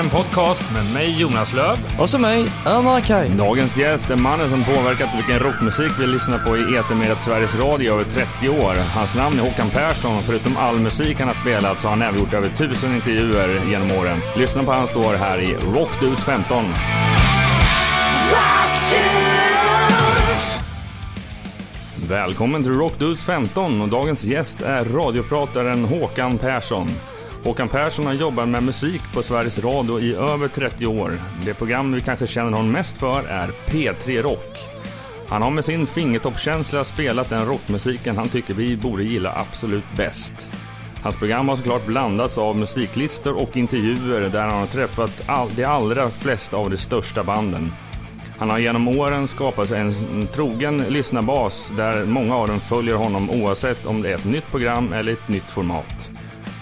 en 0.00 0.10
podcast 0.10 0.72
med 0.74 0.94
mig 0.94 1.20
Jonas 1.20 1.52
Löv 1.52 1.76
Och 1.98 2.10
så 2.10 2.18
mig, 2.18 2.46
Ömer 2.66 3.00
Kaj. 3.00 3.28
Dagens 3.28 3.76
gäst 3.76 4.10
är 4.10 4.16
mannen 4.16 4.50
som 4.50 4.64
påverkat 4.64 5.08
vilken 5.16 5.38
rockmusik 5.38 5.92
vi 6.00 6.06
lyssnar 6.06 6.38
på 6.38 6.56
i 6.56 6.76
etermediet 6.76 7.20
Sveriges 7.20 7.54
Radio 7.54 7.84
i 7.84 7.88
över 7.88 8.04
30 8.04 8.48
år. 8.48 8.74
Hans 8.94 9.14
namn 9.14 9.38
är 9.38 9.42
Håkan 9.42 9.70
Persson 9.70 10.16
och 10.16 10.22
förutom 10.22 10.56
all 10.56 10.78
musik 10.78 11.18
han 11.18 11.28
har 11.28 11.34
spelat 11.34 11.80
så 11.80 11.88
har 11.88 11.90
han 11.90 12.02
även 12.02 12.20
gjort 12.20 12.32
över 12.32 12.48
tusen 12.48 12.94
intervjuer 12.94 13.70
genom 13.70 13.90
åren. 13.90 14.18
Lyssna 14.36 14.64
på 14.64 14.72
hans 14.72 14.90
står 14.90 15.14
här 15.14 15.38
i 15.38 15.56
Rockdus 15.74 16.18
15. 16.18 16.64
Välkommen 22.08 22.62
till 22.62 22.72
Rockdus 22.74 23.22
15 23.22 23.82
och 23.82 23.88
dagens 23.88 24.24
gäst 24.24 24.62
är 24.62 24.84
radioprataren 24.84 25.84
Håkan 25.84 26.38
Persson. 26.38 26.88
Håkan 27.44 27.68
Persson 27.68 28.06
har 28.06 28.12
jobbat 28.12 28.48
med 28.48 28.62
musik 28.62 29.02
på 29.14 29.22
Sveriges 29.22 29.58
Radio 29.58 30.00
i 30.00 30.14
över 30.14 30.48
30 30.48 30.86
år. 30.86 31.20
Det 31.44 31.54
program 31.54 31.92
vi 31.92 32.00
kanske 32.00 32.26
känner 32.26 32.50
honom 32.50 32.72
mest 32.72 32.96
för 32.96 33.22
är 33.28 33.50
P3 33.66 34.22
Rock. 34.22 34.58
Han 35.28 35.42
har 35.42 35.50
med 35.50 35.64
sin 35.64 35.86
fingertoppskänsla 35.86 36.84
spelat 36.84 37.30
den 37.30 37.46
rockmusiken 37.46 38.16
han 38.16 38.28
tycker 38.28 38.54
vi 38.54 38.76
borde 38.76 39.02
gilla 39.02 39.32
absolut 39.36 39.84
bäst. 39.96 40.52
Hans 41.02 41.16
program 41.16 41.48
har 41.48 41.56
såklart 41.56 41.86
blandats 41.86 42.38
av 42.38 42.56
musiklistor 42.56 43.42
och 43.42 43.56
intervjuer 43.56 44.28
där 44.28 44.40
han 44.40 44.60
har 44.60 44.66
träffat 44.66 45.22
all, 45.26 45.48
de 45.56 45.64
allra 45.64 46.10
flesta 46.10 46.56
av 46.56 46.70
de 46.70 46.76
största 46.76 47.24
banden. 47.24 47.72
Han 48.38 48.50
har 48.50 48.58
genom 48.58 48.88
åren 48.88 49.28
skapat 49.28 49.68
sig 49.68 49.80
en 49.80 50.26
trogen 50.26 50.78
lyssnarbas 50.88 51.72
där 51.76 52.04
många 52.04 52.36
av 52.36 52.48
dem 52.48 52.60
följer 52.60 52.94
honom 52.94 53.30
oavsett 53.30 53.86
om 53.86 54.02
det 54.02 54.10
är 54.10 54.14
ett 54.14 54.24
nytt 54.24 54.50
program 54.50 54.92
eller 54.92 55.12
ett 55.12 55.28
nytt 55.28 55.50
format. 55.50 56.10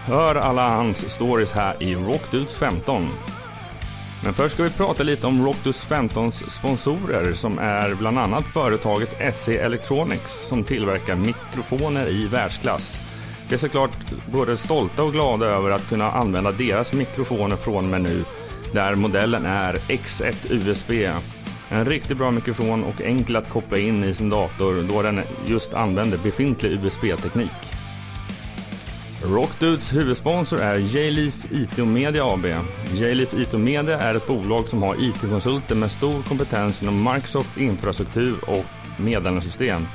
Hör 0.08 0.34
alla 0.34 0.68
hans 0.68 1.10
stories 1.10 1.52
här 1.52 1.82
i 1.82 1.94
Rockdudes 1.94 2.54
15. 2.54 3.08
Men 4.24 4.34
först 4.34 4.54
ska 4.54 4.62
vi 4.62 4.70
prata 4.70 5.02
lite 5.02 5.26
om 5.26 5.46
Rockdudes 5.46 5.86
15s 5.86 6.48
sponsorer 6.48 7.32
som 7.32 7.58
är 7.58 7.94
bland 7.94 8.18
annat 8.18 8.44
företaget 8.44 9.34
SE 9.34 9.58
Electronics 9.58 10.48
som 10.48 10.64
tillverkar 10.64 11.14
mikrofoner 11.14 12.08
i 12.08 12.26
världsklass. 12.26 13.02
Vi 13.48 13.54
är 13.54 13.58
såklart 13.58 13.98
både 14.32 14.56
stolta 14.56 15.02
och 15.02 15.12
glada 15.12 15.46
över 15.46 15.70
att 15.70 15.88
kunna 15.88 16.12
använda 16.12 16.52
deras 16.52 16.92
mikrofoner 16.92 17.56
från 17.56 17.84
och 17.84 17.90
med 17.90 18.00
nu 18.00 18.24
där 18.72 18.94
modellen 18.94 19.46
är 19.46 19.74
X1 19.74 20.52
USB. 20.52 20.90
En 21.68 21.84
riktigt 21.84 22.18
bra 22.18 22.30
mikrofon 22.30 22.84
och 22.84 23.00
enkel 23.00 23.36
att 23.36 23.48
koppla 23.48 23.78
in 23.78 24.04
i 24.04 24.14
sin 24.14 24.30
dator 24.30 24.82
då 24.92 25.02
den 25.02 25.20
just 25.46 25.74
använder 25.74 26.18
befintlig 26.18 26.84
USB-teknik. 26.84 27.77
Rockdudes 29.22 29.92
huvudsponsor 29.94 30.60
är 30.60 30.78
J-Leaf 30.78 31.34
IT 31.50 31.78
och 31.78 31.86
Media 31.86 32.24
AB. 32.24 32.46
J-Leaf 32.94 33.34
IT 33.34 33.54
och 33.54 33.60
Media 33.60 33.98
är 33.98 34.14
ett 34.14 34.26
bolag 34.26 34.68
som 34.68 34.82
har 34.82 35.04
IT-konsulter 35.04 35.74
med 35.74 35.90
stor 35.90 36.22
kompetens 36.22 36.82
inom 36.82 37.12
Microsoft 37.12 37.58
infrastruktur 37.58 38.36
och 38.46 38.64
meddelandesystem. 38.96 39.86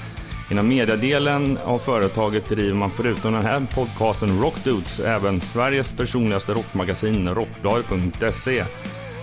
Inom 0.52 0.68
mediadelen 0.68 1.58
av 1.66 1.80
företaget 1.80 2.50
driver 2.50 2.74
man 2.74 2.92
förutom 2.92 3.34
den 3.34 3.46
här 3.46 3.68
podcasten 3.76 4.42
Rockdudes 4.42 5.00
även 5.00 5.42
Sveriges 5.42 5.92
personligaste 5.92 6.54
rockmagasin 6.54 7.30
Rockbladet.se. 7.30 8.66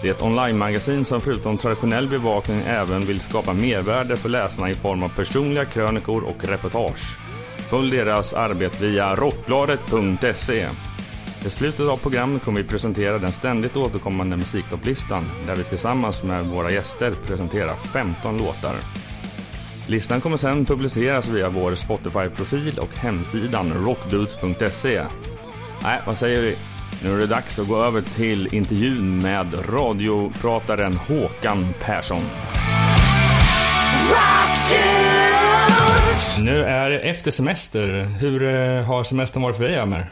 Det 0.03 0.09
är 0.09 0.13
ett 0.13 0.23
online-magasin 0.23 1.05
som 1.05 1.21
förutom 1.21 1.59
traditionell 1.59 2.09
bevakning 2.09 2.63
även 2.67 3.01
vill 3.01 3.21
skapa 3.21 3.53
mervärde 3.53 4.17
för 4.17 4.29
läsarna 4.29 4.71
i 4.71 4.75
form 4.75 5.03
av 5.03 5.09
personliga 5.09 5.65
krönikor 5.65 6.25
och 6.25 6.45
reportage. 6.45 7.30
Följ 7.71 7.91
deras 7.91 8.35
arbete 8.35 8.83
via 8.83 9.15
rockbladet.se. 9.15 10.69
I 11.47 11.51
slutet 11.51 11.89
av 11.89 11.97
programmet 11.97 12.43
kommer 12.43 12.63
vi 12.63 12.69
presentera 12.69 13.19
den 13.19 13.33
ständigt 13.33 13.77
återkommande 13.77 14.37
musiktopplistan 14.37 15.25
där 15.47 15.57
vi 15.57 15.65
tillsammans 15.65 16.23
med 16.23 16.47
våra 16.47 16.71
gäster 16.71 17.13
presenterar 17.27 17.75
15 17.75 18.39
låtar. 18.39 18.75
Listan 19.87 20.21
kommer 20.21 20.37
sedan 20.37 20.65
publiceras 20.65 21.29
via 21.29 21.49
vår 21.49 21.75
Spotify-profil 21.75 22.79
och 22.79 22.97
hemsidan 22.99 23.73
rockdudes.se. 23.85 25.03
Nej, 25.83 26.01
vad 26.07 26.19
säger 26.19 26.41
vi? 26.41 26.57
Nu 27.03 27.15
är 27.15 27.19
det 27.19 27.27
dags 27.27 27.59
att 27.59 27.69
gå 27.69 27.83
över 27.83 28.01
till 28.01 28.55
intervjun 28.55 29.19
med 29.19 29.47
radioprataren 29.75 30.97
Håkan 30.97 31.67
Persson. 31.81 32.23
Nu 36.39 36.65
är 36.65 36.91
det 36.91 36.99
efter 36.99 37.31
semester. 37.31 38.03
Hur 38.03 38.43
eh, 38.43 38.83
har 38.83 39.05
semestern 39.05 39.43
varit 39.43 39.57
för 39.57 39.65
dig, 39.65 39.79
Amer? 39.79 40.11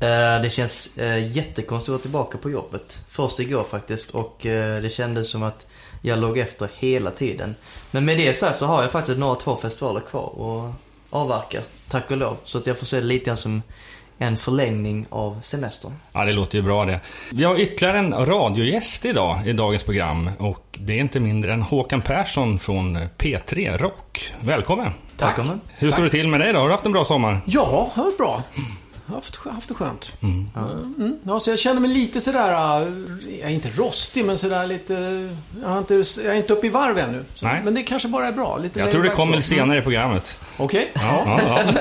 Eh, 0.00 0.42
det 0.42 0.50
känns 0.52 0.96
eh, 0.96 1.36
jättekonstigt 1.36 1.88
att 1.88 1.88
vara 1.88 2.02
tillbaka 2.02 2.38
på 2.38 2.50
jobbet. 2.50 2.98
Först 3.10 3.40
igår 3.40 3.64
faktiskt 3.64 4.10
och 4.10 4.38
det 4.42 4.92
kändes 4.92 5.30
som 5.30 5.42
att 5.42 5.66
jag 6.02 6.18
låg 6.18 6.38
efter 6.38 6.70
hela 6.74 7.10
tiden. 7.10 7.54
Men 7.90 8.04
med 8.04 8.18
det 8.18 8.34
sagt 8.34 8.58
så 8.58 8.66
har 8.66 8.82
jag 8.82 8.90
faktiskt 8.90 9.18
några 9.18 9.34
två 9.34 9.56
festivaler 9.56 10.00
kvar 10.00 10.38
och 10.38 10.72
avverka, 11.10 11.60
tack 11.88 12.10
och 12.10 12.16
lov. 12.16 12.36
Så 12.44 12.58
att 12.58 12.66
jag 12.66 12.78
får 12.78 12.86
se 12.86 13.00
det 13.00 13.06
lite 13.06 13.24
grann 13.24 13.36
som 13.36 13.62
en 14.18 14.36
förlängning 14.36 15.06
av 15.10 15.40
semestern. 15.42 15.92
Ja, 16.12 16.24
det 16.24 16.32
låter 16.32 16.58
ju 16.58 16.62
bra 16.62 16.84
det. 16.84 17.00
Vi 17.32 17.44
har 17.44 17.60
ytterligare 17.60 17.98
en 17.98 18.26
radiogäst 18.26 19.04
idag 19.04 19.46
i 19.46 19.52
dagens 19.52 19.84
program 19.84 20.30
och 20.38 20.78
det 20.80 20.92
är 20.92 21.00
inte 21.00 21.20
mindre 21.20 21.52
än 21.52 21.62
Håkan 21.62 22.02
Persson 22.02 22.58
från 22.58 22.98
P3 23.18 23.78
Rock. 23.78 24.32
Välkommen! 24.40 24.92
Tack. 25.16 25.36
Tack. 25.36 25.46
Hur 25.76 25.90
står 25.90 26.02
det 26.02 26.10
till 26.10 26.28
med 26.28 26.40
dig 26.40 26.52
då? 26.52 26.58
Har 26.58 26.66
du 26.66 26.72
haft 26.72 26.86
en 26.86 26.92
bra 26.92 27.04
sommar? 27.04 27.40
Ja, 27.46 27.90
det 27.94 28.00
har 28.00 28.04
varit 28.04 28.18
bra. 28.18 28.42
Haft, 29.08 29.36
haft 29.36 29.68
det 29.68 29.74
skönt. 29.74 30.12
Mm. 30.22 30.48
Mm. 30.98 31.18
Ja, 31.24 31.40
så 31.40 31.50
jag 31.50 31.58
känner 31.58 31.80
mig 31.80 31.90
lite 31.90 32.20
sådär, 32.20 32.50
äh, 32.50 32.88
jag 33.40 33.50
är 33.50 33.54
inte 33.54 33.70
rostig 33.76 34.24
men 34.24 34.38
sådär 34.38 34.66
lite, 34.66 35.28
jag, 35.62 35.68
har 35.68 35.78
inte, 35.78 35.94
jag 35.94 36.26
är 36.26 36.34
inte 36.34 36.52
uppe 36.52 36.66
i 36.66 36.70
varv 36.70 36.98
ännu. 36.98 37.24
Så. 37.34 37.44
Men 37.44 37.74
det 37.74 37.82
kanske 37.82 38.08
bara 38.08 38.28
är 38.28 38.32
bra. 38.32 38.58
Lite 38.58 38.80
jag 38.80 38.90
tror 38.90 39.02
det 39.02 39.08
kommer 39.08 39.40
senare 39.40 39.78
i 39.78 39.82
programmet. 39.82 40.40
Okej. 40.56 40.92
Ja, 40.94 41.22
ja, 41.26 41.40
ja. 41.66 41.72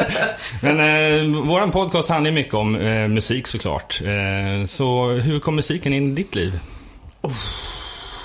Men 0.61 0.79
eh, 0.79 1.41
våran 1.41 1.71
podcast 1.71 2.09
handlar 2.09 2.31
ju 2.31 2.35
mycket 2.35 2.53
om 2.53 2.75
eh, 2.75 3.07
musik 3.07 3.47
såklart. 3.47 4.01
Eh, 4.01 4.65
så 4.65 5.07
hur 5.07 5.39
kom 5.39 5.55
musiken 5.55 5.93
in 5.93 6.11
i 6.11 6.15
ditt 6.15 6.35
liv? 6.35 6.59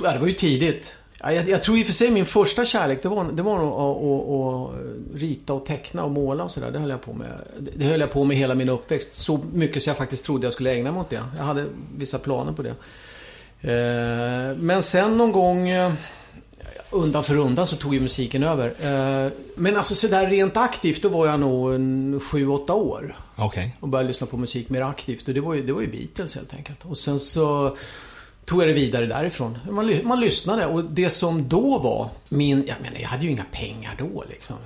Ja, 0.02 0.12
det 0.12 0.18
var 0.18 0.26
ju 0.26 0.34
tidigt. 0.34 0.92
Ja, 1.22 1.32
jag, 1.32 1.48
jag 1.48 1.62
tror 1.62 1.78
i 1.78 1.82
och 1.82 1.86
för 1.86 1.94
sig 1.94 2.10
min 2.10 2.26
första 2.26 2.64
kärlek 2.64 3.02
det 3.02 3.08
var, 3.08 3.24
det 3.32 3.42
var 3.42 3.58
nog 3.58 3.72
att, 3.72 4.74
att, 5.14 5.20
rita 5.20 5.52
och 5.54 5.66
teckna 5.66 6.04
och 6.04 6.10
måla 6.10 6.44
och 6.44 6.50
sådär. 6.50 6.70
Det 6.70 6.78
höll 6.78 6.90
jag 6.90 7.02
på 7.02 7.12
med. 7.12 7.28
Det- 7.58 7.84
höll 7.84 8.00
jag 8.00 8.12
på 8.12 8.24
med 8.24 8.36
hela 8.36 8.54
min 8.54 8.68
uppväxt. 8.68 9.12
Så 9.14 9.40
mycket 9.52 9.82
så 9.82 9.90
jag 9.90 9.96
faktiskt 9.96 10.24
trodde 10.24 10.46
jag 10.46 10.52
skulle 10.52 10.72
ägna 10.74 10.92
mig 10.92 11.00
åt 11.00 11.10
det. 11.10 11.20
Jag 11.38 11.44
hade 11.44 11.66
vissa 11.96 12.18
planer 12.18 12.52
på 12.52 12.62
det. 12.62 12.74
Eh, 13.60 14.56
Men 14.56 14.82
sen 14.82 15.16
någon 15.16 15.32
gång 15.32 15.68
eh, 15.68 15.92
undan 16.90 17.24
för 17.24 17.36
undan 17.36 17.66
så 17.66 17.76
tog 17.76 17.94
ju 17.94 18.00
musiken 18.00 18.42
över. 18.42 18.66
Eh, 18.66 19.32
Men 19.54 19.76
alltså 19.76 19.94
sådär 19.94 20.26
rent 20.30 20.56
aktivt 20.56 21.02
då 21.02 21.08
var 21.08 21.26
jag 21.26 21.40
nog 21.40 21.74
en 21.74 22.20
7-8 22.20 22.70
år 22.72 23.16
Okej. 23.36 23.76
och 23.80 23.88
började 23.88 24.08
lyssna 24.08 24.26
på 24.26 24.36
musik 24.36 24.68
mer 24.70 24.82
aktivt. 24.82 25.28
Och 25.28 25.34
det 25.34 25.40
var 25.40 25.54
ju, 25.54 25.62
det 25.62 25.72
var 25.72 25.80
ju 25.80 25.86
Beatles 25.90 26.34
helt 26.36 26.54
enkelt. 26.54 26.84
Och 26.84 26.98
sen 26.98 27.20
så 27.20 27.76
tog 28.50 28.60
jag 28.60 28.68
det 28.68 28.72
vidare 28.72 29.06
därifrån. 29.06 29.58
Man, 29.70 30.00
man 30.04 30.20
lyssnade 30.20 30.66
och 30.66 30.84
det 30.84 31.10
som 31.10 31.48
då 31.48 31.78
var 31.78 32.08
min... 32.28 32.64
Jag 32.66 32.76
menar, 32.82 32.98
jag 33.00 33.08
hade 33.08 33.24
ju 33.24 33.30
inga 33.30 33.44
pengar 33.52 33.96
då 33.98 34.24
liksom. 34.30 34.56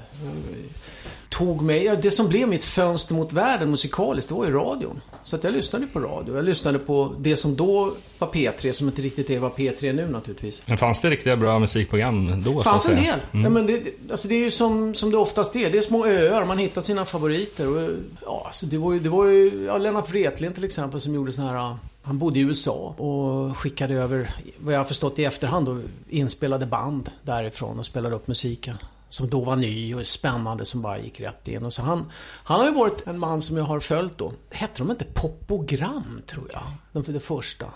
Tog 1.35 1.63
mig... 1.63 1.85
Ja, 1.85 1.97
det 1.97 2.11
som 2.11 2.29
blev 2.29 2.49
mitt 2.49 2.65
fönster 2.65 3.15
mot 3.15 3.33
världen 3.33 3.71
musikaliskt, 3.71 4.29
det 4.29 4.35
var 4.35 4.47
ju 4.47 4.53
radion. 4.53 5.01
Så 5.23 5.37
att 5.37 5.45
jag 5.45 5.53
lyssnade 5.53 5.87
på 5.87 6.01
radio. 6.01 6.37
Jag 6.37 6.45
lyssnade 6.45 6.79
på 6.79 7.15
det 7.19 7.37
som 7.37 7.57
då 7.57 7.93
var 8.19 8.29
P3, 8.29 8.73
som 8.73 8.87
inte 8.87 9.03
riktigt 9.03 9.31
är 9.31 9.39
vad 9.39 9.53
P3 9.53 9.85
är 9.85 9.93
nu 9.93 10.07
naturligtvis. 10.07 10.63
Men 10.67 10.79
fanns 10.79 11.01
det 11.01 11.11
riktiga 11.11 11.37
bra 11.37 11.59
musikprogram 11.59 12.43
då? 12.43 12.59
Det 12.59 12.65
fanns 12.65 12.89
en 12.89 12.97
del. 12.97 13.19
Ja, 13.31 13.51
men 13.51 13.67
det, 13.67 13.83
alltså 14.11 14.29
det 14.29 14.35
är 14.35 14.39
ju 14.39 14.51
som, 14.51 14.95
som 14.95 15.11
det 15.11 15.17
oftast 15.17 15.57
är. 15.57 15.71
Det 15.71 15.79
är 15.79 15.83
små 15.83 16.07
öar, 16.07 16.45
man 16.45 16.59
hittar 16.59 16.83
sina 16.83 17.05
favoriter. 17.05 17.69
Och, 17.69 17.91
ja, 18.25 18.43
alltså 18.47 18.67
det 18.67 18.79
var 18.79 18.93
ju, 18.93 19.01
det 19.01 19.09
var 19.09 19.25
ju 19.25 19.65
ja, 19.65 19.79
Lennart 19.79 20.11
Wretlind 20.11 20.55
till 20.55 20.65
exempel 20.65 21.01
som 21.01 21.15
gjorde 21.15 21.33
sån 21.33 21.45
här... 21.45 21.77
Han 22.03 22.19
bodde 22.19 22.39
i 22.39 22.43
USA 22.43 22.95
och 22.99 23.59
skickade 23.59 23.95
över, 23.95 24.35
vad 24.59 24.75
jag 24.75 24.81
har 24.81 24.85
förstått 24.85 25.19
i 25.19 25.25
efterhand, 25.25 25.67
då, 25.67 25.81
inspelade 26.09 26.67
band 26.67 27.11
därifrån 27.23 27.79
och 27.79 27.87
spelade 27.87 28.15
upp 28.17 28.29
musiken. 28.29 28.77
Som 29.15 29.31
då 29.31 29.41
var 29.41 29.57
ny 29.57 29.95
och 29.95 30.07
spännande 30.07 30.65
som 30.65 30.83
bara 30.83 30.99
gick 30.99 31.21
rätt 31.21 31.49
in. 31.49 31.65
Och 31.65 31.73
så 31.73 31.83
han, 31.83 32.11
han 32.45 32.61
har 32.61 32.67
ju 32.67 32.75
varit 32.75 33.07
en 33.07 33.19
man 33.19 33.43
som 33.43 33.57
jag 33.57 33.65
har 33.65 33.81
följt 33.81 34.19
då. 34.19 34.33
Hette 34.51 34.79
de 34.79 34.91
inte 34.91 35.05
Popogram 35.05 36.23
tror 36.27 36.51
jag? 36.53 36.63
De 36.93 37.05
för 37.05 37.13
det 37.13 37.21
första. 37.21 37.67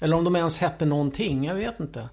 Eller 0.00 0.16
om 0.16 0.24
de 0.24 0.36
ens 0.36 0.58
hette 0.58 0.84
någonting, 0.84 1.44
jag 1.44 1.54
vet 1.54 1.80
inte. 1.80 2.08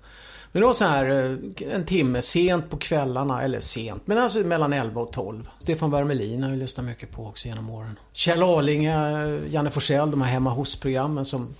Men 0.51 0.61
det 0.61 0.65
var 0.65 0.73
så 0.73 0.85
här 0.85 1.09
eh, 1.09 1.73
en 1.73 1.85
timme 1.85 2.21
sent 2.21 2.69
på 2.69 2.77
kvällarna, 2.77 3.43
eller 3.43 3.59
sent, 3.59 4.07
men 4.07 4.17
alltså 4.17 4.39
mellan 4.39 4.73
11 4.73 5.01
och 5.01 5.11
12. 5.13 5.49
Stefan 5.59 5.91
Wermelin 5.91 6.43
har 6.43 6.49
jag 6.49 6.59
lyssnat 6.59 6.85
mycket 6.85 7.11
på 7.11 7.25
också 7.25 7.47
genom 7.47 7.69
åren. 7.69 7.99
Kjell 8.13 8.43
Arlinge, 8.43 9.23
eh, 9.23 9.53
Janne 9.53 9.71
Forsell, 9.71 10.11
de 10.11 10.21
här 10.21 10.31
hemma 10.31 10.49
hos-programmen 10.49 11.25
som 11.25 11.55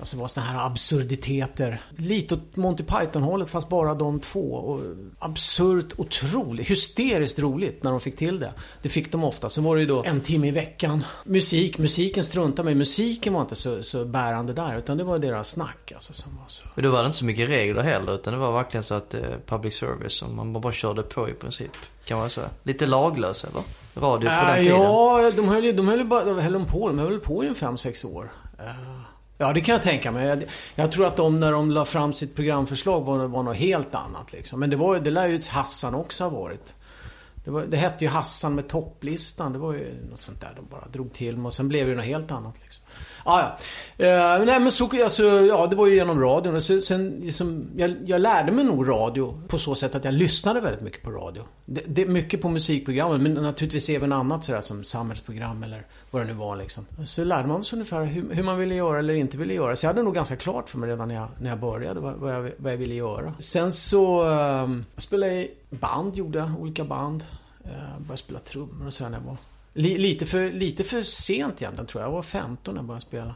Alltså 0.00 0.16
det 0.16 0.20
var 0.20 0.28
såna 0.28 0.46
här 0.46 0.66
absurditeter. 0.66 1.82
Lite 1.96 2.34
åt 2.34 2.56
Monty 2.56 2.82
Python-hållet 2.84 3.50
fast 3.50 3.68
bara 3.68 3.94
de 3.94 4.20
två. 4.20 4.52
Och 4.54 4.80
absurt, 5.18 5.92
otroligt, 5.96 6.70
hysteriskt 6.70 7.38
roligt 7.38 7.82
när 7.82 7.90
de 7.90 8.00
fick 8.00 8.16
till 8.16 8.38
det. 8.38 8.52
Det 8.82 8.88
fick 8.88 9.12
de 9.12 9.24
ofta. 9.24 9.48
Så 9.48 9.62
var 9.62 9.74
det 9.76 9.80
ju 9.82 9.88
då 9.88 10.02
en 10.06 10.20
timme 10.20 10.48
i 10.48 10.50
veckan. 10.50 11.04
Musik, 11.24 11.78
musiken 11.78 12.24
struntade 12.24 12.64
mig. 12.64 12.74
Musiken 12.74 13.32
var 13.34 13.40
inte 13.40 13.54
så, 13.56 13.82
så 13.82 14.04
bärande 14.04 14.52
där. 14.52 14.78
Utan 14.78 14.96
det 14.98 15.04
var 15.04 15.18
deras 15.18 15.50
snack 15.50 15.92
alltså 15.94 16.12
som 16.12 16.36
var 16.36 16.44
så. 16.48 16.64
Men 16.74 16.84
då 16.84 16.90
var 16.90 17.00
det 17.02 17.06
inte 17.06 17.18
så 17.18 17.24
mycket 17.24 17.48
regler 17.48 17.82
heller 17.82 18.14
utan 18.14 18.32
det 18.32 18.38
var 18.38 18.52
verkligen 18.52 18.84
så 18.84 18.94
att 18.94 19.14
eh, 19.14 19.20
public 19.46 19.74
service 19.74 20.12
som 20.12 20.36
man 20.36 20.52
bara 20.52 20.72
körde 20.72 21.02
på 21.02 21.28
i 21.28 21.32
princip. 21.32 21.70
Kan 22.04 22.18
man 22.18 22.30
säga. 22.30 22.48
Lite 22.62 22.86
laglös 22.86 23.44
eller? 23.44 23.62
Radio 23.96 24.28
på 24.28 24.34
den 24.34 24.48
Äh, 24.50 24.56
tiden. 24.56 24.76
ja, 24.80 25.30
de 25.36 25.48
höll 25.48 25.64
ju 25.64 25.72
de 25.72 25.88
höll 25.88 25.98
ju 25.98 26.04
bara, 26.04 26.40
höll 26.40 26.52
de 26.52 26.66
på, 26.66 26.88
de 26.88 26.98
höll 26.98 27.20
på 27.20 27.44
i 27.44 27.46
en 27.46 27.54
5-6 27.54 28.06
år. 28.06 28.32
Eh, 28.58 28.64
Ja, 29.42 29.52
det 29.52 29.60
kan 29.60 29.72
jag 29.72 29.82
tänka 29.82 30.10
mig. 30.10 30.26
Jag, 30.26 30.44
jag 30.74 30.92
tror 30.92 31.06
att 31.06 31.16
de, 31.16 31.40
när 31.40 31.52
de 31.52 31.70
la 31.70 31.84
fram 31.84 32.12
sitt 32.12 32.36
programförslag 32.36 33.00
var, 33.00 33.26
var 33.26 33.42
något 33.42 33.56
helt 33.56 33.94
annat 33.94 34.32
liksom. 34.32 34.60
Men 34.60 34.70
det 34.70 34.76
var 34.76 34.98
det 34.98 35.10
lär 35.10 35.26
ju 35.26 35.40
Hassan 35.50 35.94
också 35.94 36.24
ha 36.24 36.30
varit. 36.30 36.74
Det, 37.44 37.50
var, 37.50 37.64
det 37.64 37.76
hette 37.76 38.04
ju 38.04 38.10
Hassan 38.10 38.54
med 38.54 38.68
topplistan. 38.68 39.52
Det 39.52 39.58
var 39.58 39.72
ju 39.72 40.08
något 40.10 40.22
sånt 40.22 40.40
där 40.40 40.52
de 40.56 40.66
bara 40.70 40.88
drog 40.92 41.12
till 41.12 41.36
med. 41.36 41.46
Och 41.46 41.54
sen 41.54 41.68
blev 41.68 41.88
det 41.88 41.94
något 41.94 42.04
helt 42.04 42.30
annat 42.30 42.54
liksom. 42.62 42.84
Ah, 43.24 43.40
ja, 43.40 44.06
eh, 44.06 44.44
nej 44.44 44.60
men 44.60 44.72
så, 44.72 44.84
alltså, 45.04 45.24
ja 45.24 45.66
det 45.66 45.76
var 45.76 45.86
ju 45.86 45.94
genom 45.94 46.20
radion. 46.20 46.56
Och 46.56 46.64
så, 46.64 46.80
sen, 46.80 47.20
liksom, 47.24 47.66
jag, 47.76 47.96
jag 48.06 48.20
lärde 48.20 48.52
mig 48.52 48.64
nog 48.64 48.88
radio 48.88 49.42
på 49.48 49.58
så 49.58 49.74
sätt 49.74 49.94
att 49.94 50.04
jag 50.04 50.14
lyssnade 50.14 50.60
väldigt 50.60 50.82
mycket 50.82 51.02
på 51.02 51.10
radio. 51.10 51.42
Det, 51.64 51.82
det, 51.86 52.06
mycket 52.06 52.42
på 52.42 52.48
musikprogrammen 52.48 53.22
men 53.22 53.34
naturligtvis 53.34 53.88
även 53.88 54.12
annat 54.12 54.44
sådär 54.44 54.60
som 54.60 54.84
samhällsprogram 54.84 55.62
eller 55.62 55.86
vad 56.10 56.22
det 56.22 56.26
nu 56.26 56.32
var 56.32 56.56
liksom. 56.56 56.86
Så 57.06 57.24
lärde 57.24 57.48
man 57.48 57.64
sig 57.64 57.76
ungefär 57.76 58.04
hur, 58.04 58.34
hur 58.34 58.42
man 58.42 58.58
ville 58.58 58.74
göra 58.74 58.98
eller 58.98 59.14
inte 59.14 59.36
ville 59.36 59.54
göra. 59.54 59.76
Så 59.76 59.86
jag 59.86 59.90
hade 59.90 60.02
nog 60.02 60.14
ganska 60.14 60.36
klart 60.36 60.68
för 60.68 60.78
mig 60.78 60.90
redan 60.90 61.08
när 61.08 61.14
jag, 61.14 61.28
när 61.40 61.50
jag 61.50 61.60
började 61.60 62.00
vad, 62.00 62.14
vad, 62.14 62.34
jag, 62.34 62.52
vad 62.56 62.72
jag 62.72 62.78
ville 62.78 62.94
göra. 62.94 63.34
Sen 63.38 63.72
så 63.72 64.22
eh, 64.22 64.68
jag 64.94 65.02
spelade 65.02 65.32
i 65.32 65.50
band, 65.70 66.16
gjorde 66.16 66.38
jag, 66.38 66.60
olika 66.60 66.84
band. 66.84 67.24
Eh, 67.64 67.70
började 67.98 68.16
spela 68.16 68.38
trummor 68.38 68.86
och 68.86 68.94
sådär 68.94 69.10
när 69.10 69.18
jag 69.18 69.24
var 69.24 69.36
lite, 69.72 70.26
för, 70.26 70.50
lite 70.50 70.84
för 70.84 71.02
sent 71.02 71.62
egentligen 71.62 71.86
tror 71.86 72.02
jag. 72.02 72.08
Jag 72.08 72.14
var 72.14 72.22
15 72.22 72.74
när 72.74 72.78
jag 72.78 72.86
började 72.86 73.06
spela. 73.06 73.34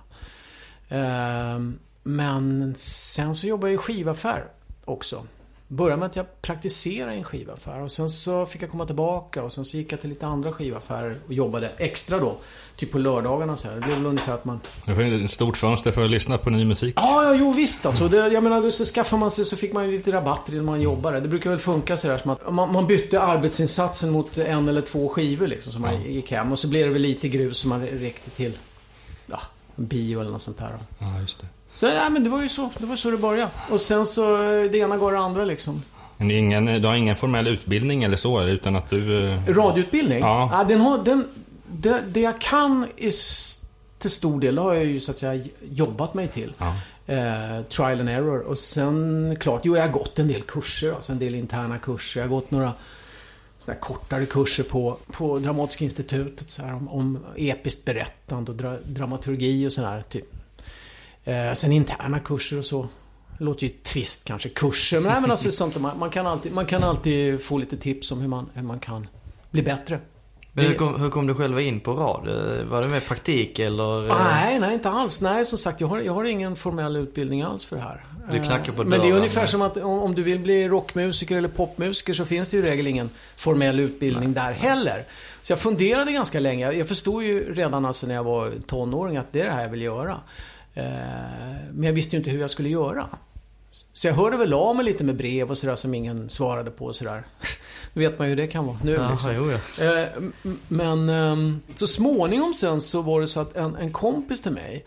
Ehm, 0.89 1.79
men 2.03 2.75
sen 2.77 3.35
så 3.35 3.47
jobbade 3.47 3.73
jag 3.73 3.81
i 3.81 3.83
skivaffär 3.83 4.45
också. 4.85 5.27
Började 5.75 6.01
med 6.01 6.07
att 6.07 6.17
jag 6.17 6.43
praktiserade 6.43 7.15
i 7.15 7.19
en 7.19 7.25
skivaffär 7.25 7.83
och 7.83 7.93
sen 7.93 8.11
så 8.11 8.47
fick 8.47 8.63
jag 8.63 8.71
komma 8.71 8.87
tillbaka 8.87 9.43
och 9.43 9.53
sen 9.53 9.65
så 9.65 9.77
gick 9.77 9.93
jag 9.93 10.01
till 10.01 10.11
lite 10.11 10.27
andra 10.27 10.53
skivaffärer 10.53 11.21
och 11.27 11.33
jobbade 11.33 11.71
extra 11.77 12.19
då. 12.19 12.37
Typ 12.77 12.93
på 12.93 12.99
lördagarna 12.99 13.57
så 13.57 13.69
här. 13.69 13.75
Det 13.75 13.81
blev 13.81 13.95
väl 13.95 14.07
ungefär 14.07 14.35
att 14.35 14.45
man... 14.45 14.61
Det 14.87 14.93
var 14.93 15.25
ett 15.25 15.31
stort 15.31 15.57
fönster 15.57 15.93
för 15.93 16.05
att 16.05 16.11
lyssna 16.11 16.39
på 16.39 16.51
ny 16.51 16.65
musik. 16.65 16.95
Ja, 16.97 17.25
ja 17.25 17.35
jo 17.35 17.53
visst 17.53 17.87
alltså. 17.87 18.09
Det, 18.09 18.17
jag 18.17 18.43
menar, 18.43 18.71
så 18.71 18.85
skaffar 18.85 19.17
man 19.17 19.31
sig 19.31 19.45
så 19.45 19.57
fick 19.57 19.73
man 19.73 19.87
ju 19.87 19.93
lite 19.93 20.13
rabatter 20.13 20.53
när 20.53 20.63
man 20.63 20.81
jobbade. 20.81 21.21
Det 21.21 21.29
brukar 21.29 21.51
väl 21.51 21.59
funka 21.59 21.97
sådär 21.97 22.19
som 22.19 22.31
att 22.31 22.53
man, 22.53 22.73
man 22.73 22.87
bytte 22.87 23.21
arbetsinsatsen 23.21 24.11
mot 24.11 24.39
en 24.39 24.69
eller 24.69 24.81
två 24.81 25.09
skivor 25.09 25.47
liksom 25.47 25.73
som 25.73 25.83
man 25.83 26.03
gick 26.03 26.31
hem. 26.31 26.53
Och 26.53 26.59
så 26.59 26.69
blev 26.69 26.87
det 26.87 26.93
väl 26.93 27.03
lite 27.03 27.29
grus 27.29 27.59
som 27.59 27.71
man 27.71 27.87
räckte 27.87 28.31
till 28.31 28.59
ja, 29.27 29.41
bio 29.77 30.21
eller 30.21 30.31
något 30.31 30.43
sånt 30.43 30.59
där. 30.59 30.79
Ja, 30.99 31.21
just 31.21 31.41
det. 31.41 31.47
Så 31.75 31.87
ja, 31.87 32.09
men 32.11 32.25
det 32.25 32.31
var 32.31 32.43
ju 32.43 32.49
så. 32.49 32.71
Det 32.79 32.87
var 32.87 32.97
så 32.97 33.11
det 33.11 33.17
började. 33.17 33.51
Och 33.71 33.81
sen 33.81 34.07
så, 34.07 34.35
eh, 34.43 34.71
det 34.71 34.79
ena 34.79 34.97
går 34.97 35.13
det 35.13 35.19
andra 35.19 35.45
liksom. 35.45 35.83
Men 36.17 36.29
det 36.29 36.35
är 36.35 36.39
ingen, 36.39 36.65
du 36.67 36.87
har 36.89 36.95
ingen 36.95 37.17
formell 37.17 37.47
utbildning 37.47 38.05
eller 38.05 38.17
så, 38.17 38.43
utan 38.43 38.77
att 38.77 38.91
du... 38.91 39.29
eh, 39.29 39.39
Radioutbildning? 39.49 40.19
Ja. 40.19 40.65
den 40.69 40.81
har, 40.81 41.05
den, 41.05 41.29
det, 41.73 42.03
det 42.09 42.21
jag 42.21 42.41
kan 42.41 42.87
s- 42.99 43.65
till 43.99 44.11
stor 44.11 44.41
del 44.41 44.59
har 44.59 44.75
jag 44.75 44.85
ju 44.85 45.01
så 45.01 45.11
att 45.11 45.19
säga 45.19 45.45
jobbat 45.71 46.15
mig 46.15 46.29
till. 46.29 46.53
Ja. 46.59 46.75
Eh, 47.07 47.63
trial 47.63 48.01
and 48.01 48.09
error. 48.09 48.41
Och 48.41 48.59
sen 48.59 49.37
klart, 49.41 49.61
jo 49.65 49.77
jag 49.77 49.83
har 49.83 49.91
gått 49.93 50.19
en 50.19 50.29
del 50.29 50.43
kurser. 50.43 50.93
Alltså 50.93 51.13
en 51.13 51.19
del 51.19 51.35
interna 51.35 51.79
kurser. 51.79 52.21
Jag 52.21 52.29
har 52.29 52.35
gått 52.35 52.51
några 52.51 52.73
sådana 53.59 53.81
kortare 53.81 54.27
kurser 54.27 54.63
på, 54.65 54.97
på 55.13 55.39
Dramatiska 55.39 55.85
institutet. 55.85 56.51
Så 56.51 56.63
här, 56.63 56.75
om, 56.75 56.89
om 56.89 57.19
episkt 57.37 57.85
berättande 57.85 58.51
och 58.51 58.57
dra, 58.57 58.77
dramaturgi 58.87 59.67
och 59.69 59.73
sådär. 59.73 60.05
Typ. 60.09 60.25
Eh, 61.25 61.53
sen 61.55 61.73
interna 61.73 62.21
kurser 62.21 62.59
och 62.59 62.65
så. 62.65 62.89
Det 63.39 63.45
låter 63.45 63.63
ju 63.67 63.69
trist 63.69 64.25
kanske, 64.25 64.49
kurser. 64.49 65.01
Men, 65.01 65.13
nej, 65.13 65.21
men 65.21 65.31
alltså, 65.31 65.51
sånt, 65.51 65.81
man, 65.81 65.99
man, 65.99 66.11
kan 66.11 66.27
alltid, 66.27 66.53
man 66.53 66.67
kan 66.67 66.85
alltid 66.85 67.43
få 67.43 67.59
lite 67.59 67.77
tips 67.77 68.13
om 68.13 68.21
hur 68.21 68.29
man, 68.29 68.47
hur 68.55 68.63
man 68.63 68.79
kan 68.79 69.07
bli 69.51 69.63
bättre. 69.63 69.99
Men 70.53 70.65
hur 70.67 70.75
kom, 70.75 71.01
hur 71.01 71.11
kom 71.11 71.27
du 71.27 71.35
själva 71.35 71.61
in 71.63 71.81
på 71.81 71.93
radio? 71.95 72.65
Var 72.65 72.83
det 72.83 72.89
med 72.89 73.07
praktik 73.07 73.59
eller? 73.59 74.11
eh, 74.11 74.17
Nej, 74.25 74.61
nej 74.61 74.75
inte 74.75 74.91
alls. 74.91 75.21
Nej, 75.21 75.45
som 75.47 75.59
sagt, 75.59 75.81
jag 75.81 75.89
har, 75.89 75.99
jag 76.01 76.15
har 76.15 76.25
ingen 76.25 76.57
formell 76.57 76.97
utbildning 76.97 77.43
alls 77.43 77.65
för 77.65 77.77
det 77.77 77.83
här. 77.83 78.05
Du 78.33 78.39
knackar 78.45 78.73
på 78.73 78.83
Eh, 78.83 78.89
Men 78.89 78.91
det 78.91 78.97
är 78.97 79.09
dörren. 79.09 79.17
ungefär 79.17 79.47
som 79.47 79.63
att 79.63 79.77
om, 79.77 79.99
om 79.99 80.15
du 80.15 80.23
vill 80.23 80.39
bli 80.39 80.69
rockmusiker 80.69 81.37
eller 81.37 81.49
popmusiker 81.49 82.15
så 82.15 82.25
finns 82.25 82.49
det 82.49 82.57
ju 82.57 82.63
i 82.63 82.67
regel 82.71 82.87
ingen 82.87 83.11
formell 83.37 83.81
utbildning 83.81 84.33
där 84.33 84.53
heller. 84.53 85.05
Så 85.43 85.53
jag 85.53 85.59
funderade 85.59 86.13
ganska 86.13 86.41
länge. 86.41 86.73
Jag 86.73 86.89
förstod 86.89 87.23
ju 87.23 87.55
redan 87.55 87.85
alltså 87.85 88.07
när 88.07 88.15
jag 88.15 88.25
var 88.25 88.53
tonåring 88.67 89.17
att 89.17 89.33
det 89.33 89.41
är 89.41 89.45
det 89.45 89.53
här 89.53 89.63
jag 89.63 89.69
vill 89.71 89.83
göra. 89.83 90.21
Eh, 90.75 90.85
Men 91.73 91.83
jag 91.83 91.93
visste 91.93 92.17
ju 92.17 92.19
inte 92.19 92.31
hur 92.31 92.41
jag 92.41 92.51
skulle 92.51 92.69
göra. 92.69 93.09
Så 93.93 94.07
jag 94.07 94.15
hörde 94.15 94.37
väl 94.37 94.53
av 94.53 94.77
mig 94.77 94.85
lite 94.85 95.05
med 95.05 95.17
brev 95.17 95.51
och 95.51 95.59
sådär 95.59 95.75
som 95.77 95.95
ingen 95.95 96.31
svarade 96.31 96.71
på 96.71 96.85
och 96.85 96.97
sådär. 96.97 97.25
Nu 97.93 98.03
vet 98.03 98.19
man 98.19 98.29
ju 98.29 98.31
hur 98.31 98.37
det 98.37 98.47
kan 98.47 98.67
vara 98.67 98.77
nu 98.85 98.93
Jaha, 98.93 99.11
liksom. 99.13 99.35
jo, 99.35 99.51
ja. 99.79 99.85
Eh, 99.85 100.09
Men 100.69 101.09
ehm, 101.09 101.61
så 101.75 101.87
småningom 101.87 102.55
sen 102.55 102.81
så 102.81 103.03
var 103.03 103.21
det 103.21 103.27
så 103.29 103.41
att 103.41 103.57
en, 103.57 103.77
en 103.77 103.93
kompis 103.93 104.43
till 104.43 104.53
mig 104.53 104.85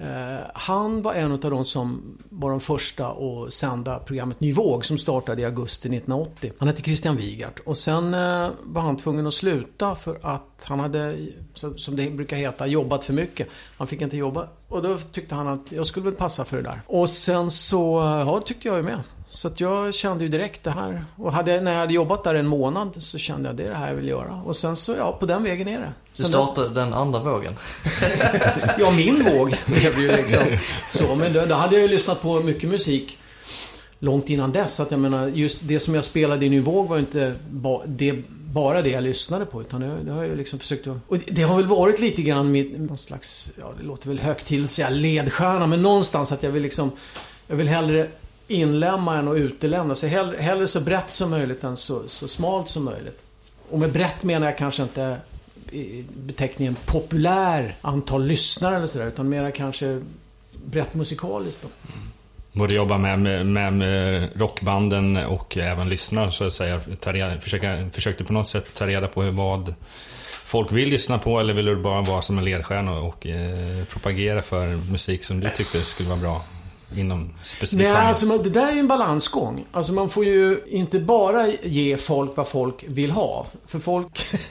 Eh, 0.00 0.46
han 0.54 1.02
var 1.02 1.14
en 1.14 1.32
av 1.32 1.38
de 1.38 1.64
som 1.64 2.18
var 2.30 2.50
de 2.50 2.60
första 2.60 3.06
att 3.06 3.52
sända 3.52 3.98
programmet 3.98 4.40
Ny 4.40 4.52
Våg 4.52 4.84
som 4.84 4.98
startade 4.98 5.42
i 5.42 5.44
augusti 5.44 5.88
1980. 5.88 6.52
Han 6.58 6.68
hette 6.68 6.82
Christian 6.82 7.16
Wigart 7.16 7.58
och 7.64 7.76
sen 7.76 8.14
eh, 8.14 8.48
var 8.62 8.82
han 8.82 8.96
tvungen 8.96 9.26
att 9.26 9.34
sluta 9.34 9.94
för 9.94 10.18
att 10.22 10.64
han 10.64 10.80
hade, 10.80 11.18
som 11.76 11.96
det 11.96 12.10
brukar 12.10 12.36
heta, 12.36 12.66
jobbat 12.66 13.04
för 13.04 13.12
mycket. 13.12 13.48
Han 13.78 13.86
fick 13.86 14.00
inte 14.00 14.16
jobba 14.16 14.48
och 14.68 14.82
då 14.82 14.98
tyckte 14.98 15.34
han 15.34 15.48
att 15.48 15.72
jag 15.72 15.86
skulle 15.86 16.04
väl 16.04 16.14
passa 16.14 16.44
för 16.44 16.56
det 16.56 16.62
där. 16.62 16.80
Och 16.86 17.10
sen 17.10 17.50
så, 17.50 18.00
eh, 18.00 18.06
ja 18.06 18.38
det 18.40 18.46
tyckte 18.46 18.68
jag 18.68 18.76
ju 18.76 18.82
med. 18.82 19.00
Så 19.36 19.48
att 19.48 19.60
jag 19.60 19.94
kände 19.94 20.24
ju 20.24 20.30
direkt 20.30 20.64
det 20.64 20.70
här. 20.70 21.04
Och 21.16 21.32
hade, 21.32 21.60
när 21.60 21.72
jag 21.72 21.78
hade 21.80 21.92
jobbat 21.94 22.24
där 22.24 22.34
en 22.34 22.46
månad 22.46 22.90
så 22.98 23.18
kände 23.18 23.48
jag 23.48 23.56
det 23.56 23.64
är 23.64 23.68
det 23.70 23.76
här 23.76 23.88
jag 23.88 23.94
vill 23.94 24.08
göra. 24.08 24.42
Och 24.46 24.56
sen 24.56 24.76
så, 24.76 24.94
ja, 24.98 25.16
på 25.20 25.26
den 25.26 25.42
vägen 25.42 25.68
är 25.68 25.80
det. 25.80 25.92
Du 26.16 26.22
Sen 26.22 26.32
dess- 26.32 26.46
startade 26.46 26.80
den 26.80 26.94
andra 26.94 27.18
vågen. 27.18 27.52
Ja, 28.78 28.90
min 28.90 29.24
våg 29.24 29.56
blev 29.66 29.98
ju 30.00 30.12
liksom 30.16 30.42
så. 30.92 31.14
Men 31.14 31.32
då, 31.32 31.46
då 31.46 31.54
hade 31.54 31.74
jag 31.74 31.82
ju 31.82 31.88
lyssnat 31.88 32.22
på 32.22 32.40
mycket 32.40 32.70
musik 32.70 33.18
långt 33.98 34.28
innan 34.30 34.52
dess. 34.52 34.74
Så 34.74 34.82
att 34.82 34.90
jag 34.90 35.00
menar, 35.00 35.28
just 35.28 35.58
det 35.62 35.80
som 35.80 35.94
jag 35.94 36.04
spelade 36.04 36.46
i 36.46 36.48
Ny 36.48 36.60
Våg 36.60 36.88
var 36.88 36.96
ju 36.96 37.00
inte 37.00 37.34
ba, 37.50 37.82
det, 37.86 38.22
bara 38.28 38.82
det 38.82 38.90
jag 38.90 39.02
lyssnade 39.04 39.46
på. 39.46 39.60
Utan 39.60 39.80
det, 39.80 39.96
det 40.04 40.10
har 40.12 40.18
jag 40.22 40.28
ju 40.30 40.36
liksom 40.36 40.58
försökt 40.58 40.86
att... 40.86 40.96
Och 41.08 41.18
det, 41.18 41.24
det 41.30 41.42
har 41.42 41.56
väl 41.56 41.66
varit 41.66 42.00
lite 42.00 42.22
grann 42.22 42.50
mitt, 42.50 42.78
någon 42.78 42.98
slags, 42.98 43.50
ja 43.60 43.72
det 43.80 43.86
låter 43.86 44.08
väl 44.08 44.18
högtidligt 44.18 44.64
att 44.64 44.70
säga 44.70 44.88
ledstjärna. 44.90 45.66
Men 45.66 45.82
någonstans 45.82 46.32
att 46.32 46.42
jag 46.42 46.50
vill 46.50 46.62
liksom, 46.62 46.90
jag 47.46 47.56
vill 47.56 47.68
hellre 47.68 48.06
inlämma 48.48 49.16
än 49.16 49.28
att 49.28 49.36
utelämna. 49.36 49.94
Så 49.94 50.06
hellre, 50.06 50.36
hellre 50.40 50.66
så 50.66 50.80
brett 50.80 51.10
som 51.10 51.30
möjligt 51.30 51.64
än 51.64 51.76
så, 51.76 52.08
så 52.08 52.28
smalt 52.28 52.68
som 52.68 52.84
möjligt. 52.84 53.20
Och 53.70 53.78
med 53.78 53.92
brett 53.92 54.22
menar 54.22 54.46
jag 54.46 54.58
kanske 54.58 54.82
inte 54.82 55.16
i 55.70 56.04
beteckningen 56.16 56.76
populär 56.86 57.74
antal 57.80 58.26
lyssnare 58.26 58.76
eller 58.76 58.86
sådär. 58.86 59.06
Utan 59.06 59.28
mera 59.28 59.50
kanske 59.50 60.02
brett 60.66 60.94
musikaliskt 60.94 61.62
då. 61.62 61.68
Mm. 61.92 62.08
Både 62.52 62.74
jobba 62.74 62.98
med, 62.98 63.18
med, 63.18 63.72
med, 63.72 64.22
eh, 64.22 64.28
rockbanden 64.34 65.16
och 65.16 65.56
även 65.56 65.88
lyssna 65.88 66.30
så 66.30 66.46
att 66.46 66.52
säga. 66.52 66.80
Ta 67.00 67.12
reda, 67.12 67.40
försöka, 67.40 67.90
försökte 67.92 68.24
på 68.24 68.32
något 68.32 68.48
sätt 68.48 68.74
ta 68.74 68.86
reda 68.86 69.08
på 69.08 69.30
vad 69.30 69.74
folk 70.44 70.72
vill 70.72 70.88
lyssna 70.88 71.18
på 71.18 71.40
eller 71.40 71.54
vill 71.54 71.64
du 71.64 71.76
bara 71.76 72.00
vara 72.00 72.22
som 72.22 72.38
en 72.38 72.44
ledstjärna 72.44 72.98
och 72.98 73.26
eh, 73.26 73.84
propagera 73.84 74.42
för 74.42 74.90
musik 74.90 75.24
som 75.24 75.40
du 75.40 75.50
tyckte 75.56 75.82
skulle 75.82 76.08
vara 76.08 76.20
bra 76.20 76.42
inom 76.94 77.34
specifik 77.42 77.78
Nej, 77.78 77.92
genre? 77.92 78.08
alltså 78.08 78.38
det 78.38 78.50
där 78.50 78.68
är 78.68 78.72
ju 78.72 78.78
en 78.78 78.88
balansgång. 78.88 79.66
Alltså 79.72 79.92
man 79.92 80.10
får 80.10 80.24
ju 80.24 80.60
inte 80.66 81.00
bara 81.00 81.48
ge 81.48 81.96
folk 81.96 82.36
vad 82.36 82.48
folk 82.48 82.84
vill 82.88 83.10
ha. 83.10 83.46
För 83.66 83.78
folk... 83.78 84.26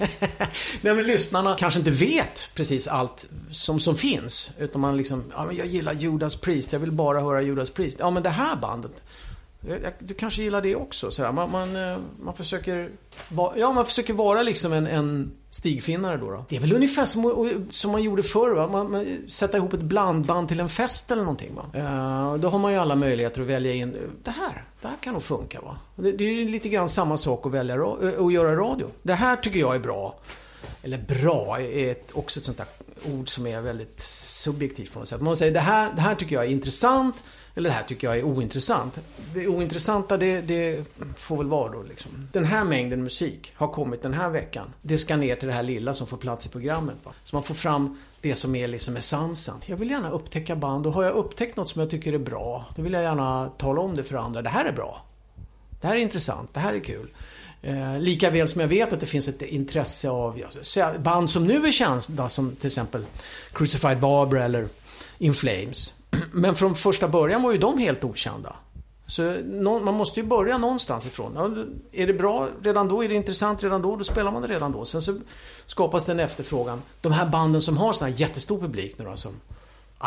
Nej 0.82 0.96
men 0.96 1.04
lyssnarna 1.04 1.56
kanske 1.60 1.80
inte 1.80 1.92
vet 1.92 2.50
precis 2.56 2.88
allt 2.88 3.28
som, 3.52 3.80
som 3.80 3.98
finns. 3.98 4.50
Utan 4.60 4.82
man 4.82 4.98
liksom, 4.98 5.24
ja 5.36 5.46
men 5.46 5.56
jag 5.56 5.68
gillar 5.68 5.94
Judas 5.94 6.36
Priest, 6.36 6.74
jag 6.74 6.80
vill 6.80 6.92
bara 6.92 7.22
höra 7.22 7.42
Judas 7.42 7.70
Priest. 7.70 8.00
Ja 8.00 8.10
men 8.10 8.24
det 8.24 8.30
här 8.30 8.56
bandet. 8.56 9.04
Du 10.00 10.14
kanske 10.14 10.42
gillar 10.42 10.62
det 10.62 10.76
också. 10.76 11.12
Så 11.12 11.32
man, 11.32 11.52
man, 11.52 11.76
eh, 11.76 11.98
man 12.16 12.34
försöker 12.34 12.90
Ja, 13.56 13.72
man 13.72 13.86
försöker 13.86 14.14
vara 14.14 14.44
liksom 14.44 14.74
en, 14.74 14.88
en 14.88 15.32
stigfinnare 15.50 16.18
då, 16.18 16.32
då. 16.32 16.46
Det 16.50 16.56
är 16.56 16.60
väl 16.60 16.74
ungefär 16.74 17.06
som, 17.06 17.66
som 17.70 17.92
man 17.92 18.04
gjorde 18.04 18.24
förr 18.24 18.56
va? 18.56 18.68
Man, 18.68 18.92
man, 18.92 19.18
sätta 19.28 19.58
ihop 19.58 19.74
ett 19.74 19.82
blandband 19.82 20.48
till 20.48 20.60
en 20.60 20.70
fest 20.70 21.12
eller 21.12 21.24
någonting 21.24 21.56
va. 21.56 21.64
Eh, 21.74 22.36
då 22.36 22.50
har 22.50 22.60
man 22.60 22.72
ju 22.72 22.78
alla 22.78 22.96
möjligheter 22.96 23.42
att 23.42 23.48
välja 23.48 23.74
in, 23.74 23.98
det 24.24 24.32
här, 24.32 24.66
det 24.82 24.88
här 24.88 24.98
kan 25.02 25.14
nog 25.14 25.24
funka 25.24 25.62
va. 25.62 25.78
Det, 25.96 26.12
det 26.12 26.24
är 26.24 26.34
ju 26.34 26.50
lite 26.50 26.70
grann 26.70 26.90
samma 26.90 27.18
sak 27.18 27.46
att 27.46 27.52
välja 27.52 27.76
eh, 27.76 28.26
att 28.26 28.34
göra 28.34 28.56
radio. 28.56 28.88
Det 29.04 29.14
här 29.14 29.36
tycker 29.36 29.60
jag 29.60 29.76
är 29.76 29.80
bra. 29.80 30.20
eller 30.84 30.98
bra 30.98 31.60
är 31.60 31.92
ett, 31.92 32.10
också 32.14 32.40
ett 32.40 32.46
sånt 32.46 32.58
där 32.58 32.68
ord 33.14 33.30
som 33.30 33.48
är 33.48 33.62
väldigt 33.62 34.00
subjektivt 34.00 34.94
på 34.94 35.00
något 35.00 35.08
sätt. 35.08 35.22
Man 35.22 35.38
säger 35.38 35.54
det 35.54 35.60
här, 35.60 35.94
det 35.96 36.02
här 36.02 36.16
tycker 36.16 36.36
jag 36.36 36.46
är 36.46 36.50
intressant 36.50 37.16
eller 37.56 37.70
det 37.70 37.76
här 37.76 37.84
tycker 37.84 38.08
jag 38.08 38.18
är 38.18 38.24
ointressant. 38.24 39.00
Det 39.34 39.48
ointressanta 39.48 40.18
det, 40.18 40.42
det 40.42 40.84
får 41.18 41.38
väl 41.38 41.48
vara 41.48 41.72
då 41.72 41.84
liksom. 41.84 42.12
Den 42.32 42.46
här 42.46 42.64
mängden 42.64 43.04
musik 43.04 43.54
har 43.56 43.68
kommit 43.68 44.02
den 44.02 44.14
här 44.14 44.30
veckan. 44.30 44.74
Det 44.82 44.98
ska 44.98 45.16
ner 45.16 45.36
till 45.36 45.48
det 45.48 45.54
här 45.54 45.64
lilla 45.64 45.94
som 45.94 46.08
får 46.08 46.18
plats 46.18 46.46
i 46.46 46.50
programmet. 46.50 46.96
Va? 47.04 47.12
Så 47.24 47.36
man 47.36 47.44
får 47.44 47.56
fram 47.56 47.98
det 48.22 48.36
som 48.36 48.56
är 48.56 48.68
liksom 48.68 48.98
essensen. 48.98 49.56
Jag 49.66 49.78
vill 49.78 49.90
gärna 49.90 50.10
upptäcka 50.10 50.56
band 50.56 50.88
och 50.88 50.94
har 50.94 51.04
jag 51.04 51.14
upptäckt 51.14 51.58
något 51.58 51.70
som 51.70 51.82
jag 51.82 51.90
tycker 51.90 52.14
är 52.14 52.18
bra, 52.18 52.66
då 52.76 52.82
vill 52.82 52.94
jag 52.94 53.04
gärna 53.04 53.50
tala 53.58 53.82
om 53.82 53.96
det 53.96 54.04
för 54.04 54.16
andra. 54.16 54.42
Det 54.42 54.50
här 54.50 54.66
är 54.66 54.72
bra. 54.72 55.06
Det 55.82 55.88
här 55.88 55.96
är 55.96 56.00
intressant. 56.00 56.54
Det 56.54 56.60
här 56.60 56.74
är 56.74 56.80
kul. 56.80 57.10
Eh, 57.62 58.00
lika 58.00 58.30
väl 58.30 58.48
som 58.48 58.62
jag 58.62 58.68
vet 58.68 58.94
att 58.94 59.00
det 59.00 59.06
finns 59.06 59.28
ett 59.28 59.42
intresse 59.42 60.10
av 60.10 60.40
ja, 60.76 60.94
band 60.98 61.30
som 61.30 61.48
nu 61.48 61.66
är 61.68 61.72
kända 61.72 62.30
som 62.30 62.56
till 62.56 62.68
exempel 62.68 63.06
Crucified 63.54 64.00
Barbara 64.00 64.44
eller 64.44 64.68
In 65.18 65.34
Flames. 65.34 65.94
Men 66.32 66.56
från 66.56 66.76
första 66.76 67.08
början 67.08 67.44
var 67.44 67.52
ju 67.52 67.58
de 67.58 67.78
helt 67.78 68.04
okända. 68.04 68.56
Så 69.08 69.22
man 69.62 69.94
måste 69.94 70.20
ju 70.20 70.26
börja 70.26 70.58
någonstans 70.58 71.06
ifrån. 71.06 71.32
Ja, 71.36 71.66
är 72.02 72.08
det 72.08 72.14
bra 72.14 72.50
redan 72.62 72.88
då, 72.88 73.04
är 73.04 73.10
det 73.10 73.16
intressant 73.16 73.64
redan 73.64 73.82
då, 73.82 73.96
då 73.96 74.04
spelar 74.04 74.32
man 74.32 74.42
det 74.42 74.48
redan 74.48 74.72
då. 74.72 74.86
Sen 74.86 75.02
så 75.02 75.14
skapas 75.66 76.06
det 76.06 76.12
en 76.12 76.20
efterfrågan. 76.20 76.82
De 77.02 77.12
här 77.12 77.26
banden 77.26 77.62
som 77.62 77.78
har 77.78 77.94
sån 77.94 78.08
här 78.08 78.16
jättestor 78.20 78.60
publik 78.60 78.98
nu 78.98 79.06
då, 79.06 79.18
som 79.18 79.32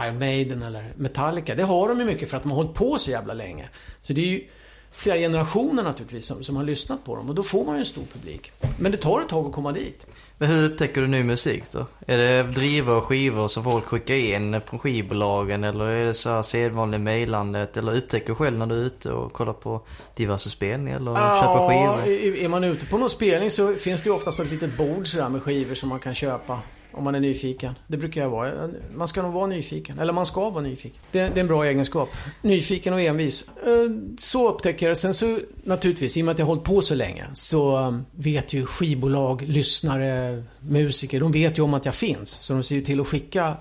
Iron 0.05 0.19
Maiden 0.19 0.63
eller 0.63 0.93
Metallica. 0.97 1.55
Det 1.55 1.63
har 1.63 1.89
de 1.89 1.99
ju 1.99 2.05
mycket 2.05 2.31
för 2.31 2.37
att 2.37 2.43
de 2.43 2.49
har 2.53 2.57
hållit 2.57 2.75
på 2.75 2.99
så 2.99 3.11
jävla 3.11 3.35
länge. 3.35 3.69
Så 4.03 4.13
det 4.13 4.21
är 4.21 4.27
ju 4.27 4.49
flera 4.93 5.17
generationer 5.17 5.83
naturligtvis 5.83 6.27
som, 6.27 6.45
som 6.45 6.57
har 6.57 6.65
lyssnat 6.65 7.05
på 7.05 7.17
dem 7.17 7.29
och 7.29 7.35
då 7.35 7.43
får 7.43 7.65
man 7.65 7.75
ju 7.75 7.81
en 7.81 7.87
stor 7.87 8.05
publik. 8.13 8.53
Men 8.79 8.93
det 8.93 8.99
tar 8.99 9.21
ett 9.21 9.29
tag 9.29 9.47
att 9.47 9.53
komma 9.53 9.73
dit. 9.73 10.07
Men 10.41 10.51
hur 10.51 10.65
upptäcker 10.65 11.01
du 11.01 11.07
ny 11.07 11.23
musik 11.23 11.65
då? 11.73 11.87
Är 12.07 12.19
det 12.19 12.43
drivor 12.43 12.97
och 12.97 13.05
skivor 13.05 13.49
som 13.49 13.65
folk 13.65 13.85
skickar 13.85 14.15
in 14.15 14.61
från 14.67 14.79
skivbolagen 14.79 15.65
eller 15.65 15.85
är 15.85 16.05
det 16.05 16.15
så 16.15 16.31
här 16.31 16.43
sedvanligt 16.43 17.01
mejlandet? 17.01 17.77
Eller 17.77 17.97
upptäcker 17.97 18.27
du 18.27 18.35
själv 18.35 18.59
när 18.59 18.67
du 18.67 18.75
är 18.75 18.87
ute 18.87 19.13
och 19.13 19.33
kollar 19.33 19.53
på 19.53 19.81
diverse 20.17 20.51
spelningar 20.51 20.97
eller 20.97 21.11
ja, 21.11 21.43
köper 21.43 21.69
skivor? 21.69 22.45
är 22.45 22.49
man 22.49 22.65
ute 22.65 22.87
på 22.87 22.99
någon 22.99 23.11
spelning 23.11 23.51
så 23.51 23.75
finns 23.75 24.03
det 24.03 24.09
ju 24.09 24.15
oftast 24.15 24.41
ett 24.41 24.51
litet 24.51 24.77
bord 24.77 25.07
sådär 25.07 25.29
med 25.29 25.43
skivor 25.43 25.75
som 25.75 25.89
man 25.89 25.99
kan 25.99 26.15
köpa. 26.15 26.61
Om 26.93 27.05
man 27.05 27.15
är 27.15 27.21
nyfiken. 27.21 27.75
Det 27.87 27.97
brukar 27.97 28.21
jag 28.21 28.31
vara. 28.31 28.71
Man 28.95 29.09
ska 29.09 29.23
nog 29.23 29.33
vara 29.33 29.47
nyfiken. 29.47 29.99
Eller 29.99 30.13
man 30.13 30.27
ska 30.27 30.51
vara 30.51 30.63
nyfiken. 30.63 31.01
Det, 31.13 31.19
det 31.19 31.25
är 31.25 31.41
en 31.41 31.47
bra 31.47 31.65
egenskap. 31.65 32.09
Nyfiken 32.43 32.95
och 32.95 33.01
envis. 33.01 33.49
Eh, 33.49 33.91
så 34.19 34.49
upptäcker 34.49 34.87
jag 34.87 34.91
det. 34.91 35.01
Sen 35.01 35.15
så 35.15 35.41
naturligtvis, 35.65 36.17
i 36.17 36.23
och 36.23 36.25
med 36.25 36.33
att 36.33 36.39
jag 36.39 36.47
har 36.47 36.55
hållit 36.55 36.65
på 36.65 36.83
så 36.83 36.95
länge, 36.95 37.27
så 37.35 37.79
um, 37.79 38.05
vet 38.13 38.53
ju 38.53 38.67
skivbolag, 38.67 39.43
lyssnare, 39.43 40.45
musiker, 40.61 41.21
de 41.21 41.33
vet 41.33 41.59
ju 41.59 41.63
om 41.63 41.75
att 41.75 41.85
jag 41.85 41.95
finns. 41.95 42.31
Så 42.31 42.53
de 42.53 42.63
ser 42.63 42.75
ju 42.75 42.85
till 42.85 43.01
att 43.01 43.09
skicka. 43.09 43.57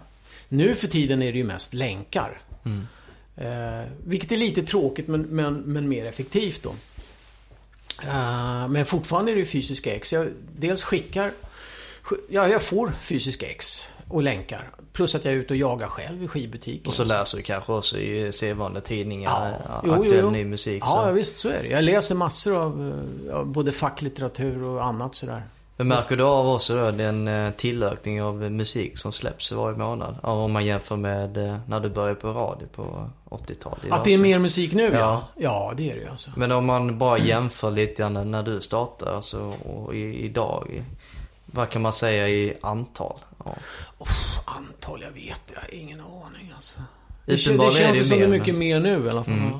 Nu 0.50 0.76
för 0.76 0.88
tiden 0.88 1.22
är 1.22 1.32
det 1.32 1.38
ju 1.38 1.44
mest 1.44 1.74
länkar. 1.74 2.42
Mm. 2.66 2.88
Eh, 3.36 3.88
vilket 4.06 4.32
är 4.32 4.38
lite 4.38 4.64
tråkigt 4.64 5.08
men, 5.08 5.22
men, 5.22 5.54
men 5.54 5.90
mer 5.90 6.06
effektivt 6.06 6.64
då. 6.64 6.74
Men 8.70 8.86
fortfarande 8.86 9.32
är 9.32 9.36
det 9.36 9.46
fysiska 9.46 9.96
ex. 9.96 10.14
Jag 10.14 10.28
dels 10.60 10.84
skickar 10.84 11.32
Ja, 12.30 12.48
jag 12.48 12.64
får 12.64 12.92
fysiska 13.02 13.46
ex 13.46 13.88
och 14.10 14.24
länkar. 14.24 14.72
Plus 14.94 15.16
att 15.16 15.26
jag 15.26 15.34
är 15.34 15.38
ute 15.38 15.54
och 15.54 15.58
jagar 15.58 15.88
själv 15.88 16.24
i 16.24 16.28
skivbutiken. 16.28 16.88
Och 16.88 16.94
så 16.94 17.04
läser 17.04 17.38
du 17.38 17.44
kanske 17.44 17.74
också 17.74 17.98
i 17.98 18.32
sedvanliga 18.32 18.82
tidningar, 18.82 19.54
ja. 19.68 19.74
aktuell 19.74 20.04
jo, 20.04 20.20
jo. 20.22 20.30
ny 20.30 20.46
musik. 20.46 20.84
Ja, 20.86 21.06
så. 21.08 21.12
visst 21.12 21.38
så 21.38 21.50
är 21.50 21.64
det. 21.64 21.70
Jag 21.70 21.84
läser 21.84 22.16
massor 22.16 22.56
av, 22.56 23.04
av 23.32 23.46
både 23.46 23.72
facklitteratur 23.72 24.64
och 24.64 24.86
annat 24.86 25.16
sådär. 25.16 25.44
Men 25.78 25.88
märker 25.88 26.18
du 26.18 26.24
av 26.24 26.50
också 26.50 26.76
då 26.76 26.92
den 26.92 27.28
eh, 27.28 27.52
tillökning 27.52 28.22
av 28.22 28.36
musik 28.52 28.98
som 28.98 29.14
släpps 29.14 29.52
varje 29.52 29.78
månad? 29.78 30.16
Om 30.22 30.52
man 30.52 30.66
jämför 30.66 30.96
med 30.96 31.38
eh, 31.38 31.58
när 31.68 31.80
du 31.80 31.90
började 31.90 32.16
på 32.16 32.28
radio 32.28 32.68
på 32.76 33.10
80-talet. 33.30 33.92
Att 33.92 34.04
det 34.04 34.14
är 34.14 34.18
mer 34.18 34.40
musik 34.40 34.74
nu 34.74 34.84
ja. 34.84 35.00
ja. 35.00 35.24
Ja, 35.36 35.74
det 35.78 35.92
är 35.92 35.96
det 35.96 36.02
ju 36.02 36.08
alltså. 36.08 36.30
Men 36.36 36.52
om 36.52 36.66
man 36.66 36.98
bara 36.98 37.18
jämför 37.18 37.72
lite 37.72 38.02
grann 38.02 38.32
när 38.32 38.44
du 38.44 38.62
startade 38.62 39.16
alltså, 39.16 39.54
och 39.66 39.96
idag. 39.96 40.84
Vad 41.52 41.70
kan 41.70 41.82
man 41.82 41.94
säga 41.94 42.30
i 42.30 42.58
antal? 42.62 43.20
Ja. 43.46 43.56
Oh, 43.98 44.08
antal, 44.46 45.02
jag 45.02 45.12
vet 45.12 45.42
jag 45.54 45.62
har 45.62 45.74
ingen 45.74 46.02
aning 46.02 46.52
alltså. 46.56 46.80
Det, 47.26 47.32
det 47.32 47.38
känns 47.38 47.98
det 47.98 48.06
som 48.06 48.18
det 48.20 48.24
är 48.24 48.28
mycket 48.28 48.56
mer 48.56 48.80
nu 48.80 49.06
i 49.06 49.10
alla 49.10 49.24
fall. 49.24 49.34
Mm. 49.34 49.54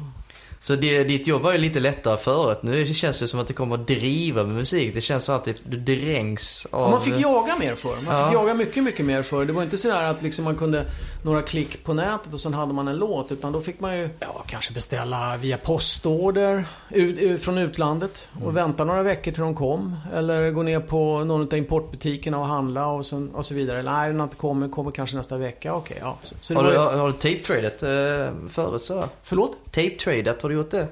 Så 0.60 0.76
det, 0.76 1.04
ditt 1.04 1.28
jobb 1.28 1.42
var 1.42 1.52
ju 1.52 1.58
lite 1.58 1.80
lättare 1.80 2.18
förut. 2.18 2.60
Nu 2.62 2.94
känns 2.94 3.20
det 3.20 3.28
som 3.28 3.40
att 3.40 3.48
det 3.48 3.54
kommer 3.54 3.76
att 3.76 3.88
driva 3.88 4.44
med 4.44 4.56
musik. 4.56 4.94
Det 4.94 5.02
känns 5.02 5.26
som 5.26 5.36
att 5.36 5.48
du 5.64 5.78
dränks 5.78 6.66
av... 6.66 6.82
Ja, 6.82 6.90
man 6.90 7.02
fick 7.02 7.20
jaga 7.20 7.56
mer 7.56 7.76
för. 7.76 8.06
Man 8.06 8.18
ja. 8.18 8.26
fick 8.26 8.34
jaga 8.34 8.54
mycket, 8.54 8.84
mycket 8.84 9.06
mer 9.06 9.24
för. 9.24 9.46
Det 9.46 9.54
var 9.54 9.64
inte 9.64 9.78
sådär 9.78 10.04
att 10.04 10.22
liksom 10.22 10.46
man 10.46 10.56
kunde 10.56 10.86
några 11.28 11.42
klick 11.42 11.84
på 11.84 11.94
nätet 11.94 12.34
och 12.34 12.40
sen 12.40 12.54
hade 12.54 12.74
man 12.74 12.88
en 12.88 12.98
låt. 12.98 13.32
Utan 13.32 13.52
då 13.52 13.62
fick 13.62 13.80
man 13.80 13.98
ju, 13.98 14.10
ja, 14.20 14.44
kanske 14.48 14.74
beställa 14.74 15.38
via 15.38 15.58
postorder 15.58 16.64
ut, 16.90 17.44
från 17.44 17.58
utlandet. 17.58 18.28
Och 18.34 18.42
mm. 18.42 18.56
vänta 18.56 18.84
några 18.84 19.04
veckor 19.04 19.32
till 19.32 19.42
de 19.42 19.56
kom. 19.56 19.96
Eller 20.14 20.52
gå 20.52 20.64
ner 20.64 20.80
på 20.80 21.24
någon 21.24 21.42
av 21.42 21.54
importbutikerna 21.54 22.40
och 22.40 22.46
handla 22.46 22.88
och, 22.88 23.06
sen, 23.06 23.32
och 23.36 23.46
så 23.46 23.54
vidare. 23.54 23.84
Nej, 23.84 24.10
den 24.10 24.20
har 24.20 24.24
inte 24.24 24.36
kommit. 24.36 24.72
Kommer 24.72 24.92
kanske 24.92 25.18
nästa 25.18 25.38
vecka. 25.38 25.74
Okej, 25.74 25.98
ja. 26.02 26.18
Så, 26.22 26.36
så 26.42 26.56
har, 26.56 26.64
du, 26.64 26.72
ju... 26.72 26.78
har 26.78 27.08
du 27.08 27.14
tape-tradat 27.14 27.84
eh, 27.84 28.50
förut 28.50 28.82
så? 28.82 29.04
Förlåt? 29.24 29.58
Tape-tradat, 29.72 30.42
har 30.42 30.50
du 30.50 30.56
gjort 30.56 30.72
det? 30.72 30.88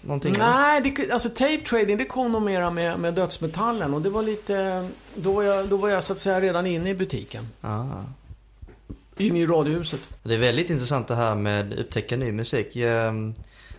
Någonting? 0.00 0.34
Nej, 0.38 0.80
det, 0.80 1.10
alltså 1.10 1.28
tape 1.28 1.60
trading 1.68 1.96
det 1.96 2.04
kom 2.04 2.32
nog 2.32 2.42
mera 2.42 2.70
med, 2.70 2.98
med 2.98 3.14
dödsmetallen 3.14 3.94
och 3.94 4.02
det 4.02 4.10
var 4.10 4.22
lite... 4.22 4.88
Då 5.14 5.32
var, 5.32 5.42
jag, 5.42 5.68
då 5.68 5.76
var 5.76 5.88
jag 5.88 6.02
så 6.02 6.12
att 6.12 6.18
säga 6.18 6.40
redan 6.40 6.66
inne 6.66 6.90
i 6.90 6.94
butiken. 6.94 7.48
Ah. 7.60 7.84
Inne 9.16 9.40
i 9.40 9.46
radiohuset. 9.46 10.00
Det 10.22 10.34
är 10.34 10.38
väldigt 10.38 10.70
intressant 10.70 11.08
det 11.08 11.14
här 11.14 11.34
med 11.34 11.78
upptäcka 11.78 12.16
ny 12.16 12.32
musik. 12.32 12.70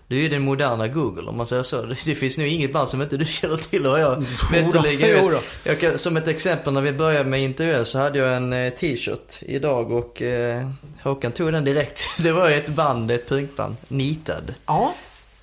du 0.07 0.17
är 0.17 0.21
ju 0.21 0.29
den 0.29 0.41
moderna 0.41 0.87
Google 0.87 1.29
om 1.29 1.37
man 1.37 1.45
säger 1.45 1.63
så. 1.63 1.81
Det 2.05 2.15
finns 2.15 2.37
nog 2.37 2.47
inget 2.47 2.73
band 2.73 2.89
som 2.89 3.01
inte 3.01 3.17
du 3.17 3.25
känner 3.25 3.57
till 3.57 3.87
och 3.87 3.99
jag 3.99 4.25
veterligen 4.51 5.39
jag 5.63 5.79
kan, 5.79 5.97
Som 5.97 6.17
ett 6.17 6.27
exempel 6.27 6.73
när 6.73 6.81
vi 6.81 6.91
började 6.91 7.29
med 7.29 7.41
intervjun 7.41 7.85
så 7.85 7.99
hade 7.99 8.19
jag 8.19 8.37
en 8.37 8.53
eh, 8.53 8.73
t-shirt 8.73 9.37
idag 9.41 9.91
och 9.91 10.21
eh, 10.21 10.69
Håkan 11.03 11.31
tog 11.31 11.53
den 11.53 11.63
direkt. 11.65 12.03
Det 12.19 12.31
var 12.31 12.49
ett 12.49 12.67
band, 12.67 13.11
ett 13.11 13.29
punkband, 13.29 13.75
Nitad. 13.87 14.53
Ja. 14.65 14.93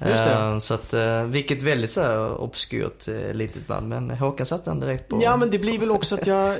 Just 0.09 0.25
det. 0.25 0.33
Eh, 0.33 0.59
så 0.59 0.75
att, 0.75 0.95
eh, 0.95 1.23
vilket 1.23 1.63
väldigt 1.63 1.91
så 1.91 2.01
här 2.01 2.41
obskyrt 2.41 3.09
eh, 3.09 3.35
litet 3.35 3.67
band. 3.67 3.89
Men 3.89 4.11
Håkan 4.11 4.47
satte 4.47 4.71
den 4.71 4.81
direkt 4.81 5.09
på. 5.09 5.21
Ja 5.23 5.37
men 5.37 5.51
det 5.51 5.59
blir 5.59 5.79
väl 5.79 5.91
också 5.91 6.15
att 6.15 6.27
jag, 6.27 6.59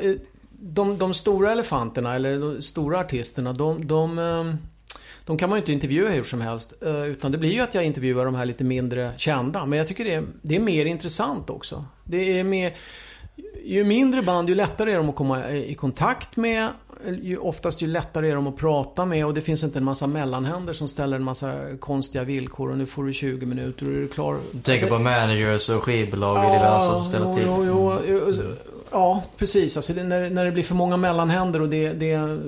de, 0.63 0.99
de 0.99 1.15
stora 1.15 1.53
elefanterna 1.53 2.15
eller 2.15 2.39
de 2.39 2.63
stora 2.63 2.99
artisterna 2.99 3.53
de, 3.53 3.87
de 3.87 4.59
de 5.25 5.39
kan 5.39 5.51
man 5.51 5.57
ju 5.57 5.61
inte 5.61 5.73
intervjua 5.73 6.11
hur 6.11 6.25
som 6.25 6.41
helst. 6.41 6.73
Utan 7.07 7.33
det 7.33 7.39
blir 7.39 7.53
ju 7.53 7.61
att 7.61 7.75
jag 7.75 7.85
intervjuar 7.85 8.25
de 8.25 8.35
här 8.35 8.45
lite 8.45 8.65
mindre 8.65 9.13
kända. 9.17 9.67
Men 9.67 9.79
jag 9.79 9.89
tycker 9.89 10.05
det 10.05 10.15
är, 10.15 10.25
det 10.43 10.57
är 10.57 10.61
mer 10.61 10.85
intressant 10.85 11.51
också. 11.51 11.85
Det 12.05 12.39
är 12.39 12.45
mer... 12.45 12.73
Ju 13.65 13.85
mindre 13.85 14.23
band, 14.23 14.49
ju 14.49 14.55
lättare 14.55 14.93
är 14.93 14.97
de 14.97 15.09
att 15.09 15.15
komma 15.15 15.51
i 15.51 15.75
kontakt 15.75 16.37
med 16.37 16.69
ju 17.23 17.39
oftast 17.39 17.83
ju 17.83 17.87
lättare 17.87 18.31
är 18.31 18.35
de 18.35 18.47
att 18.47 18.57
prata 18.57 19.07
med 19.07 19.27
och 19.27 19.35
det 19.35 19.41
finns 19.41 19.65
inte 19.65 19.79
en 19.79 19.85
massa 19.85 20.07
mellanhänder 20.07 20.73
som 20.73 20.89
ställer 20.89 21.17
en 21.17 21.25
massa 21.25 21.77
konstiga 21.81 22.25
villkor 22.25 22.71
och 22.71 22.79
nu 22.79 22.87
får 22.87 23.05
du 23.05 23.13
20 23.13 23.47
minuter 23.47 23.87
och 23.87 23.93
är 23.93 24.01
du 24.01 24.09
klar. 24.09 24.39
Du 24.53 24.61
tänker 24.61 24.73
alltså, 24.73 24.97
på 24.97 25.03
managers 25.03 25.69
och 25.69 25.83
skivbolag 25.83 26.37
och 26.37 26.45
ja, 26.45 26.53
diverse 26.53 26.91
som 26.91 27.05
ställer 27.05 27.27
jo, 27.27 27.35
till. 27.35 27.45
Jo, 27.47 27.99
jo, 28.07 28.33
jo, 28.37 28.55
Ja, 28.93 29.23
precis. 29.39 29.77
Alltså 29.77 29.93
det, 29.93 30.05
när, 30.05 30.31
när 30.31 30.45
det 30.45 30.51
blir 30.51 30.63
för 30.63 30.75
många 30.75 30.97
mellanhänder 30.97 31.63
och 31.63 31.69
det, 31.69 31.93
det... 31.93 32.39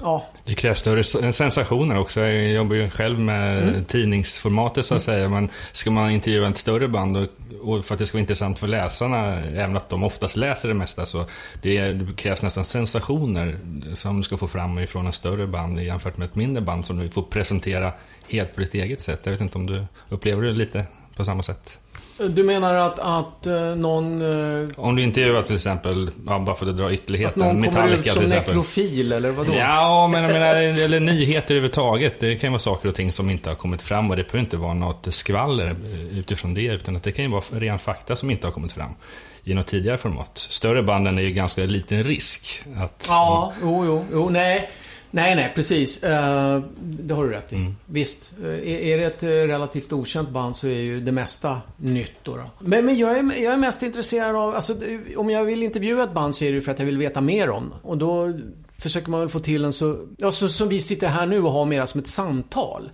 Ja. 0.00 0.24
Det 0.44 0.54
krävs 0.54 0.78
större 0.78 1.32
sensationer 1.32 1.98
också. 1.98 2.20
Jag 2.20 2.52
jobbar 2.52 2.76
ju 2.76 2.90
själv 2.90 3.20
med 3.20 3.68
mm. 3.68 3.84
tidningsformatet 3.84 4.86
så 4.86 4.94
att 4.94 5.08
mm. 5.08 5.16
säga. 5.16 5.28
Men 5.28 5.48
ska 5.72 5.90
man 5.90 6.10
intervjua 6.10 6.48
ett 6.48 6.56
större 6.56 6.88
band 6.88 7.16
och, 7.16 7.28
och, 7.62 7.84
för 7.84 7.94
att 7.94 7.98
det 7.98 8.06
ska 8.06 8.16
vara 8.16 8.20
intressant 8.20 8.58
för 8.58 8.68
läsarna, 8.68 9.42
även 9.42 9.76
att 9.76 9.88
de 9.88 10.04
oftast 10.04 10.36
läser 10.36 10.68
det 10.68 10.74
mesta, 10.74 11.06
så 11.06 11.24
det, 11.62 11.92
det 11.92 12.16
krävs 12.16 12.42
nästan 12.42 12.64
sensationer 12.64 13.58
som 13.94 14.16
du 14.16 14.22
ska 14.22 14.36
få 14.36 14.48
fram 14.48 14.78
ifrån 14.78 15.06
en 15.06 15.12
större 15.12 15.46
band 15.46 15.80
jämfört 15.80 16.16
med 16.16 16.26
ett 16.26 16.34
mindre 16.34 16.62
band 16.62 16.86
som 16.86 16.98
du 16.98 17.08
får 17.08 17.22
presentera 17.22 17.92
helt 18.28 18.54
på 18.54 18.60
ditt 18.60 18.74
eget 18.74 19.00
sätt. 19.00 19.20
Jag 19.24 19.32
vet 19.32 19.40
inte 19.40 19.58
om 19.58 19.66
du 19.66 19.84
upplever 20.08 20.42
det 20.42 20.52
lite 20.52 20.84
på 21.16 21.24
samma 21.24 21.42
sätt? 21.42 21.78
Du 22.18 22.42
menar 22.42 22.74
att, 22.74 22.98
att 22.98 23.46
uh, 23.46 23.76
någon... 23.76 24.22
Uh, 24.22 24.68
Om 24.76 24.96
du 24.96 25.02
intervjuar 25.02 25.42
till 25.42 25.54
exempel, 25.54 26.10
ja, 26.26 26.38
bara 26.38 26.56
för 26.56 26.66
att 26.66 26.76
dra 26.76 26.92
ytterligheten, 26.92 27.42
Att 27.42 27.48
någon 27.48 27.60
Metallica, 27.60 27.96
kommer 27.96 28.24
ut 28.26 28.30
som 28.30 28.38
nekrofil 28.38 29.12
eller 29.12 29.30
vadå? 29.30 29.52
Ja, 29.58 30.08
men 30.12 30.22
jag 30.22 30.32
menar, 30.32 30.56
eller 30.56 31.00
nyheter 31.00 31.54
överhuvudtaget. 31.54 32.18
Det 32.18 32.36
kan 32.36 32.48
ju 32.48 32.52
vara 32.52 32.58
saker 32.58 32.88
och 32.88 32.94
ting 32.94 33.12
som 33.12 33.30
inte 33.30 33.50
har 33.50 33.54
kommit 33.54 33.82
fram 33.82 34.10
och 34.10 34.16
det 34.16 34.22
behöver 34.22 34.40
inte 34.40 34.56
vara 34.56 34.74
något 34.74 35.14
skvaller 35.14 35.76
utifrån 36.12 36.54
det. 36.54 36.64
Utan 36.66 36.96
att 36.96 37.02
det 37.02 37.12
kan 37.12 37.24
ju 37.24 37.30
vara 37.30 37.44
ren 37.50 37.78
fakta 37.78 38.16
som 38.16 38.30
inte 38.30 38.46
har 38.46 38.52
kommit 38.52 38.72
fram 38.72 38.94
i 39.44 39.54
något 39.54 39.66
tidigare 39.66 39.98
format. 39.98 40.38
Större 40.38 40.82
banden 40.82 41.18
är 41.18 41.22
ju 41.22 41.30
ganska 41.30 41.64
liten 41.64 42.04
risk. 42.04 42.62
Att, 42.76 43.06
ja, 43.08 43.52
jo, 43.62 43.84
jo, 43.86 44.04
jo, 44.12 44.28
nej. 44.30 44.70
Nej, 45.14 45.36
nej, 45.36 45.52
precis. 45.54 46.02
Eh, 46.02 46.62
det 46.80 47.14
har 47.14 47.24
du 47.24 47.30
rätt 47.30 47.52
i. 47.52 47.74
Visst, 47.86 48.32
eh, 48.42 48.88
är, 48.88 48.98
det 48.98 49.04
ett 49.04 49.22
eh, 49.22 49.28
relativt 49.28 49.92
okänt 49.92 50.30
band 50.30 50.56
så 50.56 50.66
är 50.66 50.80
ju 50.80 51.00
det 51.00 51.12
mesta 51.12 51.60
nytt 51.76 52.12
då. 52.22 52.36
då. 52.36 52.50
Men, 52.58 52.86
men 52.86 52.98
jag, 52.98 53.18
är, 53.18 53.42
jag 53.42 53.52
är 53.52 53.56
mest 53.56 53.82
intresserad 53.82 54.36
av, 54.36 54.54
alltså 54.54 54.74
om 55.16 55.30
jag 55.30 55.44
vill 55.44 55.62
intervjua 55.62 56.04
ett 56.04 56.12
band 56.12 56.36
så 56.36 56.44
är 56.44 56.52
det 56.52 56.60
för 56.60 56.72
att 56.72 56.78
jag 56.78 56.86
vill 56.86 56.98
veta 56.98 57.20
mer 57.20 57.50
om. 57.50 57.74
Och 57.82 57.98
då 57.98 58.32
försöker 58.78 59.10
man 59.10 59.20
väl 59.20 59.28
få 59.28 59.40
till 59.40 59.64
en 59.64 59.72
så, 59.72 59.98
ja, 60.16 60.32
så 60.32 60.48
som 60.48 60.68
vi 60.68 60.80
sitter 60.80 61.08
här 61.08 61.26
nu 61.26 61.42
och 61.42 61.52
har 61.52 61.64
mera 61.64 61.86
som 61.86 62.00
ett 62.00 62.08
samtal. 62.08 62.90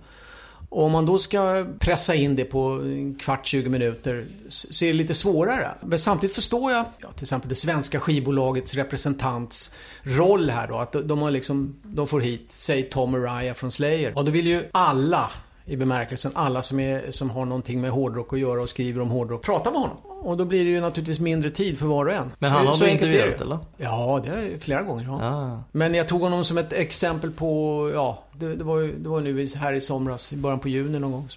Och 0.71 0.83
om 0.83 0.91
man 0.91 1.05
då 1.05 1.19
ska 1.19 1.65
pressa 1.79 2.15
in 2.15 2.35
det 2.35 2.45
på 2.45 2.59
en 2.83 3.15
kvart, 3.15 3.47
20 3.47 3.69
minuter 3.69 4.25
så 4.47 4.85
är 4.85 4.87
det 4.87 4.93
lite 4.93 5.13
svårare. 5.13 5.71
Men 5.81 5.99
samtidigt 5.99 6.35
förstår 6.35 6.71
jag 6.71 6.85
ja, 6.99 7.11
till 7.11 7.23
exempel 7.23 7.49
det 7.49 7.55
svenska 7.55 7.99
skivbolagets 7.99 8.73
representants 8.73 9.75
roll 10.03 10.49
här 10.49 10.67
då. 10.67 10.77
Att 10.77 10.91
de- 10.91 11.07
de 11.07 11.21
har 11.21 11.31
liksom, 11.31 11.75
de 11.83 12.07
får 12.07 12.19
hit, 12.21 12.45
säg 12.49 12.83
Tom 12.83 13.15
Araya 13.15 13.53
från 13.53 13.71
Slayer. 13.71 14.17
Och 14.17 14.25
då 14.25 14.31
vill 14.31 14.47
ju 14.47 14.63
alla 14.71 15.31
i 15.65 15.77
bemärkelsen 15.77 16.31
alla 16.35 16.61
som, 16.61 16.79
är, 16.79 17.11
som 17.11 17.29
har 17.29 17.45
någonting 17.45 17.81
med 17.81 17.91
hårdrock 17.91 18.33
att 18.33 18.39
göra 18.39 18.61
och 18.61 18.69
skriver 18.69 19.01
om 19.01 19.09
hårdrock 19.09 19.41
prata 19.41 19.71
med 19.71 19.79
honom. 19.79 19.97
Och 20.03 20.37
då 20.37 20.45
blir 20.45 20.65
det 20.65 20.71
ju 20.71 20.81
naturligtvis 20.81 21.19
mindre 21.19 21.49
tid 21.49 21.79
för 21.79 21.85
var 21.85 22.05
och 22.05 22.13
en. 22.13 22.31
Men 22.39 22.51
han 22.51 22.67
har 22.67 22.77
du 22.77 22.85
är 22.85 22.89
intervjuat 22.89 23.41
eller? 23.41 23.59
Ja, 23.77 24.21
det 24.25 24.49
jag 24.51 24.61
flera 24.61 24.81
gånger. 24.81 25.03
Ja. 25.03 25.19
Ja. 25.21 25.63
Men 25.71 25.93
jag 25.93 26.07
tog 26.07 26.21
honom 26.21 26.43
som 26.43 26.57
ett 26.57 26.73
exempel 26.73 27.31
på, 27.31 27.91
ja, 27.93 28.23
det, 28.33 28.55
det 28.55 28.63
var 28.63 28.79
ju 28.79 28.99
det 28.99 29.09
var 29.09 29.21
nu 29.21 29.47
här 29.55 29.73
i 29.73 29.81
somras, 29.81 30.33
i 30.33 30.37
början 30.37 30.59
på 30.59 30.69
juni 30.69 30.99
någon 30.99 31.11
gång. 31.11 31.29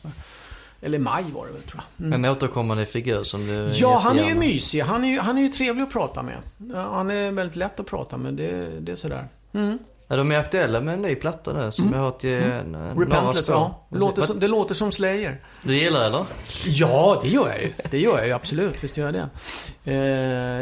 Eller 0.80 0.98
maj 0.98 1.24
var 1.34 1.46
det 1.46 1.52
väl 1.52 1.62
tror 1.62 1.82
jag. 1.96 2.06
Mm. 2.06 2.24
En 2.24 2.30
återkommande 2.30 2.86
figur 2.86 3.22
som 3.22 3.46
du 3.46 3.70
Ja, 3.72 3.98
han 3.98 4.18
är 4.18 4.28
ju 4.28 4.34
mysig. 4.34 4.80
Han 4.80 5.04
är 5.04 5.08
ju, 5.08 5.18
han 5.18 5.38
är 5.38 5.42
ju 5.42 5.48
trevlig 5.48 5.82
att 5.82 5.92
prata 5.92 6.22
med. 6.22 6.36
Han 6.74 7.10
är 7.10 7.30
väldigt 7.30 7.56
lätt 7.56 7.80
att 7.80 7.86
prata 7.86 8.16
med, 8.16 8.34
det, 8.34 8.80
det 8.80 8.92
är 8.92 8.96
sådär. 8.96 9.28
Mm. 9.52 9.78
Ja, 10.08 10.16
de 10.16 10.32
är 10.32 10.38
aktuella 10.38 10.80
med 10.80 10.94
en 10.94 11.02
ny 11.02 11.14
platta 11.14 11.52
nu 11.52 11.72
som 11.72 11.92
jag 11.92 12.00
har 12.00 12.10
till 12.10 12.42
mm. 12.42 12.72
några 12.72 12.94
Repentless, 12.94 13.48
ja. 13.48 13.83
Det 13.94 14.00
låter, 14.00 14.22
som, 14.22 14.40
det 14.40 14.48
låter 14.48 14.74
som 14.74 14.92
Slayer. 14.92 15.40
Du 15.62 15.76
gillar 15.76 16.00
det, 16.00 16.06
eller? 16.06 16.24
Ja, 16.66 17.20
det 17.22 17.28
gör 17.28 17.48
jag 17.48 17.62
ju. 17.62 17.72
Det 17.90 17.98
gör 17.98 18.18
jag 18.18 18.26
ju 18.26 18.32
absolut. 18.32 18.74
Visst 18.80 18.96
gör 18.96 19.04
jag 19.04 19.14
det. 19.14 19.28
Eh, 19.92 19.96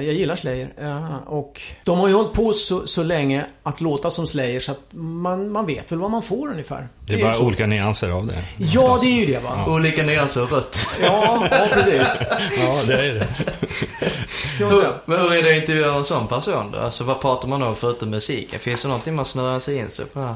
jag 0.06 0.14
gillar 0.14 0.36
Slayer. 0.36 0.72
Ja, 0.80 1.18
och 1.26 1.62
de 1.84 1.98
har 1.98 2.08
ju 2.08 2.14
hållit 2.14 2.32
på 2.32 2.52
så, 2.52 2.86
så 2.86 3.02
länge 3.02 3.44
att 3.62 3.80
låta 3.80 4.10
som 4.10 4.26
Slayer 4.26 4.60
så 4.60 4.72
att 4.72 4.80
man, 4.90 5.52
man 5.52 5.66
vet 5.66 5.92
väl 5.92 5.98
vad 5.98 6.10
man 6.10 6.22
får 6.22 6.50
ungefär. 6.50 6.88
Det 7.06 7.12
är 7.12 7.16
ju 7.16 7.24
bara 7.24 7.34
så. 7.34 7.42
olika 7.42 7.66
nyanser 7.66 8.10
av 8.10 8.26
det. 8.26 8.44
Ja, 8.58 8.98
det 9.02 9.06
är 9.06 9.20
ju 9.20 9.26
det 9.26 9.38
va. 9.38 9.64
Olika 9.68 10.02
nyanser 10.02 10.40
av 10.40 10.50
rött. 10.50 10.78
Ja, 11.02 11.48
ja 11.50 11.66
precis. 11.72 12.02
Ja, 12.60 12.80
det 12.86 13.08
är 13.08 13.14
det. 13.14 13.26
Säga. 14.58 14.92
Men 15.04 15.20
hur 15.20 15.32
är 15.32 15.42
det 15.42 15.50
att 15.50 15.56
intervjua 15.56 15.94
en 15.94 16.04
sån 16.04 16.26
person 16.26 16.70
då? 16.70 16.78
Alltså 16.78 17.04
vad 17.04 17.20
pratar 17.20 17.48
man 17.48 17.62
om 17.62 17.76
förutom 17.76 18.10
musiken? 18.10 18.60
Finns 18.60 18.82
det 18.82 18.88
någonting 18.88 19.14
man 19.14 19.24
snurrar 19.24 19.58
sig 19.58 19.76
in 19.76 19.90
sig 19.90 20.06
på? 20.06 20.34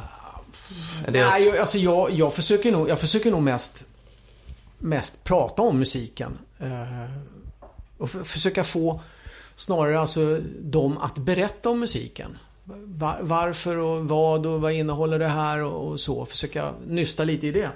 Det 1.09 1.11
Nej, 1.27 1.47
jag- 1.47 1.59
alltså 1.59 1.79
jag, 1.79 2.11
jag, 2.13 2.35
försöker 2.35 2.73
nog, 2.73 2.89
jag 2.89 3.01
försöker 3.01 3.31
nog 3.31 3.43
mest, 3.43 3.85
mest 4.79 5.25
prata 5.25 5.63
om 5.63 5.79
musiken. 5.79 6.39
Eh, 6.61 7.11
och 7.99 8.09
f- 8.15 8.27
försöka 8.27 8.65
få 8.65 9.01
snarare 9.57 10.01
alltså 10.01 10.41
dem 10.61 10.99
att 10.99 11.19
berätta 11.19 11.71
om 11.71 11.81
musiken. 11.81 12.37
Va- 12.85 13.19
varför 13.21 13.77
och 13.77 14.09
vad 14.09 14.47
och 14.47 14.61
vad 14.61 14.73
innehåller 14.73 15.19
det 15.19 15.29
här 15.29 15.63
och, 15.63 15.89
och 15.93 16.01
så. 16.01 16.25
Försöka 16.27 16.73
nysta 16.87 17.25
lite 17.25 17.47
i 17.47 17.51
det. 17.53 17.71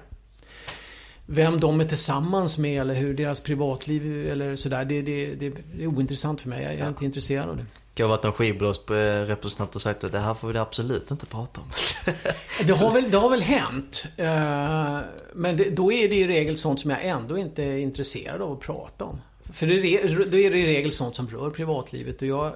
Vem 1.27 1.61
de 1.61 1.81
är 1.81 1.85
tillsammans 1.85 2.59
med 2.59 2.81
eller 2.81 2.95
hur 2.95 3.15
deras 3.15 3.41
privatliv 3.41 4.29
eller 4.31 4.57
sådär. 4.57 4.85
Det, 4.85 5.03
det, 5.03 5.35
det, 5.35 5.47
är 5.83 5.87
ointressant 5.87 6.41
för 6.41 6.49
mig. 6.49 6.63
Jag, 6.65 6.73
jag 6.75 6.81
är 6.81 6.89
inte 6.89 7.05
intresserad 7.05 7.49
av 7.49 7.57
det. 7.57 7.67
Kan 7.95 8.05
ha 8.05 8.17
varit 8.17 8.23
någon 8.23 8.33
skivbolagsrepresentant 8.33 9.77
och 9.77 9.83
sagt 9.83 10.05
att 10.05 10.13
det 10.13 10.19
här 10.19 10.35
får 10.35 10.49
vi 10.53 10.59
absolut 10.59 11.11
inte 11.11 11.27
prata 11.27 11.61
om. 11.61 11.71
Det 12.67 12.73
har 12.73 12.93
väl, 12.93 13.11
det 13.11 13.19
har 13.19 13.31
väl 13.31 13.43
hänt. 13.43 14.05
Eh, 14.17 14.99
men 15.35 15.57
det, 15.57 15.71
då 15.71 15.93
är 15.93 16.09
det 16.09 16.17
i 16.17 16.27
regel 16.27 16.57
sånt 16.57 16.81
som 16.81 16.91
jag 16.91 17.05
ändå 17.05 17.39
inte 17.39 17.65
är 17.65 17.79
intresserad 17.79 18.43
av 18.43 18.53
att 18.53 18.61
prata 18.61 19.05
om. 19.05 19.21
För 19.53 19.67
det, 19.67 20.03
är 20.03 20.31
då 20.31 20.39
är 20.39 20.51
det 20.51 20.59
i 20.59 20.67
regel 20.67 20.93
sånt 20.93 21.17
som 21.17 21.29
rör 21.29 21.51
privatlivet 21.51 22.23
och 22.23 22.29
jag, 22.29 22.53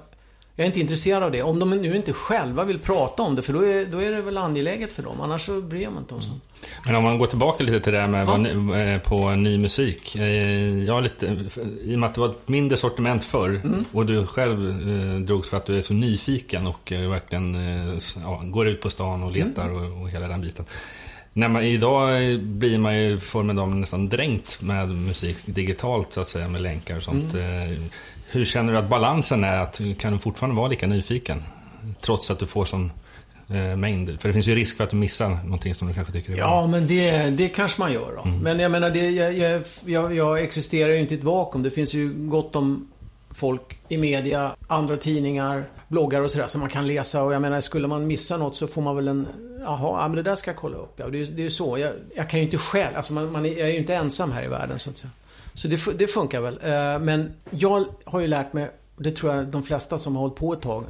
jag 0.55 0.63
är 0.63 0.67
inte 0.67 0.79
intresserad 0.79 1.23
av 1.23 1.31
det. 1.31 1.41
Om 1.43 1.59
de 1.59 1.69
nu 1.69 1.95
inte 1.95 2.13
själva 2.13 2.63
vill 2.63 2.79
prata 2.79 3.23
om 3.23 3.35
det, 3.35 3.41
för 3.41 3.53
då 3.53 3.65
är, 3.65 3.85
då 3.85 4.01
är 4.03 4.11
det 4.11 4.21
väl 4.21 4.37
angeläget 4.37 4.91
för 4.91 5.03
dem. 5.03 5.21
Annars 5.21 5.41
så 5.45 5.61
bryr 5.61 5.89
mig 5.89 5.97
inte 5.99 6.13
om 6.13 6.21
sånt. 6.21 6.43
Men 6.85 6.95
om 6.95 7.03
man 7.03 7.17
går 7.17 7.25
tillbaka 7.25 7.63
lite 7.63 7.79
till 7.79 7.93
det 7.93 7.99
här 7.99 8.07
med 8.07 8.27
Ja. 8.27 8.37
ny, 8.37 8.73
eh, 8.73 8.99
på 9.01 9.29
ny 9.31 9.57
musik. 9.57 10.15
Eh, 10.15 10.23
Jag 10.83 11.03
lite, 11.03 11.25
I 11.83 11.95
och 11.95 11.99
med 11.99 12.07
att 12.07 12.13
det 12.15 12.21
var 12.21 12.27
ett 12.29 12.47
mindre 12.47 12.77
sortiment 12.77 13.23
förr 13.25 13.61
Mm. 13.63 13.85
och 13.91 14.05
du 14.05 14.25
själv 14.25 14.69
eh, 14.69 15.19
drogs 15.19 15.49
för 15.49 15.57
att 15.57 15.65
du 15.65 15.77
är 15.77 15.81
så 15.81 15.93
nyfiken 15.93 16.67
och 16.67 16.91
eh, 16.91 17.09
verkligen 17.09 17.55
eh, 17.55 17.97
ja, 18.23 18.41
går 18.43 18.67
ut 18.67 18.81
på 18.81 18.89
stan 18.89 19.23
och 19.23 19.31
letar 19.31 19.69
Mm. 19.69 19.93
och, 19.93 20.01
och 20.01 20.09
hela 20.09 20.27
den 20.27 20.41
biten. 20.41 20.65
När 21.33 21.47
man, 21.47 21.63
idag 21.63 22.09
blir 22.39 22.77
man 22.77 22.97
ju 22.97 23.19
formidabelt 23.19 23.77
nästan 23.77 24.09
dränkt 24.09 24.61
med 24.61 24.89
musik 24.89 25.37
digitalt 25.45 26.13
så 26.13 26.21
att 26.21 26.27
säga 26.29 26.47
med 26.47 26.61
länkar 26.61 26.97
och 26.97 27.03
sånt. 27.03 27.33
Mm. 27.33 27.89
Hur 28.35 28.45
känner 28.45 28.73
du 28.73 28.79
att 28.79 28.89
balansen 28.89 29.43
är? 29.43 29.59
Att, 29.59 29.81
kan 29.99 30.13
du 30.13 30.19
fortfarande 30.19 30.55
vara 30.55 30.67
lika 30.67 30.87
nyfiken? 30.87 31.43
Trots 32.01 32.31
att 32.31 32.39
du 32.39 32.45
får 32.45 32.65
sån 32.65 32.91
eh, 33.49 33.75
mängd. 33.75 34.21
För 34.21 34.29
det 34.29 34.33
finns 34.33 34.47
ju 34.47 34.55
risk 34.55 34.77
för 34.77 34.83
att 34.83 34.89
du 34.89 34.95
missar 34.95 35.29
någonting 35.43 35.75
som 35.75 35.87
du 35.87 35.93
kanske 35.93 36.13
tycker 36.13 36.31
är 36.31 36.35
bra. 36.37 36.45
Ja, 36.45 36.67
men 36.67 36.87
det, 36.87 37.29
det 37.29 37.47
kanske 37.47 37.81
man 37.81 37.93
gör 37.93 38.15
då. 38.15 38.29
Men 38.29 38.59
jag 38.59 38.71
menar, 38.71 38.89
det, 38.89 39.09
jag, 39.09 39.61
jag, 39.85 40.15
jag, 40.15 40.41
existerar 40.41 40.93
ju 40.93 40.99
inte 40.99 41.13
i 41.13 41.17
ett 41.17 41.23
vakuum. 41.23 41.63
Det 41.63 41.71
finns 41.71 41.93
ju 41.93 42.13
gott 42.13 42.55
om 42.55 42.87
folk 43.31 43.79
i 43.89 43.97
media, 43.97 44.51
andra 44.67 44.97
tidningar, 44.97 45.65
bloggar 45.87 46.21
och 46.21 46.31
sådär 46.31 46.47
som 46.47 46.61
man 46.61 46.69
kan 46.69 46.87
läsa. 46.87 47.23
Och 47.23 47.33
jag 47.33 47.41
menar, 47.41 47.61
skulle 47.61 47.87
man 47.87 48.07
missa 48.07 48.37
något 48.37 48.55
så 48.55 48.67
får 48.67 48.81
man 48.81 48.95
väl 48.95 49.07
en... 49.07 49.27
Jaha, 49.59 50.01
ja, 50.01 50.07
men 50.07 50.15
det 50.15 50.23
där 50.23 50.35
ska 50.35 50.51
jag 50.51 50.57
kolla 50.57 50.77
upp. 50.77 50.93
Ja, 50.95 51.07
det, 51.07 51.21
är- 51.21 51.25
det 51.25 51.41
är 51.41 51.43
ju 51.43 51.49
så. 51.49 51.77
Jag, 51.77 51.91
jag 52.15 52.29
kan 52.29 52.39
ju 52.39 52.45
inte 52.45 52.57
själv... 52.57 52.95
Alltså 52.97 53.13
man, 53.13 53.31
man 53.31 53.45
är, 53.45 53.49
jag 53.49 53.67
är 53.67 53.71
ju 53.71 53.77
inte 53.77 53.95
ensam 53.95 54.31
här 54.31 54.43
i 54.43 54.47
världen 54.47 54.79
så 54.79 54.89
att 54.89 54.97
säga. 54.97 55.11
Så 55.55 55.67
det, 55.67 55.97
det 55.97 56.07
funkar 56.07 56.41
väl. 56.41 56.59
Eh, 56.61 56.99
men 56.99 57.33
jag 57.49 57.85
har 58.03 58.19
ju 58.19 58.27
lärt 58.27 58.53
mig, 58.53 58.71
och 58.95 59.03
det 59.03 59.11
tror 59.11 59.33
jag 59.33 59.47
de 59.47 59.63
flesta 59.63 59.99
som 59.99 60.15
har 60.15 60.21
hållit 60.21 60.35
på 60.35 60.53
ett 60.53 60.61
tag 60.61 60.85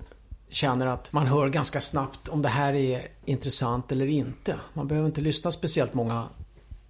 känner 0.49 0.88
att 0.88 1.12
man 1.13 1.28
hör 1.28 1.49
ganska 1.49 1.82
snabbt 1.82 2.28
om 2.28 2.41
det 2.41 2.49
här 2.49 2.73
är 2.73 3.08
intressant 3.25 3.91
eller 3.91 4.08
inte. 4.08 4.56
Man 4.73 4.88
behöver 4.88 5.08
inte 5.08 5.21
lyssna 5.21 5.51
speciellt 5.51 5.93
många 5.93 6.23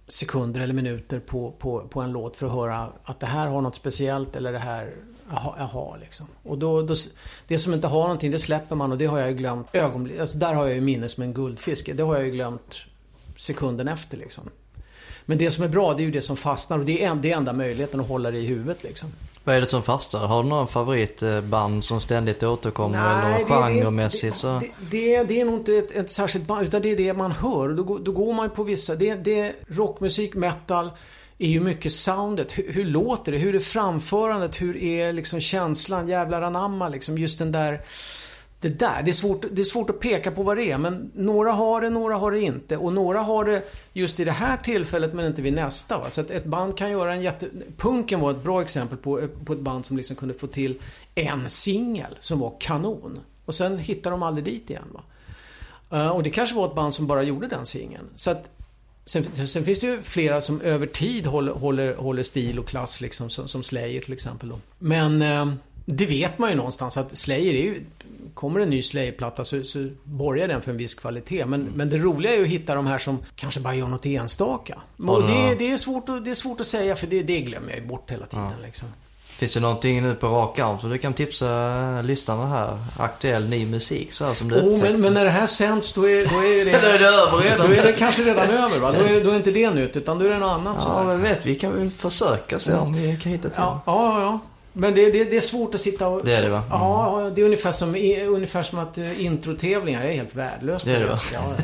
sekunder 0.08 0.60
eller 0.60 0.74
minuter 0.74 1.20
på, 1.20 1.52
på, 1.58 1.88
på 1.88 2.00
en 2.00 2.12
låt 2.12 2.36
för 2.36 2.46
att 2.46 2.52
höra 2.52 2.88
att 3.04 3.20
det 3.20 3.26
här 3.26 3.46
har 3.46 3.60
något 3.60 3.74
speciellt 3.74 4.36
eller 4.36 4.52
det 4.52 4.58
här, 4.58 4.94
jaha, 5.30 5.54
jaha 5.58 5.96
liksom. 5.96 6.26
Och 6.42 6.58
då, 6.58 6.82
då, 6.82 6.94
det 7.46 7.58
som 7.58 7.74
inte 7.74 7.86
har 7.86 8.02
någonting, 8.02 8.30
det 8.30 8.38
släpper 8.38 8.76
man 8.76 8.92
och 8.92 8.98
det 8.98 9.06
har 9.06 9.18
jag 9.18 9.28
ju 9.28 9.36
glömt 9.36 9.66
ögonblick. 9.72 10.20
Alltså 10.20 10.38
där 10.38 10.54
har 10.54 10.66
jag 10.66 10.74
ju 10.74 10.80
minne 10.80 11.08
som 11.08 11.22
en 11.22 11.34
guldfisk. 11.34 11.90
Det 11.94 12.02
har 12.02 12.16
jag 12.16 12.24
ju 12.24 12.30
glömt 12.30 12.76
sekunden 13.36 13.88
efter 13.88 14.16
liksom. 14.16 14.50
Men 15.26 15.38
det 15.38 15.50
som 15.50 15.64
är 15.64 15.68
bra, 15.68 15.94
det 15.94 16.02
är 16.02 16.04
ju 16.04 16.10
det 16.10 16.22
som 16.22 16.36
fastnar 16.36 16.78
och 16.78 16.84
det 16.84 17.04
är, 17.04 17.10
en- 17.10 17.22
det 17.22 17.32
är 17.32 17.36
enda 17.36 17.52
möjligheten 17.52 18.00
att 18.00 18.08
hålla 18.08 18.30
det 18.30 18.38
i 18.38 18.46
huvudet 18.46 18.82
liksom. 18.82 19.08
Vad 19.44 19.56
är 19.56 19.60
det 19.60 19.66
som 19.66 19.82
fastnar? 19.82 20.26
Har 20.26 20.42
du 20.42 20.48
någon 20.48 20.66
favoritband 20.68 21.84
som 21.84 22.00
ständigt 22.00 22.42
återkommer 22.42 22.98
eller 22.98 23.38
det- 23.38 23.44
genremässigt 23.44 24.42
det, 24.42 24.58
det, 24.58 24.70
det, 24.90 25.22
det 25.24 25.40
är 25.40 25.44
nog 25.44 25.54
inte 25.54 25.74
ett, 25.74 25.90
ett 25.90 26.10
särskilt 26.10 26.46
band, 26.46 26.66
utan 26.66 26.82
det 26.82 26.90
är 26.92 26.96
det 26.96 27.14
man 27.14 27.32
hör. 27.32 27.68
Och 27.68 27.74
Då, 27.76 27.82
går- 27.82 27.98
då 27.98 28.12
går 28.12 28.32
man 28.34 28.50
på 28.50 28.62
vissa... 28.62 28.94
Det, 28.94 29.14
det, 29.14 29.52
rockmusik, 29.68 30.34
metal, 30.34 30.90
är 31.38 31.48
ju 31.48 31.60
mycket 31.60 31.92
soundet. 31.92 32.58
Hur, 32.58 32.72
hur 32.72 32.84
låter 32.84 33.32
det? 33.32 33.38
Hur 33.38 33.54
är 33.54 33.58
framförandet? 33.60 34.60
Hur 34.60 34.76
är 34.76 35.12
liksom 35.12 35.40
känslan? 35.40 36.08
Jävlar 36.08 36.42
anamma 36.42 36.88
liksom. 36.88 37.18
Just 37.18 37.38
den 37.38 37.52
där... 37.52 37.80
Det 38.60 38.68
där, 38.68 39.02
det 39.02 39.10
är, 39.10 39.12
svårt, 39.12 39.44
det 39.52 39.62
är 39.62 39.64
svårt 39.64 39.90
att 39.90 40.00
peka 40.00 40.30
på 40.30 40.42
vad 40.42 40.56
det 40.56 40.70
är. 40.70 40.78
Men 40.78 41.10
några 41.14 41.52
har 41.52 41.80
det, 41.80 41.90
några 41.90 42.14
har 42.14 42.32
det 42.32 42.40
inte. 42.40 42.76
Och 42.76 42.92
några 42.92 43.18
har 43.18 43.44
det 43.44 43.62
just 43.92 44.20
i 44.20 44.24
det 44.24 44.32
här 44.32 44.56
tillfället 44.56 45.14
men 45.14 45.26
inte 45.26 45.42
vid 45.42 45.52
nästa. 45.52 45.98
Va? 45.98 46.10
Så 46.10 46.20
att 46.20 46.30
ett 46.30 46.44
band 46.44 46.76
kan 46.76 46.90
göra 46.90 47.12
en 47.12 47.22
jätte... 47.22 47.48
Punken 47.76 48.20
var 48.20 48.30
ett 48.30 48.42
bra 48.42 48.62
exempel 48.62 48.98
på, 48.98 49.28
på 49.44 49.52
ett 49.52 49.60
band 49.60 49.86
som 49.86 49.96
liksom 49.96 50.16
kunde 50.16 50.34
få 50.34 50.46
till 50.46 50.78
en 51.14 51.48
singel 51.48 52.16
som 52.20 52.38
var 52.38 52.56
kanon. 52.60 53.20
Och 53.44 53.54
sen 53.54 53.78
hittar 53.78 54.10
de 54.10 54.22
aldrig 54.22 54.44
dit 54.44 54.70
igen. 54.70 54.88
Va? 54.92 55.02
Eh, 55.98 56.08
och 56.08 56.22
det 56.22 56.30
kanske 56.30 56.56
var 56.56 56.66
ett 56.66 56.74
band 56.74 56.94
som 56.94 57.06
bara 57.06 57.22
gjorde 57.22 57.46
den 57.46 57.66
singeln. 57.66 58.04
Så 58.16 58.30
att 58.30 58.50
Sen, 59.08 59.48
sen 59.48 59.64
finns 59.64 59.80
det 59.80 59.86
ju 59.86 60.02
flera 60.02 60.40
som 60.40 60.60
över 60.60 60.86
tid 60.86 61.26
håller, 61.26 61.52
håller, 61.52 61.96
håller 61.96 62.22
stil 62.22 62.58
och 62.58 62.68
klass 62.68 63.00
liksom, 63.00 63.30
som, 63.30 63.48
som 63.48 63.62
Slayer 63.62 64.00
till 64.00 64.12
exempel. 64.12 64.48
Då. 64.48 64.58
Men 64.78 65.22
eh, 65.22 65.46
det 65.88 66.06
vet 66.06 66.38
man 66.38 66.50
ju 66.50 66.56
någonstans 66.56 66.96
att 66.96 67.16
Slayer 67.16 67.54
är 67.54 67.62
ju... 67.62 67.84
Kommer 68.34 68.60
en 68.60 68.70
ny 68.70 68.82
Slayer-platta 68.82 69.44
så, 69.44 69.64
så 69.64 69.88
borgar 70.04 70.48
den 70.48 70.62
för 70.62 70.70
en 70.70 70.76
viss 70.76 70.94
kvalitet. 70.94 71.46
Men, 71.46 71.62
men 71.62 71.90
det 71.90 71.98
roliga 71.98 72.32
är 72.32 72.36
ju 72.36 72.42
att 72.42 72.48
hitta 72.48 72.74
de 72.74 72.86
här 72.86 72.98
som 72.98 73.18
kanske 73.36 73.60
bara 73.60 73.74
gör 73.74 73.86
något 73.86 74.06
enstaka. 74.06 74.78
Och 75.06 75.22
det, 75.22 75.54
det, 75.58 75.72
är 75.72 75.76
svårt 75.76 76.08
att, 76.08 76.24
det 76.24 76.30
är 76.30 76.34
svårt 76.34 76.60
att 76.60 76.66
säga 76.66 76.96
för 76.96 77.06
det, 77.06 77.22
det 77.22 77.40
glömmer 77.40 77.70
jag 77.70 77.78
ju 77.78 77.86
bort 77.86 78.10
hela 78.10 78.26
tiden. 78.26 78.52
Liksom. 78.62 78.88
Finns 79.26 79.54
det 79.54 79.60
någonting 79.60 80.02
nu 80.02 80.14
på 80.14 80.26
rak 80.28 80.58
arm 80.58 80.78
som 80.78 80.90
du 80.90 80.98
kan 80.98 81.14
tipsa 81.14 82.02
lyssnarna 82.02 82.46
här? 82.46 82.78
Aktuell 82.98 83.48
ny 83.48 83.66
musik 83.66 84.12
så 84.12 84.24
här 84.24 84.34
som 84.34 84.48
du 84.48 84.54
Oh, 84.54 84.64
upptäckte? 84.64 84.92
men, 84.92 85.00
men 85.00 85.14
när 85.14 85.24
det 85.24 85.30
här 85.30 85.46
sänds 85.46 85.92
då 85.92 86.08
är, 86.08 86.26
då 86.26 86.36
är 86.36 86.64
det... 86.64 86.70
Då 86.70 86.88
är 86.88 86.98
det 86.98 87.06
över 87.06 87.38
redan. 87.38 87.66
Då 87.66 87.72
är 87.72 87.82
det 87.82 87.92
kanske 87.92 88.22
redan 88.22 88.50
över 88.50 88.78
va? 88.78 88.92
Då 88.98 89.04
är, 89.04 89.24
då 89.24 89.30
är 89.30 89.36
inte 89.36 89.50
det 89.50 89.70
nytt 89.70 89.96
utan 89.96 90.18
då 90.18 90.24
är 90.24 90.28
det 90.30 90.38
något 90.38 90.50
annat. 90.60 90.74
Ja, 90.78 90.84
sådär. 90.84 91.04
men 91.04 91.22
vet 91.22 91.46
vi 91.46 91.54
kan 91.54 91.72
väl 91.72 91.90
försöka 91.90 92.58
se 92.58 92.74
om 92.74 92.92
vi 92.94 93.18
kan 93.22 93.32
hitta 93.32 93.48
till. 93.48 93.58
Ja, 93.58 93.82
ja, 93.86 94.20
ja. 94.20 94.40
Men 94.78 94.94
det, 94.94 95.10
det, 95.10 95.24
det 95.24 95.36
är 95.36 95.40
svårt 95.40 95.74
att 95.74 95.80
sitta 95.80 96.08
och... 96.08 96.24
Det 96.24 96.36
är 96.36 96.42
det, 96.42 96.48
va? 96.48 96.62
Ja, 96.70 97.22
ja, 97.22 97.30
det 97.30 97.40
är 97.40 97.44
ungefär 97.44 97.72
som, 97.72 97.88
ungefär 98.34 98.62
som 98.62 98.78
att 98.78 98.98
eh, 98.98 99.24
introtävlingar, 99.24 100.02
jag 100.02 100.12
är 100.12 100.16
helt 100.16 100.34
värdelös 100.34 100.82
på 100.82 100.88
Det 100.88 100.96
är 100.96 101.00
det, 101.00 101.06
va? 101.06 101.18
Ja, 101.32 101.54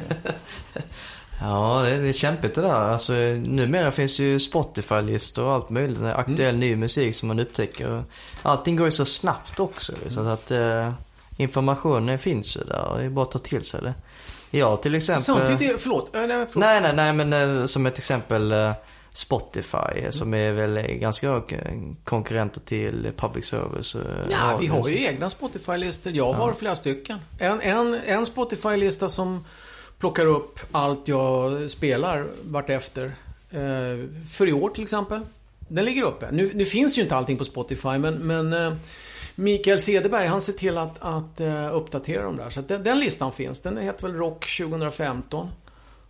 ja. 0.75 0.81
Ja, 1.41 1.83
det 1.85 1.91
är, 1.91 2.13
kämpigt 2.13 2.55
det 2.55 2.61
där. 2.61 2.75
Alltså, 2.75 3.13
numera 3.13 3.91
finns 3.91 4.17
det 4.17 4.23
ju 4.23 4.39
Spotify-listor 4.41 5.45
och 5.45 5.53
allt 5.53 5.71
möjligt. 5.71 6.01
Är 6.01 6.19
Aktuell 6.19 6.57
ny 6.57 6.77
musik 6.77 7.15
som 7.15 7.29
man 7.29 7.39
upptäcker. 7.39 8.05
Allting 8.43 8.77
går 8.77 8.87
ju 8.87 8.91
så 8.91 9.05
snabbt 9.05 9.61
också. 9.61 9.93
Så 10.11 10.21
att 10.21 10.51
eh, 10.51 10.93
informationen 11.37 12.19
finns 12.19 12.57
ju 12.57 12.61
där. 12.61 12.95
Det 12.99 13.05
är 13.05 13.09
bara 13.11 13.23
att 13.23 13.31
ta 13.31 13.39
till 13.39 13.63
sig 13.63 13.81
det. 13.83 13.95
Jag 14.59 14.83
till 14.83 14.95
exempel... 14.95 15.23
Samtidigt, 15.23 15.75
är- 15.75 15.79
förlåt. 15.79 16.11
nej, 16.13 16.29
förlåt. 16.29 16.55
Nej, 16.55 16.81
nej, 16.81 16.93
nej, 16.95 17.13
men 17.13 17.33
eh, 17.61 17.67
som 17.67 17.87
ett 17.87 17.99
exempel 17.99 18.53
eh, 18.53 18.73
Spotify 19.15 19.79
eh, 19.97 20.11
som 20.11 20.35
är 20.35 20.53
väl 20.53 20.75
ganska 20.89 21.43
konkurrenter 22.05 22.61
till 22.61 23.13
public 23.17 23.47
service. 23.47 23.95
eh, 23.95 24.01
Ja, 24.31 24.57
vi 24.61 24.67
har 24.67 24.89
ju 24.89 25.05
egna 25.05 25.31
Spotify-listor. 25.31 26.13
Jag 26.13 26.33
har 26.33 26.53
flera 26.53 26.75
stycken. 26.77 27.19
En, 27.39 27.61
en, 27.61 27.95
en 28.07 28.27
Spotify-lista 28.27 29.09
som 29.09 29.45
plockar 29.99 30.27
upp 30.27 30.61
allt 30.73 31.09
jag 31.09 31.71
spelar 31.71 32.27
vartefter. 32.43 33.05
Eh, 33.51 34.09
för 34.31 34.49
i 34.49 34.53
år 34.53 34.71
till 34.71 34.83
exempel. 34.83 35.21
Den 35.69 35.85
ligger 35.85 36.03
uppe. 36.03 36.29
Nu, 36.33 36.51
nu 36.55 36.65
finns 36.65 36.99
ju 36.99 37.03
inte 37.03 37.17
allting 37.17 37.37
på 37.39 37.45
Spotify 37.45 37.99
men, 37.99 38.15
men 38.15 38.53
eh, 38.53 38.75
Mikael 39.35 39.81
Cederberg 39.81 40.27
han 40.27 40.41
ser 40.41 40.53
till 40.53 40.79
att, 40.79 40.97
att 41.01 41.41
uppdatera 41.73 42.23
dem 42.23 42.37
där. 42.37 42.51
Så 42.51 42.61
den, 42.61 42.83
den 42.85 42.99
listan 43.01 43.33
finns. 43.33 43.61
Den 43.61 43.79
heter 43.79 44.07
väl 44.09 44.17
Rock 44.17 44.57
2015. 44.59 45.49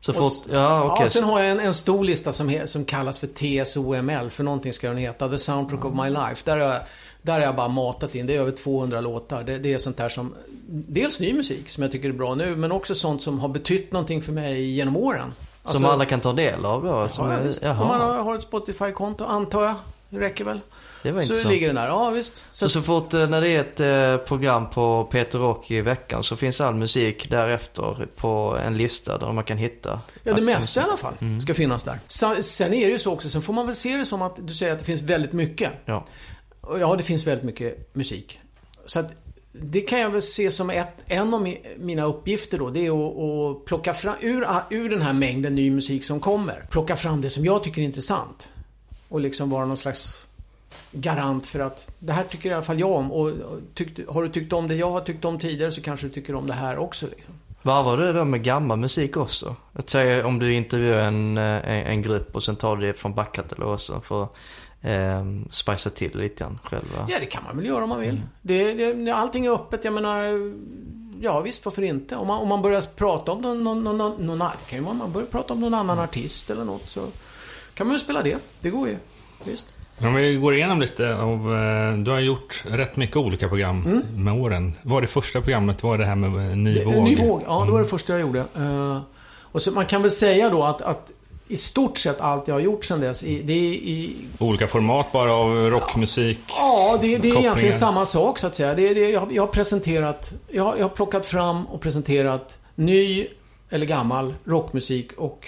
Så 0.07 0.13
Och 0.13 0.19
fort, 0.19 0.47
ja 0.53 0.83
okej. 0.85 1.05
Ja, 1.05 1.09
sen 1.09 1.25
har 1.25 1.41
jag 1.41 1.51
en, 1.51 1.61
en 1.61 1.75
stor 1.75 2.05
lista 2.05 2.33
som, 2.33 2.49
he, 2.49 2.67
som 2.67 2.85
kallas 2.85 3.19
för 3.19 3.27
TSOML. 3.27 4.31
För 4.31 4.45
någonting 4.45 4.73
ska 4.73 4.89
den 4.89 4.97
heta. 4.97 5.29
The 5.29 5.39
Soundtrack 5.39 5.85
of 5.85 5.95
My 5.95 6.11
Life. 6.11 6.43
Där 6.45 6.57
har 6.57 6.67
jag, 6.73 6.81
där 7.23 7.33
har 7.33 7.41
jag 7.41 7.57
bara 7.57 7.69
matat 7.69 8.15
in. 8.15 8.27
Det 8.27 8.37
är 8.37 8.41
över 8.41 8.51
200 8.53 9.01
låtar. 9.01 9.43
Det, 9.45 9.59
det 9.59 9.73
är 9.75 9.79
sånt 9.79 9.97
där 9.97 10.09
som... 10.09 10.35
Dels 10.69 11.21
ny 11.21 11.33
musik 11.35 11.69
som 11.69 11.83
jag 11.83 11.93
tycker 11.93 12.09
är 12.09 12.13
bra 12.13 12.35
nu. 12.35 12.57
Men 12.57 12.73
också 12.73 12.95
sånt 12.95 13.23
som 13.23 13.39
har 13.41 13.49
betytt 13.49 13.93
någonting 13.93 14.23
för 14.23 14.33
mig 14.33 14.63
genom 14.71 14.97
åren. 14.97 15.33
som 15.63 15.71
Alltså- 15.71 15.87
alla 15.87 16.05
kan 16.05 16.21
ta 16.21 16.33
del 16.33 16.65
av 16.65 16.83
då? 16.85 17.09
Som 17.09 17.31
Ja, 17.31 17.37
är, 17.37 17.71
Om 17.81 17.89
man 17.89 18.01
har, 18.01 18.23
har 18.23 18.35
ett 18.35 18.43
Spotify-konto, 18.43 19.25
antar 19.25 19.65
jag. 19.65 19.75
Det 20.09 20.21
räcker 20.21 20.45
väl. 20.45 20.61
Det 21.03 21.13
var 21.13 21.21
Så 21.23 21.27
intressant. 21.27 21.53
ligger 21.55 21.67
den 21.67 21.77
där. 21.77 21.87
Ja, 21.87 22.11
visst. 22.11 22.45
Så, 22.53 22.69
så 22.69 22.83
fort 22.83 23.15
eh, 23.15 23.29
när 23.29 23.41
det 23.41 23.49
är 23.49 23.61
ett 23.61 23.81
eh, 24.21 24.27
program 24.29 24.71
på 24.71 25.05
Peter 25.05 25.39
Rock 25.39 25.71
i 25.71 25.81
veckan 25.81 26.25
så 26.25 26.37
finns 26.37 26.61
all 26.61 26.75
musik 26.75 27.31
därefter 27.31 28.07
på 28.17 28.59
en 28.67 28.77
lista 28.77 29.19
där 29.19 29.33
man 29.33 29.45
kan 29.45 29.57
hitta. 29.59 30.01
Ja, 30.23 30.35
det 30.35 30.43
mesta 30.43 30.81
i 30.81 30.85
alla 30.85 30.97
fall 30.97 31.15
Mm. 31.21 31.41
ska 31.41 31.55
finnas 31.55 31.85
där. 31.85 31.99
Sa- 32.07 32.43
Sen 32.43 32.75
är 32.75 32.87
det 32.87 32.93
ju 32.93 32.99
så 32.99 33.13
också, 33.13 33.31
sen 33.31 33.43
får 33.43 33.53
man 33.53 33.67
väl 33.67 33.75
se 33.75 33.97
det 33.97 34.05
som 34.05 34.23
att 34.23 34.37
du 34.47 34.55
säger 34.55 34.73
att 34.73 34.79
det 34.79 34.85
finns 34.85 35.03
väldigt 35.03 35.33
mycket. 35.33 35.71
Ja. 35.85 36.05
Ja, 36.81 36.97
det 36.97 37.03
finns 37.03 37.27
väldigt 37.27 37.45
mycket 37.45 37.95
musik. 37.95 38.39
Så 38.87 39.01
att 39.01 39.07
det 39.53 39.81
kan 39.81 40.01
jag 40.01 40.11
väl 40.11 40.23
se 40.23 40.51
som 40.51 40.71
ett, 40.71 40.89
en 41.07 41.35
av 41.35 41.47
mi- 41.47 41.79
mina 41.79 42.05
uppgifter 42.05 42.59
då. 42.59 42.71
Det 42.71 42.87
är 42.87 42.91
att, 42.91 43.19
att 43.59 43.65
plocka 43.65 43.95
fram, 43.95 44.15
ur, 44.21 44.47
ur 44.71 44.89
den 44.91 45.03
här 45.03 45.13
mängden 45.13 45.55
ny 45.55 45.71
musik 45.71 46.05
som 46.05 46.21
kommer. 46.21 46.67
Plocka 46.71 46.97
fram 46.97 47.21
det 47.21 47.31
som 47.31 47.45
jag 47.45 47.65
tycker 47.65 47.81
är 47.83 47.85
intressant. 47.87 48.49
Och 49.09 49.21
liksom 49.21 49.51
vara 49.51 49.67
någon 49.67 49.77
slags 49.77 50.27
garant 50.93 51.47
för 51.47 51.61
att 51.61 51.91
det 51.99 52.13
här 52.13 52.25
tycker 52.25 52.51
i 52.51 52.53
alla 52.53 52.63
fall 52.63 52.81
jag 52.81 52.91
om. 52.91 53.13
Och, 53.13 53.33
tyckte, 53.75 54.05
har 54.09 54.23
du 54.23 54.29
tyckt 54.29 54.53
om 54.53 54.69
det 54.69 54.75
jag 54.75 54.91
har 54.91 55.01
tyckt 55.01 55.25
om 55.25 55.39
tidigare 55.39 55.71
så 55.71 55.81
kanske 55.81 56.07
du 56.07 56.13
tycker 56.13 56.35
om 56.35 56.47
det 56.47 56.53
här 56.53 56.79
också. 56.79 57.07
Liksom. 57.07 57.35
Varvar 57.63 57.97
du 57.97 58.13
det 58.13 58.25
med 58.25 58.43
gammal 58.43 58.79
musik 58.79 59.17
också? 59.17 59.57
Jag 59.73 59.91
säger 59.91 60.25
om 60.25 60.39
du 60.39 60.55
intervjuar 60.55 61.01
en, 61.01 61.39
eh, 61.39 61.45
en, 61.45 61.87
en 61.87 62.03
grupp 62.03 62.35
och 62.35 62.43
sen 62.43 62.57
tar 62.57 62.77
du 62.77 62.87
det 62.87 62.95
från 62.95 63.15
backkatalogen 63.15 64.03
för 64.03 64.23
att 64.23 64.37
eh, 64.83 65.25
spicea 65.51 65.93
till 65.93 66.19
lite 66.19 66.45
grann 66.45 66.59
själva. 66.65 67.07
Ja, 67.09 67.17
det 67.21 67.27
kan 67.27 67.45
man 67.45 67.57
väl 67.57 67.67
göra 67.67 67.83
om 67.83 67.89
man 67.89 68.01
vill. 68.01 68.21
Det, 68.43 68.75
det, 68.93 69.11
allting 69.11 69.47
är 69.47 69.51
öppet. 69.51 69.85
Jag 69.85 69.95
menar, 69.95 70.53
ja 71.21 71.41
visst, 71.41 71.65
varför 71.65 71.83
inte? 71.83 72.17
Om 72.17 72.27
man, 72.27 72.39
om 72.39 72.49
man 72.49 72.63
börjar 72.63 72.97
prata 72.97 73.33
om 73.33 73.41
någon, 73.41 73.65
någon, 73.65 73.85
någon, 73.99 74.27
någon, 74.27 74.49
kan 74.69 74.79
ju 74.79 74.85
man 74.85 75.13
börjar 75.13 75.27
prata 75.27 75.55
om 75.55 75.61
någon 75.61 75.75
annan 75.75 75.99
artist 75.99 76.51
eller 76.51 76.65
något 76.65 76.89
så 76.89 77.01
kan 77.75 77.87
man 77.87 77.97
ju 77.97 78.01
spela 78.01 78.23
det. 78.23 78.39
Det 78.61 78.71
går 78.71 78.89
ju. 78.89 78.97
Visst. 79.45 79.67
Om 80.03 80.15
vi 80.15 80.35
går 80.35 80.55
igenom 80.57 80.81
lite 80.81 81.17
av... 81.17 81.55
eh, 81.55 81.99
Du 81.99 82.11
har 82.11 82.21
gjort 82.21 82.65
rätt 82.71 82.97
mycket 82.97 83.17
olika 83.17 83.49
program 83.49 84.03
med 84.17 84.35
åren. 84.41 84.73
Vad 84.83 84.95
var 84.95 85.01
det 85.01 85.07
första 85.09 85.41
programmet? 85.41 85.83
Var 85.83 85.99
det 85.99 86.05
här 86.07 86.15
med 86.17 86.51
eh, 86.51 86.57
Ny 86.57 86.75
Det- 86.75 86.85
våg? 86.85 86.95
Ny 87.05 87.17
våg, 87.17 87.43
ja 87.47 87.65
det 87.67 87.73
var 87.73 87.79
det 87.79 87.85
första 87.85 88.13
jag 88.13 88.21
gjorde. 88.21 88.39
Eh, 88.57 88.99
och 89.43 89.63
så 89.63 89.71
man 89.71 89.87
kan 89.87 90.03
väl 90.03 90.11
säga 90.11 90.51
då 90.51 90.63
att, 90.65 90.83
att 90.83 91.11
i 91.49 91.57
stort 91.57 91.99
sett 91.99 92.21
allt 92.21 92.49
jag 92.49 92.55
har 92.55 92.61
gjort 92.61 92.85
sedan 92.85 93.01
dess, 93.01 93.23
i, 93.23 93.43
det 93.43 93.53
är 93.53 93.73
i 93.73 94.15
Olika 94.39 94.67
format 94.67 95.13
bara 95.13 95.33
av 95.33 95.71
rockmusik? 95.71 96.39
Ja, 96.49 96.99
det, 97.03 97.17
det 97.19 97.31
är 97.31 97.39
egentligen 97.39 97.73
samma 97.73 98.07
sak 98.07 98.39
så 98.39 98.47
att 98.47 98.55
säga. 98.57 98.75
Det, 98.75 98.95
det, 98.95 99.11
jag, 99.11 99.21
har- 99.21 99.29
jag 99.33 99.43
har 99.43 99.47
presenterat, 99.53 100.31
jag, 100.49 100.79
jag 100.79 100.85
har 100.85 100.89
plockat 100.89 101.27
fram 101.27 101.67
och 101.67 101.81
presenterat 101.81 102.59
ny 102.75 103.27
eller 103.71 103.87
gammal 103.87 104.35
rockmusik 104.45 105.13
och 105.17 105.47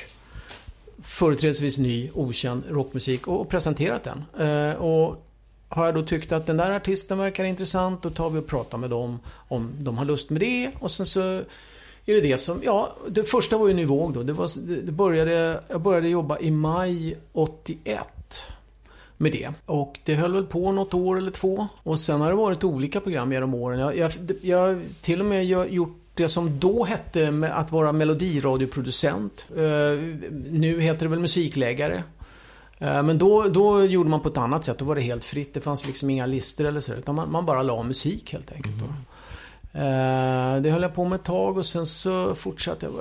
företrädesvis 1.04 1.78
ny, 1.78 2.10
okänd 2.14 2.64
rockmusik 2.68 3.28
och, 3.28 3.48
presenterat 3.48 4.04
den. 4.04 4.48
Eh, 4.48 4.74
och 4.74 5.26
har 5.68 5.86
jag 5.86 5.94
då 5.94 6.02
tyckt 6.02 6.32
att 6.32 6.46
den 6.46 6.56
där 6.56 6.70
artisten 6.70 7.18
verkar 7.18 7.44
intressant, 7.44 8.02
då 8.02 8.10
tar 8.10 8.30
vi 8.30 8.38
och 8.38 8.46
pratar 8.46 8.78
med 8.78 8.90
dem 8.90 9.18
om 9.48 9.70
de 9.78 9.98
har 9.98 10.04
lust 10.04 10.30
med 10.30 10.40
det. 10.40 10.70
Och 10.78 10.90
sen 10.90 11.06
så 11.06 11.20
är 12.06 12.14
det 12.14 12.20
det 12.20 12.38
som, 12.38 12.60
ja, 12.62 12.96
det 13.08 13.24
första 13.24 13.58
var 13.58 13.68
ju 13.68 13.74
Ny 13.74 13.84
Våg 13.84 14.14
då. 14.14 14.22
Det 14.22 14.32
var, 14.32 14.50
det, 14.82 14.92
började, 14.92 15.60
jag 15.68 15.80
började 15.80 16.08
jobba 16.08 16.38
i 16.38 16.50
maj 16.50 17.16
81 17.32 17.98
med 19.16 19.32
det. 19.32 19.50
Och 19.66 20.00
det 20.04 20.14
höll 20.14 20.34
väl 20.34 20.46
på 20.46 20.72
något 20.72 20.94
år 20.94 21.18
eller 21.18 21.30
två. 21.30 21.68
Och 21.82 22.00
sen 22.00 22.20
har 22.20 22.28
det 22.28 22.36
varit 22.36 22.64
olika 22.64 23.00
program 23.00 23.32
genom 23.32 23.54
åren. 23.54 23.78
Jag, 23.78 23.96
jag, 23.96 24.12
jag 24.42 24.58
har 24.58 24.82
till 25.02 25.20
och 25.20 25.26
med 25.26 25.44
gjort 25.72 26.03
det 26.14 26.28
som 26.28 26.60
då 26.60 26.84
hette 26.84 27.50
att 27.54 27.72
vara 27.72 27.92
melodiradioproducent. 27.92 29.46
Eh, 29.56 29.62
nu 30.50 30.80
heter 30.80 31.02
det 31.02 31.08
väl 31.08 31.18
musikläggare. 31.18 32.04
Eh, 32.78 33.02
men 33.02 33.18
då, 33.18 33.42
då 33.48 33.84
gjorde 33.84 34.10
man 34.10 34.20
på 34.20 34.28
ett 34.28 34.36
annat 34.36 34.64
sätt. 34.64 34.78
Då 34.78 34.84
var 34.84 34.94
det 34.94 35.00
helt 35.00 35.24
fritt. 35.24 35.54
Det 35.54 35.60
fanns 35.60 35.86
liksom 35.86 36.10
inga 36.10 36.26
listor 36.26 36.64
eller 36.64 36.80
så. 36.80 36.92
Utan 36.94 37.14
man, 37.14 37.32
man 37.32 37.46
bara 37.46 37.62
la 37.62 37.82
musik 37.82 38.32
helt 38.32 38.52
enkelt. 38.52 38.74
Då. 38.80 38.84
Eh, 39.78 40.60
Det 40.62 40.70
höll 40.70 40.82
jag 40.82 40.94
på 40.94 41.04
med 41.04 41.16
ett 41.18 41.24
tag 41.24 41.58
och 41.58 41.66
sen 41.66 41.86
så 41.86 42.34
fortsatte 42.34 42.86
jag. 42.86 42.92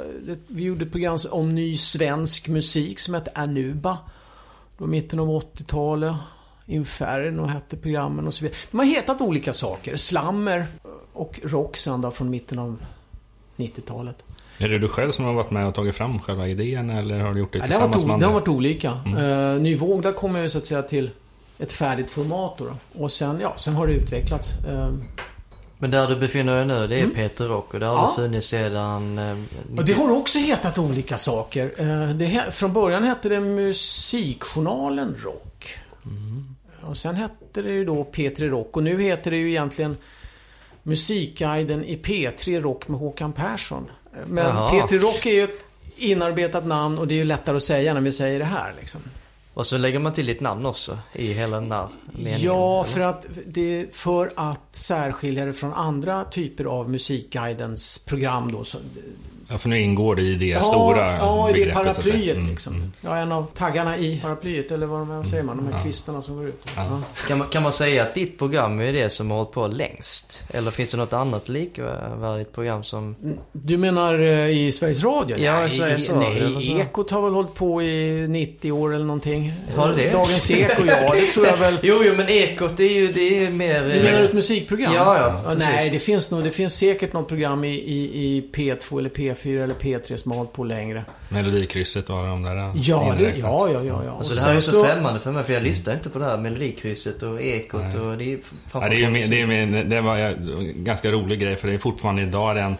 Vi 0.47 0.63
gjorde 0.63 0.85
ett 0.85 0.91
program 0.91 1.17
om 1.31 1.55
ny 1.55 1.77
svensk 1.77 2.47
musik 2.47 2.99
som 2.99 3.13
hette 3.13 3.31
Anuba. 3.35 3.97
Då 4.77 4.85
mitten 4.85 5.19
av 5.19 5.27
80-talet. 5.27 6.15
Inferno 6.65 7.45
hette 7.45 7.77
programmen 7.77 8.27
och 8.27 8.33
så 8.33 8.43
vidare. 8.43 8.57
De 8.71 8.77
har 8.77 8.85
hetat 8.85 9.21
olika 9.21 9.53
saker. 9.53 9.95
Slammer 9.95 10.65
och 11.13 11.39
rock 11.43 11.77
sen 11.77 12.11
från 12.11 12.29
mitten 12.29 12.59
av 12.59 12.77
90-talet. 13.57 14.15
Är 14.57 14.69
det 14.69 14.79
du 14.79 14.87
själv 14.87 15.11
som 15.11 15.25
har 15.25 15.33
varit 15.33 15.51
med 15.51 15.67
och 15.67 15.75
tagit 15.75 15.95
fram 15.95 16.19
själva 16.19 16.47
idén 16.47 16.89
eller 16.89 17.19
har 17.19 17.33
du 17.33 17.39
gjort 17.39 17.53
det 17.53 17.57
Ja, 17.59 17.65
det, 17.67 17.73
har 17.73 17.79
varit, 17.81 17.91
tillsammans 17.91 18.05
med 18.05 18.19
det 18.19 18.25
har 18.25 18.31
andra? 18.33 18.39
varit 18.39 18.47
olika. 18.57 18.97
Mm. 19.05 19.63
Ny 19.63 19.75
våg, 19.75 20.01
där 20.01 20.11
kommer 20.11 20.39
jag 20.39 20.43
ju 20.43 20.49
så 20.49 20.57
att 20.57 20.65
säga 20.65 20.81
till 20.81 21.09
ett 21.59 21.73
färdigt 21.73 22.09
format 22.09 22.53
då. 22.57 22.65
Och 23.03 23.11
sen, 23.11 23.39
ja, 23.41 23.53
sen 23.57 23.73
har 23.75 23.87
det 23.87 23.93
utvecklats. 23.93 24.49
Eh, 24.67 24.89
Men 25.77 25.91
där 25.91 26.07
du 26.07 26.15
befinner 26.15 26.55
dig 26.55 26.65
nu, 26.65 26.87
det 26.87 26.95
är 26.95 26.99
Mm. 27.03 27.15
Peter 27.15 27.47
Rock 27.47 27.73
och 27.73 27.79
det 27.79 27.85
har 27.85 27.95
Ja. 27.95 28.13
du 28.17 28.21
funnits 28.23 28.47
sedan... 28.47 29.17
Eh, 29.17 29.37
Och 29.77 29.85
det 29.85 29.93
har 29.93 30.11
också 30.17 30.37
hetat 30.39 30.77
olika 30.77 31.17
saker. 31.17 31.71
Eh, 31.77 32.09
Det, 32.15 32.43
från 32.55 32.73
början 32.73 33.03
hette 33.03 33.29
det 33.29 33.39
Musikjournalen 33.39 35.15
Rock. 35.23 35.75
Och 36.81 36.97
sen 36.97 37.15
hette 37.15 37.61
det 37.61 37.69
ju 37.71 37.85
då 37.85 38.03
P3 38.13 38.49
Rock. 38.49 38.77
Och 38.77 38.83
nu 38.83 39.01
heter 39.01 39.31
det 39.31 39.37
ju 39.37 39.49
egentligen 39.49 39.97
Musikguiden 40.83 41.83
i 41.83 41.97
P3 41.97 42.61
Rock 42.61 42.87
med 42.87 42.99
Håkan 42.99 43.33
Persson. 43.33 43.91
Men 44.27 44.45
Jaha. 44.45 44.71
P3 44.71 44.97
Rock 44.97 45.25
är 45.25 45.31
ju 45.31 45.43
ett 45.43 45.59
inarbetat 45.95 46.65
namn 46.65 46.97
och 46.97 47.07
det 47.07 47.13
är 47.13 47.17
ju 47.17 47.23
lättare 47.23 47.57
att 47.57 47.63
säga 47.63 47.93
när 47.93 48.01
vi 48.01 48.11
säger 48.11 48.39
det 48.39 48.45
här. 48.45 48.73
Liksom. 48.79 49.01
Och 49.53 49.67
så 49.67 49.77
lägger 49.77 49.99
man 49.99 50.13
till 50.13 50.25
ditt 50.25 50.41
namn 50.41 50.65
också 50.65 50.97
i 51.13 51.33
hela 51.33 51.59
den 51.59 51.69
där 51.69 51.87
meningen. 52.11 52.41
Ja, 52.41 52.83
för 52.83 52.99
att, 53.01 53.25
det, 53.45 53.95
för 53.95 54.33
att 54.35 54.75
särskilja 54.75 55.45
det 55.45 55.53
från 55.53 55.73
andra 55.73 56.23
typer 56.23 56.65
av 56.65 56.89
Musikguidens 56.89 57.97
program 57.97 58.51
då. 58.51 58.63
Så, 58.63 58.77
Ja, 59.53 59.59
för 59.59 59.69
nu 59.69 59.79
ingår 59.81 60.15
det 60.15 60.21
i 60.21 60.35
det 60.35 60.63
stora 60.63 61.17
Ja, 61.17 61.49
i 61.49 61.65
det 61.65 61.73
paraplyet 61.73 62.37
Mm, 62.37 62.49
liksom. 62.49 62.75
mm. 62.75 62.91
Ja, 63.01 63.17
en 63.17 63.31
av 63.31 63.47
taggarna 63.57 63.97
i 63.97 64.19
paraplyet, 64.21 64.71
eller 64.71 64.85
vad, 64.85 65.07
vad 65.07 65.27
säger 65.27 65.43
man? 65.43 65.57
De 65.57 65.73
här 65.73 65.83
kvistarna 65.83 66.21
som 66.21 66.35
går 66.35 66.47
ut. 66.47 66.61
Ja. 66.75 67.01
Kan 67.27 67.37
man, 67.37 67.47
kan 67.47 67.63
man 67.63 67.73
säga 67.73 68.03
att 68.03 68.13
ditt 68.13 68.37
program 68.37 68.79
är 68.81 68.93
det 68.93 69.09
som 69.09 69.31
har 69.31 69.37
hållit 69.37 69.51
på 69.51 69.67
längst? 69.67 70.43
Eller 70.49 70.71
finns 70.71 70.89
det 70.89 70.97
något 70.97 71.13
annat 71.13 71.49
likvärdigt 71.49 72.53
program 72.53 72.83
som... 72.83 73.15
Du 73.51 73.77
menar 73.77 74.19
eh, 74.19 74.49
i 74.49 74.71
Sveriges 74.71 75.03
Radio? 75.03 75.37
Ja, 75.37 75.59
nej, 75.59 75.71
Sveriges 75.71 76.09
Radio, 76.09 76.49
Nej. 76.55 76.79
Ekot 76.81 77.11
har 77.11 77.21
väl 77.21 77.33
hållit 77.33 77.53
på 77.53 77.81
i 77.83 78.27
90 78.27 78.71
år 78.71 78.95
eller 78.95 79.05
någonting. 79.05 79.53
Har 79.75 79.89
det 79.89 79.95
det? 79.95 80.11
Dagens 80.11 80.51
Eko, 80.51 80.85
ja, 80.85 81.13
det 81.13 81.21
tror 81.21 81.45
jag 81.47 81.57
väl. 81.57 81.77
Jo, 81.83 81.95
jo, 82.05 82.13
men 82.17 82.29
Ekot 82.29 82.77
det 82.77 82.83
är 82.83 82.93
ju 82.93 83.11
det 83.11 83.45
är 83.45 83.49
mer... 83.49 83.81
Du 83.81 84.03
menar 84.03 84.21
ett 84.21 84.33
musikprogram? 84.33 84.93
Ja, 84.93 85.17
ja, 85.45 85.53
nej, 85.57 85.75
precis. 85.75 85.91
det 85.91 85.99
finns 85.99 86.31
nog, 86.31 86.43
det 86.43 86.51
finns 86.51 86.73
säkert 86.75 87.13
något 87.13 87.27
program 87.27 87.63
i, 87.63 87.67
i, 87.69 88.03
i 88.37 88.49
P2 88.53 88.99
eller 88.99 89.09
P4 89.09 89.42
P4 89.43 89.63
eller 89.63 89.73
P3 89.73 90.15
som 90.15 90.31
har 90.31 90.37
hållit 90.37 90.53
på 90.53 90.63
längre. 90.63 91.05
Melodikrysset 91.29 92.09
och 92.09 92.15
de 92.15 92.43
där 92.43 92.71
Ja, 92.75 93.15
det, 93.17 93.23
ja, 93.37 93.69
ja, 93.73 93.83
ja. 93.83 94.03
ja. 94.05 94.17
Alltså 94.17 94.33
det 94.33 94.41
här 94.41 94.55
är 94.55 94.61
sen 94.61 94.73
så 94.73 94.83
främmande 94.83 95.19
för 95.19 95.31
mig 95.31 95.43
för 95.43 95.53
jag 95.53 95.63
lyssnar 95.63 95.93
inte 95.93 96.09
på 96.09 96.19
det 96.19 96.25
här 96.25 96.37
melodikrysset 96.37 97.23
och 97.23 97.41
ekot 97.41 97.81
Nej. 97.81 98.01
och 98.01 98.17
det 98.17 98.33
är 98.33 98.39
Ja, 98.73 98.79
det, 98.79 98.95
är, 98.95 99.09
ju 99.09 99.27
det, 99.27 99.41
är, 99.41 99.83
det 99.83 100.01
var 100.01 100.17
en 100.17 100.73
ganska 100.83 101.11
rolig 101.11 101.39
grej 101.39 101.55
för 101.55 101.67
det 101.67 101.73
är 101.73 101.77
fortfarande 101.77 102.21
idag 102.21 102.57
en, 102.57 102.77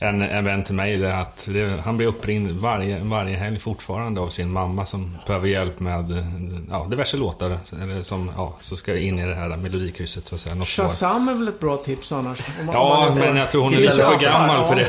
en, 0.00 0.22
en 0.22 0.44
vän 0.44 0.64
till 0.64 0.74
mig 0.74 0.96
där 0.96 1.14
att 1.20 1.48
det, 1.52 1.80
han 1.84 1.96
blir 1.96 2.06
uppringd 2.06 2.50
varje, 2.60 2.98
varje 3.02 3.36
helg 3.36 3.58
fortfarande 3.58 4.20
av 4.20 4.28
sin 4.28 4.52
mamma 4.52 4.86
som 4.86 5.18
behöver 5.26 5.48
hjälp 5.48 5.80
med 5.80 6.24
ja, 6.70 6.86
diverse 6.90 7.16
låtar 7.16 7.58
eller 7.82 8.02
som 8.02 8.30
ja, 8.36 8.56
så 8.60 8.76
ska 8.76 8.96
in 8.98 9.18
i 9.18 9.26
det 9.26 9.34
här 9.34 9.56
melodikrysset 9.56 10.26
så 10.26 10.34
att 10.34 10.40
säga. 10.40 10.54
Något 10.54 10.68
svar. 10.68 10.84
Shazam 10.84 11.28
är 11.28 11.34
väl 11.34 11.48
ett 11.48 11.60
bra 11.60 11.76
tips 11.76 12.12
annars? 12.12 12.38
Om 12.60 12.66
man- 12.66 12.76
om 12.76 12.82
Ja, 12.82 13.08
man- 13.08 13.18
men 13.18 13.36
jag 13.36 13.50
tror 13.50 13.62
hon 13.62 13.74
är 13.74 13.78
lite 13.78 13.92
för 13.92 14.18
gammal 14.18 14.56
ja. 14.56 14.68
för 14.68 14.76
det. 14.76 14.88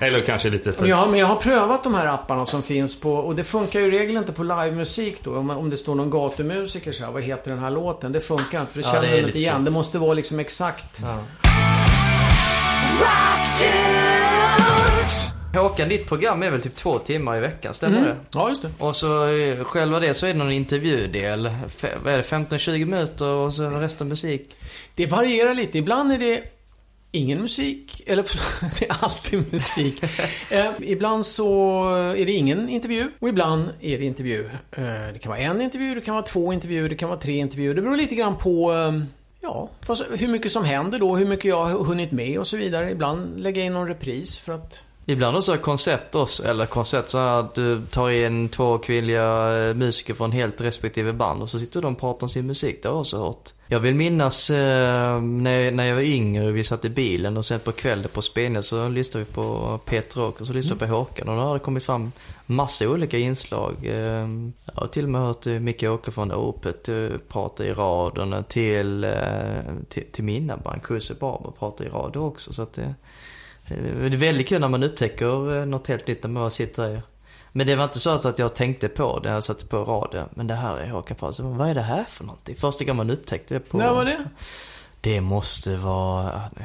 eller 0.06 0.20
kanske 0.20 0.50
lite 0.50 0.72
för... 0.72 0.86
Ja, 0.86 1.06
men 1.06 1.20
jag 1.20 1.26
har 1.26 1.36
prövat 1.36 1.82
de 1.84 1.94
här 1.94 2.06
apparna 2.06 2.46
som 2.46 2.62
finns 2.62 3.00
på, 3.00 3.14
och 3.14 3.34
det 3.34 3.44
funkar 3.44 3.80
ju 3.80 3.86
i 3.86 3.90
regel 3.90 4.16
inte 4.16 4.32
på 4.32 4.42
livemusik 4.42 5.24
då. 5.24 5.36
Om, 5.36 5.50
om 5.50 5.70
det 5.70 5.76
står 5.76 5.94
någon 5.94 6.10
gatumusiker 6.10 6.92
så 6.92 7.04
här, 7.04 7.12
vad 7.12 7.22
heter 7.22 7.50
den 7.50 7.60
här 7.60 7.70
låten? 7.70 8.12
Det 8.12 8.20
funkar 8.20 8.60
inte, 8.60 8.72
för 8.72 8.80
det 8.82 8.86
Ja, 8.88 8.92
känner 8.92 9.02
det 9.02 9.08
är 9.08 9.10
man 9.12 9.18
inte 9.18 9.26
lite 9.26 9.38
igen. 9.38 9.54
svårt. 9.56 9.64
Det 9.64 9.70
måste 9.70 9.98
vara 9.98 10.14
liksom 10.14 10.38
exakt. 10.40 11.00
Ja. 11.02 11.18
Håkan, 15.54 15.88
ditt 15.88 16.06
program 16.08 16.42
är 16.42 16.50
väl 16.50 16.60
typ 16.60 16.74
två 16.74 16.98
timmar 16.98 17.36
i 17.36 17.40
veckan, 17.40 17.74
stämmer 17.74 17.96
Mm. 17.98 18.08
det? 18.08 18.16
Ja, 18.34 18.48
just 18.48 18.62
det. 18.62 18.70
Och 18.78 18.96
så 18.96 19.26
eh, 19.28 19.64
själva 19.64 20.00
det 20.00 20.14
så 20.14 20.26
är 20.26 20.32
det 20.32 20.38
någon 20.38 20.52
intervjudel. 20.52 21.46
Fe- 21.80 21.96
Vad 22.04 22.12
är 22.12 22.16
det, 22.16 22.22
15-20 22.22 22.84
minuter 22.84 23.26
och 23.26 23.54
så 23.54 23.68
resten 23.70 24.08
musik? 24.08 24.56
Det 24.94 25.06
varierar 25.06 25.54
lite. 25.54 25.78
Ibland 25.78 26.12
är 26.12 26.18
det 26.18 26.42
ingen 27.12 27.40
musik. 27.42 28.02
Eller 28.06 28.22
det 28.80 28.84
är 28.90 28.96
alltid 29.04 29.52
musik. 29.52 30.02
eh, 30.50 30.70
ibland 30.80 31.26
så 31.26 31.84
är 32.16 32.26
det 32.26 32.32
ingen 32.32 32.68
intervju. 32.68 33.08
Och 33.18 33.28
ibland 33.28 33.70
är 33.80 33.98
det 33.98 34.04
intervju. 34.04 34.44
Eh, 34.72 34.82
det 35.12 35.18
kan 35.22 35.30
vara 35.30 35.40
en 35.40 35.60
intervju, 35.60 35.94
det 35.94 36.00
kan 36.00 36.14
vara 36.14 36.24
två 36.26 36.52
intervjuer, 36.52 36.88
det 36.88 36.94
kan 36.96 37.08
vara 37.08 37.18
tre 37.20 37.32
intervjuer. 37.36 37.74
Det 37.74 37.82
beror 37.82 37.96
lite 37.96 38.14
grann 38.14 38.36
på 38.36 38.72
eh, 38.72 38.92
Ja, 39.40 39.68
fast 39.80 40.02
hur 40.10 40.28
mycket 40.28 40.52
som 40.52 40.64
händer 40.64 40.98
då, 40.98 41.16
hur 41.16 41.26
mycket 41.26 41.44
jag 41.44 41.64
har 41.64 41.84
hunnit 41.84 42.12
med 42.12 42.38
och 42.38 42.46
så 42.46 42.56
vidare. 42.56 42.90
Ibland 42.90 43.40
lägger 43.40 43.60
jag 43.60 43.66
in 43.66 43.72
någon 43.72 43.88
repris 43.88 44.38
för 44.38 44.52
att... 44.52 44.80
Ibland 45.06 45.36
också 45.36 45.56
koncept 45.56 46.14
oss, 46.14 46.40
eller 46.40 46.66
koncept 46.66 47.10
så 47.10 47.18
att 47.18 47.54
du 47.54 47.86
tar 47.86 48.10
in 48.10 48.48
två 48.48 48.78
kvinnliga 48.78 49.58
eh, 49.58 49.74
musiker 49.74 50.14
från 50.14 50.32
helt 50.32 50.60
respektive 50.60 51.12
band 51.12 51.42
och 51.42 51.50
så 51.50 51.58
sitter 51.58 51.82
de 51.82 51.92
och 51.94 52.00
pratar 52.00 52.24
om 52.24 52.30
sin 52.30 52.46
musik. 52.46 52.82
Det 52.82 52.88
har 52.88 52.94
jag 52.94 53.00
också 53.00 53.18
hört. 53.18 53.50
Jag 53.72 53.80
vill 53.80 53.94
minnas 53.94 54.50
eh, 54.50 55.20
när, 55.20 55.72
när 55.72 55.84
jag 55.84 55.94
var 55.94 56.02
yngre, 56.02 56.50
vi 56.52 56.64
satt 56.64 56.84
i 56.84 56.88
bilen 56.90 57.36
och 57.36 57.46
sen 57.46 57.60
på 57.60 57.72
kvällen 57.72 58.08
på 58.12 58.22
spelningen 58.22 58.62
så 58.62 58.88
lyssnade 58.88 59.24
vi 59.26 59.32
på 59.32 59.78
Peter 59.84 60.20
och 60.20 60.46
så 60.46 60.52
lyssnade 60.52 60.84
vi 60.84 60.88
på 60.90 60.96
Håkan 60.96 61.28
och 61.28 61.36
då 61.36 61.42
har 61.42 61.54
det 61.54 61.60
kommit 61.60 61.82
fram 61.84 62.12
massa 62.46 62.88
olika 62.88 63.18
inslag. 63.18 63.74
Eh, 63.82 64.28
Jag 64.64 64.74
har 64.74 64.86
till 64.86 65.04
och 65.04 65.10
med 65.10 65.20
hört 65.20 65.46
eh, 65.46 65.52
Micke 65.52 65.82
Åker 65.82 66.12
från 66.12 66.32
Opet 66.32 66.88
eh, 66.88 67.08
prata 67.28 67.64
i 67.66 67.72
radion 67.72 68.44
till, 68.48 69.04
eh, 69.04 69.12
till, 69.88 70.04
till 70.12 70.24
mina 70.24 70.56
band, 70.56 70.82
Kusse 70.82 71.14
Barber 71.14 71.50
prata 71.58 71.84
i 71.84 71.88
radio 71.88 72.18
också. 72.18 72.52
Så 72.52 72.62
att 72.62 72.72
det, 72.72 72.94
det 73.68 74.06
är 74.06 74.16
väldigt 74.16 74.48
kul 74.48 74.60
när 74.60 74.68
man 74.68 74.82
upptäcker 74.82 75.58
eh, 75.60 75.66
något 75.66 75.86
helt 75.86 76.06
nytt 76.06 76.22
när 76.22 76.30
man 76.30 76.50
sitter 76.50 76.88
där. 76.88 77.02
Men 77.52 77.66
det 77.66 77.76
var 77.76 77.84
inte 77.84 78.00
så 78.00 78.10
att 78.10 78.38
jag 78.38 78.54
tänkte 78.54 78.88
på 78.88 79.18
det 79.18 79.28
när 79.28 79.34
jag 79.34 79.44
satte 79.44 79.66
på 79.66 79.84
radio. 79.84 80.24
Men 80.34 80.46
det 80.46 80.54
här 80.54 80.76
är 80.76 80.90
Håkan 80.90 81.16
Persson. 81.16 81.56
Vad 81.56 81.70
är 81.70 81.74
det 81.74 81.82
här 81.82 82.04
för 82.04 82.24
någonting? 82.24 82.56
Första 82.56 82.84
gången 82.84 82.96
man 82.96 83.10
upptäckte 83.10 83.54
det 83.54 83.60
på... 83.60 83.78
När 83.78 83.90
var 83.90 84.04
det? 84.04 84.24
Det 85.00 85.20
måste 85.20 85.76
vara 85.76 86.42
ja, 86.56 86.62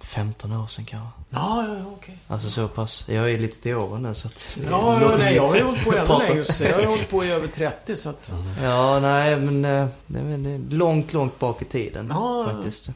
15 0.00 0.52
år 0.52 0.66
sedan 0.66 0.84
kanske. 0.84 1.08
Ja, 1.30 1.66
ja, 1.68 1.76
okej. 1.96 2.18
Alltså 2.28 2.50
så 2.50 2.68
pass. 2.68 3.08
Jag 3.08 3.32
är 3.32 3.38
lite 3.38 3.62
till 3.62 3.74
åren 3.74 4.02
nu 4.02 4.14
så 4.14 4.28
att... 4.28 4.48
Ja, 4.70 5.00
ja, 5.00 5.16
nej, 5.18 5.36
jag 5.36 5.48
har 5.48 5.56
ju 5.56 5.62
hållit 5.62 5.84
på 5.84 5.92
ännu 5.92 6.18
längre. 6.18 6.44
Jag 6.68 6.74
har 6.74 6.80
ju 6.80 6.86
hållit 6.86 7.10
på 7.10 7.24
i 7.24 7.30
över 7.30 7.48
30 7.48 7.96
så 7.96 8.08
att... 8.08 8.30
Ja, 8.62 9.00
nej 9.00 9.36
men 9.36 9.64
eh, 9.64 9.86
det 10.06 10.18
är, 10.18 10.74
långt, 10.74 11.12
långt 11.12 11.38
bak 11.38 11.62
i 11.62 11.64
tiden 11.64 12.06
ja. 12.10 12.48
faktiskt. 12.50 12.90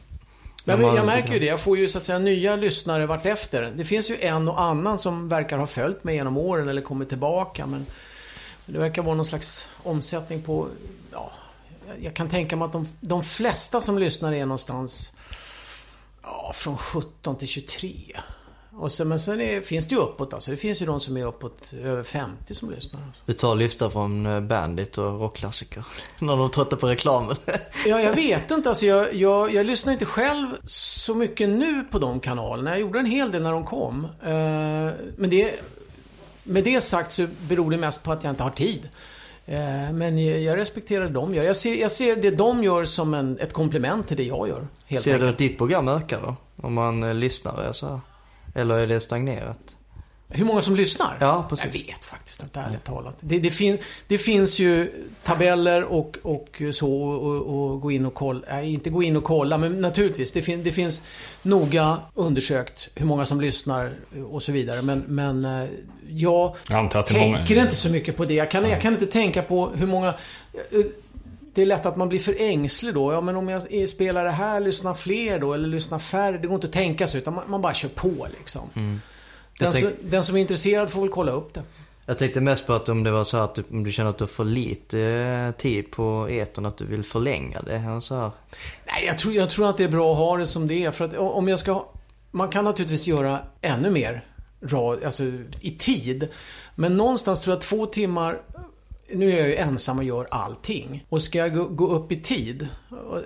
Men 0.63 0.81
man- 0.81 0.95
jag 0.95 1.05
märker 1.05 1.33
ju 1.33 1.39
det. 1.39 1.45
Jag 1.45 1.59
får 1.59 1.77
ju 1.77 1.89
så 1.89 1.97
att 1.97 2.03
säga 2.05 2.19
nya 2.19 2.55
lyssnare 2.55 3.05
vart 3.05 3.25
efter. 3.25 3.73
Det 3.75 3.85
finns 3.85 4.09
ju 4.11 4.17
en 4.21 4.47
och 4.49 4.61
annan 4.61 4.99
som 4.99 5.27
verkar 5.29 5.57
ha 5.57 5.67
följt 5.67 6.03
mig 6.03 6.15
genom 6.15 6.37
åren 6.37 6.69
eller 6.69 6.81
kommit 6.81 7.09
tillbaka. 7.09 7.65
Men 7.65 7.85
det 8.65 8.79
verkar 8.79 9.01
vara 9.01 9.15
någon 9.15 9.25
slags 9.25 9.67
omsättning 9.83 10.41
på... 10.41 10.67
Ja, 11.11 11.31
jag- 11.87 12.03
jag 12.03 12.13
kan 12.13 12.29
tänka 12.29 12.55
mig 12.55 12.65
att 12.65 12.71
de, 12.71 12.87
de 13.01 13.23
flesta 13.23 13.81
som 13.81 13.97
lyssnar 13.99 14.33
är 14.33 14.45
någonstans 14.45 15.13
ja, 16.23 16.51
från 16.55 16.77
17 16.77 17.35
till 17.37 17.47
23. 17.47 18.19
Och 18.73 18.91
sen, 18.91 19.07
men 19.07 19.19
sen 19.19 19.41
är, 19.41 19.61
finns 19.61 19.87
det 19.87 19.95
ju 19.95 20.01
uppåt 20.01 20.33
alltså. 20.33 20.51
Det 20.51 20.57
finns 20.57 20.81
ju 20.81 20.85
de 20.85 20.99
som 20.99 21.17
är 21.17 21.25
uppåt 21.25 21.73
över 21.83 22.03
50 22.03 22.53
som 22.53 22.71
lyssnar. 22.71 23.01
Alltså. 23.07 23.23
Du 23.25 23.33
tar 23.33 23.55
lyssnar 23.55 23.89
från 23.89 24.25
eh, 24.25 24.41
Bandit 24.41 24.97
och 24.97 25.21
rockklassiker. 25.21 25.85
när 26.19 26.37
de 26.37 26.51
tröttnar 26.51 26.77
på 26.77 26.87
reklamen. 26.87 27.35
Ja, 27.85 28.01
jag 28.01 28.15
vet 28.15 28.51
inte. 28.51 28.69
Alltså, 28.69 28.85
jag, 28.85 29.13
jag, 29.13 29.53
jag 29.53 29.65
lyssnar 29.65 29.93
inte 29.93 30.05
själv 30.05 30.47
så 30.65 31.15
mycket 31.15 31.49
nu 31.49 31.83
på 31.91 31.99
de 31.99 32.19
kanalerna. 32.19 32.69
Jag 32.69 32.79
gjorde 32.79 32.99
en 32.99 33.05
hel 33.05 33.31
del 33.31 33.41
när 33.41 33.51
de 33.51 33.65
kom. 33.65 34.05
Eh, 34.05 34.31
men 35.15 35.29
det, 35.29 35.53
med 36.43 36.63
det 36.63 36.81
sagt 36.81 37.11
så 37.11 37.27
beror 37.47 37.71
det 37.71 37.77
mest 37.77 38.03
på 38.03 38.11
att 38.11 38.23
jag 38.23 38.31
inte 38.31 38.43
har 38.43 38.49
tid. 38.49 38.89
Eh, 39.45 39.93
men 39.93 40.43
jag, 40.43 40.57
respekterar 40.57 41.05
det 41.05 41.11
de 41.11 41.35
gör. 41.35 41.43
Jag 41.43 41.55
ser, 41.55 41.75
jag 41.75 41.91
ser 41.91 42.15
det 42.15 42.31
de 42.31 42.63
gör 42.63 42.85
som 42.85 43.13
en, 43.13 43.39
ett 43.39 43.53
komplement 43.53 44.07
till 44.07 44.17
det 44.17 44.23
jag 44.23 44.47
gör. 44.47 44.67
Ser 44.87 45.09
du 45.09 45.13
enkelt. 45.13 45.29
att 45.29 45.37
ditt 45.37 45.57
program 45.57 45.87
ökar 45.87 46.21
då? 46.21 46.35
Om 46.67 46.73
man 46.73 47.19
lyssnar 47.19 47.73
så 47.73 47.87
här? 47.87 47.99
Eller 48.55 48.79
är 48.79 48.87
det 48.87 48.99
stagnerat? 48.99 49.75
Hur 50.33 50.45
många 50.45 50.61
som 50.61 50.75
lyssnar? 50.75 51.17
Ja, 51.19 51.45
precis. 51.49 51.65
Jag 51.65 51.73
vet 51.73 52.05
faktiskt 52.05 52.43
inte, 52.43 52.59
ärligt 52.59 52.83
talat. 52.83 53.15
Det, 53.19 53.39
det, 53.39 53.51
fin, 53.51 53.77
det 54.07 54.17
finns 54.17 54.59
ju 54.59 54.91
tabeller 55.23 55.83
och, 55.83 56.17
och 56.23 56.61
så 56.73 57.01
och, 57.01 57.71
och 57.71 57.81
gå 57.81 57.91
in 57.91 58.05
och 58.05 58.13
kolla. 58.13 58.41
Nej, 58.51 58.73
inte 58.73 58.89
gå 58.89 59.03
in 59.03 59.17
och 59.17 59.23
kolla, 59.23 59.57
men 59.57 59.81
naturligtvis. 59.81 60.31
Det, 60.31 60.41
fin, 60.41 60.63
det 60.63 60.71
finns 60.71 61.03
noga 61.41 61.97
undersökt 62.13 62.89
hur 62.95 63.05
många 63.05 63.25
som 63.25 63.41
lyssnar 63.41 63.93
och 64.29 64.43
så 64.43 64.51
vidare. 64.51 64.81
Men, 64.81 65.03
men 65.07 65.45
eh, 65.45 65.69
jag 66.09 66.55
Jag 66.67 66.91
tänker 66.91 67.19
många... 67.19 67.63
inte 67.63 67.75
så 67.75 67.89
mycket 67.89 68.17
på 68.17 68.25
det. 68.25 68.33
Jag 68.33 68.51
kan, 68.51 68.69
jag 68.69 68.81
kan 68.81 68.93
inte 68.93 69.07
tänka 69.07 69.41
på 69.41 69.69
hur 69.69 69.87
många... 69.87 70.13
Det 71.53 71.61
är 71.61 71.65
lätt 71.65 71.85
att 71.85 71.97
man 71.97 72.09
blir 72.09 72.19
för 72.19 72.35
ängslig 72.39 72.93
då. 72.93 73.13
Ja, 73.13 73.21
men 73.21 73.35
om 73.35 73.49
jag 73.49 73.89
spelar 73.89 74.25
det 74.25 74.31
här, 74.31 74.59
lyssnar 74.59 74.93
fler 74.93 75.39
då? 75.39 75.53
Eller 75.53 75.67
lyssnar 75.67 75.99
färre? 75.99 76.37
Det 76.37 76.47
går 76.47 76.55
inte 76.55 76.67
att 76.67 76.73
tänka 76.73 77.07
sig, 77.07 77.19
utan 77.19 77.33
man, 77.33 77.43
man 77.47 77.61
bara 77.61 77.73
kör 77.73 77.89
på 77.89 78.27
liksom. 78.37 78.69
Mm. 78.75 79.01
Den, 79.59 79.71
tänk- 79.71 79.85
som, 79.85 79.93
den 80.01 80.23
som 80.23 80.35
är 80.35 80.39
intresserad 80.39 80.89
får 80.89 81.01
väl 81.01 81.09
kolla 81.09 81.31
upp 81.31 81.53
det. 81.53 81.63
Jag 82.05 82.17
tänkte 82.17 82.41
mest 82.41 82.67
på 82.67 82.73
att 82.73 82.89
om 82.89 83.03
det 83.03 83.11
var 83.11 83.23
så 83.23 83.37
att 83.37 83.55
du, 83.55 83.63
om 83.71 83.83
du 83.83 83.91
känner 83.91 84.09
att 84.09 84.17
du 84.17 84.27
får 84.27 84.45
lite 84.45 84.99
eh, 84.99 85.51
tid 85.51 85.91
på 85.91 86.27
etern, 86.31 86.65
att 86.65 86.77
du 86.77 86.85
vill 86.85 87.03
förlänga 87.03 87.61
det. 87.61 87.99
Så 88.01 88.15
här. 88.15 88.31
Nej, 88.85 89.05
jag 89.05 89.19
tror, 89.19 89.33
jag 89.33 89.49
tror 89.49 89.69
att 89.69 89.77
det 89.77 89.83
är 89.83 89.89
bra 89.89 90.11
att 90.11 90.17
ha 90.17 90.37
det 90.37 90.47
som 90.47 90.67
det 90.67 90.85
är. 90.85 90.91
För 90.91 91.05
att 91.05 91.17
om 91.17 91.47
jag 91.47 91.59
ska... 91.59 91.85
Man 92.31 92.49
kan 92.49 92.65
naturligtvis 92.65 93.07
göra 93.07 93.39
ännu 93.61 93.91
mer 93.91 94.25
alltså 95.05 95.23
i 95.59 95.71
tid. 95.79 96.27
Men 96.75 96.97
någonstans 96.97 97.41
tror 97.41 97.55
jag 97.55 97.61
två 97.61 97.85
timmar... 97.85 98.41
Nu 99.13 99.31
är 99.31 99.37
jag 99.37 99.47
ju 99.47 99.55
ensam 99.55 99.97
och 99.97 100.03
gör 100.03 100.27
allting. 100.31 101.05
Och 101.09 101.23
ska 101.23 101.37
jag 101.37 101.55
gå, 101.55 101.67
gå 101.67 101.87
upp 101.87 102.11
i 102.11 102.21
tid, 102.21 102.67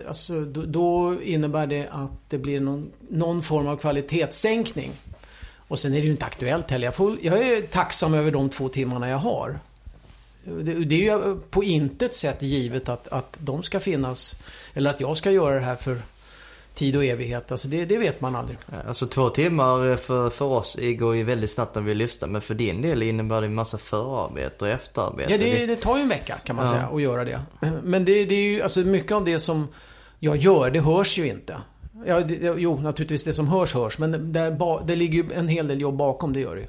alltså, 0.07 0.41
då, 0.41 0.61
då 0.65 1.21
innebär 1.21 1.67
det 1.67 1.87
att 1.91 2.29
det 2.29 2.37
blir 2.37 2.59
någon, 2.59 2.91
någon 3.09 3.43
form 3.43 3.67
av 3.67 3.77
kvalitetssänkning. 3.77 4.91
Och 5.67 5.79
sen 5.79 5.93
är 5.93 5.97
det 5.97 6.05
ju 6.05 6.11
inte 6.11 6.25
aktuellt 6.25 6.71
heller. 6.71 6.87
Jag, 6.87 6.95
får, 6.95 7.17
jag 7.21 7.39
är 7.39 7.61
tacksam 7.61 8.13
över 8.13 8.31
de 8.31 8.49
två 8.49 8.69
timmarna 8.69 9.09
jag 9.09 9.17
har. 9.17 9.59
Det, 10.43 10.73
det 10.73 10.95
är 11.07 11.17
ju 11.17 11.39
på 11.49 11.63
intet 11.63 12.13
sätt 12.13 12.41
givet 12.41 12.89
att, 12.89 13.07
att 13.07 13.37
de 13.39 13.63
ska 13.63 13.79
finnas 13.79 14.35
eller 14.73 14.89
att 14.89 14.99
jag 14.99 15.17
ska 15.17 15.31
göra 15.31 15.55
det 15.55 15.65
här 15.65 15.75
för 15.75 16.01
tid 16.75 16.95
och 16.95 17.05
evighet. 17.05 17.51
Alltså 17.51 17.67
det, 17.67 17.85
det 17.85 17.97
vet 17.97 18.21
man 18.21 18.35
aldrig. 18.35 18.57
Alltså 18.87 19.07
två 19.07 19.29
timmar 19.29 19.95
för, 19.95 20.29
för 20.29 20.45
oss 20.45 20.77
går 20.99 21.15
ju 21.15 21.23
väldigt 21.23 21.49
snabbt 21.51 21.75
när 21.75 21.81
vi 21.81 21.95
lyssnar. 21.95 22.27
Men 22.27 22.41
för 22.41 22.53
din 22.55 22.81
del 22.81 23.03
innebär 23.03 23.41
det 23.41 23.47
en 23.47 23.55
massa 23.55 23.77
förarbete 23.77 24.65
och 24.65 24.71
efterarbete. 24.71 25.31
Ja, 25.31 25.37
det, 25.37 25.65
det 25.65 25.75
tar 25.75 25.97
ju 25.97 26.01
en 26.03 26.09
vecka 26.09 26.35
kan 26.45 26.55
man 26.55 26.65
Ja. 26.65 26.71
säga 26.73 26.87
att 26.87 27.01
göra 27.01 27.25
det. 27.25 27.41
Men 27.83 28.05
det, 28.05 28.25
det 28.25 28.35
är 28.35 28.41
ju, 28.43 28.61
alltså 28.61 28.79
mycket 28.79 29.11
av 29.11 29.23
det 29.25 29.39
som 29.39 29.67
jag 30.19 30.37
gör, 30.37 30.71
det 30.71 30.79
hörs 30.79 31.17
ju 31.17 31.27
inte. 31.27 31.57
Ja, 32.05 32.19
det, 32.19 32.55
jo, 32.57 32.77
naturligtvis 32.81 33.23
det 33.23 33.33
som 33.33 33.47
hörs 33.47 33.73
hörs. 33.73 33.97
Men 33.99 34.33
det, 34.33 34.51
ba, 34.51 34.81
det 34.81 34.95
ligger 34.95 35.23
ju 35.23 35.33
en 35.33 35.47
hel 35.47 35.67
del 35.67 35.81
jobb 35.81 35.95
bakom, 35.97 36.33
det 36.33 36.39
gör 36.39 36.55
det 36.55 36.61
ju. 36.61 36.67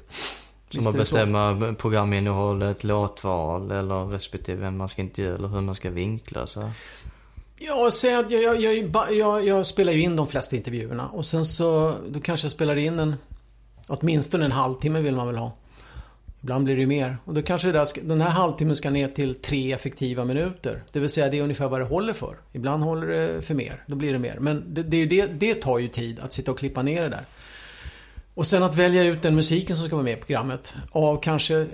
Som 0.81 0.87
att 0.87 0.95
bestämma 0.97 1.73
programinnehållet, 1.77 2.83
låtval 2.83 3.71
eller 3.71 4.05
respektive 4.05 4.61
vem 4.61 4.77
man 4.77 4.89
ska 4.89 5.01
intervjua 5.01 5.35
eller 5.35 5.47
hur 5.47 5.61
man 5.61 5.75
ska 5.75 5.89
vinkla. 5.89 6.47
Så. 6.47 6.69
Ja, 7.59 7.91
säg 7.91 8.15
att 8.15 8.31
jag, 8.31 8.61
jag, 8.61 8.75
jag, 8.93 9.13
jag, 9.13 9.47
jag 9.47 9.65
spelar 9.65 9.93
ju 9.93 10.01
in 10.01 10.15
de 10.15 10.27
flesta 10.27 10.55
intervjuerna. 10.55 11.07
Och 11.07 11.25
sen 11.25 11.45
så, 11.45 11.95
då 12.09 12.19
kanske 12.19 12.45
jag 12.45 12.51
spelar 12.51 12.75
in 12.75 12.99
en, 12.99 13.15
åtminstone 13.87 14.45
en 14.45 14.51
halvtimme 14.51 15.01
vill 15.01 15.15
man 15.15 15.27
väl 15.27 15.35
ha. 15.35 15.51
Ibland 16.41 16.63
blir 16.65 16.75
det 16.75 16.81
ju 16.81 16.87
mer. 16.87 17.17
Och 17.25 17.33
då 17.33 17.41
kanske 17.41 17.67
det 17.67 17.71
där 17.71 17.87
den 18.01 18.21
här 18.21 18.29
halvtimmen 18.29 18.75
ska 18.75 18.89
ner 18.89 19.07
till 19.07 19.35
tre 19.35 19.73
effektiva 19.73 20.25
minuter. 20.25 20.83
Det 20.91 20.99
vill 20.99 21.09
säga 21.09 21.29
det 21.29 21.37
är 21.37 21.41
ungefär 21.41 21.67
vad 21.67 21.81
det 21.81 21.85
håller 21.85 22.13
för. 22.13 22.37
Ibland 22.53 22.83
håller 22.83 23.07
det 23.07 23.41
för 23.41 23.53
mer, 23.53 23.83
då 23.87 23.95
blir 23.95 24.13
det 24.13 24.19
mer. 24.19 24.37
Men 24.39 24.73
det, 24.73 24.83
det, 24.83 25.05
det, 25.05 25.25
det 25.25 25.55
tar 25.55 25.79
ju 25.79 25.87
tid 25.87 26.19
att 26.19 26.33
sitta 26.33 26.51
och 26.51 26.59
klippa 26.59 26.81
ner 26.81 27.03
det 27.03 27.09
där. 27.09 27.25
Och 28.33 28.47
sen 28.47 28.63
att 28.63 28.75
välja 28.75 29.03
ut 29.03 29.21
den 29.21 29.35
musiken 29.35 29.75
som 29.75 29.85
ska 29.85 29.95
vara 29.95 30.03
med 30.03 30.17
i 30.17 30.21
programmet. 30.21 30.73
Av 30.91 31.21
kanske, 31.21 31.67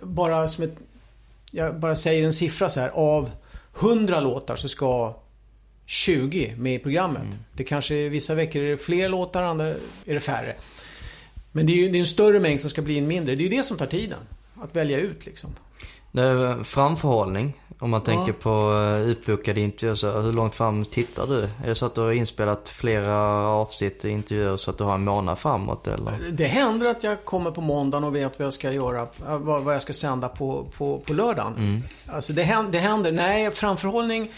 bara 0.00 0.48
som 0.48 0.64
ett... 0.64 0.76
Jag 1.50 1.80
bara 1.80 1.94
säger 1.94 2.24
en 2.24 2.32
siffra 2.32 2.68
så 2.68 2.80
här. 2.80 2.88
Av 2.88 3.30
100 3.80 4.20
låtar 4.20 4.56
så 4.56 4.68
ska 4.68 5.14
20 5.90 6.54
med 6.58 6.74
i 6.74 6.78
programmet. 6.78 7.22
Mm. 7.22 7.36
Det 7.52 7.64
kanske 7.64 8.08
vissa 8.08 8.34
veckor 8.34 8.62
är 8.62 8.70
det 8.70 8.76
fler 8.76 9.08
låtar, 9.08 9.42
andra 9.42 9.68
är 10.04 10.14
det 10.14 10.20
färre. 10.20 10.54
Men 11.52 11.66
det 11.66 11.72
är 11.72 11.76
ju 11.76 11.88
det 11.88 11.98
är 11.98 12.00
en 12.00 12.06
större 12.06 12.40
mängd 12.40 12.60
som 12.60 12.70
ska 12.70 12.82
bli 12.82 12.98
en 12.98 13.06
mindre. 13.06 13.34
Det 13.34 13.42
är 13.42 13.44
ju 13.50 13.56
det 13.56 13.62
som 13.62 13.76
tar 13.76 13.86
tiden. 13.86 14.18
Att 14.62 14.76
välja 14.76 14.98
ut 14.98 15.26
liksom. 15.26 15.50
Det 16.12 16.22
är 16.22 16.64
framförhållning. 16.64 17.60
Om 17.78 17.90
man 17.90 18.00
tänker 18.00 18.32
ja. 18.32 18.38
på 18.40 18.72
eh, 18.72 19.08
utbokade 19.08 19.60
intervjuer, 19.60 19.94
så 19.94 20.20
hur 20.20 20.32
långt 20.32 20.54
fram 20.54 20.84
tittar 20.84 21.26
du? 21.26 21.42
Är 21.42 21.66
det 21.66 21.74
så 21.74 21.86
att 21.86 21.94
du 21.94 22.00
har 22.00 22.12
inspelat 22.12 22.68
flera 22.68 23.16
avsnitt 23.48 24.04
intervjuer 24.04 24.56
så 24.56 24.70
att 24.70 24.78
du 24.78 24.84
har 24.84 24.94
en 24.94 25.04
månad 25.04 25.38
framåt 25.38 25.88
eller? 25.88 26.30
Det 26.32 26.44
händer 26.44 26.86
att 26.86 27.04
jag 27.04 27.24
kommer 27.24 27.50
på 27.50 27.60
måndagen 27.60 28.04
och 28.04 28.16
vet 28.16 28.38
vad 28.38 28.46
jag 28.46 28.52
ska 28.52 28.72
göra, 28.72 29.00
eh, 29.28 29.38
vad 29.38 29.74
jag 29.74 29.82
ska 29.82 29.92
sända 29.92 30.28
på, 30.28 30.66
på, 30.76 30.98
på 30.98 31.12
lördagen. 31.12 31.54
Mm. 31.56 31.82
Alltså 32.06 32.32
det 32.32 32.42
händer, 32.42 32.72
det 32.72 32.78
händer, 32.78 33.12
nej 33.12 33.50
framförhållning 33.50 34.30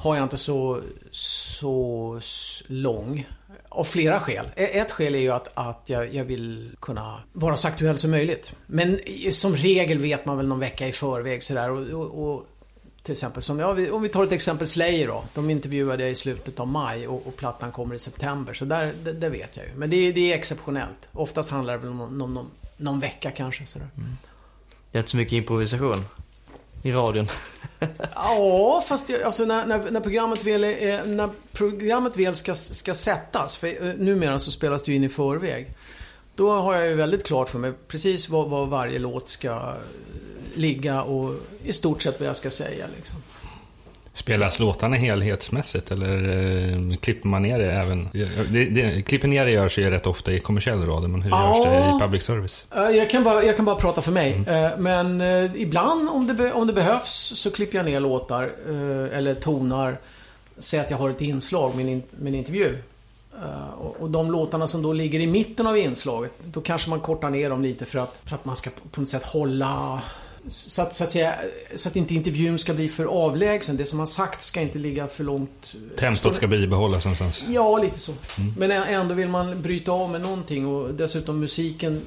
har 0.00 0.16
jag 0.16 0.22
inte 0.22 0.36
så, 0.36 0.82
så 1.12 2.20
lång. 2.66 3.28
Av 3.68 3.84
flera 3.84 4.20
skäl. 4.20 4.46
Ett 4.56 4.90
skäl 4.90 5.14
är 5.14 5.18
ju 5.18 5.30
att, 5.30 5.48
att 5.54 5.82
jag, 5.86 6.14
jag, 6.14 6.24
vill 6.24 6.70
kunna 6.80 7.22
vara 7.32 7.56
så 7.56 7.68
aktuell 7.68 7.98
som 7.98 8.10
möjligt. 8.10 8.54
Men 8.66 8.98
som 9.32 9.56
regel 9.56 9.98
vet 9.98 10.26
man 10.26 10.36
väl 10.36 10.46
någon 10.46 10.60
vecka 10.60 10.88
i 10.88 10.92
förväg 10.92 11.42
sådär. 11.42 11.70
Och, 11.70 11.86
och, 11.86 12.32
och 12.32 12.46
till 13.02 13.12
exempel 13.12 13.42
som, 13.42 13.58
ja, 13.58 13.92
om 13.92 14.02
vi 14.02 14.08
tar 14.08 14.24
ett 14.24 14.32
exempel 14.32 14.66
Slayer 14.66 15.06
då. 15.06 15.24
De 15.34 15.50
intervjuade 15.50 16.02
jag 16.02 16.12
i 16.12 16.14
slutet 16.14 16.60
av 16.60 16.68
maj 16.68 17.08
och, 17.08 17.26
och 17.26 17.36
plattan 17.36 17.72
kommer 17.72 17.94
i 17.94 17.98
september. 17.98 18.54
Så 18.54 18.64
där, 18.64 18.92
det, 19.04 19.12
det 19.12 19.28
vet 19.28 19.56
jag 19.56 19.66
ju. 19.66 19.72
Men 19.76 19.90
det, 19.90 20.12
det, 20.12 20.32
är 20.32 20.36
exceptionellt. 20.36 21.08
Oftast 21.12 21.50
handlar 21.50 21.72
det 21.72 21.78
väl 21.78 21.90
om 21.90 22.18
någon, 22.18 22.34
någon, 22.34 22.50
någon 22.76 23.00
vecka 23.00 23.30
kanske. 23.30 23.66
Sådär. 23.66 23.88
Mm. 23.96 24.16
Det 24.90 24.98
är 24.98 25.00
inte 25.00 25.10
så 25.10 25.16
mycket 25.16 25.32
improvisation 25.32 26.04
i 26.82 26.92
radion. 26.92 27.28
ja, 28.14 28.84
fast 28.88 29.08
jag, 29.08 29.22
alltså 29.22 29.44
när, 29.44 29.66
när, 29.66 29.90
när, 29.90 30.00
programmet 30.00 30.44
väl, 30.44 30.64
är, 30.64 31.04
när 31.04 31.28
programmet 31.52 32.16
väl 32.16 32.36
ska, 32.36 32.54
ska 32.54 32.94
sättas, 32.94 33.56
för 33.56 33.86
eh, 33.86 33.94
numera 33.96 34.38
så 34.38 34.50
spelas 34.50 34.82
det 34.82 34.90
ju 34.90 34.96
in 34.96 35.04
i 35.04 35.08
förväg. 35.08 35.74
Då 36.34 36.50
har 36.50 36.74
jag 36.74 36.86
ju 36.86 36.94
väldigt 36.94 37.26
klart 37.26 37.48
för 37.48 37.58
mig 37.58 37.72
precis 37.88 38.28
vad, 38.28 38.48
vad 38.48 38.68
varje 38.68 38.98
låt 38.98 39.28
ska 39.28 39.50
eh, 39.50 39.74
ligga 40.54 41.02
och 41.02 41.34
i 41.62 41.72
stort 41.72 42.02
sett 42.02 42.20
vad 42.20 42.28
jag 42.28 42.36
ska 42.36 42.50
säga. 42.50 42.86
Liksom. 42.96 43.22
Spelas 44.14 44.58
låtarna 44.58 44.96
helhetsmässigt 44.96 45.90
eller 45.90 46.28
eh, 46.90 46.96
klipper 46.96 47.28
man 47.28 47.42
ner 47.42 47.58
det 47.58 47.72
även? 47.72 48.08
Det, 48.48 48.64
det, 48.64 49.02
klipper 49.02 49.28
ner 49.28 49.44
det 49.44 49.50
görs 49.50 49.78
ju 49.78 49.90
rätt 49.90 50.06
ofta 50.06 50.32
i 50.32 50.40
kommersiell 50.40 50.86
radio, 50.86 51.08
men 51.08 51.22
hur 51.22 51.30
ja, 51.30 51.56
görs 51.56 51.66
det 51.66 51.96
i 51.96 51.98
public 52.00 52.22
service? 52.22 52.66
Jag 52.70 53.10
kan 53.10 53.24
bara, 53.24 53.44
jag 53.44 53.56
kan 53.56 53.64
bara 53.64 53.76
prata 53.76 54.02
för 54.02 54.12
mig. 54.12 54.32
Mm. 54.32 54.64
Eh, 54.64 54.78
men 54.78 55.20
eh, 55.20 55.62
ibland 55.62 56.08
om 56.08 56.26
det, 56.26 56.52
om 56.52 56.66
det 56.66 56.72
behövs 56.72 57.32
så 57.34 57.50
klipper 57.50 57.76
jag 57.76 57.84
ner 57.84 58.00
låtar 58.00 58.52
eller 59.12 59.34
tonar. 59.34 59.98
Säg 60.58 60.80
att 60.80 60.90
jag 60.90 60.98
har 60.98 61.10
ett 61.10 61.20
inslag 61.20 61.76
med 61.76 61.88
en, 61.88 62.02
med 62.10 62.28
en 62.28 62.34
intervju. 62.34 62.76
Och 63.98 64.10
de 64.10 64.30
låtarna 64.30 64.66
som 64.66 64.82
då 64.82 64.92
ligger 64.92 65.20
i 65.20 65.26
mitten 65.26 65.66
av 65.66 65.78
inslaget, 65.78 66.32
då 66.44 66.60
kanske 66.60 66.90
man 66.90 67.00
kortar 67.00 67.30
ner 67.30 67.50
dem 67.50 67.62
lite 67.62 67.84
för 67.84 67.98
att, 67.98 68.20
för 68.24 68.34
att 68.34 68.44
man 68.44 68.56
ska 68.56 68.70
på 68.90 69.00
något 69.00 69.10
sätt 69.10 69.26
hålla 69.26 70.02
så 70.48 70.82
att, 70.82 70.94
så, 70.94 71.04
att 71.04 71.14
jag, 71.14 71.34
så 71.76 71.88
att 71.88 71.96
inte 71.96 72.14
intervjun 72.14 72.58
ska 72.58 72.74
bli 72.74 72.88
för 72.88 73.04
avlägsen. 73.04 73.76
Det 73.76 73.86
som 73.86 73.98
har 73.98 74.06
sagt 74.06 74.42
ska 74.42 74.60
inte 74.60 74.78
ligga 74.78 75.08
för 75.08 75.24
långt... 75.24 75.74
Tempot 75.98 76.34
ska 76.36 76.46
bibehållas 76.46 77.04
någonstans? 77.04 77.44
Ja, 77.48 77.78
lite 77.78 77.98
så. 77.98 78.12
Mm. 78.38 78.54
Men 78.56 78.70
ändå 78.70 79.14
vill 79.14 79.28
man 79.28 79.62
bryta 79.62 79.92
av 79.92 80.10
med 80.10 80.20
någonting 80.20 80.66
och 80.66 80.94
dessutom 80.94 81.40
musiken 81.40 82.02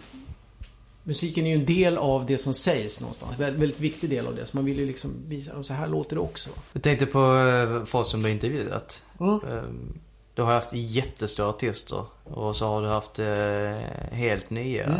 Musiken 1.05 1.45
är 1.45 1.49
ju 1.49 1.55
en 1.55 1.65
del 1.65 1.97
av 1.97 2.25
det 2.25 2.37
som 2.37 2.53
sägs 2.53 3.01
någonstans. 3.01 3.39
En 3.39 3.59
väldigt 3.59 3.79
viktig 3.79 4.09
del 4.09 4.27
av 4.27 4.35
det. 4.35 4.45
Så 4.45 4.57
man 4.57 4.65
vill 4.65 4.79
ju 4.79 4.85
liksom 4.85 5.11
visa, 5.27 5.63
så 5.63 5.73
här 5.73 5.87
låter 5.87 6.15
det 6.15 6.21
också. 6.21 6.49
Du 6.73 6.79
tänkte 6.79 7.05
på 7.05 7.37
eh, 7.37 7.85
folk 7.85 8.07
som 8.07 8.19
du 8.19 8.25
har 8.25 8.31
intervjuat. 8.31 9.03
Mm. 9.19 9.33
Ehm, 9.33 9.99
du 10.35 10.41
har 10.41 10.53
haft 10.53 10.73
jättestora 10.73 11.49
artister 11.49 12.05
och 12.23 12.55
så 12.55 12.67
har 12.67 12.81
du 12.81 12.87
haft 12.87 13.19
eh, 13.19 14.17
helt 14.17 14.49
nya. 14.49 14.83
Mm. 14.83 14.99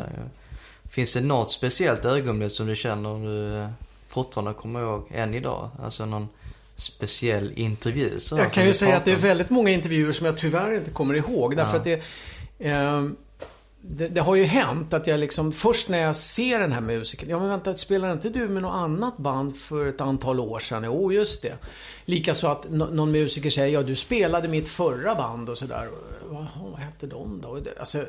Finns 0.93 1.13
det 1.13 1.21
något 1.21 1.51
speciellt 1.51 2.05
ögonblick 2.05 2.51
som 2.51 2.67
du 2.67 2.75
känner 2.75 3.25
du 3.25 3.67
fortfarande 4.07 4.53
kommer 4.53 4.81
ihåg 4.81 5.07
än 5.13 5.33
idag? 5.33 5.69
Alltså 5.83 6.05
någon 6.05 6.29
speciell 6.75 7.51
intervju? 7.55 8.19
Så 8.19 8.37
jag 8.37 8.51
kan 8.51 8.65
ju 8.65 8.73
säga 8.73 8.97
att 8.97 9.05
det 9.05 9.11
är 9.11 9.15
väldigt 9.15 9.49
många 9.49 9.69
intervjuer 9.69 10.11
som 10.11 10.25
jag 10.25 10.37
tyvärr 10.37 10.75
inte 10.75 10.91
kommer 10.91 11.13
ihåg. 11.13 11.57
Därför 11.57 11.73
ja. 11.73 11.77
att 11.77 11.83
det, 11.83 12.01
eh, 12.69 13.03
det, 13.81 14.07
det, 14.07 14.21
har 14.21 14.35
ju 14.35 14.43
hänt 14.43 14.93
att 14.93 15.07
jag 15.07 15.19
liksom, 15.19 15.51
först 15.51 15.89
när 15.89 15.97
jag 15.97 16.15
ser 16.15 16.59
den 16.59 16.71
här 16.71 16.81
musikern, 16.81 17.29
ja 17.29 17.39
men 17.39 17.49
vänta, 17.49 17.75
spelar 17.75 18.11
inte 18.11 18.29
du 18.29 18.47
med 18.47 18.61
något 18.61 18.75
annat 18.75 19.17
band 19.17 19.57
för 19.57 19.85
ett 19.85 20.01
antal 20.01 20.39
år 20.39 20.59
sedan? 20.59 20.83
Jo, 20.83 21.11
just 21.11 21.41
det. 21.41 21.57
Likaså 22.05 22.47
att 22.47 22.69
någon 22.69 23.11
musiker 23.11 23.49
säger, 23.49 23.73
ja 23.73 23.83
du 23.83 23.95
spelade 23.95 24.47
mitt 24.47 24.67
förra 24.67 25.15
band 25.15 25.49
och 25.49 25.57
sådär. 25.57 25.87
Vad, 26.29 26.47
vad 26.71 26.79
hette 26.79 27.07
de 27.07 27.41
då? 27.41 27.59
Alltså, 27.79 28.05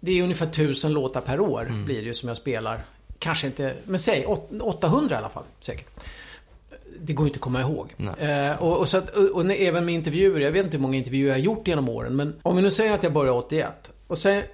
det 0.00 0.18
är 0.18 0.22
ungefär 0.22 0.46
tusen 0.46 0.92
låtar 0.92 1.20
per 1.20 1.40
år 1.40 1.66
mm. 1.66 1.84
blir 1.84 2.00
det 2.00 2.06
ju 2.06 2.14
som 2.14 2.28
jag 2.28 2.36
spelar. 2.36 2.84
Kanske 3.18 3.46
inte, 3.46 3.74
men 3.84 3.98
säg 3.98 4.26
800 4.60 5.14
i 5.14 5.18
alla 5.18 5.28
fall 5.28 5.44
säkert. 5.60 5.86
Det 7.00 7.12
går 7.12 7.26
ju 7.26 7.28
inte 7.28 7.36
att 7.36 7.42
komma 7.42 7.60
ihåg. 7.60 7.94
Eh, 8.18 8.62
och, 8.62 8.78
och, 8.78 8.88
så 8.88 8.98
att, 8.98 9.10
och, 9.10 9.30
och, 9.30 9.50
även 9.50 9.84
med 9.84 9.94
intervjuer, 9.94 10.40
jag 10.40 10.52
vet 10.52 10.64
inte 10.64 10.76
hur 10.76 10.82
många 10.82 10.96
intervjuer 10.96 11.28
jag 11.28 11.34
har 11.34 11.40
gjort 11.40 11.68
genom 11.68 11.88
åren. 11.88 12.16
Men 12.16 12.34
om 12.42 12.56
vi 12.56 12.62
nu 12.62 12.70
säger 12.70 12.92
att 12.92 13.02
jag 13.02 13.12
började 13.12 13.38
81. 13.38 13.90
Och 14.06 14.18
säg, 14.18 14.44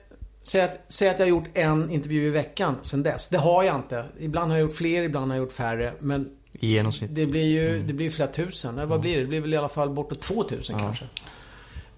säg, 0.43 0.61
att, 0.61 0.85
säg 0.89 1.09
att 1.09 1.19
jag 1.19 1.27
har 1.27 1.31
gjort 1.31 1.49
en 1.55 1.91
intervju 1.91 2.27
i 2.27 2.31
veckan 2.31 2.77
sen 2.83 3.03
dess. 3.03 3.29
Det 3.29 3.39
har 3.39 3.63
jag 3.63 3.77
inte. 3.77 4.05
Ibland 4.19 4.51
har 4.51 4.59
jag 4.59 4.67
gjort 4.67 4.77
fler, 4.77 5.03
ibland 5.03 5.31
har 5.31 5.37
jag 5.37 5.45
gjort 5.45 5.53
färre. 5.53 5.93
Men 5.99 6.31
I 6.53 6.67
genomsnitt. 6.67 7.15
Det 7.15 7.27
blir 7.27 7.45
ju 7.45 7.75
mm. 7.75 7.87
det 7.87 7.93
blir 7.93 8.11
flera 8.11 8.29
tusen. 8.29 8.75
Eller 8.75 8.87
vad 8.87 9.01
blir 9.01 9.17
det? 9.17 9.21
Det 9.21 9.27
blir 9.27 9.41
väl 9.41 9.55
i 9.55 9.57
alla 9.57 9.69
fall 9.69 9.91
bortåt 9.91 10.21
2000 10.21 10.77
ja. 10.79 10.85
kanske. 10.85 11.05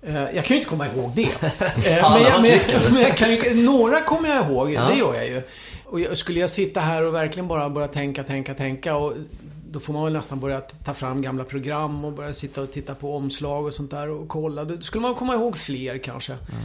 Eh, 0.07 0.15
jag 0.15 0.45
kan 0.45 0.57
ju 0.57 0.57
inte 0.57 0.69
komma 0.69 0.87
ihåg 0.87 1.13
det. 1.15 1.23
Eh, 1.87 2.11
men, 2.13 2.23
jag, 2.23 2.43
men, 2.43 2.93
men 2.93 3.03
jag 3.03 3.17
kan, 3.17 3.65
några 3.65 4.01
kommer 4.01 4.29
jag 4.29 4.51
ihåg, 4.51 4.73
ja. 4.73 4.87
det 4.87 4.95
gör 4.95 5.15
jag 5.15 5.27
ju. 5.27 5.43
Och 5.85 6.19
skulle 6.19 6.41
jag 6.41 6.51
sitta 6.51 6.81
här 6.81 7.05
och 7.05 7.15
verkligen 7.15 7.49
bara 7.49 7.71
börja 7.71 7.89
tänka, 7.89 8.23
tänka, 8.23 8.55
tänka 8.55 8.97
och 8.97 9.13
då 9.71 9.81
får 9.81 9.93
man 9.93 10.05
väl 10.05 10.13
nästan 10.13 10.41
börja 10.41 10.61
ta 10.61 10.95
fram 10.95 11.23
gamla 11.23 11.45
program 11.45 12.05
och 12.05 12.13
börja 12.13 12.33
sitta 12.33 12.63
och 12.63 12.73
titta 12.73 12.95
på 12.95 13.17
omslag 13.17 13.67
och 13.67 13.75
sånt 13.75 13.91
där 13.91 14.09
och 14.09 14.29
kolla. 14.29 14.65
Då 14.65 14.81
skulle 14.81 15.03
man 15.03 15.15
komma 15.15 15.35
ihåg 15.35 15.57
fler 15.57 15.99
kanske. 15.99 16.33
Mm. 16.33 16.63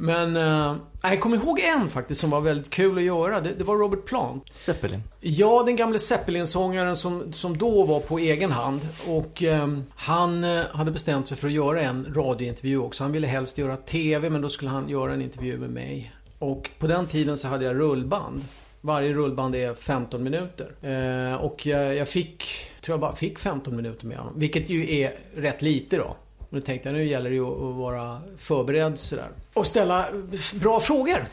Men 0.00 0.36
uh, 0.36 0.76
jag 1.02 1.20
kommer 1.20 1.36
ihåg 1.36 1.60
en 1.60 1.88
faktiskt 1.88 2.20
som 2.20 2.30
var 2.30 2.40
väldigt 2.40 2.70
kul 2.70 2.98
att 2.98 3.04
göra. 3.04 3.40
Det, 3.40 3.54
det 3.58 3.64
var 3.64 3.76
Robert 3.76 4.04
Plant. 4.04 4.44
Zeppelin? 4.58 5.02
Ja, 5.20 5.62
den 5.66 5.76
gamle 5.76 5.98
Zeppelin-sångaren 5.98 6.96
som, 6.96 7.32
som 7.32 7.58
då 7.58 7.84
var 7.84 8.00
på 8.00 8.18
egen 8.18 8.52
hand. 8.52 8.80
Och 9.06 9.42
um, 9.42 9.84
han 9.94 10.44
uh, 10.44 10.64
hade 10.72 10.90
bestämt 10.90 11.28
sig 11.28 11.36
för 11.36 11.46
att 11.46 11.54
göra 11.54 11.80
en 11.80 12.14
radiointervju 12.14 12.78
också. 12.78 13.04
Han 13.04 13.12
ville 13.12 13.26
helst 13.26 13.58
göra 13.58 13.76
TV, 13.76 14.30
men 14.30 14.40
då 14.40 14.48
skulle 14.48 14.70
han 14.70 14.88
göra 14.88 15.12
en 15.12 15.22
intervju 15.22 15.58
med 15.58 15.70
mig. 15.70 16.12
Och 16.38 16.70
på 16.78 16.86
den 16.86 17.06
tiden 17.06 17.38
så 17.38 17.48
hade 17.48 17.64
jag 17.64 17.78
rullband. 17.78 18.44
Varje 18.80 19.12
rullband 19.12 19.54
är 19.54 19.74
15 19.74 20.22
minuter. 20.22 20.72
Uh, 20.84 21.34
och 21.34 21.66
jag, 21.66 21.96
jag 21.96 22.08
fick, 22.08 22.44
tror 22.82 22.92
jag 22.92 23.00
bara 23.00 23.16
fick 23.16 23.38
15 23.38 23.76
minuter 23.76 24.06
med 24.06 24.18
honom. 24.18 24.32
Vilket 24.36 24.68
ju 24.70 24.94
är 24.94 25.12
rätt 25.34 25.62
lite 25.62 25.96
då. 25.96 26.16
Nu 26.50 26.60
tänkte 26.60 26.88
jag, 26.88 26.96
nu 26.96 27.04
gäller 27.04 27.30
det 27.30 27.36
ju 27.36 27.46
att 27.46 27.76
vara 27.76 28.20
förberedd 28.36 28.98
sådär. 28.98 29.28
Och 29.58 29.66
ställa 29.66 30.06
bra 30.54 30.80
frågor. 30.80 31.26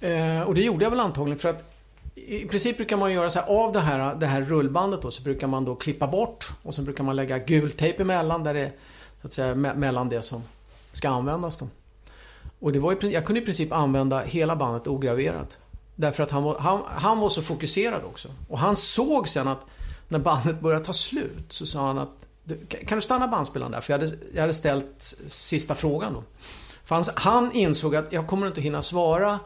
Eh, 0.00 0.42
och 0.42 0.54
det 0.54 0.60
gjorde 0.60 0.84
jag 0.84 0.90
väl 0.90 1.00
antagligen 1.00 1.38
för 1.38 1.48
att 1.48 1.72
i 2.14 2.46
princip 2.46 2.76
brukar 2.76 2.96
man 2.96 3.12
göra 3.12 3.30
så 3.30 3.38
här, 3.38 3.46
av 3.46 3.72
det 3.72 3.80
här, 3.80 4.14
det 4.14 4.26
här 4.26 4.42
rullbandet 4.42 5.02
då 5.02 5.10
så 5.10 5.22
brukar 5.22 5.46
man 5.46 5.64
då 5.64 5.74
klippa 5.74 6.06
bort 6.06 6.52
och 6.62 6.74
så 6.74 6.82
brukar 6.82 7.04
man 7.04 7.16
lägga 7.16 7.38
gul 7.38 7.72
tejp 7.72 8.02
emellan 8.02 8.44
där 8.44 8.54
det 8.54 8.72
så 9.20 9.26
att 9.26 9.32
säga 9.32 9.54
me 9.54 9.74
mellan 9.74 10.08
det 10.08 10.22
som 10.22 10.42
ska 10.92 11.08
användas 11.08 11.58
då. 11.58 11.68
Och 12.60 12.72
det 12.72 12.78
var 12.78 12.92
ju, 12.92 13.10
jag 13.10 13.26
kunde 13.26 13.40
i 13.40 13.44
princip 13.44 13.72
använda 13.72 14.20
hela 14.20 14.56
bandet 14.56 14.86
ograverat. 14.86 15.58
Därför 15.96 16.22
att 16.22 16.30
han 16.30 16.42
var, 16.42 16.58
han, 16.58 16.80
han 16.86 17.18
var 17.18 17.28
så 17.28 17.42
fokuserad 17.42 18.04
också. 18.04 18.28
Och 18.48 18.58
han 18.58 18.76
såg 18.76 19.28
sen 19.28 19.48
att 19.48 19.60
när 20.08 20.18
bandet 20.18 20.60
började 20.60 20.84
ta 20.84 20.92
slut 20.92 21.46
så 21.48 21.66
sa 21.66 21.86
han 21.86 21.98
att 21.98 22.26
kan 22.86 22.98
du 22.98 23.02
stanna 23.02 23.28
bandspelaren 23.28 23.72
där? 23.72 23.80
För 23.80 23.92
jag 23.92 23.98
hade, 23.98 24.12
jag 24.34 24.40
hade 24.40 24.54
ställt 24.54 25.14
sista 25.26 25.74
frågan 25.74 26.12
då. 26.12 26.22
För 26.84 27.20
han, 27.20 27.52
insåg 27.52 27.96
att 27.96 28.12
jag 28.12 28.26
kommer 28.26 28.46
inte 28.46 28.60
hinna 28.60 28.82
svara. 28.82 29.38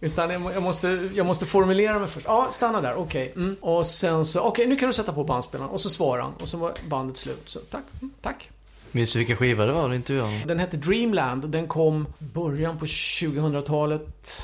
Utan 0.00 0.30
jag 0.30 0.62
måste, 0.62 1.08
jag 1.14 1.26
måste 1.26 1.46
formulera 1.46 1.98
mig 1.98 2.08
först. 2.08 2.26
Ja, 2.26 2.48
stanna 2.50 2.80
där. 2.80 2.94
Okej. 2.94 3.30
Okay. 3.30 3.42
Mm. 3.42 3.56
Och 3.60 3.86
sen 3.86 4.24
så, 4.24 4.40
okej 4.40 4.50
okay, 4.50 4.66
nu 4.66 4.76
kan 4.76 4.86
du 4.86 4.92
sätta 4.92 5.12
på 5.12 5.24
bandspelaren. 5.24 5.70
Och 5.70 5.80
så 5.80 5.90
svarar 5.90 6.22
han. 6.22 6.32
Och 6.40 6.48
så 6.48 6.56
var 6.56 6.72
bandet 6.88 7.16
slut. 7.16 7.42
Så 7.46 7.58
tack. 7.58 7.84
Mm, 8.02 8.14
tack. 8.22 8.50
Minns 8.92 9.12
du 9.12 9.18
vilken 9.18 9.36
skiva 9.36 9.66
det 9.66 9.72
var 9.72 9.88
du 9.88 9.96
intervjuade 9.96 10.42
Den 10.46 10.58
hette 10.58 10.76
Dreamland. 10.76 11.48
Den 11.48 11.68
kom 11.68 12.06
början 12.18 12.78
på 12.78 12.84
2000-talet 12.84 14.40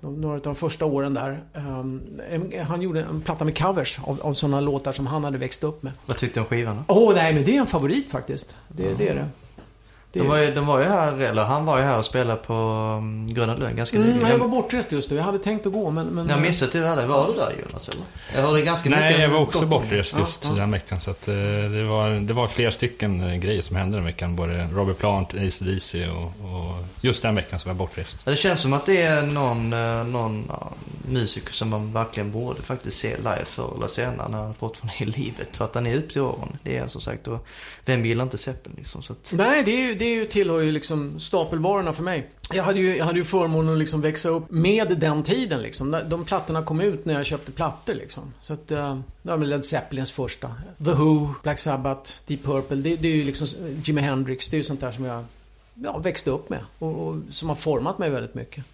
några 0.00 0.34
av 0.34 0.42
de 0.42 0.54
första 0.54 0.84
åren 0.84 1.14
där. 1.14 1.44
Um, 1.54 2.20
han 2.68 2.82
gjorde 2.82 3.00
en 3.02 3.20
platta 3.20 3.44
med 3.44 3.58
covers 3.58 3.98
av, 3.98 4.20
av 4.22 4.34
sådana 4.34 4.60
låtar 4.60 4.92
som 4.92 5.06
han 5.06 5.24
hade 5.24 5.38
växt 5.38 5.64
upp 5.64 5.82
med. 5.82 5.92
Vad 6.06 6.16
tyckte 6.16 6.40
du 6.40 6.42
om 6.42 6.48
skivan? 6.48 6.84
Åh, 6.88 7.10
oh, 7.10 7.14
nej 7.14 7.34
men 7.34 7.44
det 7.44 7.56
är 7.56 7.60
en 7.60 7.66
favorit 7.66 8.10
faktiskt. 8.10 8.56
Det, 8.68 8.82
mm. 8.82 8.98
det 8.98 9.08
är 9.08 9.14
det. 9.14 9.28
Det- 10.12 10.18
De 10.20 10.28
var, 10.28 10.36
ju, 10.36 10.54
de 10.54 10.66
var 10.66 10.78
ju 10.78 10.84
här, 10.84 11.20
eller 11.20 11.44
han 11.44 11.64
var 11.64 11.78
ju 11.78 11.84
här 11.84 11.98
och 11.98 12.04
spelade 12.04 12.36
på 12.40 12.54
um, 12.98 13.34
Gröna 13.34 13.54
Lund 13.54 13.76
ganska 13.76 13.96
Mm, 13.96 14.08
nyligen. 14.08 14.28
jag 14.30 14.38
var 14.38 14.48
bortrest 14.48 14.92
just 14.92 15.08
då. 15.10 15.14
Jag 15.16 15.22
hade 15.22 15.38
tänkt 15.38 15.66
att 15.66 15.72
gå 15.72 15.90
men... 15.90 16.06
men 16.06 16.28
Jag 16.28 16.40
missade 16.40 16.72
tyvärr 16.72 16.96
det. 16.96 17.06
Var 17.06 17.26
du 17.26 17.32
där 17.32 17.52
Jonas 17.66 17.88
eller? 17.88 18.02
Jag 18.34 18.42
hörde 18.48 18.62
ganska 18.62 18.88
mycket. 18.88 19.02
Nej, 19.04 19.20
jag 19.20 19.28
var 19.28 19.38
också 19.40 19.66
bortrest 19.66 20.18
just 20.18 20.44
Ja, 20.44 20.50
ja. 20.52 20.56
den 20.60 20.70
veckan. 20.70 21.00
Så 21.00 21.10
att, 21.10 21.28
eh, 21.28 21.34
det, 21.34 21.84
var, 21.84 22.10
det 22.10 22.32
var 22.32 22.46
flera 22.48 22.70
stycken 22.70 23.20
eh, 23.30 23.36
grejer 23.36 23.62
som 23.62 23.76
hände 23.76 23.96
den 23.96 24.04
veckan. 24.04 24.36
Både 24.36 24.68
Robert 24.74 24.98
Plant, 24.98 25.34
Ace 25.34 25.64
DC 25.64 26.08
och, 26.08 26.22
och 26.24 26.84
just 27.00 27.22
den 27.22 27.34
veckan 27.34 27.58
så 27.58 27.64
var 27.68 27.70
jag 27.70 27.76
bortrest. 27.76 28.22
Ja, 28.24 28.30
Det 28.30 28.36
känns 28.36 28.60
som 28.60 28.72
att 28.72 28.86
det 28.86 29.02
är 29.02 29.22
någon, 29.22 29.72
eh, 29.72 30.04
någon 30.04 30.44
ja, 30.48 30.70
musiker 31.08 31.52
som 31.52 31.68
man 31.68 31.92
verkligen 31.92 32.32
borde 32.32 32.62
faktiskt 32.62 32.98
se 32.98 33.16
live 33.16 33.44
förr 33.44 33.72
eller 33.76 33.88
senare 33.88 34.28
när 34.28 34.38
han 34.38 34.54
fortfarande 34.54 34.94
är 34.98 35.02
i 35.02 35.06
livet. 35.24 35.48
För 35.56 35.64
att 35.64 35.74
han 35.74 35.86
är 35.86 35.96
upp 35.96 36.10
till 36.10 36.20
åren. 36.22 36.56
Det 36.62 36.76
är 36.76 36.86
som 36.88 37.00
sagt 37.00 37.28
och 37.28 37.46
vem 37.84 38.06
gillar 38.06 38.24
inte 38.24 38.38
Zeppelin 38.38 38.76
liksom? 38.78 39.02
Så 39.02 39.12
att, 39.12 39.32
Nej, 39.32 39.62
det, 39.64 39.70
är 39.70 39.80
ju, 39.80 39.94
det 40.00 40.26
tillhör 40.26 40.60
ju 40.60 40.72
liksom 40.72 41.20
stapelvarorna 41.20 41.92
för 41.92 42.02
mig. 42.02 42.30
Jag 42.52 42.64
hade 42.64 42.80
ju, 42.80 42.96
jag 42.96 43.04
hade 43.04 43.18
ju 43.18 43.24
förmånen 43.24 43.72
att 43.72 43.78
liksom 43.78 44.00
växa 44.00 44.28
upp 44.28 44.50
med 44.50 44.98
den 44.98 45.22
tiden 45.22 45.62
liksom. 45.62 46.00
De 46.08 46.24
plattorna 46.24 46.62
kom 46.62 46.80
ut 46.80 47.04
när 47.04 47.14
jag 47.14 47.26
köpte 47.26 47.52
plattor 47.52 47.94
liksom. 47.94 48.32
Så 48.42 48.52
att, 48.52 48.68
det 48.68 49.02
var 49.22 49.36
väl 49.36 49.48
Led 49.48 49.64
Zeppelins 49.64 50.12
första. 50.12 50.54
The 50.84 50.92
Who, 50.92 51.34
Black 51.42 51.58
Sabbath, 51.58 52.12
Deep 52.26 52.42
Purple. 52.44 52.76
Det, 52.76 52.96
det 52.96 53.08
är 53.08 53.16
ju 53.16 53.24
liksom 53.24 53.48
Jimi 53.84 54.00
Hendrix. 54.00 54.48
Det 54.48 54.56
är 54.56 54.58
ju 54.58 54.64
sånt 54.64 54.80
där 54.80 54.92
som 54.92 55.04
jag 55.04 55.24
ja, 55.74 55.98
växte 55.98 56.30
upp 56.30 56.50
med. 56.50 56.60
Och, 56.78 57.08
och 57.08 57.16
som 57.30 57.48
har 57.48 57.56
format 57.56 57.98
mig 57.98 58.10
väldigt 58.10 58.34
mycket. 58.34 58.64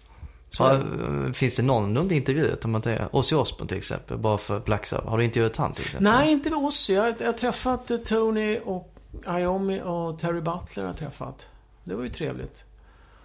Så, 0.49 0.63
ja, 0.63 0.73
eh, 0.73 1.33
finns 1.33 1.55
det 1.55 1.63
någon 1.63 1.93
du 1.93 2.01
inte 2.01 2.15
intervjuat 2.15 2.65
om 2.65 2.71
man 2.71 2.83
säger 2.83 3.15
Ozzy 3.15 3.35
Osbourne 3.35 3.67
till 3.67 3.77
exempel? 3.77 4.17
Bara 4.17 4.37
för 4.37 4.59
Black 4.59 4.85
Sabbath. 4.85 5.09
Har 5.09 5.17
du 5.17 5.23
intervjuat 5.23 5.57
han 5.57 5.73
till 5.73 5.83
exempel? 5.83 6.03
nej, 6.03 6.31
inte 6.31 6.49
med. 6.49 6.89
Jag, 6.89 7.13
jag 7.19 7.25
har 7.25 7.33
träffat 7.33 7.91
eh, 7.91 7.97
Tony 7.97 8.57
och 8.65 8.96
Iommi 9.27 9.81
och 9.81 10.19
Terry 10.19 10.41
Butler 10.41 10.83
har 10.83 10.93
träffat. 10.93 11.49
Det 11.83 11.95
var 11.95 12.03
ju 12.03 12.09
trevligt. 12.09 12.63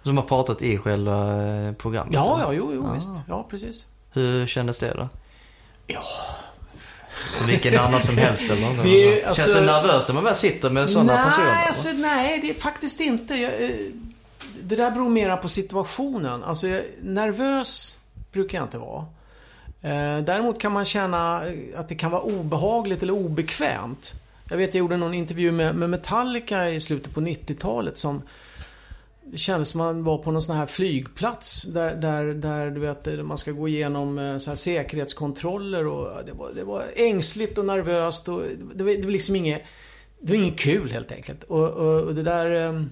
Som 0.03 0.17
har 0.17 0.23
pratat 0.23 0.61
i 0.61 0.77
själva 0.77 1.43
eh, 1.43 1.73
programmet? 1.73 2.13
Ja, 2.13 2.33
eller? 2.35 2.43
ja, 2.45 2.53
jo, 2.53 2.71
jo 2.73 2.87
Ah. 2.87 2.93
visst. 2.93 3.09
Ja, 3.27 3.45
precis. 3.49 3.85
Hur 4.11 4.47
kändes 4.47 4.77
det 4.79 4.93
då? 4.93 5.09
Ja. 5.87 6.01
Som 7.37 7.47
vilken 7.47 7.79
annan 7.79 8.01
som 8.01 8.17
helst 8.17 8.51
eller? 8.51 8.83
Det 8.83 9.21
är, 9.21 9.27
alltså- 9.27 9.43
Känns 9.43 9.55
det 9.55 9.61
nervöst 9.65 10.07
när 10.07 10.15
man 10.15 10.23
väl 10.23 10.35
sitter 10.35 10.69
med 10.69 10.89
sådana 10.89 11.13
nej, 11.15 11.23
personer? 11.25 11.55
Alltså, 11.67 11.89
nej, 11.95 12.39
det 12.41 12.49
är 12.49 12.53
faktiskt 12.53 12.99
inte. 12.99 13.35
Jag, 13.35 13.63
eh, 13.63 13.69
det 14.63 14.75
där 14.75 14.91
beror 14.91 15.09
mera 15.09 15.37
på 15.37 15.49
situationen. 15.49 16.43
Alltså, 16.43 16.67
jag, 16.67 16.83
nervös 17.01 17.97
brukar 18.31 18.57
jag 18.57 18.65
inte 18.65 18.77
vara. 18.77 19.05
Eh, 19.81 20.23
däremot 20.23 20.59
kan 20.59 20.71
man 20.71 20.85
känna 20.85 21.41
att 21.75 21.89
det 21.89 21.95
kan 21.95 22.11
vara 22.11 22.21
obehagligt 22.21 23.03
eller 23.03 23.13
obekvämt. 23.13 24.13
Jag 24.49 24.57
vet, 24.57 24.73
jag 24.73 24.79
gjorde 24.79 24.97
någon 24.97 25.13
intervju 25.13 25.51
med, 25.51 25.75
med 25.75 25.89
Metallica 25.89 26.69
i 26.69 26.79
slutet 26.79 27.13
på 27.13 27.21
90-talet 27.21 27.97
som 27.97 28.21
det 29.25 29.37
kändes 29.37 29.69
som 29.69 29.77
man 29.77 30.03
var 30.03 30.17
på 30.17 30.31
någon 30.31 30.41
sån 30.41 30.55
här 30.55 30.65
flygplats 30.65 31.61
där, 31.61 31.95
där, 31.95 32.25
där 32.25 32.69
du 32.69 32.79
vet, 32.79 33.25
man 33.25 33.37
ska 33.37 33.51
gå 33.51 33.67
igenom 33.67 34.19
eh, 34.19 34.37
så 34.37 34.51
här 34.51 34.55
säkerhetskontroller 34.55 35.87
och 35.87 36.25
det 36.25 36.33
var, 36.33 36.51
det 36.55 36.63
var 36.63 36.85
ängsligt 36.95 37.57
och 37.57 37.65
nervöst 37.65 38.29
och 38.29 38.41
det 38.75 38.83
var, 38.83 38.91
det 38.91 39.03
var 39.03 39.11
liksom 39.11 39.35
inget 39.35 39.61
det 40.19 40.33
var 40.33 40.43
inget 40.43 40.59
kul 40.59 40.91
helt 40.91 41.11
enkelt. 41.11 41.43
Och, 41.43 41.69
och, 41.69 42.01
och 42.01 42.15
det 42.15 42.23
där 42.23 42.67
eh, 42.67 42.83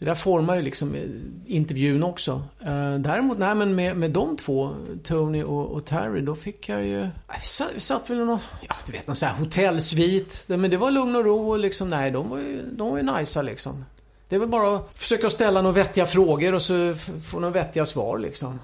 det 0.00 0.06
där 0.06 0.14
formar 0.14 0.56
ju 0.56 0.62
liksom 0.62 0.94
eh, 0.94 1.02
intervjun 1.46 2.02
också. 2.02 2.42
Eh, 2.60 2.94
däremot, 2.94 3.38
nej 3.38 3.54
men 3.54 3.74
med, 3.74 3.96
med 3.96 4.10
de 4.10 4.36
två, 4.36 4.74
Tony 5.04 5.42
och, 5.42 5.66
och 5.66 5.84
Terry, 5.84 6.20
då 6.20 6.34
fick 6.34 6.68
jag 6.68 6.86
ju... 6.86 7.00
Vi 7.40 7.46
satt, 7.46 7.70
vi 7.74 7.80
satt 7.80 8.10
väl 8.10 8.20
i 8.20 8.24
någon, 8.24 8.38
ja 8.68 8.74
du 8.86 8.92
vet 8.92 9.06
någon 9.06 9.16
sån 9.16 9.28
här 9.28 9.36
hotellsvit. 9.36 10.44
Men 10.46 10.70
det 10.70 10.76
var 10.76 10.90
lugn 10.90 11.16
och 11.16 11.24
ro 11.24 11.50
och 11.50 11.58
liksom, 11.58 11.90
nej 11.90 12.10
de 12.10 12.28
var 12.28 12.38
ju, 12.38 12.70
de 12.72 12.90
var 12.90 12.96
ju 12.96 13.02
najsa 13.02 13.42
liksom. 13.42 13.84
Det 14.28 14.36
är 14.36 14.40
väl 14.40 14.48
bara 14.48 14.76
att 14.76 14.90
försöka 14.94 15.30
ställa 15.30 15.62
några 15.62 15.74
vettiga 15.74 16.06
frågor 16.06 16.54
och 16.54 16.62
så 16.62 16.94
få 17.30 17.40
några 17.40 17.54
vettiga 17.54 17.86
svar 17.86 18.18
liksom. 18.18 18.58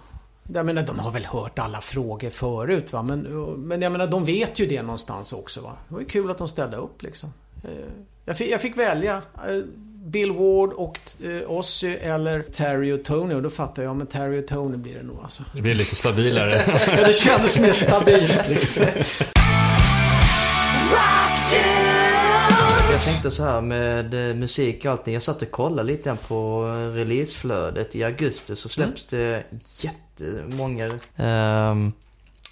Jag 0.52 0.66
menar, 0.66 0.82
de 0.82 0.98
har 0.98 1.10
väl 1.10 1.24
hört 1.24 1.58
alla 1.58 1.80
frågor 1.80 2.30
förut 2.30 2.92
va. 2.92 3.02
Men, 3.02 3.20
men 3.56 3.82
jag 3.82 3.92
menar, 3.92 4.06
de 4.06 4.24
vet 4.24 4.58
ju 4.58 4.66
det 4.66 4.82
någonstans 4.82 5.32
också 5.32 5.60
va. 5.60 5.76
Det 5.88 5.94
var 5.94 6.00
ju 6.00 6.06
kul 6.06 6.30
att 6.30 6.38
de 6.38 6.48
ställde 6.48 6.76
upp 6.76 7.02
liksom. 7.02 7.32
Eh, 7.64 7.70
jag 8.24 8.36
fick, 8.36 8.50
jag 8.50 8.60
fick 8.60 8.78
välja. 8.78 9.22
Bill 10.06 10.32
Ward 10.32 10.72
och 10.72 10.98
eh, 11.24 11.50
Ozzy 11.50 11.94
eller 11.94 12.42
Terry 12.42 12.92
och 12.92 13.04
Tony. 13.04 13.34
Och 13.34 13.42
då 13.42 13.50
fattade 13.50 13.86
jag, 13.86 13.96
men 13.96 14.06
Terry 14.06 14.42
och 14.42 14.46
Tony 14.46 14.76
blir 14.76 14.94
det 14.94 15.02
nog 15.02 15.18
alltså. 15.22 15.42
Det 15.52 15.62
blir 15.62 15.74
lite 15.74 15.94
stabilare. 15.94 16.62
Ja, 16.96 17.06
det 17.06 17.12
kändes 17.12 17.58
mer 17.58 17.72
stabilt 17.72 18.40
liksom. 18.48 18.86
Jag 22.90 23.04
tänkte 23.04 23.30
så 23.30 23.44
här 23.44 23.60
med 23.60 24.30
eh, 24.30 24.36
musik 24.36 24.84
och 24.84 24.90
allting. 24.90 25.14
Jag 25.14 25.22
satt 25.22 25.42
och 25.42 25.50
kollade 25.50 25.88
lite 25.88 26.16
på 26.28 26.66
eh, 26.66 26.94
releaseflödet. 26.94 27.96
I 27.96 28.04
augusti 28.04 28.56
så 28.56 28.68
släpps 28.68 29.06
det 29.06 29.42
jättemånga 29.80 30.98
ehm, 31.16 31.92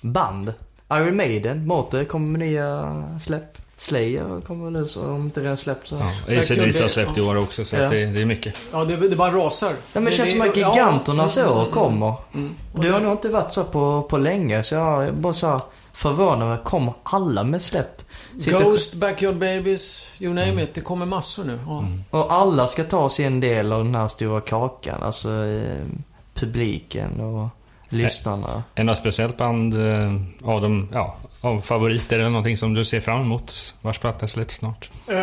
band. 0.02 0.52
Iron 0.92 1.16
Maiden, 1.16 1.66
Motor 1.66 2.04
kommer 2.04 2.38
med 2.38 2.48
nya 2.48 3.18
släpp. 3.20 3.63
Slayer 3.76 4.40
kommer 4.40 4.70
nu 4.70 4.86
så 4.88 5.10
om 5.10 5.22
inte 5.24 5.40
redan 5.40 5.56
släppt 5.56 5.88
så. 5.88 5.94
Ja, 6.26 6.38
AC/DC 6.38 6.82
har 6.82 6.88
släppt 6.88 7.18
i 7.18 7.20
år 7.20 7.36
också 7.36 7.64
så 7.64 7.76
Ja. 7.76 7.84
att 7.84 7.90
det, 7.90 8.06
det 8.06 8.20
är 8.22 8.26
mycket. 8.26 8.54
Ja, 8.72 8.84
det, 8.84 8.96
det 8.96 9.16
bara 9.16 9.30
rasar. 9.30 9.68
Ja 9.70 9.74
men 9.92 10.04
det 10.04 10.10
känns 10.12 10.30
som 10.30 10.40
att 10.40 10.56
ja, 10.56 10.72
giganterna 10.74 11.22
mm, 11.22 11.28
så 11.28 11.60
mm, 11.60 11.72
kommer. 11.72 12.14
mm. 12.34 12.54
Det 12.72 12.88
har 12.88 13.00
nog 13.00 13.12
inte 13.12 13.28
varit 13.28 13.52
så 13.52 13.64
på, 13.64 14.02
på 14.02 14.18
länge 14.18 14.62
så 14.62 14.74
jag 14.74 15.04
är 15.06 15.12
bara 15.12 15.32
så 15.32 15.60
förvånad 15.92 16.42
över, 16.48 16.64
kommer 16.64 16.92
alla 17.02 17.44
med 17.44 17.62
släpp? 17.62 18.02
Sitter- 18.40 18.58
Ghost, 18.64 18.94
Backyard 18.94 19.36
Babies, 19.38 20.06
you 20.18 20.34
name 20.34 20.62
it. 20.62 20.74
Det 20.74 20.80
kommer 20.80 21.06
massor 21.06 21.44
nu. 21.44 21.58
Ja. 21.66 21.84
Och 22.18 22.32
alla 22.32 22.66
ska 22.66 22.84
ta 22.84 23.08
sin 23.08 23.40
del 23.40 23.72
av 23.72 23.84
den 23.84 23.94
här 23.94 24.08
stora 24.08 24.40
kakan. 24.40 25.02
Alltså 25.02 25.30
eh, 25.44 25.84
publiken 26.34 27.20
och 27.20 27.48
lyssnarna. 27.94 28.62
Är 28.74 28.84
något 28.84 28.98
speciellt 28.98 29.36
band 29.36 29.74
eh, 29.74 30.12
av, 30.44 30.60
de, 30.60 30.88
ja, 30.92 31.16
av 31.40 31.60
favoriter 31.60 32.18
eller 32.18 32.28
någonting 32.28 32.56
som 32.56 32.74
du 32.74 32.84
ser 32.84 33.00
fram 33.00 33.20
emot? 33.20 33.74
Vars 33.82 33.98
platta 33.98 34.26
släpps 34.28 34.56
snart? 34.56 34.90
Eh, 35.08 35.16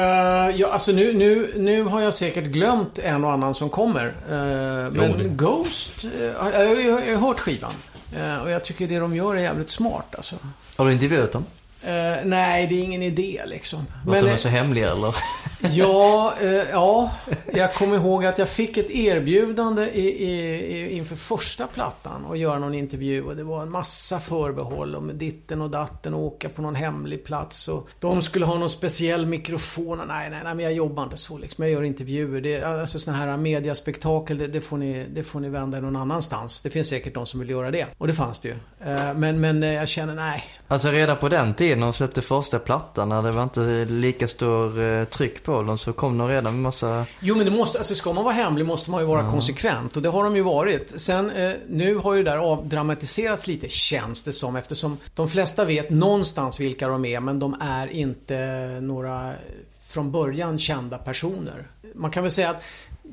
ja, 0.55 0.67
alltså 0.71 0.91
nu, 0.91 1.13
nu, 1.13 1.53
nu 1.57 1.83
har 1.83 2.01
jag 2.01 2.13
säkert 2.13 2.43
glömt 2.45 2.99
en 2.99 3.23
och 3.23 3.31
annan 3.31 3.53
som 3.53 3.69
kommer. 3.69 4.05
Eh, 4.29 4.91
men 4.91 5.17
det- 5.17 5.23
Ghost, 5.29 6.05
uh, 6.05 6.11
jag, 6.23 6.33
har 6.67 6.75
ju- 6.75 6.89
jag 7.11 7.17
har 7.17 7.27
hört 7.27 7.39
skivan. 7.39 7.71
Eh, 8.19 8.37
och 8.37 8.51
jag 8.51 8.63
tycker 8.65 8.87
det 8.87 8.99
de 8.99 9.15
gör 9.15 9.35
är 9.35 9.39
jävligt 9.39 9.69
smart 9.69 10.05
alltså. 10.15 10.35
Har 10.77 10.85
du 10.85 10.91
intervjuat 10.93 11.31
dem? 11.31 11.45
Eh, 11.83 12.25
nej, 12.25 12.67
det 12.67 12.75
är 12.75 12.83
ingen 12.83 13.03
idé 13.03 13.41
liksom. 13.45 13.85
För 14.05 14.15
att 14.15 14.21
de 14.21 14.27
är 14.27 14.31
eh, 14.31 14.37
så 14.37 14.49
hemliga 14.49 14.91
eller? 14.91 15.15
Ja, 15.73 16.33
eh, 16.41 16.49
ja, 16.49 17.11
jag 17.53 17.73
kommer 17.73 17.95
ihåg 17.95 18.25
att 18.25 18.37
jag 18.37 18.49
fick 18.49 18.77
ett 18.77 18.89
erbjudande 18.89 19.83
i, 19.83 20.23
i, 20.23 20.53
i, 20.77 20.97
inför 20.97 21.15
första 21.15 21.67
plattan 21.67 22.25
att 22.31 22.37
göra 22.37 22.59
någon 22.59 22.73
intervju 22.73 23.23
och 23.23 23.35
det 23.35 23.43
var 23.43 23.61
en 23.61 23.71
massa 23.71 24.19
förbehåll 24.19 24.95
om 24.95 25.11
ditten 25.13 25.61
och 25.61 25.69
datten 25.69 26.13
och 26.13 26.21
åka 26.21 26.49
på 26.49 26.61
någon 26.61 26.75
hemlig 26.75 27.25
plats 27.25 27.67
och 27.67 27.89
de 27.99 28.21
skulle 28.21 28.45
ha 28.45 28.57
någon 28.57 28.69
speciell 28.69 29.25
mikrofon. 29.25 29.99
Och 29.99 30.07
Nej, 30.07 30.29
nej, 30.29 30.39
nej, 30.43 30.55
men 30.55 30.65
jag 30.65 30.73
jobbar 30.73 31.03
inte 31.03 31.17
så 31.17 31.37
liksom. 31.37 31.63
Jag 31.63 31.71
gör 31.71 31.83
intervjuer. 31.83 32.41
Det, 32.41 32.63
alltså 32.63 32.99
såna 32.99 33.17
här 33.17 33.37
mediaspektakel, 33.37 34.37
det, 34.37 34.47
det, 34.47 34.61
får 34.61 34.77
ni, 34.77 35.05
det 35.13 35.23
får 35.23 35.39
ni 35.39 35.49
vända 35.49 35.77
er 35.77 35.81
någon 35.81 35.95
annanstans. 35.95 36.61
Det 36.61 36.69
finns 36.69 36.87
säkert 36.87 37.13
de 37.13 37.25
som 37.25 37.39
vill 37.39 37.49
göra 37.49 37.71
det. 37.71 37.87
Och 37.97 38.07
det 38.07 38.13
fanns 38.13 38.39
det 38.39 38.47
ju. 38.47 38.55
Eh, 38.91 39.13
men, 39.13 39.41
men 39.41 39.61
jag 39.61 39.87
känner, 39.87 40.15
nej. 40.15 40.43
Alltså 40.71 40.91
redan 40.91 41.17
på 41.17 41.29
den 41.29 41.53
tiden 41.53 41.79
de 41.79 41.93
släppte 41.93 42.21
första 42.21 42.59
plattan, 42.59 43.09
när 43.09 43.21
det 43.21 43.31
var 43.31 43.43
inte 43.43 43.85
lika 43.89 44.27
stor 44.27 44.83
eh, 44.83 45.05
tryck 45.05 45.43
på 45.43 45.61
dem, 45.61 45.77
så 45.77 45.93
kom 45.93 46.17
de 46.17 46.27
redan 46.27 46.53
med 46.53 46.61
massa... 46.61 47.05
Jo 47.19 47.35
men 47.35 47.45
det 47.45 47.51
måste, 47.51 47.77
alltså 47.77 47.95
ska 47.95 48.13
man 48.13 48.23
vara 48.23 48.33
hemlig 48.33 48.65
måste 48.65 48.91
man 48.91 49.01
ju 49.01 49.07
vara 49.07 49.31
konsekvent 49.31 49.95
och 49.95 50.01
det 50.01 50.09
har 50.09 50.23
de 50.23 50.35
ju 50.35 50.41
varit. 50.41 50.99
Sen 50.99 51.31
eh, 51.31 51.51
nu 51.69 51.95
har 51.95 52.13
ju 52.13 52.23
det 52.23 52.31
där 52.31 52.37
avdramatiserats 52.37 53.47
lite 53.47 53.69
känns 53.69 54.23
det 54.23 54.33
som 54.33 54.55
eftersom 54.55 54.97
de 55.15 55.29
flesta 55.29 55.65
vet 55.65 55.89
någonstans 55.89 56.59
vilka 56.59 56.87
de 56.87 57.05
är 57.05 57.19
men 57.19 57.39
de 57.39 57.55
är 57.61 57.87
inte 57.87 58.37
några 58.81 59.29
eh, 59.29 59.35
från 59.83 60.11
början 60.11 60.59
kända 60.59 60.97
personer. 60.97 61.67
Man 61.95 62.11
kan 62.11 62.23
väl 62.23 62.31
säga 62.31 62.49
att 62.49 62.63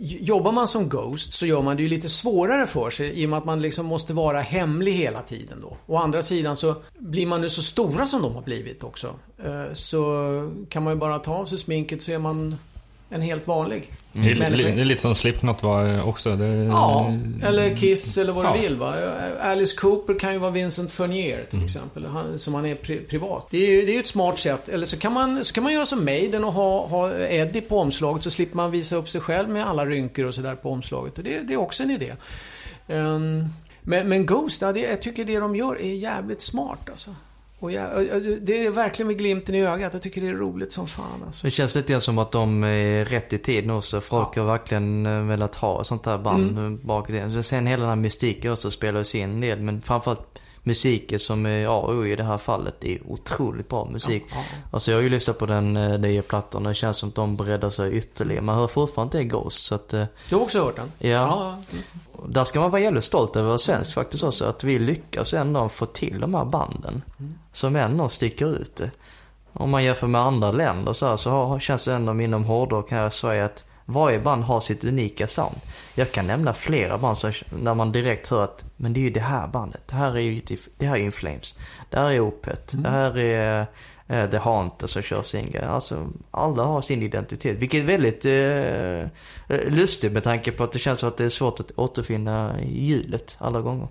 Jobbar 0.01 0.53
man 0.53 0.69
som 0.69 0.89
Ghost 0.89 1.33
så 1.33 1.47
gör 1.47 1.63
man 1.63 1.77
det 1.77 1.83
ju 1.83 1.89
lite 1.89 2.09
svårare 2.09 2.67
för 2.67 2.91
sig 2.91 3.23
i 3.23 3.27
och 3.27 3.31
med 3.31 3.39
att 3.39 3.45
man 3.45 3.63
liksom 3.63 3.87
måste 3.87 4.13
vara 4.15 4.41
hemlig 4.41 4.93
hela 4.93 5.23
tiden 5.23 5.61
då. 5.61 5.77
Å 5.87 5.97
andra 5.97 6.23
sidan 6.23 6.57
så 6.57 6.75
blir 6.99 7.27
man 7.27 7.41
nu 7.41 7.51
så 7.51 7.63
stora 7.63 8.07
som 8.07 8.23
de 8.23 8.35
har 8.35 8.43
blivit 8.43 8.85
också. 8.85 9.15
Eh, 9.45 9.73
så 9.73 10.03
kan 10.69 10.83
man 10.83 10.93
ju 10.93 10.99
bara 10.99 11.19
ta 11.19 11.35
av 11.35 11.47
sig 11.47 11.59
sminket 11.59 12.03
så 12.03 12.13
är 12.13 12.19
man 12.19 12.57
en 13.11 13.23
helt 13.23 13.47
vanlig 13.47 13.93
Det, 14.13 14.19
är, 14.19 14.23
människa. 14.39 14.49
li- 14.49 14.73
det 14.73 14.81
är 14.81 14.85
lite 14.85 15.03
som 15.03 15.15
Slipknot 15.15 15.63
var 15.63 16.09
också. 16.09 16.31
Det, 16.37 16.47
Ja, 16.47 17.13
eller 17.43 17.77
Kiss 17.77 18.19
eller 18.19 18.33
vad 18.33 18.45
Ja. 18.47 18.55
du 18.57 18.61
vill 18.63 18.77
va. 18.77 18.95
Alice 19.41 19.77
Cooper 19.77 20.19
kan 20.19 20.33
ju 20.33 20.39
vara 20.39 20.51
Vincent 20.51 20.93
Furnier 20.93 21.45
till 21.45 21.55
Mm. 21.57 21.67
exempel. 21.67 22.07
Han, 22.07 22.39
som 22.39 22.55
han 22.55 22.67
är 22.67 22.75
pri 22.75 22.99
privat. 22.99 23.47
Det 23.51 23.59
är 23.67 23.71
ju 23.71 23.83
det 23.87 23.93
är 23.93 23.95
ju 23.95 24.01
ett 24.01 24.07
smart 24.07 24.39
sätt. 24.39 24.69
Eller 24.69 24.87
så 24.87 24.97
kan 24.99 25.13
man, 25.13 25.45
så 25.45 25.55
kan 25.55 25.63
man 25.65 25.73
göra 25.73 25.87
som 25.87 26.05
Maiden 26.05 26.45
och 26.45 26.53
ha, 26.53 26.87
ha 26.87 27.15
Eddie 27.19 27.61
på 27.61 27.79
omslaget. 27.79 28.23
Så 28.25 28.31
slipper 28.31 28.57
man 28.57 28.71
visa 28.71 28.97
upp 28.97 29.09
sig 29.09 29.21
själv 29.21 29.49
med 29.49 29.67
alla 29.67 29.87
rynkor 29.87 30.25
och 30.25 30.35
sådär 30.35 30.55
på 30.55 30.71
omslaget. 30.71 31.19
Och 31.19 31.25
det, 31.25 31.41
det 31.41 31.53
är 31.55 31.57
också 31.61 31.83
en 31.83 31.91
idé. 31.91 32.13
Ehm, 32.89 33.49
men, 33.83 34.09
men 34.09 34.27
Ghost, 34.27 34.63
ja, 34.63 34.73
det, 34.73 34.81
jag 34.81 35.03
tycker 35.03 35.25
det 35.25 35.39
de 35.39 35.57
gör 35.57 35.81
är 35.81 35.95
jävligt 35.95 36.43
smart 36.43 36.89
alltså. 36.91 37.11
Och 37.61 37.73
jag, 37.73 37.89
det 38.41 38.67
är 38.67 38.71
verkligen 38.71 39.07
med 39.07 39.19
glimten 39.19 39.55
i 39.55 39.67
ögat. 39.67 39.93
Jag 39.93 40.03
tycker 40.03 40.21
det 40.21 40.29
är 40.29 40.33
roligt 40.33 40.73
som 40.73 40.87
fan 40.87 41.23
alltså. 41.27 41.47
Det 41.47 41.51
känns 41.51 41.75
lite 41.75 42.01
som 42.01 42.19
att 42.19 42.33
de 42.33 42.65
är 42.65 43.05
rätt 43.05 43.33
i 43.33 43.39
tid 43.39 43.67
nu 43.67 43.73
också. 43.73 44.01
Folk 44.01 44.29
Ja. 44.37 44.41
har 44.43 44.47
verkligen 44.49 45.07
eh, 45.07 45.23
velat 45.23 45.55
ha 45.55 45.81
ett 45.81 45.87
sånt 45.87 46.07
här 46.07 46.19
band 46.19 46.43
Mm. 46.51 46.59
mm. 46.59 46.81
bak 46.87 47.11
i 47.11 47.13
det. 47.13 47.43
Sen 47.43 47.67
hela 47.67 47.81
den 47.81 47.89
här 47.89 47.97
mystiken 47.97 48.53
också 48.53 48.71
spelar 48.71 49.03
sin 49.03 49.41
del. 49.41 49.61
Men 49.61 49.83
framförallt 49.83 50.39
musiken 50.63 51.19
som 51.19 51.47
är 51.47 51.67
A 51.67 51.79
och 51.81 52.09
i 52.09 52.17
det 52.17 52.25
här 52.25 52.39
fallet. 52.39 52.85
Är 52.85 52.99
otroligt 53.07 53.69
bra 53.69 53.85
musik. 53.93 54.25
Ja, 54.31 54.37
Alltså 54.71 54.91
jag 54.91 54.99
har 54.99 55.03
ju 55.03 55.09
lyssnat 55.09 55.39
på 55.39 55.47
den 55.47 55.77
eh, 55.77 55.93
DE-plattan 56.01 56.63
och 56.67 56.69
det 56.69 56.75
känns 56.75 56.97
som 56.97 57.09
att 57.09 57.15
de 57.15 57.37
breddar 57.37 57.71
sig 57.71 57.93
ytterligare. 57.97 58.43
Man 58.43 58.55
hör 58.59 58.67
fortfarande 58.69 59.23
inte 59.23 59.35
Ghost 59.37 59.65
så 59.65 59.75
att, 59.75 59.95
eh, 59.95 60.05
Du 60.29 60.35
har 60.35 60.43
också 60.43 60.65
hört 60.65 60.77
den? 60.77 60.93
ja. 60.99 61.09
Ja. 61.09 61.57
mm. 61.73 61.85
Där 62.29 62.45
ska 62.45 62.61
man 62.61 62.71
vara 62.71 62.83
jävligt 62.83 63.05
stolt 63.05 63.37
över 63.37 63.57
svensk 63.57 63.95
faktiskt 63.95 64.25
också. 64.25 64.45
Att 64.45 64.65
vi 64.65 64.79
lyckas 64.79 65.35
ändå 65.35 65.69
få 65.69 65.87
till 65.87 66.21
de 66.21 66.35
här 66.35 66.45
banden. 66.45 67.03
Som 67.59 67.77
ändå 67.77 68.09
sticker 68.09 68.57
ut. 68.61 68.83
Om 69.53 69.71
man 69.71 69.85
jämför 69.85 70.07
med 70.07 70.21
andra 70.21 70.53
länder 70.53 70.93
så, 70.93 71.07
här, 71.07 71.17
så 71.17 71.31
har, 71.31 71.61
känns 71.61 71.85
det 71.85 71.95
ändå 71.95 72.21
inom 72.21 72.45
hårdrock 72.45 72.91
här 72.91 73.09
i 73.09 73.11
Sverige 73.11 73.45
att 73.45 73.65
varje 73.85 74.21
band 74.21 74.45
har 74.45 74.61
sitt 74.61 74.85
unika 74.85 75.29
sound. 75.29 75.57
Jag 75.95 76.13
kan 76.13 76.27
nämna 76.27 76.55
flera 76.55 76.99
band 76.99 77.19
som, 77.19 77.33
där 77.63 77.75
man 77.75 77.93
direkt 77.93 78.29
hör 78.31 78.45
att, 78.45 78.65
men 78.77 78.93
det 78.93 79.01
är 79.01 79.03
ju 79.03 79.11
det 79.11 79.21
här 79.21 79.49
bandet. 79.49 79.83
Det 79.87 79.95
här 79.95 80.17
är 80.17 80.21
ju 80.21 80.41
det 80.77 80.87
här 80.87 80.97
är 80.97 81.01
In 81.01 81.13
Flames. 81.13 81.59
Det 81.91 81.99
här 81.99 82.11
är 82.11 82.21
Opet. 82.21 82.73
Det 82.77 82.89
här 82.89 83.19
är 83.19 83.67
eh, 84.09 84.31
The 84.31 84.39
Haunter 84.39 84.87
som 84.87 85.03
kör 85.03 85.23
sin 85.23 85.51
grej. 85.51 85.65
Alltså, 85.65 86.07
alla 86.31 86.63
har 86.65 86.81
sin 86.81 87.03
identitet. 87.03 87.57
Vilket 87.59 87.81
är 87.81 87.87
väldigt 87.87 88.25
eh, 88.25 89.73
lustigt 89.73 90.13
med 90.13 90.23
tanke 90.23 90.53
på 90.53 90.65
att 90.65 90.73
det 90.73 90.79
känns 90.79 91.01
som 91.01 91.09
att 91.09 91.17
det 91.17 91.25
är 91.25 91.29
svårt 91.29 91.61
att 91.61 91.71
återfinna 91.77 92.55
hjulet 92.63 93.37
alla 93.39 93.61
gånger. 93.61 93.89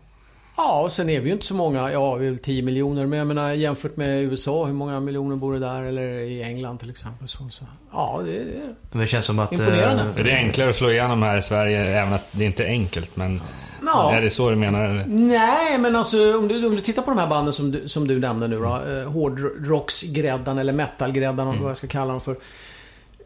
Ja, 0.58 0.82
och 0.82 0.92
sen 0.92 1.10
är 1.10 1.20
vi 1.20 1.26
ju 1.28 1.34
inte 1.34 1.46
så 1.46 1.54
många. 1.56 1.92
Ja, 1.92 2.16
vi 2.16 2.28
är 2.28 2.32
väl 2.32 2.40
10 2.40 2.62
miljoner. 2.62 3.06
Men 3.06 3.20
jag 3.20 3.28
menar 3.28 3.52
jämfört 3.52 3.98
med 3.98 4.24
USA, 4.24 4.66
hur 4.66 4.74
många 4.74 5.00
miljoner 5.00 5.36
bor 5.36 5.54
det 5.54 5.60
där? 5.60 5.84
Eller 5.84 6.08
i 6.20 6.44
England 6.44 6.78
till 6.78 6.90
exempel. 6.90 7.28
Så, 7.28 7.50
så. 7.50 7.64
Ja, 7.92 8.22
det 8.26 8.38
är... 8.38 8.46
Men 8.92 9.00
det 9.02 9.08
känns 9.08 9.26
som 9.26 9.40
att... 9.40 9.52
Imponerande. 9.52 10.04
eh, 10.04 10.20
Är 10.20 10.24
det 10.24 10.32
enklare 10.36 10.70
att 10.70 10.76
slå 10.76 10.92
igenom 10.92 11.24
här 11.24 11.38
i 11.38 11.42
Sverige, 11.42 12.00
även 12.02 12.14
att 12.14 12.28
det 12.32 12.44
inte 12.46 12.64
är 12.64 12.68
enkelt? 12.68 13.16
Men 13.16 13.42
Ja. 13.86 14.14
är 14.14 14.22
det 14.22 14.30
så 14.30 14.50
du 14.50 14.56
menar? 14.56 14.84
Eller? 14.86 15.06
Nej, 15.08 15.78
men 15.78 15.96
alltså 15.96 16.38
om 16.38 16.48
du, 16.48 16.66
om 16.68 16.76
du 16.76 16.82
tittar 16.82 17.02
på 17.02 17.12
de 17.12 17.20
här 17.20 17.28
banden 17.28 17.54
som 17.54 17.72
du, 17.72 17.88
som 17.88 18.08
du 18.08 18.20
nämnde 18.20 18.48
nu 18.48 18.60
då. 18.60 18.66
Eh, 18.88 19.12
hårdrocksgräddan 19.12 20.58
eller 20.58 20.74
metalgräddan, 20.74 21.48
mm. 21.48 21.62
vad 21.62 21.70
jag 21.70 21.78
ska 21.78 21.88
kalla 21.88 22.12
dem 22.12 22.22
för. 22.22 22.38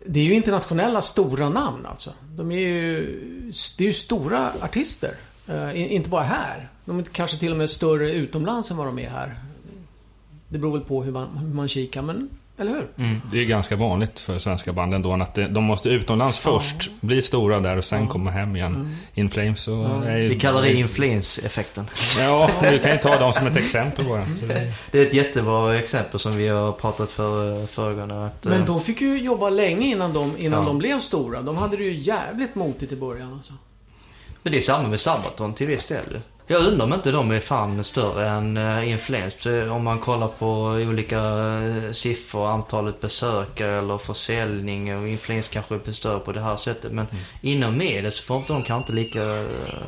Det 0.06 0.20
är 0.20 0.24
ju 0.24 0.34
internationella 0.34 1.02
stora 1.02 1.50
namn 1.50 1.86
alltså. 1.86 2.10
De 2.36 2.52
är 2.52 2.60
ju, 2.60 3.06
det 3.78 3.84
är 3.84 3.88
ju 3.88 3.94
stora 3.94 4.52
artister. 4.62 5.12
Eh, 5.52 5.82
in- 5.82 5.90
inte 5.90 6.10
bara 6.10 6.24
här. 6.24 6.68
De 6.86 7.00
är 7.00 7.04
kanske 7.04 7.38
till 7.38 7.52
och 7.52 7.58
med 7.58 7.70
större 7.70 8.12
utomlands 8.12 8.72
än 8.72 8.78
vad 8.78 8.86
de 8.88 9.00
är 9.00 9.10
här. 9.10 9.36
Det 10.48 10.60
beror 10.60 10.72
väl 10.72 10.82
på 10.82 11.04
hur 11.04 11.12
man, 11.12 11.38
hur 11.38 11.54
man 11.54 11.68
kikar, 11.68 12.02
men 12.02 12.30
eller 12.58 12.72
hur? 12.72 13.22
Det 13.32 13.40
är 13.42 13.46
ganska 13.46 13.76
vanligt 13.76 14.20
för 14.20 14.38
svenska 14.38 14.74
band 14.74 14.94
ändå 14.94 15.14
att 15.14 15.36
de 15.36 15.64
måste 15.64 15.90
utomlands 15.90 16.40
först, 16.40 16.92
bli 17.02 17.22
stora 17.22 17.60
där 17.60 17.78
och 17.78 17.84
sen 17.84 18.08
komma 18.08 18.32
hem 18.32 18.56
igen. 18.56 18.98
In 19.14 19.30
Flames 19.30 19.68
och... 19.68 19.76
ju- 20.18 20.30
Vi 20.30 20.40
kallar 20.40 20.62
det 20.62 20.74
influence-effekten. 20.74 21.86
Ja, 22.20 22.50
du 22.62 22.80
kan 22.80 22.92
ju 22.92 22.98
ta 22.98 23.20
dem 23.20 23.34
som 23.34 23.48
ett 23.48 23.58
exempel 23.58 24.06
bara. 24.06 24.26
Det 24.92 25.00
är 25.00 25.06
ett 25.06 25.14
jättebra 25.14 25.76
exempel 25.76 26.20
som 26.20 26.36
vi 26.38 26.48
har 26.48 26.72
pratat 26.72 27.12
för 27.12 27.66
föregående. 27.68 28.26
Att, 28.26 28.44
Men 28.44 28.60
eh, 28.62 28.66
de 28.66 28.82
fick 28.82 29.02
ju 29.02 29.18
jobba 29.22 29.50
länge 29.50 29.88
innan 29.88 30.14
de, 30.14 30.34
innan 30.38 30.60
Ja. 30.60 30.66
de 30.68 30.78
blev 30.78 31.00
stora. 31.00 31.42
De 31.42 31.58
hade 31.58 31.78
det 31.78 31.84
ju 31.84 31.94
jävligt 31.96 32.56
motigt 32.56 32.92
i 32.92 32.96
början 32.96 33.34
alltså. 33.34 33.54
Men 34.44 34.54
det 34.54 34.58
är 34.58 34.62
samma 34.62 34.88
med 34.88 35.02
Sabaton 35.02 35.54
till 35.54 35.68
viss 35.68 35.88
del. 35.88 36.20
Jag 36.48 36.62
undrar 36.62 36.86
om 36.86 36.94
inte 36.94 37.12
de 37.12 37.32
är 37.32 37.40
fan 37.40 37.84
större 37.84 38.30
än 38.30 38.58
uh, 38.58 38.90
Inflames. 38.90 39.46
Om 39.72 39.84
man 39.84 40.00
kollar 40.00 40.28
på 40.28 40.52
olika 40.90 41.20
eh, 41.20 41.92
siffror, 41.92 42.48
antalet 42.48 43.02
besökare 43.02 43.80
eller 43.80 43.98
försäljning. 43.98 44.98
Och 44.98 45.08
Inflames 45.08 45.48
kanske 45.48 45.76
är 45.76 45.92
större 45.92 46.20
på 46.20 46.32
det 46.32 46.42
här 46.42 46.58
sättet. 46.58 46.92
Men 46.92 47.06
inom 47.42 47.78
media 47.78 48.12
så 48.12 48.24
får 48.24 48.44
de 48.48 48.64
kanske 48.64 48.76
inte 48.76 48.94
lika 48.94 49.20
eh, 49.20 49.84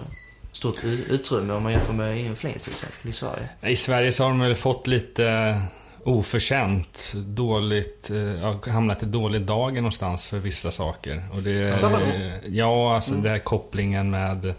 stort 0.51 0.84
utrymme 1.10 1.54
om 1.54 1.64
man 1.64 1.72
jämför 1.72 1.93
med 1.93 2.18
Inflames 2.18 2.64
till 2.64 2.74
exempel 2.74 3.10
i 3.10 3.14
Sverige. 3.14 3.49
I 3.62 3.76
Sverige 3.76 4.12
så 4.12 4.24
har 4.24 4.30
de 4.30 4.39
väl 4.39 4.56
fått 4.56 4.88
lite 4.88 5.62
oförtjänt 6.06 7.14
dåligt, 7.16 8.10
eh, 8.10 8.72
hamnat 8.74 9.04
i 9.04 9.06
dålig 9.06 9.41
dagen 9.41 9.76
någonstans 9.76 10.28
för 10.28 10.38
vissa 10.38 10.72
saker. 10.72 11.24
Och 11.34 11.43
det, 11.43 11.78
Sabaton? 11.78 12.12
ja, 12.49 12.95
alltså 12.95 13.14
den 13.14 13.26
här 13.26 13.39
kopplingen 13.39 14.12
med, 14.12 14.54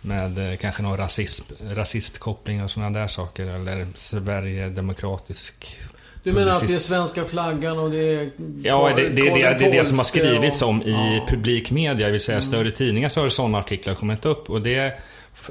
med 0.00 0.52
eh, 0.52 0.56
kanske 0.56 0.82
någon 0.82 0.96
rasism, 0.96 1.44
rasistkoppling 1.70 2.62
och 2.64 2.70
sådana 2.70 3.00
där 3.00 3.08
saker. 3.08 3.46
Eller 3.46 3.86
Sverigedemokratisk 3.94 5.78
Du 6.22 6.32
menar 6.32 6.52
att 6.52 6.68
det 6.68 6.74
är 6.74 6.78
svenska 6.78 7.24
flaggan 7.24 7.78
och 7.78 7.90
det 7.90 8.14
är... 8.14 8.30
Ja, 8.62 8.90
det, 8.96 9.02
det, 9.02 9.08
det, 9.08 9.30
det, 9.30 9.56
det 9.58 9.64
är 9.64 9.72
det 9.72 9.84
som 9.84 9.98
har 9.98 10.04
skrivits 10.04 10.62
om 10.62 10.82
i 10.82 10.90
Ja. 10.90 11.06
Mm. 11.06 11.26
publikmedia, 11.26 12.06
det 12.06 12.12
vill 12.12 12.20
säga 12.20 12.40
större 12.40 12.70
tidningar, 12.70 13.08
så 13.08 13.20
har 13.20 13.28
sådana 13.28 13.58
artiklar 13.58 13.94
kommit 13.94 14.24
upp. 14.24 14.50
Och, 14.50 14.62
det, 14.62 14.98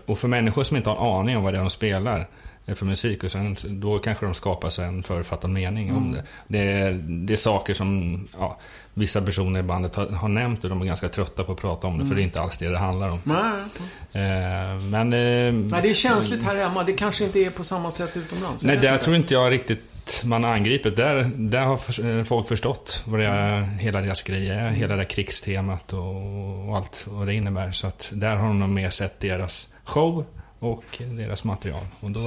och 0.06 0.20
för 0.20 0.28
människor 0.28 0.64
som 0.64 0.78
inte 0.78 0.90
har 0.90 0.98
en 0.98 1.20
aning 1.20 1.38
om 1.38 1.44
vad 1.44 1.54
det 1.54 1.58
är 1.58 1.62
de 1.62 1.70
spelar 1.70 2.20
eh, 2.20 2.26
för 2.74 2.86
musik, 2.86 3.24
och 3.24 3.32
sen, 3.32 3.56
då 3.70 4.00
kanske 4.00 4.26
de 4.26 4.34
skapar 4.34 4.70
sig 4.70 4.86
en 4.86 5.04
förutfattad 5.04 5.50
mening 5.50 5.92
om 5.92 5.98
Mm. 5.98 6.12
det. 6.14 6.24
Det 6.48 6.72
är, 6.72 6.92
det 7.08 7.34
är 7.34 7.38
saker 7.38 7.74
som 7.74 8.20
ja, 8.40 8.60
vissa 8.94 9.22
personer 9.22 9.60
i 9.60 9.64
bandet 9.64 9.96
har, 9.96 10.08
har 10.08 10.28
nämnt 10.30 10.64
och 10.64 10.70
de 10.70 10.82
är 10.82 10.86
ganska 10.86 11.10
trötta 11.10 11.44
på 11.44 11.52
att 11.52 11.62
prata 11.62 11.88
om 11.88 11.98
det, 11.98 12.06
för 12.06 12.16
det 12.16 12.22
är 12.22 12.24
inte 12.24 12.42
alls 12.42 12.58
det 12.58 12.70
det 12.70 12.78
handlar 12.78 13.10
om. 13.10 13.20
Nej, 13.24 13.64
Eh, 14.12 14.80
men... 14.82 15.14
Eh, 15.14 15.54
nej, 15.54 15.82
det 15.82 15.90
är 15.90 15.94
känsligt 15.94 16.44
här 16.44 16.56
hemma. 16.56 16.84
Det 16.84 16.94
kanske 16.94 17.24
inte 17.24 17.40
är 17.40 17.50
på 17.50 17.64
samma 17.64 17.92
sätt 17.92 18.18
utomlands. 18.18 18.64
Nej, 18.64 18.76
inte. 18.76 18.98
tror 18.98 19.16
inte 19.16 19.34
jag 19.34 19.52
riktigt 19.52 19.82
man 20.24 20.44
har 20.44 20.52
angripit. 20.52 20.96
Där, 20.96 21.32
där 21.36 21.62
har 21.62 22.18
eh, 22.20 22.24
folk 22.24 22.48
förstått 22.48 23.04
vad 23.08 23.20
det 23.20 23.26
är, 23.26 23.62
hela 23.62 24.02
deras 24.02 24.24
grej 24.24 24.50
är. 24.50 24.70
Hela 24.70 24.96
det 24.96 25.06
krigstemat 25.06 25.94
och, 25.94 26.70
och 26.70 26.78
allt 26.78 27.08
vad 27.08 27.28
det 27.28 27.34
innebär. 27.34 27.72
Så 27.72 27.88
att 27.88 28.12
där 28.14 28.36
har 28.36 28.48
de 28.48 28.60
nog 28.60 28.70
mer 28.70 28.90
sett 28.90 29.20
deras 29.20 29.74
show 29.84 30.26
och 30.66 30.84
deras 31.00 31.44
material. 31.44 31.86
Och 32.00 32.12
då... 32.12 32.22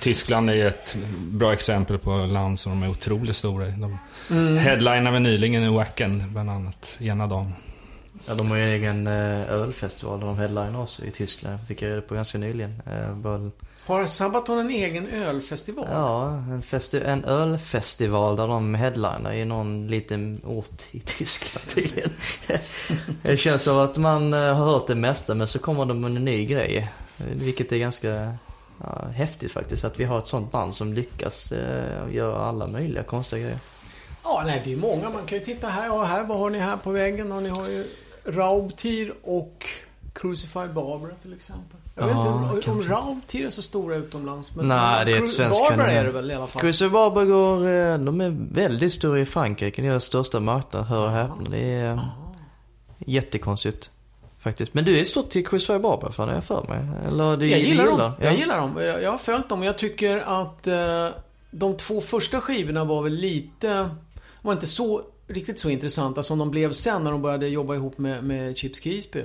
Tyskland 0.00 0.50
är 0.50 0.54
ju 0.54 0.68
ett 0.68 0.96
bra 1.18 1.52
exempel 1.52 1.98
på 1.98 2.10
land 2.16 2.58
som 2.58 2.72
de 2.72 2.82
är 2.86 2.90
otroligt 2.90 3.36
stora 3.36 3.68
i. 3.68 3.70
De 3.70 3.98
Mm. 4.30 4.56
headlinade 4.56 5.18
nyligen 5.18 5.64
i 5.64 5.68
Wacken, 5.68 6.32
bland 6.32 6.50
annat, 6.50 6.96
ena 7.00 7.26
dagen. 7.26 7.52
Ja, 8.26 8.34
de 8.34 8.50
har 8.50 8.56
ju 8.56 8.62
en 8.62 8.68
egen 8.68 9.06
eh, 9.06 9.50
ölfestival 9.52 10.20
där 10.20 10.26
de 10.26 10.38
headliner 10.38 10.80
också 10.82 11.04
i 11.04 11.10
Tyskland. 11.10 11.58
Fick 11.68 11.82
jag 11.82 11.90
reda 11.90 12.00
på 12.00 12.14
ganska 12.14 12.38
nyligen. 12.38 12.82
Eh, 12.86 13.14
bara- 13.16 13.50
Har 13.86 14.06
Sabaton 14.06 14.58
en 14.58 14.70
egen 14.70 15.08
ölfestival? 15.08 15.86
Ja, 15.90 16.28
en, 16.30 16.62
festi- 16.62 17.04
en 17.04 17.24
ölfestival 17.24 18.36
där 18.36 18.48
de 18.48 18.74
headliner 18.74 19.32
i 19.32 19.44
någon 19.44 19.86
liten 19.86 20.40
ort 20.44 20.82
i 20.90 21.00
Tyskland 21.00 21.68
tydligen. 21.68 22.10
det 23.22 23.36
känns 23.36 23.62
som 23.62 23.78
att 23.78 23.96
man 23.96 24.34
eh, 24.34 24.40
har 24.54 24.64
hört 24.64 24.86
det 24.86 24.94
mesta 24.94 25.34
men 25.34 25.48
så 25.48 25.58
kommer 25.58 25.84
de 25.84 26.00
med 26.00 26.16
en 26.16 26.24
ny 26.24 26.46
grej. 26.46 26.88
Vilket 27.16 27.72
är 27.72 27.78
ganska 27.78 28.34
ja, 28.80 29.04
häftigt 29.14 29.52
faktiskt. 29.52 29.84
Att 29.84 30.00
vi 30.00 30.04
har 30.04 30.18
ett 30.18 30.26
sånt 30.26 30.52
band 30.52 30.74
som 30.76 30.92
lyckas 30.92 31.52
eh, 31.52 32.14
göra 32.14 32.36
alla 32.36 32.66
möjliga 32.66 33.02
konstiga 33.02 33.42
grejer. 33.42 33.58
Ja, 34.24 34.42
nej, 34.46 34.62
det 34.64 34.72
är 34.72 34.76
många. 34.76 35.10
Man 35.10 35.26
kan 35.26 35.38
ju 35.38 35.44
titta 35.44 35.68
här. 35.68 35.86
Ja, 35.86 36.04
här. 36.04 36.24
Vad 36.24 36.38
har 36.38 36.50
ni 36.50 36.58
här 36.58 36.76
på 36.76 36.90
väggen? 36.90 37.28
Ni 37.42 37.48
har 37.48 37.68
ju 37.68 37.86
Raubtier 38.24 39.14
och 39.22 39.66
Crucified 40.12 40.74
Barbara 40.74 41.10
till 41.22 41.32
exempel. 41.34 41.78
Jag 41.96 42.06
vet 42.06 42.16
Ja, 42.16 42.52
inte 42.56 42.70
om- 42.70 42.82
Raubtier 42.82 43.46
är 43.46 43.50
så 43.50 43.62
stora 43.62 43.96
utomlands. 43.96 44.54
Men 44.54 44.68
Nej, 44.68 45.04
det 45.04 45.12
är 45.12 45.24
ett 45.24 45.30
svenskt 45.30 45.60
Barbara 45.60 45.76
fenomen. 45.76 45.96
är 45.96 46.04
det 46.04 46.10
väl 46.10 46.30
i 46.30 46.34
alla 46.34 46.46
fall. 46.46 46.60
Cruiser 46.60 46.88
Barber 46.88 47.24
går, 47.24 47.56
eh, 47.66 47.98
de 47.98 48.20
är 48.20 48.36
väldigt 48.54 48.92
stora 48.92 49.20
i 49.20 49.24
Frankrike. 49.26 49.82
Det 49.82 49.86
är 49.88 49.90
deras 49.90 50.04
största 50.04 50.40
marknad, 50.40 50.84
hör 50.84 51.04
och 51.06 51.10
häpna. 51.12 51.48
Det 51.50 51.58
är 51.74 51.92
eh, 51.92 52.04
jättekonstigt. 52.98 53.90
Faktiskt. 54.44 54.74
Men 54.74 54.84
du 54.84 54.98
är 54.98 55.04
stort 55.04 55.30
till 55.30 55.46
Cruiser 55.46 55.78
Barber, 55.78 56.10
fan 56.10 56.28
har 56.28 56.34
jag 56.34 56.44
för 56.44 56.62
mig. 56.68 57.08
Eller 57.08 57.36
du 57.36 57.46
jag 57.46 57.60
du 57.60 57.64
gillar 57.64 57.86
dem. 57.86 57.98
Ja. 57.98 58.14
Jag 58.20 58.36
gillar 58.36 58.58
dem. 58.58 58.76
Jag, 58.78 59.02
jag 59.02 59.10
har 59.10 59.18
följt 59.18 59.48
dem 59.48 59.60
och 59.60 59.66
jag 59.66 59.78
tycker 59.78 60.42
att 60.44 60.66
eh, 60.66 61.08
de 61.50 61.76
två 61.76 62.00
första 62.00 62.40
skivorna 62.40 62.84
var 62.84 63.02
väl 63.02 63.12
lite... 63.12 63.90
Var 64.42 64.52
inte 64.52 64.66
så 64.66 65.02
riktigt 65.26 65.58
så 65.58 65.70
intressanta 65.70 66.22
som 66.22 66.38
de 66.38 66.50
blev 66.50 66.72
sen 66.72 67.04
när 67.04 67.10
de 67.10 67.22
började 67.22 67.48
jobba 67.48 67.74
ihop 67.74 67.98
med, 67.98 68.24
med 68.24 68.56
Chips 68.56 68.80
Keesby. 68.80 69.22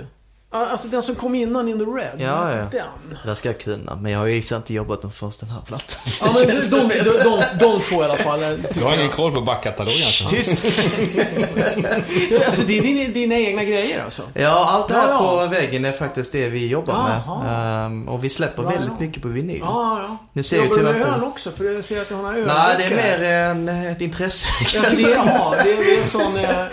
Ja, 0.52 0.66
Alltså 0.66 0.88
den 0.88 1.02
som 1.02 1.14
kom 1.14 1.34
innan 1.34 1.68
In 1.68 1.78
the 1.78 1.84
Red. 1.84 2.10
Ja, 2.18 2.50
ja. 2.56 2.64
Den. 2.70 2.86
Det 3.24 3.36
ska 3.36 3.48
jag 3.48 3.60
kunna. 3.60 3.94
Men 3.96 4.12
jag 4.12 4.18
har 4.18 4.26
ju 4.26 4.42
inte 4.56 4.74
jobbat 4.74 5.02
dem 5.02 5.12
först 5.12 5.40
den 5.40 5.50
här 5.50 5.60
plattan. 5.66 5.96
Ja, 6.20 6.34
men 6.34 6.46
de, 6.70 6.88
de, 6.88 7.04
de, 7.04 7.24
de, 7.24 7.42
de 7.60 7.80
två 7.80 8.02
i 8.02 8.04
alla 8.04 8.16
fall. 8.16 8.42
eh, 8.42 8.48
Du 8.74 8.84
har 8.84 8.94
ingen 8.94 9.10
koll 9.10 9.32
på 9.34 9.40
backkatalogen 9.40 9.96
alltså? 10.06 10.28
Tyst. 10.28 10.64
alltså 12.46 12.62
det 12.62 12.78
är 12.78 12.82
dina, 12.82 13.10
dina 13.14 13.34
egna 13.34 13.64
grejer 13.64 14.04
alltså? 14.04 14.22
Ja, 14.34 14.48
allt 14.68 14.88
det 14.88 14.94
här 14.94 15.08
Ja, 15.08 15.12
ja. 15.40 15.46
på 15.46 15.46
väggen 15.50 15.84
är 15.84 15.92
faktiskt 15.92 16.32
det 16.32 16.48
vi 16.48 16.66
jobbar 16.66 16.94
Jaha. 16.94 17.42
med. 17.44 17.86
Ehm, 17.86 18.08
och 18.08 18.24
vi 18.24 18.30
släpper 18.30 18.62
Ja, 18.62 18.68
väldigt 18.68 18.90
ja. 18.98 19.04
mycket 19.06 19.22
på 19.22 19.28
vinyl. 19.28 19.58
Ja, 19.62 20.00
ja. 20.08 20.16
Nu 20.32 20.42
ser 20.42 20.56
jag 20.56 20.64
Jobbar 20.66 20.76
du 20.78 20.82
med 20.82 21.02
öl 21.02 21.24
också? 21.24 21.50
För 21.50 21.64
jag 21.64 21.84
ser 21.84 22.00
att 22.02 22.08
du 22.08 22.14
har 22.14 22.22
några 22.22 22.34
Nej, 22.54 22.72
ölburkar 22.84 22.96
det 22.96 23.02
är 23.26 23.54
mer 23.54 23.68
en, 23.76 23.86
ett 23.86 24.00
intresse. 24.00 24.48
Alltså 24.78 25.06
det, 25.06 25.12
är, 25.12 25.16
ja, 25.16 25.54
det, 25.64 25.70
är, 25.72 25.76
det 25.76 26.00
är 26.00 26.04
sån 26.04 26.36
eh, 26.36 26.66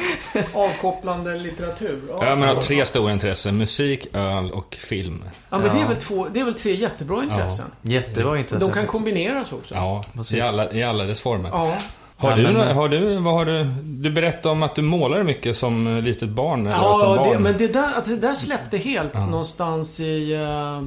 avkopplande 0.53 1.35
litteratur. 1.37 2.01
Ja, 2.09 2.35
men 2.35 2.41
jag 2.41 2.55
har 2.55 2.61
tre 2.61 2.85
stora 2.85 3.11
intressen. 3.13 3.57
Musik, 3.67 4.07
öl 4.13 4.51
och 4.51 4.75
film. 4.75 5.23
Ja, 5.49 5.57
men 5.57 5.61
det 5.61 5.77
är 5.77 5.81
Ja. 5.81 5.87
väl 5.87 5.97
två, 5.97 6.27
det 6.33 6.39
är 6.39 6.43
väl 6.45 6.53
tre 6.53 6.75
jättebra 6.75 7.23
intressen. 7.23 7.65
Jättebra 7.81 8.37
intresse. 8.39 8.65
De 8.65 8.71
kan 8.73 8.87
kombineras 8.87 9.51
också. 9.53 9.75
Ja, 9.75 10.03
i 10.31 10.41
alla, 10.41 10.71
i 10.71 10.83
alla 10.83 11.03
dess 11.03 11.21
former. 11.21 11.49
Ja. 11.49 11.77
Har, 12.19 12.29
Ja, 12.29 12.35
du, 12.35 12.43
men- 12.43 12.75
har 12.75 12.89
du, 12.89 13.17
vad 13.19 13.33
har 13.33 13.45
du, 13.45 13.63
du 13.83 14.11
berättade 14.11 14.49
om 14.51 14.63
att 14.63 14.75
du 14.75 14.81
målade 14.81 15.23
mycket 15.23 15.57
som 15.57 16.01
litet 16.03 16.29
barn, 16.29 16.67
eller 16.67 16.75
som 16.77 16.83
Ja, 16.85 17.15
barn. 17.17 17.29
det, 17.33 17.39
men 17.39 17.57
det 17.57 17.67
där, 17.67 17.93
att 17.97 18.05
det 18.05 18.17
där 18.17 18.35
släppte 18.35 18.77
helt 18.77 19.13
någonstans 19.13 19.99
i, 19.99 20.33
eh, 20.33 20.81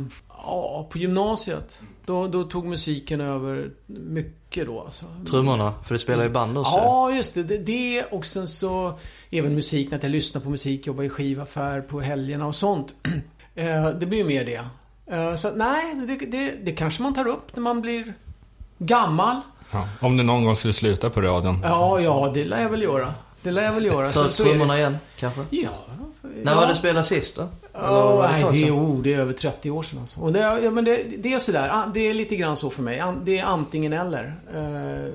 ja, 0.46 0.88
på 0.90 0.98
gymnasiet. 0.98 1.80
Då, 2.06 2.26
då 2.26 2.44
tog 2.44 2.66
musiken 2.66 3.20
över 3.20 3.70
mycket 3.86 4.39
då 4.54 4.80
alltså. 4.80 5.04
Trummorna, 5.30 5.74
för 5.86 5.94
du 5.94 5.98
spelar 5.98 6.24
i 6.24 6.28
band 6.28 6.58
också. 6.58 6.72
Ja, 6.76 7.12
just 7.12 7.34
det. 7.34 7.42
det. 7.42 8.04
Och 8.04 8.26
sen 8.26 8.48
så 8.48 8.98
även 9.30 9.54
musik, 9.54 9.90
när 9.90 9.98
jag 10.02 10.10
lyssnar 10.10 10.40
på 10.40 10.50
musik, 10.50 10.86
jobbar 10.86 11.04
i 11.04 11.08
skivaffär 11.08 11.80
på 11.80 12.00
helgerna 12.00 12.46
och 12.46 12.56
sånt. 12.56 12.94
Eh, 13.54 13.88
det 13.90 14.06
blir 14.06 14.18
ju 14.18 14.24
mer 14.24 14.44
det. 14.44 14.64
Eh, 15.16 15.34
Så 15.36 15.50
nej, 15.50 15.94
det, 15.94 16.16
det, 16.26 16.54
det 16.62 16.72
kanske 16.72 17.02
man 17.02 17.14
tar 17.14 17.26
upp 17.28 17.56
när 17.56 17.62
man 17.62 17.80
blir 17.80 18.14
gammal. 18.78 19.36
Ja, 19.72 19.88
om 20.00 20.16
du 20.16 20.22
någon 20.22 20.44
gång 20.44 20.56
skulle 20.56 20.72
sluta 20.72 21.10
på 21.10 21.20
radion. 21.20 21.60
Ja, 21.64 22.00
ja, 22.00 22.30
det 22.34 22.44
lär 22.44 22.62
jag 22.62 22.68
väl 22.70 22.82
göra. 22.82 23.14
Det 23.42 23.50
lär 23.50 23.64
jag 23.64 23.72
väl 23.72 23.84
göra. 23.84 24.12
Ta 24.12 24.20
upp 24.20 24.32
trummorna 24.32 24.78
igen, 24.78 24.98
kanske? 25.18 25.40
Ja. 25.50 25.70
När 26.42 26.54
var 26.54 26.66
det 26.66 26.74
spelade 26.74 27.04
sist 27.06 27.36
då? 27.36 27.48
Ett 27.74 28.42
nej, 28.52 28.62
det 28.62 28.68
är, 28.68 28.72
oh, 28.76 29.02
det 29.02 29.14
är 29.14 29.18
över 29.18 29.32
30 29.32 29.70
år 29.70 29.82
sedan 29.82 29.98
alltså. 30.00 30.20
Och 30.20 30.32
det, 30.32 30.38
ja, 30.40 30.70
men 30.70 30.84
det, 30.84 31.02
det 31.18 31.32
är 31.32 31.38
sådär, 31.38 31.68
an- 31.68 31.90
det 31.94 32.00
är 32.00 32.14
lite 32.14 32.36
grann 32.36 32.56
så 32.56 32.70
för 32.70 32.82
mig. 32.82 33.02
Det 33.24 33.38
är 33.38 33.44
antingen 33.44 33.92
eller. 33.92 34.24
Uh, 34.56 35.12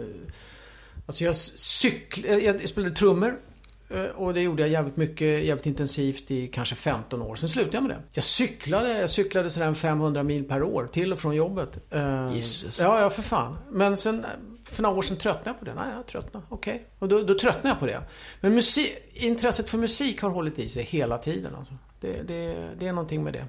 alltså 1.06 1.24
jag 1.24 1.36
cykel, 1.36 2.26
jag, 2.44 2.62
jag 2.62 2.70
spelade 2.70 2.96
trummor. 2.96 3.40
eh, 3.90 4.04
Och 4.04 4.34
det 4.34 4.42
gjorde 4.42 4.62
jag 4.62 4.70
jävligt 4.70 4.98
mycket, 4.98 5.44
jävligt 5.46 5.66
intensivt 5.66 6.32
i 6.32 6.48
kanske 6.48 6.76
15 6.76 7.22
år. 7.22 7.36
Sen 7.36 7.50
slutade 7.50 7.78
jag 7.78 7.84
med 7.84 7.92
det. 7.92 8.02
Jag 8.12 8.24
cyklade, 8.24 9.00
jag 9.00 9.10
cyklade 9.10 9.50
sådär 9.50 9.68
en 9.68 9.76
500 9.76 10.24
mil 10.24 10.44
per 10.44 10.64
år 10.64 10.88
till 10.92 11.14
och 11.14 11.20
från 11.20 11.36
jobbet. 11.36 11.70
Eh, 11.94 12.36
Jesus. 12.36 12.80
Ja, 12.80 13.02
ja 13.02 13.10
för 13.10 13.22
fan. 13.22 13.58
Men 13.72 13.98
sen, 13.98 14.26
för 14.66 14.84
några 14.84 14.98
år 14.98 15.02
sedan 15.02 15.18
tröttnade 15.18 15.50
jag 15.50 15.60
på 15.60 15.66
det. 15.66 15.74
Nej, 15.74 15.94
jag 15.96 16.06
tröttnade. 16.08 16.46
Okej. 16.50 16.88
Och 17.00 17.08
då, 17.08 17.22
då 17.24 17.40
tröttnade 17.40 17.68
jag 17.70 17.80
på 17.80 17.86
det. 17.86 18.02
Men 18.42 18.56
musik, 18.56 18.94
intresset 19.14 19.70
för 19.70 19.78
musik 19.78 20.22
har 20.22 20.30
hållit 20.30 20.60
i 20.60 20.70
sig 20.70 20.84
hela 20.84 21.18
tiden 21.18 21.56
alltså. 21.56 21.74
Det, 22.06 22.24
det, 22.34 22.56
det 22.80 22.88
är 22.88 22.94
någonting 22.94 23.24
med 23.24 23.34
det. 23.34 23.46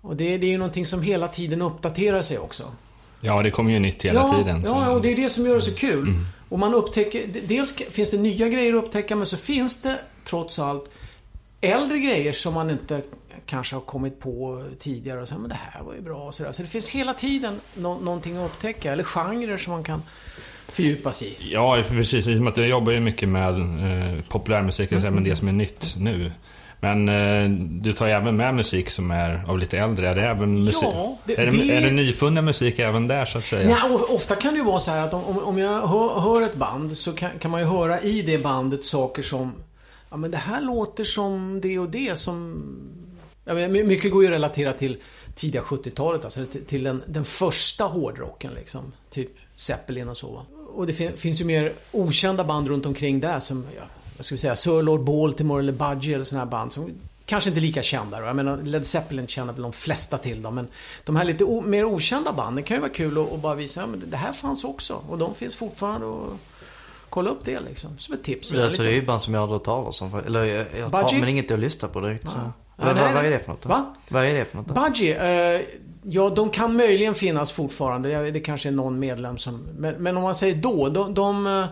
Och 0.00 0.16
det, 0.16 0.38
det 0.38 0.46
är 0.46 0.50
ju 0.50 0.58
någonting 0.58 0.86
som 0.86 1.02
hela 1.02 1.28
tiden 1.28 1.62
uppdaterar 1.62 2.22
sig 2.22 2.38
också. 2.38 2.72
Ja, 3.20 3.42
det 3.42 3.50
kommer 3.50 3.72
ju 3.72 3.78
nytt 3.78 4.04
hela 4.04 4.20
ja, 4.20 4.38
tiden. 4.38 4.62
så- 4.62 4.68
Ja, 4.68 4.90
och 4.90 5.02
det 5.02 5.12
är 5.12 5.16
det 5.16 5.30
som 5.30 5.46
gör 5.46 5.56
det 5.56 5.62
så 5.62 5.74
kul. 5.74 6.14
Och 6.48 6.58
man 6.58 6.74
upptäcker, 6.74 7.22
dels 7.48 7.76
finns 7.90 8.10
det 8.10 8.18
nya 8.18 8.48
grejer 8.48 8.74
att 8.74 8.84
upptäcka 8.84 9.16
men 9.16 9.26
så 9.26 9.36
finns 9.36 9.82
det 9.82 9.98
trots 10.24 10.58
allt 10.58 10.90
äldre 11.60 11.98
grejer 11.98 12.32
som 12.32 12.54
man 12.54 12.70
inte 12.70 13.02
kanske 13.46 13.76
har 13.76 13.80
kommit 13.80 14.20
på 14.20 14.64
tidigare 14.78 15.22
och 15.22 15.28
säger 15.28 15.40
men 15.40 15.48
det 15.48 15.58
här 15.60 15.82
var 15.82 15.94
ju 15.94 16.00
bra 16.00 16.26
och 16.26 16.34
sådär. 16.34 16.52
Så 16.52 16.62
det 16.62 16.68
finns 16.68 16.88
hela 16.88 17.14
tiden 17.14 17.60
nå- 17.74 17.98
någonting 18.00 18.36
att 18.36 18.50
upptäcka 18.50 18.92
eller 18.92 19.04
genrer 19.04 19.58
som 19.58 19.72
man 19.72 19.82
kan 19.84 20.02
fördjupa 20.68 21.12
sig 21.12 21.28
i. 21.28 21.52
Ja, 21.52 21.82
precis. 21.88 22.26
Jag 22.26 22.68
jobbar 22.68 22.92
ju 22.92 23.00
mycket 23.00 23.28
med 23.28 23.58
eh, 23.58 24.20
populärmusik, 24.28 24.92
mm. 24.92 25.14
men 25.14 25.24
det 25.24 25.36
som 25.36 25.48
är 25.48 25.52
nytt 25.52 25.94
nu. 25.98 26.32
Men 26.84 27.08
eh, 27.08 27.50
du 27.82 27.92
tar 27.92 28.06
ju 28.06 28.12
även 28.12 28.36
med 28.36 28.54
musik 28.54 28.90
som 28.90 29.10
är 29.10 29.40
av 29.48 29.58
lite 29.58 29.78
äldre. 29.78 30.08
Är 30.10 30.14
det 30.14 30.26
även 30.26 30.64
musik? 30.64 30.82
Ja, 30.94 31.16
det- 31.24 31.38
är, 31.38 31.46
det, 31.46 31.52
det- 31.52 31.76
är 31.76 31.80
det 31.80 31.90
nyfunnen 31.90 32.44
musik 32.44 32.78
även 32.78 33.06
där 33.08 33.24
så 33.24 33.38
att 33.38 33.46
säga? 33.46 33.70
Ja, 33.70 34.00
ofta 34.08 34.36
kan 34.36 34.52
det 34.52 34.58
ju 34.58 34.64
vara 34.64 34.80
så 34.80 34.90
här 34.90 35.02
att 35.06 35.14
om, 35.14 35.38
om- 35.38 35.58
jag 35.58 35.86
hör, 35.86 36.20
hör 36.20 36.42
ett 36.42 36.54
band 36.56 36.96
så 36.96 37.12
kan, 37.12 37.30
kan 37.38 37.50
man 37.50 37.60
ju 37.60 37.66
höra 37.66 38.00
i 38.00 38.22
det 38.22 38.38
bandet 38.42 38.84
saker 38.84 39.22
som 39.22 39.52
Ja 40.10 40.16
men 40.16 40.30
det 40.30 40.36
här 40.36 40.60
låter 40.60 41.04
som 41.04 41.60
det 41.62 41.78
och 41.78 41.88
det 41.90 42.18
som 42.18 42.62
ja, 43.44 43.54
Mycket 43.68 44.12
går 44.12 44.22
ju 44.22 44.28
att 44.28 44.34
relatera 44.34 44.72
till 44.72 44.96
tidiga 45.34 45.62
70-talet 45.62 46.24
alltså 46.24 46.44
till, 46.44 46.64
till 46.64 46.82
den, 46.82 47.02
den 47.06 47.24
första 47.24 47.84
hårdrocken 47.84 48.50
liksom. 48.54 48.92
Typ 49.10 49.30
Zeppelin 49.56 50.08
och 50.08 50.16
så 50.16 50.30
va. 50.32 50.42
Och 50.74 50.86
det 50.86 50.92
fin, 50.92 51.16
finns 51.16 51.40
ju 51.40 51.44
mer 51.44 51.72
okända 51.92 52.44
band 52.44 52.68
runt 52.68 52.86
omkring 52.86 53.20
där 53.20 53.40
som 53.40 53.66
ja, 53.76 53.82
vad 54.16 54.26
ska 54.26 54.34
vi 54.34 54.38
säga, 54.38 54.56
Sir 54.56 54.82
Lord 54.82 55.04
Baltimore 55.04 55.60
eller 55.60 55.72
Budgie 55.72 56.14
eller 56.14 56.24
sådana 56.24 56.44
här 56.44 56.50
band 56.50 56.72
som 56.72 56.90
Kanske 57.26 57.50
inte 57.50 57.60
lika 57.60 57.82
kända 57.82 58.20
då. 58.20 58.26
Jag 58.26 58.36
menar 58.36 58.56
Led 58.56 58.86
Zeppelin 58.86 59.26
känner 59.26 59.52
väl 59.52 59.62
de 59.62 59.72
flesta 59.72 60.18
till 60.18 60.42
dem. 60.42 60.54
Men 60.54 60.68
de 61.04 61.16
här 61.16 61.24
lite 61.24 61.44
mer 61.64 61.84
okända 61.84 62.32
banden 62.32 62.64
kan 62.64 62.76
ju 62.76 62.80
vara 62.80 62.92
kul 62.92 63.18
att, 63.18 63.32
att 63.32 63.40
bara 63.40 63.54
visa. 63.54 63.80
Ja, 63.80 63.86
men 63.86 64.02
det 64.10 64.16
här 64.16 64.32
fanns 64.32 64.64
också. 64.64 65.02
Och 65.08 65.18
de 65.18 65.34
finns 65.34 65.56
fortfarande 65.56 66.06
och 66.06 66.32
kolla 67.08 67.30
upp 67.30 67.44
det 67.44 67.60
liksom. 67.60 67.98
Som 67.98 68.14
ett 68.14 68.22
tips. 68.22 68.52
Ja, 68.52 68.60
så 68.60 68.70
Lite- 68.70 68.82
det 68.82 68.88
är 68.88 68.94
ju 68.94 69.06
band 69.06 69.22
som 69.22 69.34
jag 69.34 69.42
aldrig 69.42 69.58
hört 69.58 69.64
talas 69.64 70.02
om. 70.02 70.20
Eller 70.26 70.44
jag, 70.44 70.66
jag 70.78 70.90
tar, 70.90 71.02
Budgie? 71.02 71.20
men 71.20 71.28
inget 71.28 71.50
att 71.50 71.58
lyssna 71.58 71.88
på 71.88 72.00
direkt. 72.00 72.28
Så. 72.28 72.36
Ja. 72.38 72.52
Vad, 72.76 72.96
vad, 72.96 73.24
är 73.24 73.30
det 73.30 73.38
för 73.38 73.48
något 73.50 73.62
då? 73.62 73.68
Va? 73.68 73.94
Vad 74.08 74.24
är 74.24 74.34
det 74.34 74.44
för 74.44 74.56
något 74.56 74.68
då? 74.68 74.74
Budgie, 74.74 75.54
eh, 75.56 75.60
ja 76.02 76.30
de 76.30 76.50
kan 76.50 76.76
möjligen 76.76 77.14
finnas 77.14 77.52
fortfarande. 77.52 78.08
Det, 78.08 78.30
det 78.30 78.40
kanske 78.40 78.68
är 78.68 78.72
någon 78.72 78.98
medlem 78.98 79.38
som... 79.38 79.68
Men, 79.78 79.94
men 79.94 80.16
om 80.16 80.22
man 80.22 80.34
säger 80.34 80.54
då, 80.54 80.88
de... 80.88 81.14
de 81.14 81.46
eh, 81.46 81.64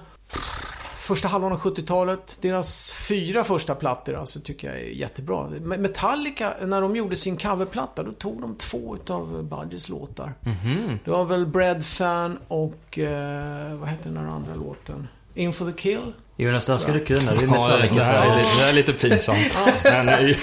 första 1.03 1.29
halvan 1.29 1.53
av 1.53 1.59
70-talet, 1.61 2.39
deras 2.41 2.93
fyra 2.93 3.45
första 3.45 3.75
plattor 3.75 4.15
alltså 4.15 4.41
tycker 4.41 4.69
jag 4.69 4.77
är 4.77 4.85
jättebra. 4.85 5.49
Me- 5.49 5.79
Metallica, 5.79 6.55
när 6.61 6.81
de 6.81 6.97
gjorde 6.97 7.17
sin 7.17 7.37
coverplatta, 7.37 8.03
då 8.03 8.13
tog 8.13 8.41
de 8.41 8.55
två 8.55 8.97
utav 8.97 9.45
Budgies 9.45 9.89
låtar. 9.89 10.35
Mhm. 10.41 10.99
Det 11.05 11.11
var 11.11 11.25
väl 11.25 11.47
Bread 11.47 11.87
Fan 11.87 12.39
och... 12.49 12.99
Eh, 12.99 13.75
vad 13.75 13.89
heter 13.89 14.05
den 14.05 14.15
där 14.15 14.31
andra 14.31 14.55
låten? 14.55 15.09
In 15.35 15.53
for 15.53 15.71
the 15.73 15.81
kill? 15.81 16.13
Jonas, 16.37 16.65
det 16.65 16.73
här 16.73 16.79
ska 16.79 16.93
du 16.93 17.05
kunna. 17.05 17.21
Det 17.21 17.27
är 17.31 17.35
Ja, 17.35 17.41
det, 17.41 17.47
Metallica 17.47 17.95
det, 17.95 18.05
här 18.05 18.27
är 18.27 18.37
lite, 18.37 18.49
det 18.57 18.63
här 18.63 18.71
är 18.71 18.75
lite 18.75 18.93
pinsamt. 18.93 19.39
men, 19.85 20.09
eh, 20.09 20.37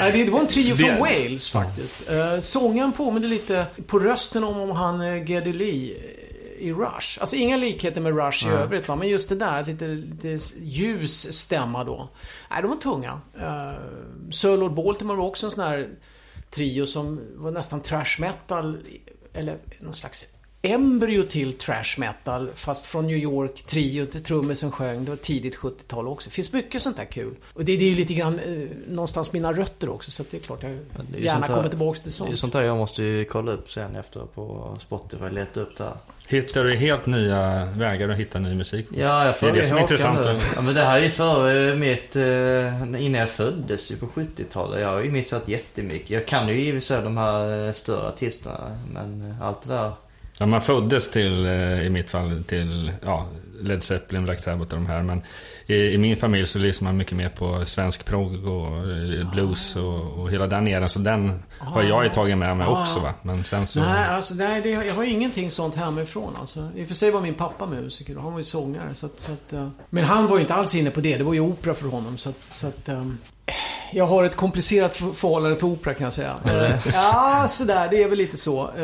Nej, 0.00 0.24
det, 0.24 0.30
var 0.30 0.40
en 0.40 0.46
trio 0.46 0.76
från 0.76 0.98
Wales 0.98 1.50
faktiskt. 1.50 2.10
Eh, 2.10 2.38
sångaren 2.40 2.92
påminner 2.92 3.28
lite 3.28 3.66
på 3.86 3.98
rösten 3.98 4.44
om, 4.44 4.60
om 4.60 4.70
han 4.70 5.00
uh, 5.00 5.30
Geddy 5.30 5.52
Lee 5.52 5.94
eh, 5.94 6.09
i 6.60 6.72
Rush. 6.72 7.20
Alltså 7.20 7.36
inga 7.36 7.56
likheter 7.56 8.00
med 8.00 8.16
Rush 8.16 8.46
i 8.46 8.50
övrigt 8.50 8.88
va, 8.88 8.96
men 8.96 9.08
just 9.08 9.28
det 9.28 9.34
där, 9.34 9.64
lite, 9.64 9.86
lite 9.86 10.38
ljus 10.60 11.32
stämma 11.32 11.84
då. 11.84 12.08
Nej, 12.50 12.62
de 12.62 12.70
var 12.70 12.76
tunga. 12.76 13.20
Uh, 13.36 14.30
Sir 14.30 14.56
Lord 14.56 14.74
Baltimore 14.74 15.16
var 15.18 15.26
också 15.26 15.46
en 15.46 15.50
sån 15.50 15.64
här 15.64 15.88
trio 16.50 16.86
som 16.86 17.20
var 17.36 17.50
nästan 17.50 17.80
trash 17.80 18.16
metal, 18.18 18.78
eller 19.32 19.58
någon 19.80 19.94
slags 19.94 20.24
embryo 20.62 21.22
till 21.22 21.52
trash 21.52 21.94
metal 21.98 22.50
fast 22.54 22.86
från 22.86 23.06
New 23.06 23.16
York, 23.16 23.62
trio 23.66 24.06
till 24.06 24.22
trummisen 24.22 24.70
sjöng. 24.72 25.04
Det 25.04 25.10
var 25.10 25.16
tidigt 25.16 25.56
70-tal 25.56 26.08
också. 26.08 26.28
Det 26.30 26.34
finns 26.34 26.52
mycket 26.52 26.82
sånt 26.82 26.96
där 26.96 27.04
kul. 27.04 27.34
Och 27.54 27.64
det, 27.64 27.76
det 27.76 27.84
är 27.84 27.88
ju 27.88 27.94
lite 27.94 28.14
grann 28.14 28.38
eh, 28.38 28.68
någonstans 28.88 29.32
mina 29.32 29.52
rötter 29.52 29.88
också 29.88 30.10
så 30.10 30.24
det 30.30 30.36
är 30.36 30.40
klart 30.40 30.62
jag 30.62 30.72
är 30.72 30.78
gärna 31.18 31.30
sånt 31.38 31.48
här- 31.48 31.56
kommer 31.56 31.68
tillbaks 31.68 32.00
till 32.00 32.10
Det 32.10 32.14
är 32.14 32.16
sånt. 32.16 32.38
sånt 32.38 32.52
där 32.52 32.62
jag 32.62 32.76
måste 32.76 33.02
ju 33.02 33.24
kolla 33.24 33.52
upp 33.52 33.72
sen 33.72 33.96
efter 33.96 34.20
på 34.20 34.76
Spotify. 34.80 35.24
Leta 35.30 35.60
upp 35.60 35.76
det 35.76 35.84
här. 35.84 35.96
hittar 36.28 36.64
du 36.64 36.76
helt 36.76 37.06
nya 37.06 37.64
vägar 37.66 38.08
att 38.08 38.16
hitta 38.18 38.38
ny 38.38 38.54
musik? 38.54 38.86
Ja, 38.90 39.24
jag 39.26 39.34
Det 39.40 39.48
är 39.48 39.52
det 39.52 39.64
som 39.64 39.76
är 39.76 39.80
intressant. 39.80 40.18
Ja, 40.56 40.62
men 40.62 40.74
det 40.74 40.82
här 40.82 40.98
är 40.98 41.02
ju 41.02 41.10
före 41.10 41.76
mitt... 41.76 42.16
Eh, 42.16 43.02
innan 43.04 43.20
jag 43.20 43.30
föddes 43.30 43.90
ju 43.92 43.96
på 43.96 44.06
70-talet. 44.06 44.80
Jag 44.80 44.88
har 44.88 45.00
ju 45.00 45.10
missat 45.10 45.48
jättemycket. 45.48 46.10
Jag 46.10 46.26
kan 46.26 46.48
ju 46.48 46.60
sig 46.80 47.02
de 47.02 47.16
här 47.16 47.66
eh, 47.68 47.72
större 47.72 48.08
artisterna. 48.08 48.78
Men 48.92 49.30
eh, 49.30 49.42
allt 49.46 49.62
det 49.62 49.74
där. 49.74 49.92
Ja, 50.40 50.46
man 50.46 50.60
föddes 50.60 51.10
till, 51.10 51.46
eh, 51.46 51.86
i 51.86 51.90
mitt 51.90 52.10
fall, 52.10 52.44
till 52.44 52.92
ja, 53.02 53.28
Led 53.60 53.82
Zeppelin, 53.82 54.24
Black 54.24 54.40
Sabbath 54.40 54.74
och 54.74 54.80
de 54.80 54.86
här. 54.86 55.02
Men 55.02 55.22
i, 55.66 55.74
i 55.74 55.98
min 55.98 56.16
familj 56.16 56.46
så 56.46 56.58
lyssnar 56.58 56.88
man 56.88 56.96
mycket 56.96 57.16
mer 57.16 57.28
på 57.28 57.66
svensk 57.66 58.04
progg 58.04 58.46
och 58.46 58.66
eh, 58.66 59.30
blues 59.32 59.76
och, 59.76 60.20
och 60.20 60.30
hela 60.30 60.46
den 60.46 60.68
eran. 60.68 60.88
Så 60.88 60.98
den 60.98 61.42
har 61.58 61.82
jag 61.82 62.04
ju 62.04 62.10
tagit 62.10 62.38
med 62.38 62.56
mig 62.56 62.66
också 62.66 63.00
va. 63.00 63.14
Men 63.22 63.44
sen 63.44 63.66
så... 63.66 63.80
Nej, 63.80 64.08
alltså, 64.08 64.34
nej 64.34 64.60
det, 64.60 64.70
jag 64.70 64.94
har 64.94 65.04
ingenting 65.04 65.50
sånt 65.50 65.74
hemifrån 65.74 66.36
alltså. 66.40 66.70
I 66.76 66.84
och 66.84 66.88
för 66.88 66.94
sig 66.94 67.10
var 67.10 67.20
min 67.20 67.34
pappa 67.34 67.66
musiker 67.66 68.16
och 68.16 68.22
han 68.22 68.32
var 68.32 68.40
ju 68.40 68.44
sångare. 68.44 68.94
Så 68.94 69.06
att, 69.06 69.20
så 69.20 69.32
att, 69.32 69.52
eh, 69.52 69.68
men 69.90 70.04
han 70.04 70.26
var 70.26 70.36
ju 70.36 70.40
inte 70.40 70.54
alls 70.54 70.74
inne 70.74 70.90
på 70.90 71.00
det. 71.00 71.16
Det 71.16 71.24
var 71.24 71.34
ju 71.34 71.40
opera 71.40 71.74
för 71.74 71.88
honom. 71.88 72.18
Så 72.18 72.28
att, 72.28 72.42
så 72.48 72.66
att 72.66 72.88
ehm, 72.88 73.18
jag 73.92 74.06
har 74.06 74.24
ett 74.24 74.36
komplicerat 74.36 74.96
för- 74.96 75.12
förhållande 75.12 75.56
till 75.56 75.64
opera 75.64 75.94
kan 75.94 76.04
jag 76.04 76.12
säga. 76.12 76.36
Eh, 76.44 76.88
ja, 76.94 77.46
sådär. 77.48 77.88
Det 77.90 78.02
är 78.02 78.08
väl 78.08 78.18
lite 78.18 78.36
så. 78.36 78.62
Eh, 78.62 78.74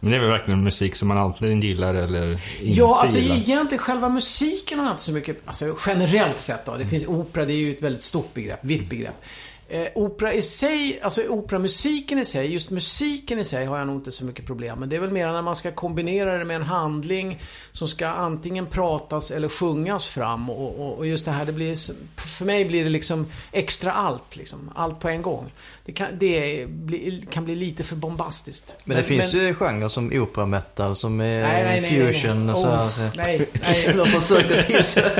Men 0.00 0.10
det 0.10 0.16
är 0.16 0.20
väl 0.20 0.30
verkligen 0.30 0.64
musik 0.64 0.96
som 0.96 1.08
man 1.08 1.18
antingen 1.18 1.60
gillar 1.60 1.94
eller 1.94 2.30
inte 2.32 2.42
Ja, 2.62 3.00
alltså 3.00 3.18
gillar. 3.18 3.36
egentligen 3.36 3.82
själva 3.84 4.08
musiken 4.08 4.78
har 4.80 4.90
inte 4.90 5.02
så 5.02 5.12
mycket, 5.12 5.36
alltså 5.46 5.76
generellt 5.86 6.40
sett 6.40 6.64
då. 6.66 6.74
Det 6.76 6.86
finns 6.86 7.06
opera, 7.06 7.44
det 7.44 7.52
är 7.52 7.56
ju 7.56 7.72
ett 7.72 7.82
väldigt 7.82 8.02
stort 8.02 8.34
begrepp, 8.34 8.58
vitt 8.62 8.88
begrepp. 8.90 9.24
Eh, 9.68 9.86
opera 9.94 10.32
i 10.32 10.42
sig, 10.42 11.00
alltså 11.02 11.22
operamusiken 11.28 12.18
i 12.18 12.24
sig, 12.24 12.52
just 12.52 12.70
musiken 12.70 13.38
i 13.38 13.44
sig 13.44 13.66
har 13.66 13.78
jag 13.78 13.86
nog 13.86 13.96
inte 13.96 14.12
så 14.12 14.24
mycket 14.24 14.46
problem 14.46 14.78
med. 14.78 14.88
Det 14.88 14.96
är 14.96 15.00
väl 15.00 15.10
mer 15.10 15.26
när 15.26 15.42
man 15.42 15.56
ska 15.56 15.70
kombinera 15.72 16.38
det 16.38 16.44
med 16.44 16.56
en 16.56 16.62
handling 16.62 17.40
som 17.76 17.88
ska 17.88 18.06
antingen 18.08 18.66
pratas 18.66 19.30
eller 19.30 19.48
sjungas 19.48 20.06
fram. 20.06 20.50
Och, 20.50 20.80
och, 20.80 20.98
och 20.98 21.06
just 21.06 21.24
det 21.24 21.30
här, 21.30 21.44
det 21.44 21.52
blir, 21.52 21.76
för 22.20 22.44
mig 22.44 22.64
blir 22.64 22.84
det 22.84 22.90
liksom 22.90 23.26
extra 23.52 23.92
allt, 23.92 24.36
liksom. 24.36 24.70
Allt 24.74 25.00
på 25.00 25.08
en 25.08 25.22
gång. 25.22 25.52
Det 25.84 25.92
kan, 25.92 26.06
det 26.18 26.66
blir, 26.68 27.20
kan 27.30 27.44
bli 27.44 27.54
lite 27.56 27.84
för 27.84 27.96
bombastiskt. 27.96 28.74
Men 28.84 28.96
det 28.96 29.02
finns 29.02 29.34
ju 29.34 29.54
genrer 29.54 29.88
som 29.88 30.12
opera 30.12 30.46
metal 30.46 30.96
som 30.96 31.20
är 31.20 31.42
Nej, 31.42 31.64
nej, 31.64 31.80
nej, 31.80 32.00
nej, 32.00 32.12
fusion 32.12 32.46
nej. 32.46 32.52
och 32.52 32.58
så 32.58 32.68
Oh, 32.68 32.88
här. 32.88 33.10
nej, 33.16 33.48
nej. 33.94 34.06
Försöker 34.20 34.62
till 34.62 34.84
sig. 34.84 35.02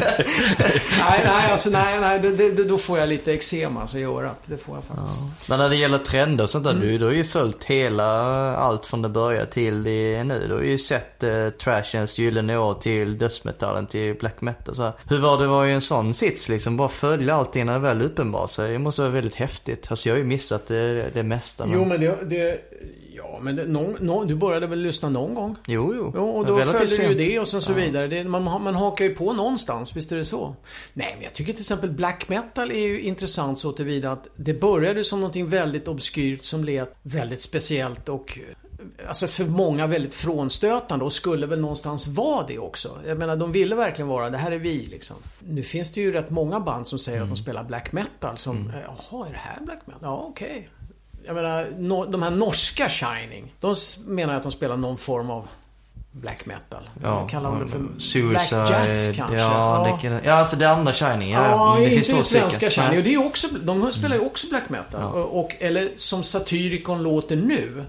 nej, 0.99 1.21
nej, 1.25 1.51
alltså 1.53 1.71
nej, 1.71 2.01
nej, 2.01 2.19
det, 2.21 2.51
det, 2.51 2.65
då 2.65 2.79
får 2.79 2.99
jag 2.99 3.09
lite 3.09 3.33
eksem 3.33 3.77
alltså 3.77 3.99
i 3.99 4.05
örat. 4.05 4.39
Det 4.47 4.59
får 4.59 4.75
jag 4.77 4.85
faktiskt. 4.85 5.21
Ja. 5.21 5.31
Men 5.49 5.59
när 5.59 5.69
det 5.69 5.77
gäller 5.77 5.99
trender 5.99 6.45
och 6.45 6.51
sånt 6.51 6.65
där, 6.65 6.71
Mm. 6.73 6.89
du, 6.89 6.99
du 6.99 7.05
har 7.05 7.13
ju 7.13 7.25
följt 7.25 7.65
hela 7.65 8.07
allt 8.57 8.87
från 8.87 9.03
det 9.03 9.09
började 9.09 9.47
till 9.47 9.83
det 9.83 10.25
nu. 10.25 10.47
Du 10.49 10.55
har 10.55 10.63
ju 10.63 10.79
sett 10.79 11.23
eh, 11.23 11.49
trashens 11.51 12.19
gyllene 12.19 12.46
år 12.51 12.75
till 12.75 13.19
dödsmetallen 13.19 13.87
till 13.87 14.15
black 14.15 14.41
metal. 14.41 14.75
Så 14.75 14.83
här. 14.83 14.93
Hur 15.09 15.19
var 15.19 15.39
det 15.39 15.47
vara 15.47 15.69
i 15.69 15.73
en 15.73 15.81
sån 15.81 16.15
sits 16.15 16.49
liksom? 16.49 16.77
Bara 16.77 16.89
följa 16.89 17.35
allting 17.35 17.67
när 17.67 17.73
det 17.73 17.79
väl 17.79 18.03
uppenbarar 18.03 18.47
sig. 18.47 18.73
Det 18.73 18.79
måste 18.79 19.03
vara 19.03 19.13
väldigt 19.13 19.35
häftigt. 19.35 19.87
Alltså 19.91 20.09
jag 20.09 20.15
har 20.15 20.19
ju 20.19 20.25
missat 20.25 20.67
det, 20.69 21.15
det 21.15 21.23
mesta. 21.23 21.67
Men... 21.67 21.75
Jo, 21.79 21.85
men 21.85 22.01
det... 22.01 22.19
det 22.25 22.61
ja, 23.17 23.39
men 23.43 23.57
det, 23.57 23.65
någon, 23.65 23.97
någon, 24.01 24.27
du 24.27 24.35
började 24.35 24.67
väl 24.67 24.79
lyssna 24.79 25.09
någon 25.09 25.35
gång? 25.35 25.57
jo, 25.67 25.95
jo. 25.97 26.13
Jo, 26.15 26.31
och 26.31 26.47
då 26.47 26.65
följde 26.65 26.97
du 26.97 27.03
ju 27.03 27.15
det 27.15 27.39
och 27.39 27.49
sen 27.49 27.63
så 27.63 27.73
Ja. 27.73 27.77
vidare. 27.77 28.07
Det, 28.07 28.25
man, 28.25 28.43
man 28.43 28.75
hakar 28.75 29.05
ju 29.05 29.15
på 29.15 29.33
någonstans, 29.33 29.97
visst 29.97 30.13
är 30.13 30.17
det 30.17 30.25
så? 30.25 30.57
Nej, 30.93 31.13
men 31.15 31.25
jag 31.25 31.33
tycker 31.35 31.53
till 31.53 31.61
exempel 31.61 31.91
black 31.91 32.29
metal 32.29 32.71
är 32.71 32.87
ju 32.87 33.01
intressant 33.01 33.59
så 33.59 33.73
tillvida 33.73 34.13
att 34.13 34.29
det 34.37 34.61
började 34.61 35.05
som 35.05 35.21
någonting 35.21 35.47
väldigt 35.47 35.89
obskyrt 35.89 36.45
som 36.45 36.65
lät 36.65 36.95
väldigt 37.03 37.43
speciellt 37.43 38.09
och 38.09 38.39
Alltså 39.09 39.27
för 39.27 39.45
många 39.45 39.87
väldigt 39.87 40.15
frånstötande 40.15 41.05
och 41.05 41.13
skulle 41.13 41.47
väl 41.47 41.61
någonstans 41.61 42.07
vara 42.07 42.47
det 42.47 42.59
också. 42.59 42.99
Jag 43.07 43.19
menar 43.19 43.37
de 43.37 43.53
ville 43.53 43.75
verkligen 43.75 44.09
vara, 44.09 44.31
det 44.31 44.39
här 44.39 44.51
är 44.51 44.59
vi 44.59 44.87
liksom. 44.87 45.17
Nu 45.39 45.63
finns 45.63 45.93
det 45.93 46.01
ju 46.01 46.13
rätt 46.13 46.31
många 46.31 46.61
band 46.61 46.87
som 46.87 46.99
säger 46.99 47.23
att 47.23 47.29
de 47.29 47.37
spelar 47.37 47.65
black 47.65 47.93
metal 47.93 48.37
som, 48.37 48.71
eh, 48.71 48.75
jaha 48.81 49.27
är 49.29 49.33
det 49.33 49.39
här 49.39 49.61
black 49.61 49.81
metal? 49.87 50.01
Ja 50.03 50.27
okej. 50.31 50.69
Jag 51.25 51.35
menar, 51.35 51.69
no, 51.79 52.05
de 52.05 52.23
här 52.23 52.31
norska 52.31 52.89
Shining, 52.89 53.55
de 53.61 53.75
menar 54.07 54.35
att 54.35 54.43
de 54.43 54.53
spelar 54.53 54.77
någon 54.77 54.97
form 54.97 55.31
av 55.31 55.49
black 56.21 56.47
metal. 56.47 56.91
Ja, 57.03 57.29
Kallar 57.29 57.51
de 57.51 57.61
det 57.61 57.69
för 57.69 57.81
Suicide, 57.99 58.31
black 58.31 58.71
jazz 58.71 59.17
kanske? 59.17 59.37
Ja, 59.37 59.99
Det 60.03 60.09
kan, 60.09 60.21
ja, 60.25 60.33
alltså 60.33 60.57
det 60.57 60.71
andra 60.71 60.93
Shining. 60.93 61.31
Ja, 61.33 61.51
Ja, 61.51 61.81
det 61.81 61.95
inte 61.95 62.13
det 62.13 62.23
svenska. 62.23 62.71
Shining. 62.71 62.89
Nej. 62.91 62.99
Och 62.99 63.05
det 63.05 63.15
är 63.15 63.27
också, 63.27 63.47
de 63.63 63.93
spelar 63.93 64.17
ju 64.17 64.23
också 64.23 64.47
black 64.49 64.69
metal. 64.69 65.01
Ja. 65.01 65.09
Och, 65.09 65.41
och, 65.41 65.57
eller 65.59 65.89
som 65.97 66.23
Satyricon 66.23 67.03
låter 67.03 67.37
nu. 67.37 67.85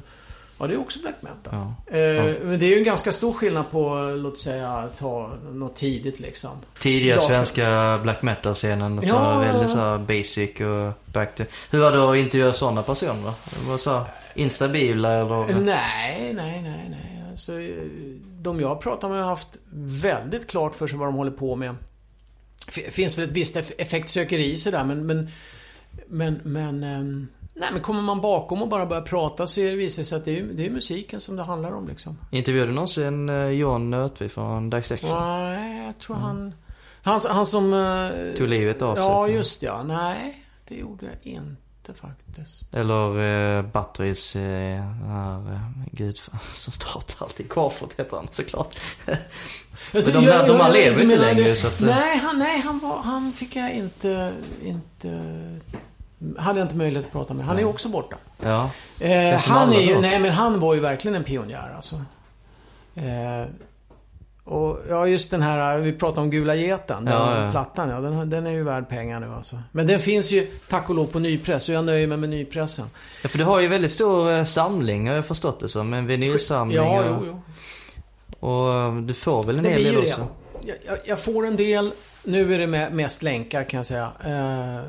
Ja, 0.59 0.67
det 0.67 0.73
är 0.73 0.77
också 0.79 0.99
black 0.99 1.15
metal. 1.21 1.53
Ja. 1.87 1.95
Eh, 1.97 2.33
Men 2.43 2.59
det 2.59 2.65
är 2.65 2.69
ju 2.69 2.77
en 2.77 2.83
ganska 2.83 3.11
stor 3.11 3.33
skillnad 3.33 3.71
på, 3.71 4.13
låt 4.17 4.39
säga, 4.39 4.89
ta 4.99 5.31
något 5.51 5.75
tidigt 5.75 6.19
liksom. 6.19 6.49
Tidiga 6.79 7.15
Ja, 7.15 7.21
svenska 7.21 7.99
black 8.03 8.21
metal-scenen. 8.21 9.01
Så 9.01 9.07
Ja. 9.07 9.39
väldigt 9.39 9.69
så 9.69 9.77
här 9.77 9.97
basic 9.97 10.49
och 10.61 11.13
back 11.13 11.35
to... 11.35 11.43
Hur 11.71 11.79
var 11.79 11.91
det 11.91 12.09
att 12.11 12.17
intervjua 12.17 12.53
sådana 12.53 12.83
personer 12.83 13.33
var 13.67 13.77
så 13.77 13.91
här 13.91 14.03
instabila 14.35 15.11
eller? 15.13 15.59
Nej, 15.59 16.33
nej, 16.33 16.61
nej, 16.61 16.87
nej. 16.89 17.23
Alltså, 17.31 17.59
eh, 17.61 17.83
de 18.41 18.59
jag 18.61 18.81
pratar 18.81 19.09
med 19.09 19.17
har 19.21 19.29
haft 19.29 19.57
väldigt 19.73 20.47
klart 20.47 20.75
för 20.75 20.87
sig 20.87 20.97
vad 20.97 21.07
de 21.07 21.15
håller 21.15 21.31
på 21.31 21.55
med. 21.55 21.75
Det 22.75 22.91
finns 22.93 23.17
väl 23.17 23.25
ett 23.25 23.31
visst 23.31 23.55
eff- 23.55 23.71
effektsökeri 23.77 24.57
sådär 24.57 24.83
men, 24.83 25.05
men, 25.05 25.29
men, 26.07 26.39
men, 26.43 26.83
ehm, 26.83 27.27
nej 27.59 27.69
men 27.73 27.81
kommer 27.81 28.01
man 28.01 28.21
bakom 28.21 28.61
och 28.61 28.67
bara 28.67 28.85
börjar 28.85 29.01
prata 29.01 29.47
så 29.47 29.59
är 29.59 29.69
det 29.71 29.75
visar 29.77 30.03
sig 30.03 30.17
att 30.17 30.25
det 30.25 30.39
är, 30.39 30.43
det 30.43 30.65
är 30.65 30.69
musiken 30.69 31.19
som 31.19 31.35
det 31.35 31.43
handlar 31.43 31.71
om 31.71 31.87
liksom. 31.87 32.17
Intervjuade 32.31 32.71
du 32.71 32.75
någonsin 32.75 33.29
eh, 33.29 33.47
John 33.47 33.89
Nötvik 33.89 34.31
från 34.31 34.69
Dissection? 34.69 35.09
Nej, 35.09 35.85
jag 35.85 35.97
tror 35.99 36.15
han, 36.15 36.53
han, 37.03 37.19
han 37.29 37.45
som... 37.45 37.73
eh, 37.73 38.35
Tog 38.37 38.47
livet 38.47 38.81
av 38.81 38.95
sig, 38.95 39.03
Ja, 39.03 39.27
jag. 39.27 39.37
just 39.37 39.61
ja. 39.63 39.83
Nej, 39.83 40.45
det 40.67 40.75
gjorde 40.75 41.05
jag 41.05 41.15
inte 41.33 41.93
faktiskt. 41.95 42.73
Eller 42.75 43.19
eh, 43.57 43.61
Batterys, 43.65 44.35
eh, 44.35 44.41
den 45.01 45.09
här, 45.11 45.53
eh, 45.53 45.59
gud 45.91 46.17
som 46.53 46.73
startar 46.73 47.25
alltid 47.25 47.49
Kvarfort 47.49 47.99
heter 47.99 48.15
han 48.17 48.27
såklart. 48.31 48.79
Alltså, 49.95 50.11
de 50.11 50.19
här- 50.19 50.47
de 50.47 50.57
här 50.59 50.73
lever 50.73 51.01
inte 51.03 51.19
längre, 51.19 51.43
det- 51.43 51.55
så 51.55 51.67
att. 51.67 51.79
Nej, 51.79 52.17
han, 52.17 52.39
nej 52.39 52.59
han, 52.61 52.79
var, 52.79 52.97
han 52.97 53.33
fick 53.33 53.55
jag 53.55 53.73
inte, 53.73 54.33
inte... 54.63 55.09
Hade 56.37 56.59
jag 56.59 56.65
inte 56.65 56.75
möjlighet 56.75 57.05
att 57.05 57.11
prata 57.11 57.33
med. 57.33 57.45
Han 57.45 57.55
är 57.55 57.59
ju 57.61 57.65
också 57.67 57.89
borta. 57.89 58.15
ja. 58.43 58.69
Eh, 58.99 59.39
han 59.39 59.73
är 59.73 59.81
ju, 59.81 59.93
då. 59.93 59.99
nej 59.99 60.19
men 60.19 60.31
han 60.31 60.59
var 60.59 60.73
ju 60.73 60.79
verkligen 60.79 61.15
en 61.15 61.23
pionjär 61.23 61.73
alltså. 61.75 61.95
Eh, 62.95 63.45
och 64.43 64.79
ja, 64.89 65.07
just 65.07 65.31
den 65.31 65.41
här, 65.41 65.77
vi 65.77 65.93
pratade 65.93 66.21
om 66.21 66.29
Gula 66.29 66.55
Geten, 66.55 67.05
den 67.05 67.13
Ja, 67.13 67.45
ja. 67.45 67.51
plattan 67.51 67.89
ja, 67.89 67.99
den, 68.01 68.29
den 68.29 68.47
är 68.47 68.51
ju 68.51 68.63
värd 68.63 68.89
pengar 68.89 69.19
nu 69.19 69.33
alltså. 69.33 69.59
Men 69.71 69.87
den 69.87 69.99
finns 69.99 70.31
ju 70.31 70.51
tack 70.69 70.89
och 70.89 70.95
lov 70.95 71.05
på 71.05 71.19
nypress 71.19 71.69
och 71.69 71.75
jag 71.75 71.85
nöjer 71.85 72.07
mig 72.07 72.17
med 72.17 72.29
nypressen. 72.29 72.85
ja, 73.23 73.29
för 73.29 73.37
du 73.37 73.43
har 73.43 73.59
ju 73.59 73.67
väldigt 73.67 73.91
stor 73.91 74.31
eh, 74.31 74.43
samling 74.45 75.07
har 75.07 75.15
jag 75.15 75.25
förstått 75.25 75.59
det 75.59 75.69
som. 75.69 75.93
En 75.93 76.05
vinylsamling. 76.07 76.77
Ja, 76.77 76.99
och, 76.99 77.25
jo, 77.25 77.25
jo. 77.25 77.41
och 78.47 78.73
eh, 78.73 78.95
du 78.95 79.13
får 79.13 79.43
väl 79.43 79.57
en 79.57 79.63
Det 79.63 79.69
hel 79.69 79.83
del 79.83 79.97
också? 79.97 80.27
Jag, 80.61 80.75
jag, 80.85 80.97
jag 81.05 81.19
får 81.19 81.47
en 81.47 81.55
del. 81.55 81.91
Nu 82.23 82.53
är 82.53 82.59
det 82.59 82.65
me- 82.65 82.91
mest 82.91 83.23
länkar 83.23 83.63
kan 83.63 83.77
jag 83.77 83.85
säga. 83.85 84.11
Eh, 84.25 84.81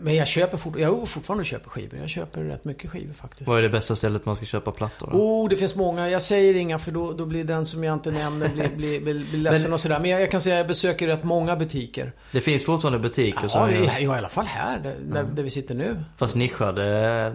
men 0.00 0.14
jag 0.14 0.28
köper 0.28 0.56
fort, 0.56 0.78
jag 0.78 0.94
går 0.94 1.06
fortfarande 1.06 1.40
och 1.40 1.46
köper 1.46 1.70
skivor. 1.70 1.98
Jag 2.00 2.08
köper 2.08 2.40
rätt 2.40 2.64
mycket 2.64 2.90
skivor 2.90 3.12
faktiskt. 3.14 3.48
Vad 3.50 3.58
är 3.58 3.62
det 3.62 3.68
bästa 3.68 3.96
stället 3.96 4.26
man 4.26 4.36
ska 4.36 4.46
köpa 4.46 4.70
plattor 4.72 5.08
då? 5.12 5.18
Oh, 5.18 5.48
det 5.48 5.56
finns 5.56 5.76
många. 5.76 6.10
Jag 6.10 6.22
säger 6.22 6.54
inga 6.54 6.78
för 6.78 6.92
då, 6.92 7.12
då 7.12 7.26
blir 7.26 7.44
den 7.44 7.66
som 7.66 7.84
jag 7.84 7.94
inte 7.94 8.10
nämner 8.10 8.48
blir, 8.48 8.68
blir, 8.76 9.00
blir, 9.00 9.24
blir 9.30 9.38
ledsen 9.38 9.62
Men- 9.62 9.72
och 9.72 9.80
sådär. 9.80 10.00
Men 10.00 10.10
jag, 10.10 10.22
jag 10.22 10.30
kan 10.30 10.40
säga 10.40 10.54
att 10.54 10.58
jag 10.58 10.66
besöker 10.66 11.06
rätt 11.06 11.24
många 11.24 11.56
butiker. 11.56 12.12
Det 12.32 12.40
finns 12.40 12.64
fortfarande 12.64 12.98
butiker 12.98 13.38
Ja, 13.42 13.48
som 13.48 13.68
det 13.68 13.76
är, 13.76 13.82
är, 13.82 14.00
ja, 14.00 14.14
i 14.14 14.18
alla 14.18 14.28
fall 14.28 14.46
här 14.46 14.78
där, 14.78 14.96
där, 15.12 15.22
där 15.34 15.42
vi 15.42 15.50
sitter 15.50 15.74
nu. 15.74 16.04
fast 16.16 16.34
nischade 16.34 16.84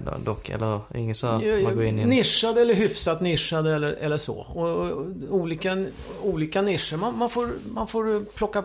eh, 0.07 0.19
dock, 0.19 0.49
eller 0.49 0.81
inget 0.95 1.17
så 1.17 1.27
man 1.27 1.75
går 1.75 1.83
in 1.83 1.99
i. 1.99 2.05
Nischade 2.05 2.61
eller 2.61 2.73
hyfsat 2.73 3.21
nischade 3.21 3.75
eller, 3.75 3.91
eller 3.93 4.17
så. 4.17 4.35
Och, 4.35 4.69
och, 4.69 4.89
och 5.29 5.35
olika, 5.35 5.85
olika 6.23 6.61
nischer. 6.61 6.97
Man, 6.97 7.17
man, 7.17 7.29
får, 7.29 7.49
man 7.73 7.87
får 7.87 8.25
plocka... 8.25 8.63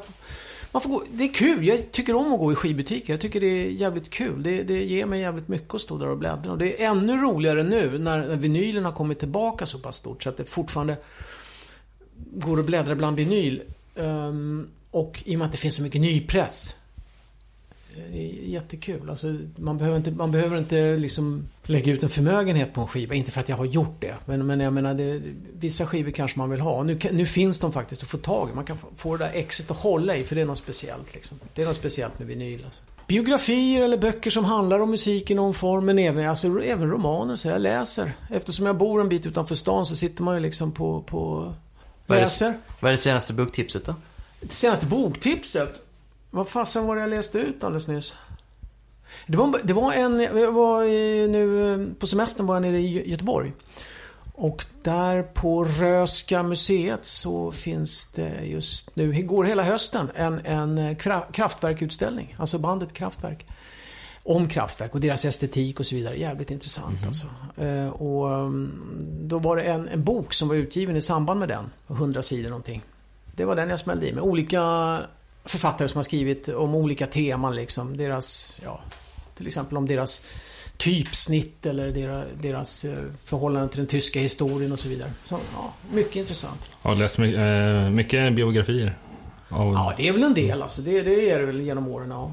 Man 0.72 0.82
får 0.82 0.90
gå, 0.90 1.04
det 1.12 1.24
är 1.24 1.32
kul. 1.34 1.66
Jag 1.66 1.92
tycker 1.92 2.14
om 2.14 2.32
att 2.32 2.38
gå 2.38 2.52
i 2.52 2.54
skibutiker. 2.54 3.12
Jag 3.12 3.20
tycker 3.20 3.40
det 3.40 3.46
är 3.46 3.70
jävligt 3.70 4.10
kul. 4.10 4.42
Det, 4.42 4.62
det 4.62 4.84
ger 4.84 5.06
mig 5.06 5.20
jävligt 5.20 5.48
mycket 5.48 5.74
att 5.74 5.80
stå 5.80 5.98
där 5.98 6.06
och 6.06 6.18
bläddra. 6.18 6.52
Och 6.52 6.58
det 6.58 6.82
är 6.82 6.90
ännu 6.90 7.16
roligare 7.16 7.62
nu 7.62 7.98
när, 7.98 8.28
när 8.28 8.36
vinylen 8.36 8.84
har 8.84 8.92
kommit 8.92 9.18
tillbaka 9.18 9.66
så 9.66 9.78
pass 9.78 9.96
stort 9.96 10.22
så 10.22 10.28
att 10.28 10.36
det 10.36 10.50
fortfarande 10.50 10.96
går 12.34 12.60
att 12.60 12.66
bläddra 12.66 12.94
bland 12.94 13.16
vinyl. 13.16 13.62
Um, 13.94 14.68
och 14.90 15.22
i 15.26 15.34
och 15.34 15.38
med 15.38 15.46
att 15.46 15.52
det 15.52 15.58
finns 15.58 15.74
så 15.74 15.82
mycket 15.82 16.00
nypress. 16.00 16.76
Är 18.12 18.48
jättekul. 18.48 19.10
Alltså, 19.10 19.36
man, 19.56 19.78
behöver 19.78 19.96
inte, 19.96 20.10
man 20.10 20.30
behöver 20.32 20.58
inte 20.58 20.96
liksom 20.96 21.48
lägga 21.62 21.92
ut 21.92 22.02
en 22.02 22.08
förmögenhet 22.08 22.72
på 22.74 22.80
en 22.80 22.86
skiva. 22.88 23.14
Inte 23.14 23.30
för 23.30 23.40
att 23.40 23.48
jag 23.48 23.56
har 23.56 23.64
gjort 23.64 23.96
det. 24.00 24.14
Men, 24.24 24.46
men 24.46 24.60
jag 24.60 24.72
menar, 24.72 24.94
det, 24.94 25.22
vissa 25.58 25.86
skivor 25.86 26.10
kanske 26.10 26.38
man 26.38 26.50
vill 26.50 26.60
ha. 26.60 26.82
Nu, 26.82 26.98
nu 27.12 27.26
finns 27.26 27.60
de 27.60 27.72
faktiskt 27.72 28.02
att 28.02 28.08
få 28.08 28.18
tag 28.18 28.50
i. 28.50 28.54
Man 28.54 28.64
kan 28.64 28.78
få- 28.78 28.88
få 28.96 29.16
det 29.16 29.24
där 29.24 29.32
exet 29.34 29.70
att 29.70 29.76
hålla 29.76 30.16
i. 30.16 30.24
För 30.24 30.34
det 30.34 30.40
är 30.40 30.46
något 30.46 30.58
speciellt. 30.58 31.14
Liksom. 31.14 31.38
Det 31.54 31.62
är 31.62 31.66
något 31.66 31.76
speciellt 31.76 32.18
med 32.18 32.28
vinyl. 32.28 32.64
Alltså. 32.64 32.82
Biografier 33.06 33.80
eller 33.82 33.98
böcker 33.98 34.30
som 34.30 34.44
handlar 34.44 34.80
om 34.80 34.90
musik 34.90 35.30
i 35.30 35.34
någon 35.34 35.54
form. 35.54 35.86
Men 35.86 35.98
även, 35.98 36.28
alltså, 36.28 36.62
även 36.62 36.90
romaner. 36.90 37.36
Så 37.36 37.48
jag 37.48 37.60
läser. 37.60 38.12
Eftersom 38.30 38.66
jag 38.66 38.76
bor 38.76 39.00
en 39.00 39.08
bit 39.08 39.26
utanför 39.26 39.54
stan 39.54 39.86
så 39.86 39.96
sitter 39.96 40.22
man 40.22 40.34
ju 40.34 40.40
liksom 40.40 40.72
på... 40.72 41.02
på 41.02 41.54
Vad 42.06 42.16
är 42.16 42.20
det- 42.20 42.26
läser. 42.26 42.54
Vad 42.80 42.88
är 42.88 42.92
det 42.92 43.02
senaste 43.02 43.32
boktipset 43.32 43.84
då? 43.84 43.94
Det 44.40 44.52
senaste 44.54 44.86
boktipset. 44.86 45.82
Vad 46.30 46.48
fasen 46.48 46.86
var 46.86 46.94
det 46.96 47.00
jag 47.00 47.10
läste 47.10 47.38
ut 47.38 47.64
alldeles 47.64 47.88
nyss? 47.88 48.14
Det 49.26 49.36
var, 49.36 49.60
det 49.64 49.72
var 49.72 49.92
en, 49.92 50.20
jag 50.20 50.52
var 50.52 50.82
i, 50.84 51.28
nu 51.28 51.72
eh, 51.74 51.86
på 51.98 52.06
semestern 52.06 52.46
var 52.46 52.54
jag 52.54 52.62
nere 52.62 52.80
i 52.80 52.98
Gö- 52.98 53.08
Göteborg. 53.10 53.52
Och 54.34 54.64
där 54.82 55.22
på 55.22 55.64
Röska 55.64 56.42
museet 56.42 57.04
så 57.04 57.52
finns 57.52 58.12
det 58.12 58.40
just 58.44 58.96
nu, 58.96 59.22
går 59.22 59.44
hela 59.44 59.62
hösten, 59.62 60.10
en, 60.14 60.40
en 60.44 60.78
eh, 60.78 60.96
kra- 60.96 61.32
kraftverkutställning. 61.32 62.34
Alltså 62.38 62.58
bandet 62.58 62.92
Kraftwerk. 62.92 63.46
Om 64.22 64.48
Kraftwerk 64.48 64.94
och 64.94 65.00
deras 65.00 65.24
estetik 65.24 65.80
och 65.80 65.86
så 65.86 65.94
vidare. 65.94 66.16
Jävligt 66.18 66.50
intressant 66.50 66.98
alltså. 67.06 67.26
Eh, 67.56 67.88
och 67.88 68.30
mm, 68.34 68.98
då 69.22 69.38
var 69.38 69.56
det 69.56 69.62
en, 69.62 69.88
en 69.88 70.04
bok 70.04 70.32
som 70.34 70.48
var 70.48 70.54
utgiven 70.54 70.96
i 70.96 71.02
samband 71.02 71.40
med 71.40 71.48
den. 71.48 71.70
100 71.88 72.22
sidor 72.22 72.50
någonting. 72.50 72.82
Det 73.36 73.44
var 73.44 73.56
den 73.56 73.70
jag 73.70 73.78
smällde 73.78 74.08
i 74.08 74.12
med. 74.12 74.22
Olika 74.22 74.98
författare 75.44 75.88
som 75.88 75.98
har 75.98 76.02
skrivit 76.02 76.48
om 76.48 76.74
olika 76.74 77.06
teman 77.06 77.54
liksom. 77.56 77.96
Deras, 77.96 78.58
ja, 78.64 78.80
till 79.36 79.46
exempel 79.46 79.76
om 79.76 79.86
deras 79.86 80.26
typsnitt 80.76 81.66
eller 81.66 81.88
deras, 81.90 82.24
deras 82.42 82.84
eh, 82.84 82.92
förhållande 83.24 83.68
till 83.68 83.78
den 83.78 83.86
tyska 83.86 84.20
historien 84.20 84.72
och 84.72 84.78
så 84.78 84.88
vidare. 84.88 85.10
Så, 85.24 85.38
ja, 85.54 85.72
mycket 85.92 86.16
intressant. 86.16 86.70
Har 86.82 86.94
läst 86.96 87.18
my- 87.18 87.34
eh, 87.34 87.90
mycket 87.90 88.32
biografier. 88.32 88.94
Av, 89.48 89.74
Ja, 89.74 89.94
det 89.96 90.08
är 90.08 90.12
väl 90.12 90.22
en 90.22 90.34
del 90.34 90.62
alltså. 90.62 90.82
Det, 90.82 91.02
det 91.02 91.30
är 91.30 91.38
det 91.38 91.46
väl 91.46 91.60
genom 91.60 91.88
åren, 91.88 92.10
ja. 92.10 92.32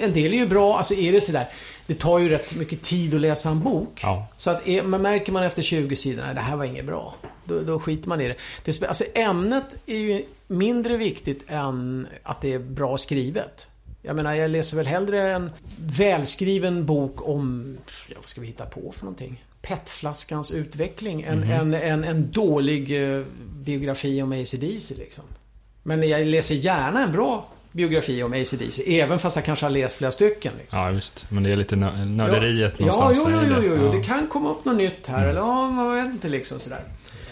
En 0.00 0.12
del 0.12 0.32
är 0.32 0.36
ju 0.36 0.46
bra, 0.46 0.76
alltså 0.78 0.94
är 0.94 1.12
det 1.12 1.20
sådär. 1.20 1.46
Det 1.86 1.94
tar 1.94 2.18
ju 2.18 2.28
rätt 2.28 2.54
mycket 2.54 2.82
tid 2.82 3.14
att 3.14 3.20
läsa 3.20 3.48
en 3.48 3.60
bok. 3.60 4.00
Ja. 4.02 4.26
Så 4.36 4.50
att 4.50 4.68
är, 4.68 4.82
man 4.82 5.02
märker 5.02 5.32
man 5.32 5.42
efter 5.42 5.62
20 5.62 5.96
sidor, 5.96 6.22
nej 6.22 6.34
det 6.34 6.40
här 6.40 6.56
var 6.56 6.64
inget 6.64 6.84
bra. 6.84 7.14
Då, 7.44 7.60
då 7.60 7.78
skiter 7.80 8.08
man 8.08 8.20
i 8.20 8.28
det. 8.28 8.34
det. 8.64 8.82
Alltså 8.88 9.04
ämnet 9.14 9.64
är 9.86 9.96
ju 9.98 10.22
mindre 10.50 10.96
viktigt 10.96 11.44
än 11.48 12.06
att 12.22 12.40
det 12.40 12.52
är 12.52 12.58
bra 12.58 12.98
skrivet. 12.98 13.66
Jag 14.02 14.16
menar, 14.16 14.34
jag 14.34 14.50
läser 14.50 14.76
väl 14.76 14.86
hellre 14.86 15.30
en 15.32 15.50
välskriven 15.76 16.86
bok 16.86 17.28
om, 17.28 17.76
ja, 18.08 18.16
vad 18.20 18.28
ska 18.28 18.40
vi 18.40 18.46
hitta 18.46 18.66
på 18.66 18.92
för 18.92 19.04
någonting? 19.04 19.44
PET-flaskans 19.62 20.50
utveckling 20.50 21.22
än 21.22 21.42
en, 21.42 21.74
en, 21.74 22.04
en 22.04 22.30
dålig 22.30 23.12
eh, 23.16 23.24
biografi 23.54 24.22
om 24.22 24.32
ACDC 24.32 24.94
liksom. 24.94 25.24
Men 25.82 26.08
jag 26.08 26.26
läser 26.26 26.54
gärna 26.54 27.02
en 27.02 27.12
bra 27.12 27.46
biografi 27.72 28.22
om 28.22 28.32
ACDC. 28.32 29.00
Även 29.00 29.18
fast 29.18 29.36
jag 29.36 29.44
kanske 29.44 29.66
har 29.66 29.70
läst 29.70 29.94
flera 29.94 30.10
stycken. 30.10 30.52
Liksom. 30.58 30.78
Ja, 30.78 30.90
visst. 30.90 31.26
Men 31.30 31.42
det 31.42 31.52
är 31.52 31.56
lite 31.56 31.76
nö- 31.76 32.04
nörderiet 32.04 32.74
ja, 32.78 32.86
någonstans. 32.86 33.18
jo, 33.24 33.30
jo, 33.30 33.48
jo, 33.48 33.54
det. 33.54 33.66
jo, 33.66 33.76
jo. 33.76 33.84
Ja. 33.86 33.92
Det 33.92 34.04
kan 34.04 34.26
komma 34.26 34.50
upp 34.50 34.64
något 34.64 34.76
nytt 34.76 35.06
här. 35.06 35.28
Eller 35.28 35.40
ja, 35.40 35.70
man 35.70 35.94
vet 35.94 36.06
inte 36.06 36.28
liksom 36.28 36.60
sådär. 36.60 36.82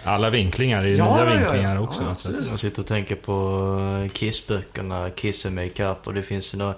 Alla 0.08 0.30
vinklingar 0.30 0.84
är 0.84 0.88
ju 0.88 0.96
Ja, 0.96 1.16
nya 1.16 1.34
ja, 1.34 1.38
vinklingar 1.38 1.74
ja. 1.74 1.80
också. 1.80 2.02
Ja. 2.02 2.30
Jag 2.50 2.58
sitter 2.58 2.82
och 2.82 2.86
tänker 2.86 3.14
på 3.14 3.68
eh, 4.04 4.12
Kiss-böckerna, 4.12 5.10
Kiss 5.10 5.46
and 5.46 5.54
Makeup 5.54 6.06
och 6.06 6.14
det 6.14 6.22
finns 6.22 6.54
ju 6.54 6.58
några 6.58 6.74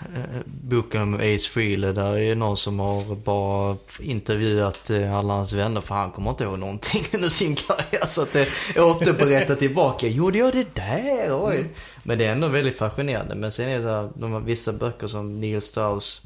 eh, 0.00 0.40
boken 0.44 1.02
om 1.02 1.14
Ace 1.14 1.48
Frehley 1.48 1.92
där 1.92 2.18
är 2.18 2.34
någon 2.34 2.56
som 2.56 2.80
har 2.80 3.14
bara 3.14 3.76
intervjuat 4.00 4.90
eh, 4.90 5.16
alla 5.16 5.34
hans 5.34 5.52
vänner 5.52 5.80
för 5.80 5.94
han 5.94 6.10
kommer 6.10 6.30
inte 6.30 6.44
ihåg 6.44 6.58
någonting 6.58 7.04
under 7.14 7.28
sin 7.28 7.54
karriär. 7.54 8.06
Så 8.08 8.22
att 8.22 8.32
det 8.32 8.48
återberättar 8.80 9.54
tillbaka. 9.54 10.06
Gjorde 10.08 10.38
jag 10.38 10.52
det 10.52 10.74
där? 10.74 11.46
Oj. 11.46 11.56
Mm. 11.56 11.68
Men 12.02 12.18
det 12.18 12.24
är 12.24 12.32
ändå 12.32 12.48
väldigt 12.48 12.78
fascinerande. 12.78 13.34
Men 13.34 13.52
sen 13.52 13.68
är 13.68 13.76
det 13.76 13.82
så 13.82 13.88
här, 13.88 14.10
de 14.14 14.32
har 14.32 14.40
vissa 14.40 14.72
böcker 14.72 15.06
som 15.06 15.40
Neil 15.40 15.60
Strauss 15.60 16.22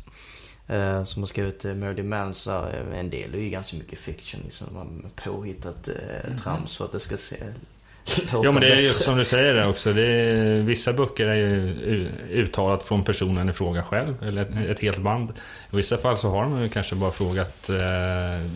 eh, 0.71 1.05
som 1.05 1.23
har 1.23 1.27
skrivit 1.27 1.65
eh, 1.65 1.75
Marilyn 1.75 2.09
Manson, 2.09 2.65
eh, 2.69 2.99
en 3.01 3.11
del 3.11 3.35
är 3.35 3.39
ju 3.39 3.51
ganska 3.51 3.77
mycket 3.77 3.99
fiction 3.99 4.41
liksom. 4.45 4.67
Man 4.75 5.11
har 5.25 5.33
påhittat 5.33 5.89
eh, 5.89 6.43
trams 6.43 6.77
för 6.77 6.85
att 6.85 6.93
det 6.93 7.01
ska 7.01 7.17
se 7.17 7.37
Ja 8.33 8.43
men 8.43 8.55
det 8.55 8.67
är 8.67 8.71
bättre. 8.71 8.81
just 8.83 9.03
som 9.03 9.17
du 9.19 9.25
säger 9.25 9.55
där 9.55 9.69
också. 9.69 9.93
Det 9.93 10.03
är, 10.07 10.61
vissa 10.63 10.93
böcker 10.93 11.27
är 11.29 11.35
ju 11.35 12.09
uttalat 12.31 12.83
från 12.83 13.05
personen 13.05 13.51
i 13.51 13.53
fråga 13.53 13.83
själv. 13.83 14.15
Eller 14.23 14.43
ett, 14.43 14.71
ett 14.71 14.81
helt 14.81 14.99
band. 14.99 15.31
I 15.73 15.77
vissa 15.77 15.99
fall 15.99 16.17
så 16.19 16.31
har 16.31 16.43
de 16.43 16.63
ju 16.63 16.69
kanske 16.69 16.95
bara 16.95 17.11
frågat 17.11 17.69
eh, 17.71 17.77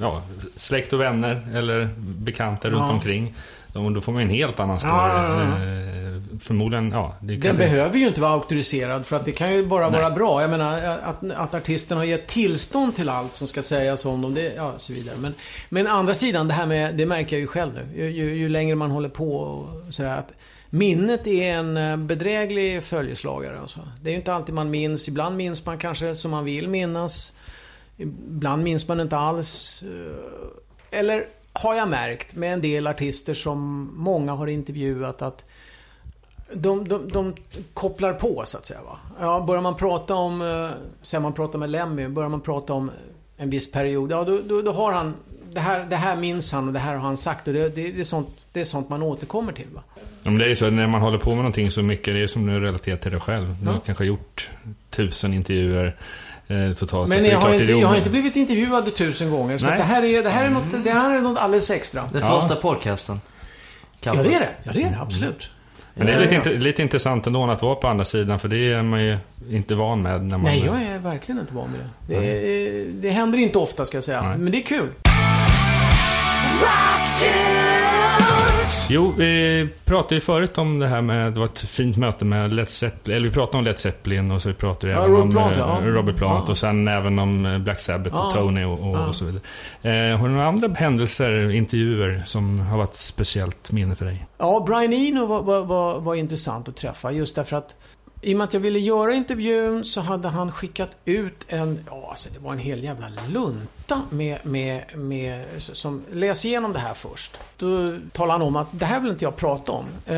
ja, 0.01 0.23
släkt 0.57 0.93
och 0.93 1.01
vänner 1.01 1.49
eller 1.55 1.89
bekanta 1.99 2.69
runt 2.69 2.79
Ja. 2.79 2.91
omkring. 2.93 3.35
Och 3.73 3.93
då 3.93 4.01
får 4.01 4.13
man 4.13 4.23
en 4.23 4.29
helt 4.31 4.61
annan 4.61 4.81
story. 4.81 4.93
Ja, 4.95 5.39
ja, 5.39 5.65
ja. 5.65 6.04
Förmodligen, 6.41 6.91
ja. 6.91 7.15
Det 7.23 7.37
Den 7.37 7.57
behöver 7.57 7.99
ju 7.99 8.07
inte 8.07 8.21
vara 8.21 8.33
auktoriserad 8.33 9.07
för 9.07 9.17
att 9.17 9.25
det 9.25 9.33
kan 9.33 9.53
ju 9.53 9.67
bara 9.67 9.91
Nej. 9.91 10.01
vara 10.01 10.11
bra. 10.11 10.41
Jag 10.41 10.51
menar 10.51 10.83
att, 11.03 11.31
att 11.31 11.55
artisten 11.55 11.97
har 11.97 12.05
gett 12.05 12.27
tillstånd 12.27 12.97
till 12.97 13.09
allt 13.09 13.35
som 13.35 13.49
ska 13.49 13.63
sägas 13.63 14.05
om 14.05 14.23
dem. 14.23 14.35
Det, 14.35 14.55
ja, 14.57 14.73
så 14.77 14.93
vidare. 14.93 15.17
Men, 15.19 15.35
men 15.69 15.87
andra 15.87 16.15
sidan, 16.15 16.49
det 16.49 16.55
här 16.55 16.67
med, 16.67 16.95
det 16.95 17.07
märker 17.07 17.37
jag 17.37 17.41
ju 17.41 17.47
själv 17.47 17.73
nu. 17.75 18.03
Ju, 18.03 18.11
ju, 18.11 18.37
ju 18.37 18.49
längre 18.49 18.75
man 18.75 18.91
håller 18.91 19.09
på 19.09 19.39
och 19.39 19.95
sådär. 19.95 20.17
Att 20.19 20.33
minnet 20.71 21.27
är 21.27 21.53
en 21.53 21.77
eh, 21.77 21.97
bedräglig 21.97 22.85
följeslagare. 22.85 23.61
Alltså. 23.61 23.81
Det 24.03 24.09
är 24.09 24.13
ju 24.13 24.19
inte 24.19 24.35
alltid 24.35 24.55
man 24.55 24.71
minns. 24.71 25.09
Ibland 25.09 25.37
minns 25.37 25.67
man 25.67 25.79
kanske 25.79 26.15
som 26.15 26.31
man 26.31 26.45
vill 26.45 26.69
minnas. 26.69 27.33
Ibland 27.97 28.63
minns 28.63 28.89
man 28.89 29.01
inte 29.01 29.17
alls. 29.17 29.85
Eh, 29.87 30.99
Eller 31.01 31.25
har 31.53 31.75
jag 31.75 31.89
märkt 31.89 32.35
med 32.35 32.53
en 32.53 32.61
del 32.61 32.87
artister 32.87 33.35
som 33.35 33.91
många 33.95 34.33
har 34.33 34.47
intervjuat 34.47 35.23
att 35.23 35.45
de, 36.55 36.89
de, 36.89 37.09
de 37.13 37.35
kopplar 37.75 38.13
på 38.13 38.43
så 38.47 38.57
att 38.59 38.67
säga. 38.67 38.81
Va? 38.87 38.99
Ja, 39.21 39.45
börjar 39.47 39.63
man 39.63 39.75
prata 39.75 40.15
om, 40.15 40.43
eh, 40.43 40.69
säg 41.03 41.21
man 41.21 41.33
pratar 41.33 41.59
med 41.59 41.71
Lemmy, 41.71 42.09
börjar 42.09 42.29
man 42.29 42.41
prata 42.41 42.73
om 42.73 42.91
en 43.37 43.51
viss 43.51 43.73
period, 43.73 44.11
ja 44.13 44.25
då, 44.25 44.41
då, 44.45 44.63
då 44.63 44.73
har 44.73 44.93
han, 44.93 45.15
det 45.53 45.61
här, 45.61 45.87
det 45.91 45.97
här 45.97 46.17
minns 46.17 46.53
han 46.53 46.67
och 46.67 46.73
det 46.75 46.79
här 46.81 46.93
har 46.95 47.01
han 47.01 47.17
sagt 47.17 47.49
och 47.49 47.55
det, 47.55 47.69
det, 47.69 47.93
det, 47.93 48.01
är, 48.01 48.05
sånt, 48.05 48.29
det 48.53 48.61
är 48.61 48.65
sånt 48.65 48.89
man 48.89 49.03
återkommer 49.03 49.53
till. 49.53 49.67
Va? 49.75 49.83
Ja, 50.23 50.31
men 50.31 50.39
det 50.39 50.45
är 50.45 50.49
ju 50.49 50.57
så 50.57 50.71
när 50.71 50.87
man 50.87 51.01
håller 51.01 51.19
på 51.19 51.31
med 51.31 51.37
någonting 51.37 51.71
så 51.71 51.83
mycket, 51.83 52.15
det 52.15 52.23
är 52.23 52.27
som 52.27 52.47
du 52.47 52.61
relaterar 52.61 52.97
till 52.97 53.11
dig 53.11 53.21
själv. 53.21 53.57
Du 53.61 53.67
har 53.67 53.75
Ja. 53.75 53.81
kanske 53.87 54.05
gjort 54.05 54.51
tusen 54.91 55.35
intervjuer 55.35 55.97
eh, 56.49 56.73
totalt. 56.73 57.09
Men 57.09 57.25
jag 57.25 57.39
har, 57.39 57.53
inte, 57.53 57.73
jag 57.73 57.89
har 57.89 57.97
inte 57.97 58.11
blivit 58.11 58.37
intervjuad 58.37 58.95
tusen 58.95 59.31
gånger 59.31 59.59
så 59.59 59.67
Nej. 59.67 59.79
det, 59.79 59.85
här 59.85 60.03
är, 60.05 60.23
det, 60.23 60.29
här 60.29 60.45
är 60.47 60.51
något, 60.51 60.85
det 60.85 60.91
här 60.91 61.17
är 61.17 61.21
något 61.21 61.39
alldeles 61.39 61.71
extra. 61.71 62.09
Den 62.13 62.23
Ja. 62.23 62.41
första 62.41 62.57
podcasten. 62.57 63.21
Ja 63.25 64.13
Kanske. 64.13 64.23
det 64.23 64.35
är 64.35 64.41
det, 64.41 64.51
ja 64.65 64.73
det 64.73 64.83
är 64.83 64.91
det 64.91 65.01
absolut. 65.01 65.51
Men 65.95 66.07
det 66.07 66.13
är 66.13 66.21
lite, 66.21 66.53
lite 66.53 66.83
intressant 66.83 67.27
ändå 67.27 67.51
att 67.51 67.63
vara 67.63 67.75
på 67.75 67.89
andra 67.89 68.05
sidan, 68.05 68.39
för 68.39 68.49
det 68.49 68.73
är 68.73 68.83
man 68.83 69.05
ju 69.05 69.19
inte 69.51 69.75
van 69.75 70.03
med. 70.03 70.25
När 70.25 70.39
man, 70.39 70.43
Nej, 70.45 70.63
jag 70.67 70.83
är 70.83 70.99
verkligen 70.99 71.41
inte 71.41 71.55
van 71.55 71.71
med 71.71 71.81
det. 71.81 72.21
Det, 72.21 72.27
är, 72.27 72.87
det 72.89 73.11
händer 73.11 73.39
inte 73.39 73.59
ofta 73.59 73.87
ska 73.87 73.97
jag 73.97 74.05
säga, 74.05 74.23
Nej. 74.23 74.39
men 74.39 74.53
det 74.53 74.59
är 74.59 74.63
kul. 74.63 74.89
Jo, 78.89 79.13
vi 79.19 79.69
pratade 79.85 80.15
ju 80.15 80.21
förut 80.21 80.59
om 80.59 80.79
det 80.79 80.87
här 80.87 81.01
med, 81.01 81.33
det 81.33 81.39
var 81.41 81.47
ett 81.47 81.59
fint 81.61 81.97
möte 81.97 82.25
med 82.25 82.53
Led 82.53 82.71
Zeppelin, 82.71 83.17
eller 83.17 83.29
vi 83.29 83.35
pratade 83.35 83.59
om 83.59 83.65
Led 83.65 83.79
Zeppelin 83.79 84.31
och 84.31 84.43
så 84.43 84.49
vi 84.49 84.55
pratade 84.55 84.93
Ja, 84.93 85.05
även 85.05 85.17
om 85.17 85.31
Plant, 85.31 85.53
eh, 85.53 85.59
ja. 85.59 85.79
Robert 85.85 86.17
Plant 86.17 86.45
Ja. 86.47 86.51
och 86.51 86.59
sen 86.59 86.89
även 86.89 87.19
om 87.19 87.47
eh, 87.47 87.59
Black 87.59 87.81
Sabbath 87.81 88.17
och. 88.17 88.33
Tony 88.33 88.65
och, 88.65 88.81
och, 88.81 89.09
och 89.09 89.15
så 89.15 89.25
vidare. 89.25 89.43
Eh, 90.13 90.19
har 90.19 90.29
du 90.29 90.35
några 90.35 90.49
andra 90.49 90.69
händelser, 90.69 91.51
intervjuer 91.51 92.23
som 92.27 92.61
har 92.61 92.79
varit 92.79 92.95
speciellt 92.95 93.73
minne 93.73 93.95
för 93.95 94.05
dig? 94.05 94.27
Ja, 94.39 94.65
Brian 94.67 94.93
Eno 94.93 95.27
var, 95.27 95.43
var, 95.43 95.61
var, 95.61 96.01
var 96.01 96.15
intressant 96.15 96.69
att 96.69 96.77
träffa 96.77 97.13
just 97.13 97.37
därför 97.37 97.57
att 97.57 97.75
i 98.25 98.35
och 98.35 98.39
med 98.39 98.45
att 98.45 98.55
jag 98.55 98.61
ville 98.61 98.79
göra 98.79 99.15
intervjun 99.15 99.85
så 99.85 100.01
hade 100.01 100.29
han 100.29 100.53
skickat 100.53 100.91
ut 101.05 101.45
en, 101.49 101.85
ja 101.87 102.07
alltså 102.11 102.29
det 102.33 102.39
var 102.39 102.53
en 102.53 102.59
hel 102.59 102.85
jävla 102.85 103.09
lunta 103.29 104.03
med, 104.11 104.39
med, 104.43 104.85
med 104.99 105.45
som, 105.59 106.03
läs 106.13 106.45
igenom 106.45 106.73
det 106.73 106.79
här 106.79 106.95
först. 106.95 107.39
Då 107.57 107.99
talade 108.13 108.33
han 108.33 108.43
om 108.43 108.57
att 108.57 108.67
det 108.71 108.85
här 108.85 109.01
vill 109.01 109.11
inte 109.11 109.25
jag 109.25 109.37
prata 109.37 109.73
om. 109.73 109.85
Eh, 110.07 110.17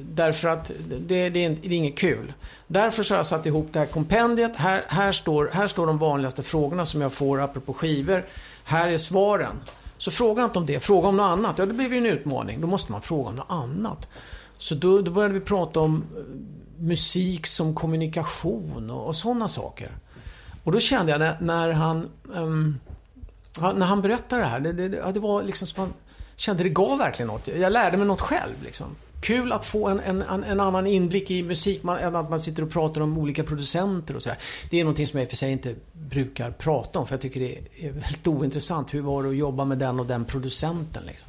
därför 0.00 0.48
att 0.48 0.70
det, 0.88 1.30
det, 1.30 1.40
är 1.40 1.46
inte, 1.46 1.68
det 1.68 1.74
är 1.74 1.78
inget 1.78 1.98
kul. 1.98 2.32
Därför 2.66 3.02
så 3.02 3.14
har 3.14 3.18
jag 3.18 3.26
satt 3.26 3.46
ihop 3.46 3.68
det 3.72 3.78
här 3.78 3.86
kompendiet. 3.86 4.56
Här, 4.56 4.84
här, 4.88 5.12
står, 5.12 5.50
här 5.52 5.66
står 5.66 5.86
de 5.86 5.98
vanligaste 5.98 6.42
frågorna 6.42 6.86
som 6.86 7.00
jag 7.00 7.12
får 7.12 7.40
apropå 7.40 7.74
skivor. 7.74 8.24
Här 8.64 8.88
är 8.88 8.98
svaren. 8.98 9.60
Så 9.98 10.10
fråga 10.10 10.44
inte 10.44 10.58
om 10.58 10.66
det, 10.66 10.80
fråga 10.80 11.08
om 11.08 11.16
något 11.16 11.24
annat. 11.38 11.58
Ja, 11.58 11.66
det 11.66 11.72
blir 11.72 11.90
ju 11.90 11.98
en 11.98 12.06
utmaning. 12.06 12.60
Då 12.60 12.66
måste 12.66 12.92
man 12.92 13.02
fråga 13.02 13.28
om 13.28 13.36
något 13.36 13.50
annat. 13.50 14.08
Så 14.58 14.74
då, 14.74 15.02
då 15.02 15.10
började 15.10 15.34
vi 15.34 15.40
prata 15.40 15.80
om 15.80 16.04
musik 16.80 17.46
som 17.46 17.74
kommunikation 17.74 18.90
och, 18.90 19.06
och 19.06 19.16
sådana 19.16 19.48
saker. 19.48 19.90
Och 20.64 20.72
då 20.72 20.80
kände 20.80 21.12
jag 21.12 21.18
när, 21.18 21.36
när 21.40 21.70
han 21.70 22.08
um, 22.32 22.78
när 23.60 23.86
han 23.86 24.02
berättade 24.02 24.42
det 24.42 24.48
här, 24.48 24.60
det, 24.60 24.72
det, 24.72 25.12
det 25.12 25.20
var 25.20 25.42
liksom 25.42 25.66
som 25.66 25.82
man 25.82 25.92
kände 26.36 26.62
det 26.62 26.68
gav 26.68 26.98
verkligen 26.98 27.26
något. 27.26 27.48
Jag 27.48 27.72
lärde 27.72 27.96
mig 27.96 28.06
något 28.06 28.20
själv 28.20 28.54
liksom. 28.64 28.86
Kul 29.20 29.52
att 29.52 29.64
få 29.64 29.88
en, 29.88 30.00
en, 30.00 30.22
en 30.22 30.44
en 30.44 30.60
annan 30.60 30.86
inblick 30.86 31.30
i 31.30 31.42
musik 31.42 31.82
man, 31.82 31.98
än 31.98 32.16
att 32.16 32.30
man 32.30 32.40
sitter 32.40 32.62
och 32.62 32.70
pratar 32.70 33.00
om 33.00 33.18
olika 33.18 33.44
producenter 33.44 34.16
och 34.16 34.22
sådär. 34.22 34.38
Det 34.70 34.80
är 34.80 34.84
någonting 34.84 35.06
som 35.06 35.18
jag 35.18 35.24
i 35.24 35.26
och 35.26 35.30
för 35.30 35.36
sig 35.36 35.52
inte 35.52 35.74
brukar 35.92 36.50
prata 36.50 36.98
om 36.98 37.06
för 37.06 37.14
jag 37.14 37.20
tycker 37.20 37.40
det 37.40 37.58
är 37.86 37.90
väldigt 37.90 38.26
ointressant. 38.26 38.94
Hur 38.94 39.00
var 39.00 39.22
det 39.22 39.28
att 39.28 39.36
jobba 39.36 39.64
med 39.64 39.78
den 39.78 40.00
och 40.00 40.06
den 40.06 40.24
producenten 40.24 41.02
liksom. 41.06 41.28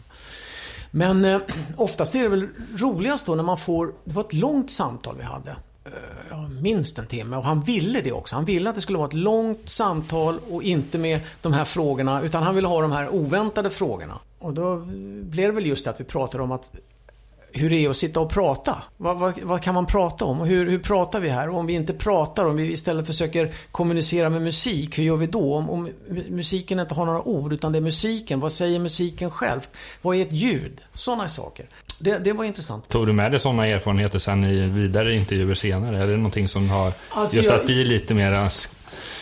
Men 0.91 1.25
eh, 1.25 1.39
oftast 1.75 2.15
är 2.15 2.23
det 2.23 2.29
väl 2.29 2.47
roligast 2.77 3.25
då 3.25 3.35
när 3.35 3.43
man 3.43 3.57
får, 3.57 3.93
det 4.03 4.13
var 4.13 4.23
ett 4.23 4.33
långt 4.33 4.69
samtal 4.69 5.15
vi 5.17 5.23
hade. 5.23 5.55
Eh, 5.85 6.49
minst 6.61 6.99
en 6.99 7.05
timme 7.05 7.37
och 7.37 7.43
han 7.43 7.61
ville 7.61 8.01
det 8.01 8.11
också. 8.11 8.35
Han 8.35 8.45
ville 8.45 8.69
att 8.69 8.75
det 8.75 8.81
skulle 8.81 8.97
vara 8.97 9.07
ett 9.07 9.13
långt 9.13 9.69
samtal 9.69 10.39
och 10.49 10.63
inte 10.63 10.97
med 10.97 11.19
de 11.41 11.53
här 11.53 11.65
frågorna 11.65 12.21
utan 12.21 12.43
han 12.43 12.55
ville 12.55 12.67
ha 12.67 12.81
de 12.81 12.91
här 12.91 13.09
oväntade 13.09 13.69
frågorna. 13.69 14.19
Och 14.39 14.53
då 14.53 14.77
blev 15.21 15.49
det 15.49 15.55
väl 15.55 15.65
just 15.65 15.83
det 15.83 15.89
att 15.91 15.99
vi 15.99 16.03
pratade 16.03 16.43
om 16.43 16.51
att 16.51 16.81
hur 17.53 17.69
det 17.69 17.85
är 17.85 17.89
att 17.89 17.97
sitta 17.97 18.19
och 18.19 18.29
prata. 18.29 18.83
Vad, 18.97 19.17
vad, 19.17 19.39
vad 19.41 19.61
kan 19.61 19.73
man 19.73 19.85
prata 19.85 20.25
om? 20.25 20.39
Hur, 20.39 20.69
hur 20.69 20.79
pratar 20.79 21.19
vi 21.19 21.29
här? 21.29 21.49
Och 21.49 21.57
om 21.57 21.65
vi 21.65 21.73
inte 21.73 21.93
pratar, 21.93 22.45
om 22.45 22.55
vi 22.55 22.71
istället 22.71 23.07
försöker 23.07 23.53
kommunicera 23.71 24.29
med 24.29 24.41
musik, 24.41 24.97
hur 24.99 25.03
gör 25.03 25.15
vi 25.15 25.27
då? 25.27 25.55
Om, 25.55 25.69
om 25.69 25.89
musiken 26.29 26.79
inte 26.79 26.93
har 26.93 27.05
några 27.05 27.21
ord, 27.21 27.53
utan 27.53 27.71
det 27.71 27.77
är 27.77 27.81
musiken. 27.81 28.39
Vad 28.39 28.51
säger 28.51 28.79
musiken 28.79 29.31
själv? 29.31 29.61
Vad 30.01 30.15
är 30.15 30.21
ett 30.21 30.31
ljud? 30.31 30.79
Sådana 30.93 31.29
saker. 31.29 31.65
Det, 31.99 32.17
det 32.17 32.33
var 32.33 32.43
intressant. 32.45 32.89
Tog 32.89 33.07
du 33.07 33.13
med 33.13 33.31
dig 33.31 33.39
sådana 33.39 33.67
erfarenheter 33.67 34.19
sen 34.19 34.43
i 34.43 34.61
vidare 34.61 35.15
intervjuer 35.15 35.55
senare? 35.55 35.97
Är 35.97 36.07
det 36.07 36.17
någonting 36.17 36.47
som 36.47 36.69
har, 36.69 36.93
Alltså, 37.09 37.35
just 37.37 37.49
jag- 37.49 37.59
att 37.59 37.65
bli 37.65 37.85
lite 37.85 38.13
mer 38.13 38.49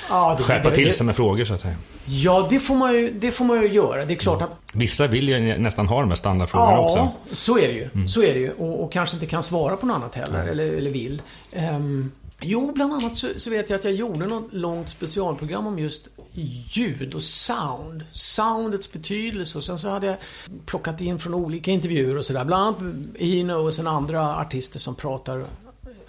Ja, 0.10 0.36
det, 0.38 0.44
skärpa 0.44 0.70
det- 0.70 0.76
till 0.76 0.88
det- 0.88 0.94
sig 0.94 1.06
med 1.06 1.16
frågor 1.16 1.46
så 1.46 1.54
att 1.54 1.62
säga? 1.62 1.76
Ja, 2.06 2.48
det 2.50 2.60
får 2.60 2.76
man 2.76 2.94
ju, 2.94 3.12
det 3.20 3.32
får 3.32 3.46
man 3.46 3.62
ju 3.62 3.68
göra. 3.68 4.06
Det 4.06 4.14
är 4.14 4.16
klart 4.16 4.42
att 4.42 4.52
Vissa 4.74 5.08
vill 5.08 5.30
ju 5.30 5.58
nästan 5.58 5.88
ha 5.88 6.00
de 6.00 6.10
här 6.10 6.16
standardfrågorna 6.16 6.72
Ja, 6.72 6.80
också. 6.80 7.10
så 7.36 7.58
är 7.60 7.68
det 7.68 7.74
ju. 7.74 8.08
Så 8.08 8.24
är 8.24 8.34
det 8.34 8.40
ju. 8.40 8.52
Och, 8.52 8.84
och 8.84 8.92
kanske 8.92 9.16
inte 9.16 9.26
kan 9.26 9.44
svara 9.44 9.78
på 9.78 9.86
något 9.86 9.96
annat 9.96 10.16
heller, 10.16 10.48
eller, 10.48 10.72
eller 10.74 10.92
vill. 10.92 11.22
Ehm, 11.52 12.12
jo, 12.42 12.72
bland 12.76 12.94
annat 12.94 13.16
så, 13.16 13.28
så 13.38 13.50
vet 13.50 13.70
jag 13.70 13.78
att 13.80 13.84
jag 13.84 13.94
gjorde 13.94 14.26
något 14.28 14.54
långt 14.54 14.90
specialprogram 14.90 15.68
om 15.68 15.80
just 15.80 16.08
ljud 16.74 17.16
och 17.16 17.24
sound. 17.24 18.04
Soundets 18.12 18.92
betydelse 18.92 19.58
och 19.58 19.64
sen 19.64 19.80
så 19.80 19.90
hade 19.90 20.08
jag 20.08 20.16
plockat 20.66 21.02
in 21.02 21.20
från 21.20 21.34
olika 21.34 21.72
intervjuer 21.72 22.18
och 22.18 22.26
sådär. 22.26 22.46
Bland 22.46 22.64
annat 22.64 22.96
Eno 23.20 23.54
och 23.68 23.74
sen 23.74 23.88
andra 23.88 24.36
artister 24.38 24.80
som 24.80 24.96
pratar 24.96 25.46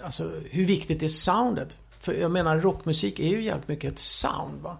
Alltså 0.03 0.29
hur 0.49 0.65
viktigt 0.65 1.03
är 1.03 1.07
soundet? 1.07 1.77
För 2.01 2.13
jag 2.13 2.31
menar 2.31 2.59
rockmusik 2.59 3.19
är 3.19 3.29
ju 3.29 3.43
jävligt 3.43 3.67
mycket 3.67 3.93
ett 3.93 3.99
sound 3.99 4.61
va. 4.61 4.77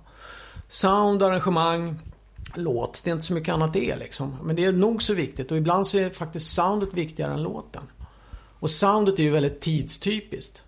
Sound, 0.67 1.24
arrangemang, 1.24 1.99
låt. 2.55 3.01
Det 3.03 3.09
är 3.09 3.11
inte 3.11 3.26
så 3.26 3.34
mycket 3.34 3.53
annat 3.53 3.74
det 3.74 3.91
är 3.91 3.97
liksom. 3.97 4.38
Men 4.43 4.55
det 4.55 4.65
är 4.65 4.72
nog 4.72 5.03
så 5.03 5.13
viktigt 5.13 5.51
och 5.51 5.57
ibland 5.57 5.88
så 5.88 5.97
är 5.97 6.09
faktiskt 6.09 6.53
soundet 6.53 6.93
viktigare 6.93 7.34
än 7.34 7.43
låten. 7.43 7.84
Och 8.59 8.72
soundet 8.72 9.19
är 9.19 9.24
ju 9.24 9.30
väldigt 9.30 9.61
tidstypiskt. 9.61 10.61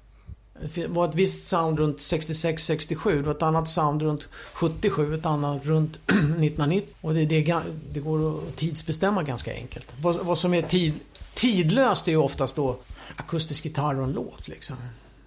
Det 0.76 0.88
var 0.88 1.10
ett 1.10 1.16
visst 1.16 1.48
sound 1.48 1.80
runt 1.80 1.98
66-67, 1.98 3.16
det 3.16 3.22
var 3.22 3.32
ett 3.32 3.42
annat 3.42 3.70
sound 3.70 4.02
runt 4.02 4.28
77, 4.54 5.16
ett 5.16 5.26
annat 5.26 5.66
runt 5.66 5.96
1990. 6.08 6.90
Och 7.02 7.14
det, 7.14 7.26
det, 7.26 7.62
det 7.92 8.00
går 8.00 8.38
att 8.38 8.56
tidsbestämma 8.56 9.24
ganska 9.24 9.54
enkelt. 9.54 9.94
Vad, 10.02 10.16
vad 10.16 10.38
som 10.38 10.54
är 10.54 10.62
tid, 10.62 10.94
tidlöst 11.34 12.08
är 12.08 12.12
ju 12.12 12.18
oftast 12.18 12.56
då 12.56 12.78
akustisk 13.16 13.66
gitarr 13.66 14.00
och 14.00 14.04
en 14.04 14.12
låt 14.12 14.48
liksom. 14.48 14.76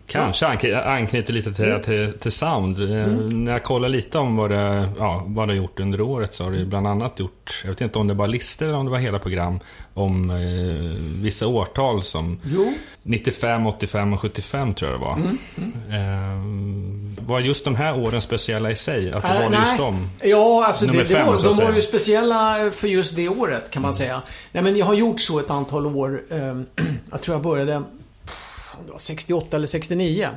Kanske 0.06 0.46
ankny- 0.46 0.84
anknyter 0.86 1.32
lite 1.32 1.52
till, 1.54 1.64
Mm. 1.64 1.82
till, 1.82 2.12
till 2.18 2.32
sound. 2.32 2.78
Eh, 2.82 3.06
När 3.06 3.52
jag 3.52 3.62
kollar 3.62 3.88
lite 3.88 4.18
om 4.18 4.36
vad 4.36 4.50
det, 4.50 4.88
ja, 4.98 5.24
vad 5.26 5.48
det 5.48 5.52
har 5.54 5.56
gjort 5.58 5.80
under 5.80 6.00
året 6.00 6.34
så 6.34 6.44
har 6.44 6.50
det 6.50 6.64
bland 6.64 6.86
annat 6.86 7.18
gjort, 7.20 7.60
jag 7.64 7.70
vet 7.70 7.80
inte 7.80 7.98
om 7.98 8.06
det 8.06 8.14
var 8.14 8.26
listor 8.28 8.66
eller 8.66 8.76
om 8.78 8.84
det 8.84 8.90
var 8.92 8.98
hela 8.98 9.18
program, 9.18 9.60
om 9.94 10.30
eh, 10.30 11.22
vissa 11.22 11.46
årtal 11.46 12.02
som 12.02 12.40
Jo. 12.44 12.72
95, 13.02 13.66
85 13.66 14.12
och 14.12 14.20
75 14.20 14.74
tror 14.74 14.90
jag 14.90 15.00
det 15.00 15.04
var. 15.04 15.14
Mm, 15.14 15.38
Eh, 15.90 17.26
var 17.26 17.40
just 17.40 17.64
de 17.64 17.74
här 17.74 17.98
åren 18.00 18.20
speciella 18.20 18.70
i 18.70 18.76
sig? 18.76 19.12
Att 19.12 19.22
det 19.22 19.28
Äh, 19.28 19.42
var 19.42 19.50
nej. 19.50 19.58
just 19.60 19.76
dem? 19.78 20.10
Ja, 20.22 20.66
alltså 20.66 20.86
Nummer 20.86 20.98
det, 20.98 21.04
det 21.08 21.14
fem, 21.14 21.26
var, 21.26 21.42
de 21.42 21.64
var 21.64 21.72
ju 21.72 21.82
speciella 21.82 22.70
för 22.70 22.88
just 22.88 23.16
det 23.16 23.28
året 23.28 23.70
kan 23.70 23.82
man 23.82 23.94
säga. 23.94 24.22
Nej 24.52 24.62
men 24.62 24.76
jag 24.76 24.86
har 24.86 24.94
gjort 24.94 25.20
så 25.20 25.38
ett 25.38 25.50
antal 25.50 25.86
år. 25.86 26.22
Eh, 26.30 26.38
jag 27.10 27.22
tror 27.22 27.34
jag 27.34 27.42
började 27.42 27.82
det 28.86 28.92
var 28.92 28.98
68 28.98 29.56
eller 29.56 29.66
69. 29.66 30.28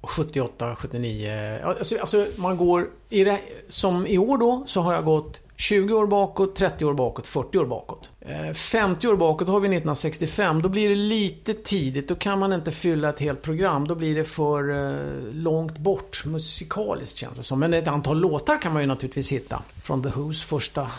Och 0.00 0.10
78, 0.10 0.76
79. 0.76 1.58
Alltså, 1.64 1.98
alltså 1.98 2.26
man 2.36 2.56
går, 2.56 2.88
i 3.08 3.24
det, 3.24 3.40
som 3.68 4.06
i 4.06 4.18
år 4.18 4.38
då, 4.38 4.64
så 4.66 4.80
har 4.80 4.92
jag 4.92 5.04
gått 5.04 5.40
20 5.56 5.94
år 5.94 6.06
bakåt, 6.06 6.56
30 6.56 6.84
år 6.84 6.94
bakåt, 6.94 7.26
40 7.26 7.58
år 7.58 7.66
bakåt. 7.66 8.08
Eh, 8.20 8.52
50 8.52 9.08
år 9.08 9.16
bakåt 9.16 9.48
har 9.48 9.60
vi 9.60 9.68
1965. 9.68 10.62
Då 10.62 10.68
blir 10.68 10.88
det 10.88 10.94
lite 10.94 11.54
tidigt. 11.54 12.08
Då 12.08 12.14
kan 12.14 12.38
man 12.38 12.52
inte 12.52 12.70
fylla 12.70 13.08
ett 13.08 13.20
helt 13.20 13.42
program. 13.42 13.88
Då 13.88 13.94
blir 13.94 14.14
det 14.14 14.24
för 14.24 14.70
eh, 14.70 15.32
långt 15.32 15.78
bort 15.78 16.24
musikaliskt 16.26 17.18
känns 17.18 17.38
det 17.38 17.42
som. 17.42 17.60
Men 17.60 17.74
ett 17.74 17.88
antal 17.88 18.20
låtar 18.20 18.62
kan 18.62 18.72
man 18.72 18.82
ju 18.82 18.88
naturligtvis 18.88 19.32
hitta. 19.32 19.62
Från 19.82 20.02
The 20.02 20.08
Who's 20.08 20.44
första 20.44 20.90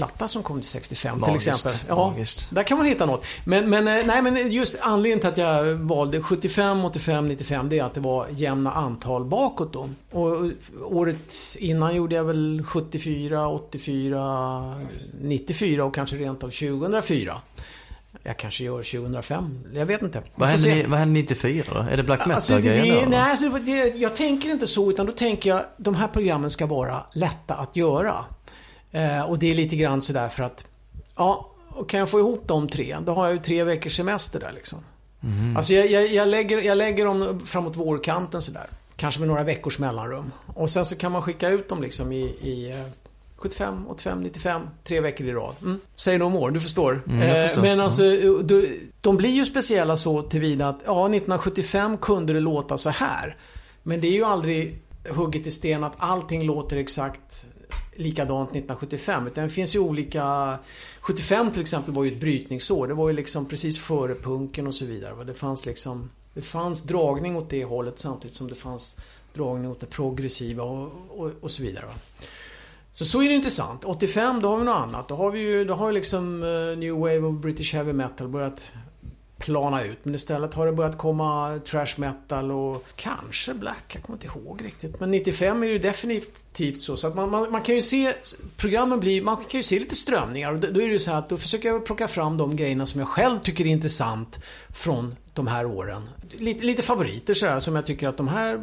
platta 0.00 0.28
som 0.28 0.42
kom 0.42 0.60
till 0.60 0.70
65 0.70 1.20
Magiskt, 1.20 1.44
till 1.44 1.50
exempel. 1.50 1.80
Ja, 1.88 2.10
magiskt. 2.10 2.48
där 2.50 2.62
kan 2.62 2.78
man 2.78 2.86
hitta 2.86 3.06
något. 3.06 3.24
Men, 3.44 3.70
men, 3.70 3.88
eh, 3.88 4.06
nej, 4.06 4.22
men 4.22 4.52
just 4.52 4.76
anledningen 4.80 5.20
till 5.20 5.28
att 5.28 5.38
jag 5.38 5.74
valde 5.74 6.22
75, 6.22 6.84
85, 6.84 7.28
95 7.28 7.68
det 7.68 7.78
är 7.78 7.84
att 7.84 7.94
det 7.94 8.00
var 8.00 8.26
jämna 8.30 8.72
antal 8.72 9.24
bakåt 9.24 9.72
då. 9.72 9.88
Och 10.10 10.50
året 10.84 11.34
innan 11.58 11.96
gjorde 11.96 12.14
jag 12.14 12.24
väl 12.24 12.62
74, 12.66 13.48
84, 13.48 14.74
94 15.20 15.84
och 15.84 15.94
kanske 15.94 16.16
rent 16.16 16.44
av 16.44 16.48
2004. 16.50 17.36
Jag 18.22 18.36
kanske 18.36 18.64
gör 18.64 18.76
2005. 18.76 19.58
Jag 19.74 19.86
vet 19.86 20.02
inte. 20.02 20.22
Vad 20.34 20.48
hände, 20.48 20.84
vad 20.88 20.98
hände 20.98 21.20
94 21.20 21.64
då? 21.72 21.78
Är 21.78 21.96
det 21.96 22.02
black 22.02 22.26
Alltså, 22.26 22.54
det, 22.54 22.60
det, 22.60 23.00
då? 23.00 23.10
nej, 23.10 23.30
alltså, 23.30 23.48
det, 23.48 23.72
jag 23.96 24.16
tänker 24.16 24.50
inte 24.50 24.66
så 24.66 24.90
utan 24.90 25.06
då 25.06 25.12
tänker 25.12 25.50
jag 25.50 25.62
de 25.76 25.94
här 25.94 26.08
programmen 26.08 26.50
ska 26.50 26.66
vara 26.66 27.02
lätta 27.12 27.54
att 27.54 27.76
göra. 27.76 28.24
Eh, 28.92 29.22
och 29.22 29.38
det 29.38 29.50
är 29.50 29.54
lite 29.54 29.76
grann 29.76 30.02
sådär 30.02 30.28
för 30.28 30.42
att 30.42 30.64
ja, 31.16 31.50
kan 31.88 32.00
jag 32.00 32.08
få 32.08 32.18
ihop 32.18 32.42
de 32.46 32.68
tre, 32.68 32.96
då 33.06 33.14
har 33.14 33.24
jag 33.24 33.34
ju 33.34 33.40
tre 33.40 33.64
veckors 33.64 33.96
semester 33.96 34.40
där 34.40 34.52
liksom. 34.54 34.78
Alltså 35.56 35.74
jag, 35.74 35.90
jag, 35.90 36.06
jag, 36.06 36.28
lägger, 36.28 36.58
jag 36.58 36.78
lägger 36.78 37.04
dem 37.04 37.40
framåt 37.46 37.76
vårkanten 37.76 38.42
sådär. 38.42 38.66
Kanske 38.96 39.20
med 39.20 39.28
några 39.28 39.42
veckors 39.42 39.78
mellanrum. 39.78 40.32
Och 40.46 40.70
sen 40.70 40.84
så 40.84 40.96
kan 40.96 41.12
man 41.12 41.22
skicka 41.22 41.48
ut 41.48 41.68
dem 41.68 41.82
liksom 41.82 42.12
i, 42.12 42.22
i 42.22 42.70
eh, 42.70 42.86
75, 43.36 43.86
85, 43.88 44.22
95, 44.22 44.62
tre 44.84 45.00
veckor 45.00 45.26
i 45.26 45.32
rad. 45.32 45.54
Mm. 45.62 45.80
Säg 45.96 46.18
no 46.18 46.28
more, 46.28 46.52
du 46.52 46.60
förstår. 46.60 47.02
Mm, 47.06 47.22
Eh, 47.22 47.46
förstår. 47.46 47.62
Men 47.62 47.80
alltså, 47.80 48.02
de, 48.42 48.68
de 49.00 49.16
blir 49.16 49.30
ju 49.30 49.44
speciella 49.44 49.96
så 49.96 50.22
tillvida 50.22 50.68
att 50.68 50.78
ja, 50.86 51.06
1975 51.06 51.96
kunde 51.98 52.32
det 52.32 52.40
låta 52.40 52.78
så 52.78 52.90
här. 52.90 53.36
Men 53.82 54.00
det 54.00 54.08
är 54.08 54.12
ju 54.12 54.24
aldrig 54.24 54.82
hugget 55.08 55.46
i 55.46 55.50
sten 55.50 55.84
att 55.84 55.94
allting 55.98 56.42
låter 56.42 56.76
exakt 56.76 57.44
likadant 57.96 58.50
1975. 58.50 59.26
Utan 59.26 59.44
det 59.44 59.50
finns 59.50 59.74
ju 59.74 59.78
olika... 59.78 60.58
75 61.00 61.50
till 61.50 61.60
exempel 61.60 61.94
var 61.94 62.04
ju 62.04 62.12
ett 62.12 62.20
brytningsår. 62.20 62.88
Det 62.88 62.94
var 62.94 63.08
ju 63.08 63.14
liksom 63.14 63.46
precis 63.46 63.78
före 63.78 64.14
punken 64.14 64.66
och 64.66 64.74
så 64.74 64.84
vidare. 64.84 65.24
Det 65.24 65.34
fanns 65.34 65.66
liksom... 65.66 66.10
Det 66.34 66.42
fanns 66.42 66.82
dragning 66.82 67.36
åt 67.36 67.50
det 67.50 67.64
hållet 67.64 67.98
samtidigt 67.98 68.36
som 68.36 68.48
det 68.48 68.54
fanns 68.54 68.96
dragning 69.34 69.70
åt 69.70 69.80
det 69.80 69.86
progressiva 69.86 70.62
och, 70.62 70.92
och, 71.08 71.30
och 71.40 71.50
så 71.50 71.62
vidare. 71.62 71.86
Va? 71.86 71.92
Så 72.92 73.04
så 73.04 73.22
är 73.22 73.28
det 73.28 73.34
intressant. 73.34 73.84
85 73.84 74.40
då 74.40 74.48
har 74.48 74.58
vi 74.58 74.64
något 74.64 74.76
annat. 74.76 75.08
Då 75.08 75.14
har 75.14 75.30
vi 75.30 75.40
ju, 75.40 75.64
då 75.64 75.74
har 75.74 75.92
liksom 75.92 76.42
uh, 76.42 76.78
New 76.78 76.94
Wave 76.94 77.20
of 77.20 77.34
British 77.34 77.74
Heavy 77.74 77.92
Metal 77.92 78.28
börjat 78.28 78.72
plana 79.40 79.84
ut. 79.84 79.98
Men 80.02 80.14
istället 80.14 80.54
har 80.54 80.66
det 80.66 80.72
börjat 80.72 80.98
komma 80.98 81.60
trash 81.66 81.86
metal 81.96 82.50
och 82.52 82.84
kanske 82.96 83.54
black. 83.54 83.84
Jag 83.94 84.02
kommer 84.02 84.16
inte 84.16 84.26
ihåg 84.38 84.64
riktigt. 84.64 85.00
Men 85.00 85.10
95 85.10 85.62
är 85.62 85.66
det 85.66 85.72
ju 85.72 85.78
definitivt 85.78 86.82
så. 86.82 86.96
Så 86.96 87.06
att 87.06 87.14
man, 87.16 87.30
man, 87.30 87.50
man 87.52 87.62
kan 87.62 87.74
ju 87.74 87.82
se, 87.82 88.14
programmen 88.56 89.00
blir, 89.00 89.22
man 89.22 89.36
kan 89.36 89.58
ju 89.60 89.62
se 89.62 89.78
lite 89.78 89.94
strömningar. 89.94 90.52
Och 90.52 90.58
då 90.60 90.66
är 90.68 90.72
det 90.86 90.92
ju 90.92 90.98
så 90.98 91.10
här 91.10 91.18
att 91.18 91.28
då 91.28 91.36
försöker 91.36 91.68
jag 91.68 91.84
plocka 91.86 92.08
fram 92.08 92.36
de 92.36 92.56
grejerna 92.56 92.86
som 92.86 93.00
jag 93.00 93.08
själv 93.08 93.38
tycker 93.40 93.64
är 93.64 93.68
intressant 93.68 94.38
från 94.74 95.16
de 95.34 95.46
här 95.46 95.66
åren. 95.66 96.08
Lite, 96.30 96.64
lite 96.66 96.82
favoriter 96.82 97.34
så 97.34 97.46
här, 97.46 97.60
som 97.60 97.76
jag 97.76 97.86
tycker 97.86 98.08
att 98.08 98.16
de 98.16 98.28
här 98.28 98.60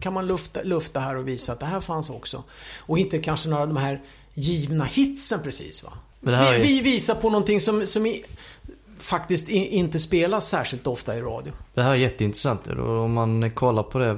kan 0.00 0.12
man 0.12 0.26
lufta, 0.26 0.62
lufta 0.62 1.00
här 1.00 1.16
och 1.16 1.28
visa 1.28 1.52
att 1.52 1.60
det 1.60 1.66
här 1.66 1.80
fanns 1.80 2.10
också. 2.10 2.44
Och 2.78 2.98
inte 2.98 3.18
kanske 3.18 3.48
några 3.48 3.62
av 3.62 3.68
de 3.68 3.76
här 3.76 4.00
givna 4.34 4.84
hitsen 4.84 5.42
precis 5.42 5.84
va. 5.84 5.92
Här 6.26 6.52
vi, 6.52 6.58
är- 6.58 6.62
vi 6.62 6.80
visar 6.80 7.14
på 7.14 7.30
någonting 7.30 7.60
som, 7.60 7.86
som 7.86 8.06
i, 8.06 8.24
faktiskt 9.00 9.48
inte 9.48 9.98
spelas 9.98 10.48
särskilt 10.48 10.86
ofta 10.86 11.16
i 11.16 11.20
radio. 11.20 11.52
Det 11.74 11.82
här 11.82 11.90
är 11.90 11.94
jätteintressant. 11.94 12.66
Om 12.78 13.12
man 13.12 13.50
kollar 13.50 13.82
på 13.82 13.98
det 13.98 14.16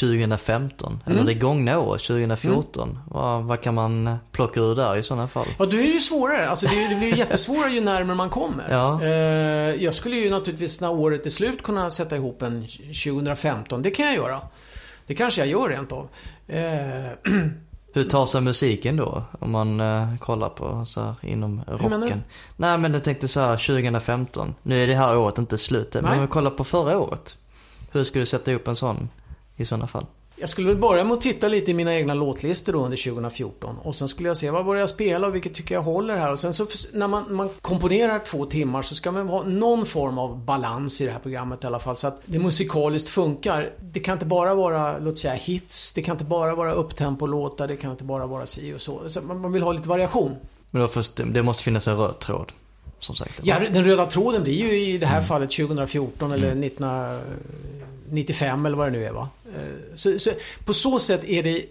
2015, 0.00 1.00
eller 1.06 1.14
Mm. 1.14 1.26
det 1.26 1.34
gångna 1.34 1.78
året, 1.78 2.02
2014. 2.02 2.98
Vad, 3.10 3.44
vad 3.44 3.60
kan 3.60 3.74
man 3.74 4.16
plocka 4.32 4.60
ur 4.60 4.74
där 4.74 4.96
i 4.96 5.02
sådana 5.02 5.28
fall? 5.28 5.46
Ja, 5.58 5.66
då 5.66 5.76
är 5.76 5.82
det 5.82 5.88
ju 5.88 6.00
svårare. 6.00 6.48
Alltså 6.48 6.66
det, 6.66 6.88
det 6.88 6.94
blir 6.96 7.08
ju 7.08 7.16
jättesvårare 7.16 7.72
ju 7.72 7.80
närmare 7.80 8.16
man 8.16 8.30
kommer. 8.30 8.66
Ja. 8.70 9.02
Eh, 9.02 9.82
jag 9.84 9.94
skulle 9.94 10.16
ju 10.16 10.30
naturligtvis 10.30 10.80
när 10.80 10.90
året 10.92 11.26
är 11.26 11.30
slut 11.30 11.62
kunna 11.62 11.90
sätta 11.90 12.16
ihop 12.16 12.42
en 12.42 12.66
2015. 13.04 13.82
Det 13.82 13.90
kan 13.90 14.06
jag 14.06 14.14
göra. 14.14 14.40
Det 15.06 15.14
kanske 15.14 15.40
jag 15.40 15.48
gör 15.48 15.68
rent 15.68 15.92
av. 15.92 16.08
Hur 17.92 18.04
tar 18.04 18.26
sig 18.26 18.40
musiken 18.40 18.96
då? 18.96 19.22
Om 19.40 19.50
man 19.50 19.80
eh, 19.80 20.16
kollar 20.18 20.48
på 20.48 20.84
så 20.86 21.00
här, 21.00 21.14
inom 21.22 21.62
rocken. 21.66 21.90
menar 21.90 22.06
du? 22.06 22.14
Nej 22.56 22.78
men 22.78 22.94
jag 22.94 23.04
tänkte 23.04 23.28
så 23.28 23.40
här 23.40 23.56
2015. 23.56 24.54
Nu 24.62 24.82
är 24.82 24.86
det 24.86 24.94
här 24.94 25.16
året 25.16 25.38
inte 25.38 25.58
slut 25.58 25.96
än, 25.96 26.02
Men 26.02 26.10
Nej. 26.10 26.18
om 26.18 26.26
vi 26.26 26.30
kollar 26.32 26.50
på 26.50 26.64
förra 26.64 26.98
året. 26.98 27.36
Hur 27.92 28.04
skulle 28.04 28.22
du 28.22 28.26
sätta 28.26 28.50
ihop 28.50 28.68
en 28.68 28.76
sån 28.76 29.08
i 29.56 29.64
sådana 29.64 29.86
fall? 29.86 30.06
Jag 30.42 30.48
skulle 30.48 30.68
väl 30.68 30.76
börja 30.76 31.04
med 31.04 31.14
att 31.14 31.20
titta 31.20 31.48
lite 31.48 31.70
i 31.70 31.74
mina 31.74 31.94
egna 31.94 32.14
låtlistor 32.14 32.74
under 32.74 32.96
2014. 32.96 33.76
Och 33.82 33.96
sen 33.96 34.08
skulle 34.08 34.28
jag 34.28 34.36
se 34.36 34.50
vad 34.50 34.64
börjar 34.64 34.80
jag 34.80 34.88
spela 34.88 35.26
och 35.26 35.34
vilket 35.34 35.54
tycker 35.54 35.74
jag 35.74 35.82
håller 35.82 36.16
här. 36.16 36.32
Och 36.32 36.38
sen 36.38 36.54
så 36.54 36.66
när 36.92 37.08
man, 37.08 37.34
man 37.34 37.48
komponerar 37.60 38.18
två 38.18 38.46
timmar 38.46 38.82
så 38.82 38.94
ska 38.94 39.10
man 39.10 39.28
ha 39.28 39.42
någon 39.42 39.86
form 39.86 40.18
av 40.18 40.44
balans 40.44 41.00
i 41.00 41.06
det 41.06 41.12
här 41.12 41.18
programmet 41.18 41.64
i 41.64 41.66
alla 41.66 41.78
fall. 41.78 41.96
Så 41.96 42.06
att 42.06 42.22
det 42.26 42.38
musikaliskt 42.38 43.08
funkar. 43.08 43.72
Det 43.80 44.00
kan 44.00 44.12
inte 44.12 44.26
bara 44.26 44.54
vara, 44.54 44.98
låt 44.98 45.18
säga 45.18 45.34
hits. 45.34 45.92
Det 45.92 46.02
kan 46.02 46.14
inte 46.14 46.24
bara 46.24 46.54
vara 46.54 46.72
upptempo-låtar. 46.72 47.68
Det 47.68 47.76
kan 47.76 47.90
inte 47.90 48.04
bara 48.04 48.26
vara 48.26 48.46
si 48.46 48.74
och 48.74 48.80
så. 48.80 49.08
så 49.08 49.20
man, 49.20 49.40
man 49.40 49.52
vill 49.52 49.62
ha 49.62 49.72
lite 49.72 49.88
variation. 49.88 50.36
Men 50.70 50.82
då 50.82 50.88
först, 50.88 51.16
det 51.16 51.42
måste 51.42 51.62
finnas 51.62 51.88
en 51.88 51.96
röd 51.96 52.18
tråd. 52.18 52.52
Som 52.98 53.16
sagt. 53.16 53.40
Ja, 53.42 53.58
den 53.58 53.84
röda 53.84 54.06
tråden 54.06 54.42
blir 54.42 54.54
ju 54.54 54.80
i 54.80 54.98
det 54.98 55.06
här 55.06 55.20
fallet 55.20 55.50
2014 55.50 56.32
eller 56.32 56.66
1995 56.66 58.66
eller 58.66 58.76
vad 58.76 58.86
det 58.86 58.90
nu 58.90 59.04
är 59.04 59.12
va. 59.12 59.28
Eh, 59.56 59.94
Så, 59.94 60.18
så, 60.18 60.30
på 60.64 60.74
så 60.74 60.98
sätt 60.98 61.24
är 61.24 61.42
det 61.42 61.64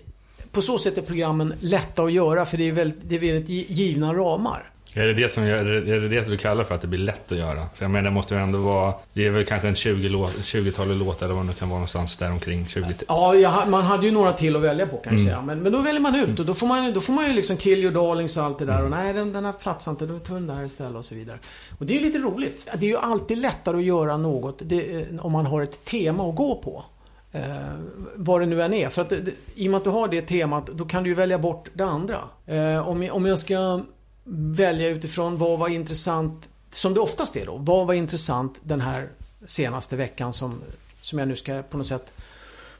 på 0.52 0.62
så 0.62 0.80
sätt 0.80 0.98
är 0.98 1.02
programmen 1.02 1.54
lätta 1.62 2.04
att 2.04 2.12
göra 2.14 2.46
för 2.46 2.58
det 2.58 2.68
är 2.68 2.72
väldigt, 2.72 3.00
det 3.04 3.16
är 3.16 3.20
väldigt 3.20 3.50
gi- 3.50 3.66
givna 3.74 4.14
ramar. 4.14 4.68
Är 4.94 5.08
det 5.08 5.14
det, 5.14 5.30
som 5.30 5.44
är 5.44 5.64
det 5.64 5.96
är 5.96 6.00
det 6.00 6.08
det 6.10 6.22
du 6.30 6.38
kallar 6.38 6.64
för 6.64 6.76
att 6.76 6.82
det 6.82 6.88
blir 6.88 7.00
lätt 7.00 7.32
att 7.32 7.38
göra? 7.38 7.68
För 7.76 7.84
jag 7.86 7.92
menar, 7.92 8.04
det 8.10 8.14
måste 8.14 8.36
ju 8.36 8.42
ändå 8.42 8.60
vara... 8.60 8.94
Det 9.14 9.26
är 9.26 9.30
väl 9.30 9.46
kanske 9.46 9.68
en 9.68 9.76
20 9.76 10.10
låt, 10.10 10.32
20-talet 10.32 10.98
låtar 10.98 11.26
eller 11.26 11.36
vad 11.36 11.48
det 11.48 11.54
kan 11.54 11.70
vara 11.70 11.78
någonstans 11.80 12.18
där 12.18 12.32
omkring 12.32 12.68
20 12.68 12.86
Ja, 13.08 13.36
jag, 13.36 13.70
man 13.70 13.84
hade 13.84 14.06
ju 14.06 14.12
några 14.12 14.34
till 14.34 14.56
att 14.56 14.62
välja 14.62 14.88
på 14.88 14.98
kan 14.98 15.18
jag 15.20 15.34
Mm. 15.34 15.46
Men, 15.46 15.60
men 15.60 15.72
då 15.72 15.80
väljer 15.80 16.02
man 16.02 16.16
ut 16.16 16.40
och 16.40 16.46
då 16.46 16.54
får 16.54 16.68
man, 16.68 16.94
då 16.94 17.02
får 17.02 17.14
man 17.14 17.28
ju 17.28 17.34
liksom 17.34 17.58
kill 17.58 17.80
your 17.80 17.94
darlings 17.94 18.38
och 18.38 18.44
allt 18.44 18.60
det 18.60 18.66
där. 18.66 18.84
Och 18.84 18.90
nej, 18.90 19.14
den, 19.14 19.34
den 19.34 19.46
här 19.46 19.54
platsar 19.54 19.92
inte, 19.92 20.06
då 20.06 20.20
tar 20.20 20.34
den 20.34 20.48
där 20.48 20.64
istället 20.66 20.96
och 20.96 21.06
så 21.06 21.16
vidare. 21.16 21.38
Och 21.80 21.86
det 21.86 21.94
är 21.94 22.00
ju 22.00 22.06
lite 22.06 22.18
roligt. 22.20 22.68
Det 22.78 22.86
är 22.86 22.90
ju 22.90 22.98
alltid 22.98 23.38
lättare 23.38 23.78
att 23.78 23.84
göra 23.84 24.18
något 24.18 24.60
det, 24.62 24.96
eh, 24.96 25.26
om 25.26 25.32
man 25.32 25.46
har 25.46 25.62
ett 25.62 25.86
tema 25.86 26.30
att 26.30 26.36
gå 26.36 26.56
på. 26.56 26.84
Eh, 27.32 27.74
vad 28.16 28.42
det 28.42 28.46
nu 28.46 28.62
än 28.62 28.74
är. 28.74 28.90
För 28.90 29.02
att 29.02 29.12
i 29.56 29.68
och 29.68 29.72
med 29.72 29.78
att 29.78 29.84
du 29.84 29.90
har 29.90 30.08
det 30.08 30.22
temat, 30.22 30.68
då 30.68 30.86
kan 30.86 31.04
du 31.04 31.10
ju 31.10 31.16
välja 31.16 31.40
bort 31.40 31.70
det 31.74 31.86
andra. 31.86 32.22
Eh, 32.46 32.88
om, 32.88 33.04
jag, 33.04 33.16
om 33.16 33.26
jag 33.26 33.40
ska 33.40 33.82
välja 34.24 34.90
utifrån 34.90 35.38
vad 35.38 35.60
var 35.60 35.68
intressant, 35.68 36.50
som 36.72 36.94
det 36.94 37.00
oftast 37.00 37.36
är 37.36 37.46
då. 37.46 37.58
Vad 37.58 37.88
var 37.88 37.94
intressant 37.94 38.60
den 38.64 38.82
här 38.82 39.10
senaste 39.46 39.96
veckan 39.96 40.34
som, 40.34 40.62
som 41.02 41.20
jag 41.20 41.28
nu 41.28 41.36
ska 41.36 41.62
på 41.62 41.78
något 41.78 41.88
sätt 41.88 42.14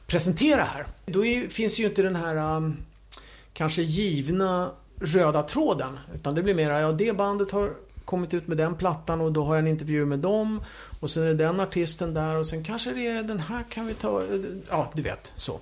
presentera 0.06 0.62
här. 0.62 0.86
Då 1.06 1.24
är, 1.24 1.48
finns 1.48 1.78
ju 1.78 1.84
inte 1.84 2.02
den 2.02 2.16
här 2.16 2.56
um, 2.56 2.76
kanske 3.52 3.82
givna 3.82 4.70
röda 5.00 5.42
tråden. 5.42 5.98
Utan 6.14 6.34
det 6.34 6.42
blir 6.42 6.54
mera, 6.54 6.80
ja 6.80 6.92
det 6.92 7.16
bandet 7.16 7.50
har 7.50 7.72
kommit 8.04 8.34
ut 8.34 8.46
med 8.46 8.56
den 8.56 8.74
plattan 8.74 9.20
och 9.20 9.32
då 9.32 9.44
har 9.44 9.54
jag 9.54 9.58
en 9.58 9.68
intervju 9.68 10.06
med 10.06 10.18
dem. 10.18 10.62
Och 11.00 11.10
sen 11.10 11.22
är 11.22 11.26
det 11.26 11.34
den 11.34 11.60
artisten 11.60 12.14
där 12.14 12.36
och 12.36 12.46
sen 12.46 12.64
kanske 12.64 12.92
det 12.92 13.06
är 13.06 13.22
den 13.22 13.40
här 13.40 13.64
kan 13.70 13.86
vi 13.86 13.94
ta. 13.94 14.22
Ja, 14.70 14.90
du 14.94 15.02
vet 15.02 15.32
så. 15.36 15.60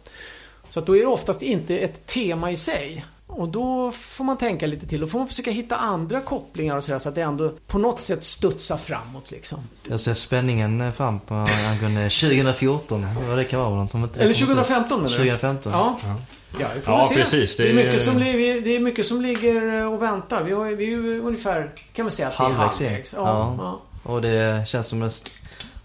Så 0.71 0.81
att 0.81 0.87
då 0.87 0.97
är 0.97 1.01
det 1.01 1.07
oftast 1.07 1.43
inte 1.43 1.79
ett 1.79 2.07
tema 2.07 2.51
i 2.51 2.57
sig. 2.57 3.05
Och 3.27 3.49
då 3.49 3.93
får 3.93 4.25
man 4.25 4.37
tänka 4.37 4.67
lite 4.67 4.87
till. 4.87 5.01
Då 5.01 5.07
får 5.07 5.19
man 5.19 5.29
försöka 5.29 5.51
hitta 5.51 5.77
andra 5.77 6.21
kopplingar 6.21 6.77
och 6.77 6.85
sådär 6.85 6.99
så 6.99 7.09
att 7.09 7.15
det 7.15 7.23
ändå 7.23 7.53
på 7.67 7.79
något 7.79 8.01
sätt 8.01 8.25
studsar 8.25 8.77
framåt 8.77 9.31
liksom. 9.31 9.59
Jag 9.89 10.01
ser 10.01 10.15
spänningen 10.15 10.93
fram 10.93 11.21
på 11.21 11.35
angående 11.71 12.11
2014. 12.11 13.07
Vad 13.29 13.39
det 13.39 13.45
kan 13.45 13.61
vara. 13.61 13.89
Eller 14.17 14.35
2015 14.35 15.03
menar 15.03 15.11
du? 15.11 15.17
2015. 15.17 15.73
Ja. 15.73 15.99
Ja, 16.03 16.17
vi 16.53 16.81
får 16.81 16.95
Ja, 16.95 17.05
se. 17.09 17.15
precis. 17.15 17.57
Det, 17.57 17.63
är 17.71 17.75
Det 17.75 17.83
är- 17.83 17.87
mycket 17.87 18.03
som, 18.03 18.19
det 18.19 18.77
är 18.77 18.81
mycket 18.81 19.07
som 19.07 19.21
ligger 19.23 19.87
och 19.87 20.03
väntar. 20.03 20.43
Vi, 20.43 20.53
har, 20.53 20.65
vi 20.65 20.85
är 20.85 20.89
ju 20.89 21.21
ungefär, 21.21 21.71
kan 21.93 22.05
man 22.05 22.13
säga 22.13 22.29
att 22.29 22.39
det 22.39 22.45
är 22.45 22.49
Halvvägs 22.49 22.81
halvvägs. 22.81 23.13
Ja, 23.17 23.21
Ja. 23.59 23.81
ja. 24.05 24.11
Och 24.13 24.23
det 24.23 24.69
känns 24.69 24.87
som 24.87 25.03
att 25.03 25.31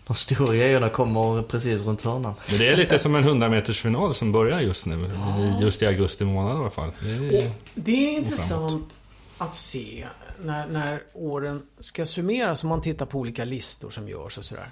de 0.08 0.16
stora 0.16 0.56
grejerna 0.56 0.90
kommer 0.90 1.42
precis 1.44 1.82
runt 1.82 2.02
hörnan. 2.02 2.34
Men 2.50 2.58
det 2.58 2.68
är 2.68 2.76
lite 2.78 3.00
som 3.00 3.16
en 3.16 3.24
100 3.24 3.50
meters 3.50 3.82
final 3.82 4.14
som 4.14 4.32
börjar 4.32 4.60
just 4.60 4.86
nu. 4.86 5.06
i- 5.06 5.64
Just 5.64 5.82
i 5.82 5.86
augusti 5.88 6.24
månad 6.26 6.58
i 6.58 6.60
alla 6.60 6.70
fall. 6.70 6.92
Det 7.00 7.10
är, 7.12 7.38
Och 7.48 7.52
det 7.76 7.92
är 7.92 8.18
intressant 8.18 8.96
att 9.38 9.56
se 9.56 10.06
när, 10.44 10.68
när 10.68 11.02
åren 11.14 11.62
ska 11.80 12.06
summeras 12.06 12.64
om 12.64 12.70
man 12.70 12.82
tittar 12.82 13.06
på 13.06 13.20
olika 13.20 13.46
listor 13.46 13.90
som 13.90 14.10
görs 14.10 14.38
och 14.38 14.46
sådär. 14.46 14.70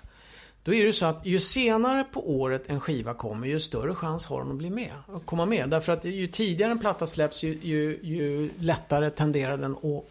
Då 0.66 0.74
är 0.74 0.86
det 0.86 0.94
så 0.94 1.06
att 1.06 1.26
ju 1.26 1.40
senare 1.40 2.04
på 2.04 2.40
året 2.40 2.64
en 2.68 2.80
skiva 2.80 3.14
kommer 3.14 3.48
ju 3.48 3.60
större 3.60 3.96
chans 3.96 4.26
har 4.26 4.42
den 4.42 4.52
att 4.52 4.58
bli 4.58 4.70
med. 4.70 4.92
Att 5.14 5.26
komma 5.26 5.46
med. 5.46 5.70
Därför 5.70 5.94
att 5.94 6.06
ju 6.06 6.28
tidigare 6.28 6.72
en 6.72 6.80
platta 6.80 7.08
släpps 7.08 7.44
ju, 7.44 7.60
ju, 7.62 8.00
ju 8.04 8.50
lättare 8.60 9.10
tenderar 9.10 9.58
den 9.58 9.72
att 9.72 10.04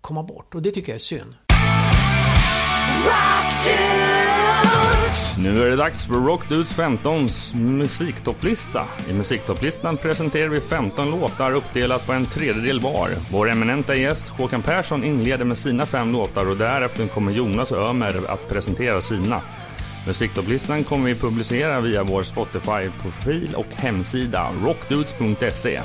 komma 0.00 0.22
bort. 0.22 0.54
Och 0.54 0.62
det 0.62 0.70
tycker 0.70 0.88
jag 0.88 0.94
är 0.94 0.98
synd. 0.98 1.34
Nu 5.38 5.66
är 5.66 5.70
det 5.70 5.76
dags 5.76 6.06
för 6.06 6.14
Rockdus 6.14 6.74
15s 6.74 7.56
musiktopplista. 7.56 8.86
I 9.10 9.12
musiktopplistan 9.12 9.96
presenterar 9.96 10.48
vi 10.48 10.60
15 10.60 11.10
låtar 11.10 11.52
uppdelat 11.52 12.06
på 12.06 12.12
en 12.12 12.26
tredjedel 12.26 12.80
var. 12.80 13.10
Vår 13.32 13.50
eminenta 13.50 13.96
gäst 13.96 14.28
Håkan 14.28 14.62
Persson 14.62 15.04
inleder 15.04 15.44
med 15.44 15.58
sina 15.58 15.86
fem 15.86 16.12
låtar 16.12 16.50
och 16.50 16.56
därefter 16.56 17.06
kommer 17.06 17.32
Jonas 17.32 17.72
Ömer 17.72 18.30
att 18.30 18.48
presentera 18.48 19.00
sina. 19.00 19.40
Musiktopplistan 20.06 20.84
kommer 20.84 21.06
vi 21.06 21.14
publicera 21.14 21.80
via 21.80 22.02
vår 22.02 22.22
Spotify-profil 22.22 23.54
och 23.54 23.66
hemsida 23.74 24.50
rockdudes.se. 24.64 25.80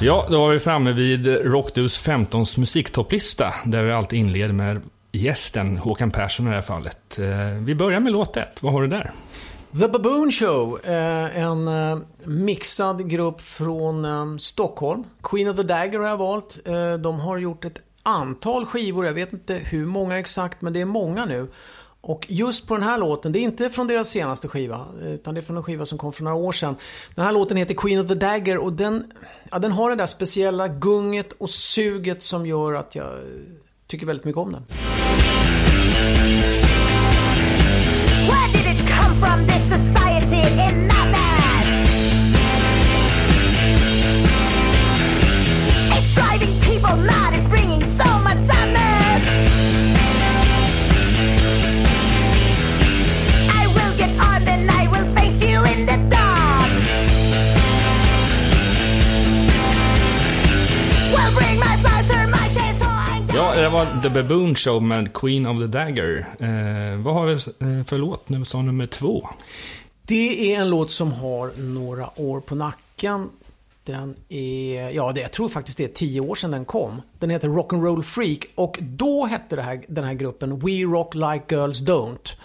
Ja, 0.00 0.26
då 0.30 0.40
var 0.40 0.50
vi 0.50 0.60
framme 0.60 0.92
vid 0.92 1.26
Rockdus 1.26 2.06
15s 2.06 2.58
musiktopplista. 2.60 3.54
Där 3.64 3.82
vi 3.84 3.92
alltid 3.92 4.18
inleder 4.18 4.52
med 4.52 4.80
gästen, 5.12 5.76
Håkan 5.78 6.10
Persson 6.10 6.46
i 6.46 6.48
det 6.48 6.54
här 6.54 6.62
fallet. 6.62 7.18
Eh, 7.18 7.26
Vi 7.64 7.74
börjar 7.74 8.00
med 8.00 8.12
låt 8.12 8.36
ett. 8.36 8.62
Vad 8.62 8.72
har 8.72 8.82
du 8.82 8.88
där? 8.88 9.10
The 9.80 9.88
Baboon 9.88 10.30
Show, 10.32 10.80
eh, 10.84 11.38
en 11.42 11.68
eh, 11.68 11.98
mixad 12.24 13.10
grupp 13.10 13.40
från 13.40 14.40
Stockholm. 14.40 15.04
Queen 15.22 15.48
of 15.48 15.56
the 15.56 15.62
Dagger 15.62 15.98
har 15.98 16.08
jag 16.08 16.16
valt. 16.16 16.58
De 17.02 17.20
har 17.20 17.38
gjort 17.38 17.64
ett 17.64 17.78
antal 18.02 18.66
skivor, 18.66 19.06
jag 19.06 19.12
vet 19.12 19.32
inte 19.32 19.54
hur 19.54 19.86
många 19.86 20.18
exakt, 20.18 20.62
men 20.62 20.72
det 20.72 20.80
är 20.80 20.84
många 20.84 21.24
nu. 21.24 21.48
Och 22.00 22.26
just 22.28 22.66
på 22.66 22.74
den 22.74 22.82
här 22.82 22.98
låten, 22.98 23.32
det 23.32 23.38
är 23.38 23.40
inte 23.40 23.70
från 23.70 23.86
deras 23.86 24.08
senaste 24.08 24.48
skiva, 24.48 24.86
utan 25.02 25.34
det 25.34 25.40
är 25.40 25.42
från 25.42 25.56
en 25.56 25.62
skiva 25.62 25.86
som 25.86 25.98
kom 25.98 26.12
för 26.12 26.24
några 26.24 26.36
år 26.36 26.52
sedan. 26.52 26.76
Den 27.14 27.24
här 27.24 27.32
låten 27.32 27.56
heter 27.56 27.74
Queen 27.74 28.00
of 28.00 28.08
the 28.08 28.14
Dagger 28.14 28.58
och 28.58 28.72
den, 28.72 29.12
ja, 29.50 29.58
den 29.58 29.72
har 29.72 29.90
det 29.90 29.96
där 29.96 30.06
speciella 30.06 30.68
gunget 30.68 31.32
och 31.32 31.50
suget 31.50 32.22
som 32.22 32.46
gör 32.46 32.72
att 32.72 32.94
jag 32.94 33.20
tycker 33.86 34.06
väldigt 34.06 34.24
mycket 34.24 34.38
om 34.38 34.52
den. 34.52 34.62
Where 38.28 38.52
did 38.52 38.66
it 38.74 38.88
come 38.88 39.14
from, 39.20 39.46
this 39.46 39.62
society 39.62 40.01
det 63.62 63.68
var 63.68 64.02
The 64.02 64.10
Baboon 64.10 64.54
Show 64.54 64.82
med 64.82 65.12
Queen 65.12 65.46
of 65.46 65.58
the 65.58 65.66
Dagger. 65.66 66.18
Eh, 66.18 66.96
vad 66.96 67.14
har 67.14 67.26
vi 67.26 67.32
eh, 67.32 67.84
för 67.84 67.98
låt 67.98 68.28
nu 68.28 68.44
som 68.44 68.66
nummer 68.66 68.86
två? 68.86 69.28
Det 70.02 70.54
är 70.54 70.60
en 70.60 70.70
låt 70.70 70.90
som 70.90 71.12
har 71.12 71.50
några 71.56 72.20
år 72.20 72.40
på 72.40 72.54
nacken. 72.54 73.30
Den 73.84 74.16
är, 74.28 74.90
ja 74.90 75.12
det, 75.12 75.20
jag 75.20 75.32
tror 75.32 75.48
faktiskt 75.48 75.78
det 75.78 75.84
är 75.84 75.88
tio 75.88 76.20
år 76.20 76.34
sedan 76.34 76.50
den 76.50 76.64
kom. 76.64 77.02
Den 77.18 77.30
heter 77.30 77.48
Rock'n'Roll 77.48 78.02
Freak 78.02 78.46
och 78.54 78.78
då 78.80 79.26
hette 79.26 79.56
det 79.56 79.62
här, 79.62 79.82
den 79.88 80.04
här 80.04 80.14
gruppen 80.14 80.58
We 80.58 80.82
Rock 80.82 81.14
Like 81.14 81.44
Girls 81.48 81.82
Don't. 81.82 82.36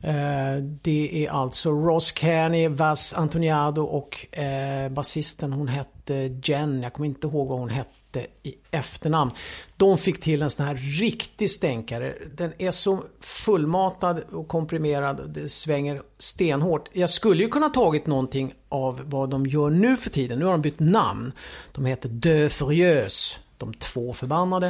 Eh, 0.00 0.62
det 0.82 1.26
är 1.26 1.30
alltså 1.30 1.70
Ross 1.70 2.12
Kearney, 2.14 2.68
Vass 2.68 3.14
Antoniado 3.14 3.82
och 3.82 4.36
eh, 4.36 4.88
basisten 4.88 5.52
hon 5.52 5.68
hette 5.68 5.93
Jen, 6.42 6.82
jag 6.82 6.92
kommer 6.92 7.06
inte 7.06 7.26
ihåg 7.26 7.48
vad 7.48 7.58
hon 7.58 7.68
hette 7.68 8.26
i 8.42 8.54
efternamn. 8.70 9.30
De 9.76 9.98
fick 9.98 10.20
till 10.20 10.42
en 10.42 10.50
sån 10.50 10.66
här 10.66 10.74
riktig 10.74 11.50
stänkare. 11.50 12.14
Den 12.34 12.52
är 12.58 12.70
så 12.70 13.04
fullmatad 13.20 14.20
och 14.32 14.48
komprimerad, 14.48 15.30
det 15.34 15.48
svänger 15.48 16.02
stenhårt. 16.18 16.88
Jag 16.92 17.10
skulle 17.10 17.42
ju 17.42 17.48
kunna 17.48 17.68
tagit 17.68 18.06
någonting 18.06 18.54
av 18.68 19.00
vad 19.04 19.30
de 19.30 19.46
gör 19.46 19.70
nu 19.70 19.96
för 19.96 20.10
tiden. 20.10 20.38
Nu 20.38 20.44
har 20.44 20.52
de 20.52 20.62
bytt 20.62 20.80
namn. 20.80 21.32
De 21.72 21.86
heter 21.86 22.08
De 22.08 22.50
Furieux. 22.50 23.38
De 23.58 23.74
två 23.74 24.12
förbannade. 24.12 24.66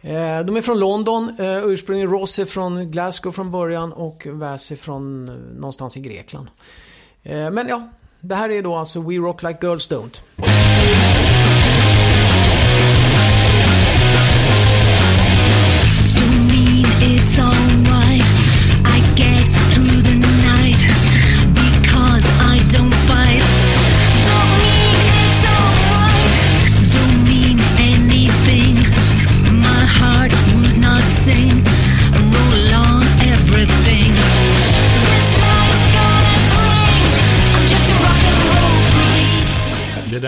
Eh, 0.00 0.40
de 0.40 0.56
är 0.56 0.62
från 0.62 0.78
London. 0.78 1.36
Eh, 1.38 1.64
ursprungligen 1.64 2.10
Ross 2.10 2.38
är 2.38 2.44
från 2.44 2.90
Glasgow 2.90 3.32
från 3.32 3.50
början 3.50 3.92
och 3.92 4.26
Vass 4.30 4.72
är 4.72 4.76
från 4.76 5.28
eh, 5.28 5.34
någonstans 5.34 5.96
i 5.96 6.00
Grekland. 6.00 6.48
Men 7.22 7.68
ja, 7.68 7.88
det 8.20 8.34
här 8.34 8.50
är 8.50 8.62
då 8.62 8.76
alltså 8.76 9.00
We 9.00 9.14
Rock 9.16 9.42
Like 9.42 9.66
Girls 9.66 9.90
Don't. 9.90 10.20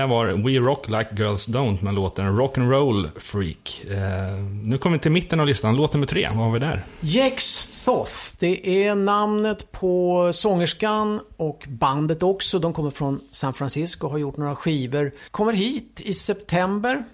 Där 0.01 0.07
var 0.07 0.27
We 0.27 0.59
Rock 0.59 0.89
Like 0.89 1.09
Girls 1.17 1.49
Don't 1.49 1.85
med 1.85 1.95
låten 1.95 2.41
Rock'n'Roll 2.41 3.09
Freak. 3.21 3.85
Eh, 3.91 4.37
nu 4.65 4.79
kommer 4.79 4.97
vi 4.97 5.01
till 5.01 5.11
mitten 5.11 5.41
av 5.41 5.47
listan. 5.47 5.77
Låt 5.77 5.93
nummer 5.93 6.07
tre. 6.07 6.29
Vad 6.29 6.45
har 6.45 6.53
vi 6.53 6.59
där? 6.59 6.85
Jex 7.01 7.67
Thoth, 7.85 8.13
det 8.39 8.85
är 8.87 8.95
namnet 8.95 9.73
på 9.73 10.31
sångerskan 10.33 11.21
och 11.37 11.67
bandet 11.69 12.23
också. 12.23 12.59
De 12.59 12.73
kommer 12.73 12.91
från 12.91 13.21
San 13.31 13.53
Francisco 13.53 14.07
och 14.07 14.11
har 14.11 14.19
gjort 14.19 14.37
några 14.37 14.57
skivor. 14.57 15.13
Kommer 15.31 15.53
hit 15.53 16.01
i 16.05 16.15
september. 16.15 17.05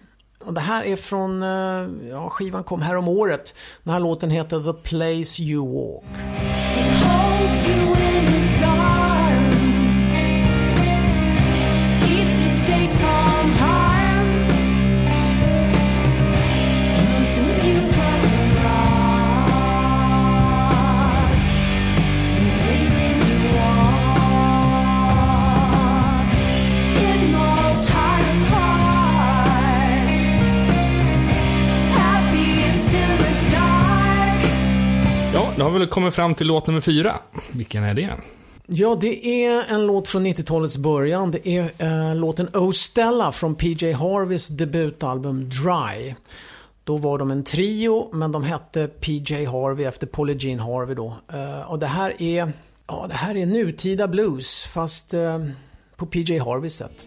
Och 0.44 0.54
det 0.54 0.60
här 0.60 0.84
är 0.84 0.96
från, 0.96 1.42
eh, 1.42 2.08
ja 2.08 2.30
skivan 2.30 2.64
kom 2.64 2.82
här 2.82 2.96
om 2.96 3.08
året. 3.08 3.54
Den 3.84 3.92
här 3.92 4.00
låten 4.00 4.30
heter 4.30 4.72
The 4.72 4.88
Place 4.88 5.42
You 5.42 5.66
Walk. 5.74 6.04
Väl 35.78 35.88
kommit 35.88 36.14
fram 36.14 36.34
till 36.34 36.46
låt 36.46 36.66
nummer 36.66 36.80
fyra. 36.80 37.18
Vilken 37.52 37.84
är 37.84 37.94
det? 37.94 38.14
Ja, 38.66 38.98
det 39.00 39.44
är 39.44 39.64
en 39.74 39.86
låt 39.86 40.08
från 40.08 40.26
90-talets 40.26 40.76
början. 40.76 41.30
Det 41.30 41.48
är 41.48 41.70
eh, 41.78 42.16
låten 42.16 42.48
Oh 42.54 42.72
Stella 42.72 43.32
från 43.32 43.54
PJ 43.54 43.92
Harveys 43.92 44.48
debutalbum 44.48 45.48
Dry. 45.48 46.14
Då 46.84 46.96
var 46.96 47.18
de 47.18 47.30
en 47.30 47.44
trio, 47.44 48.08
men 48.12 48.32
de 48.32 48.44
hette 48.44 48.88
PJ 48.88 49.44
Harvey 49.44 49.86
efter 49.86 50.06
Polly 50.06 50.36
Jean 50.38 50.58
Harvey 50.58 50.94
då. 50.94 51.16
Eh, 51.32 51.70
och 51.70 51.78
det 51.78 51.86
här 51.86 52.22
är, 52.22 52.52
ja, 52.86 53.06
det 53.08 53.14
här 53.14 53.36
är 53.36 53.46
nutida 53.46 54.08
blues, 54.08 54.64
fast, 54.64 55.14
eh, 55.14 55.46
på 55.96 56.06
PJ 56.06 56.38
Harveys 56.38 56.76
sätt. 56.76 57.06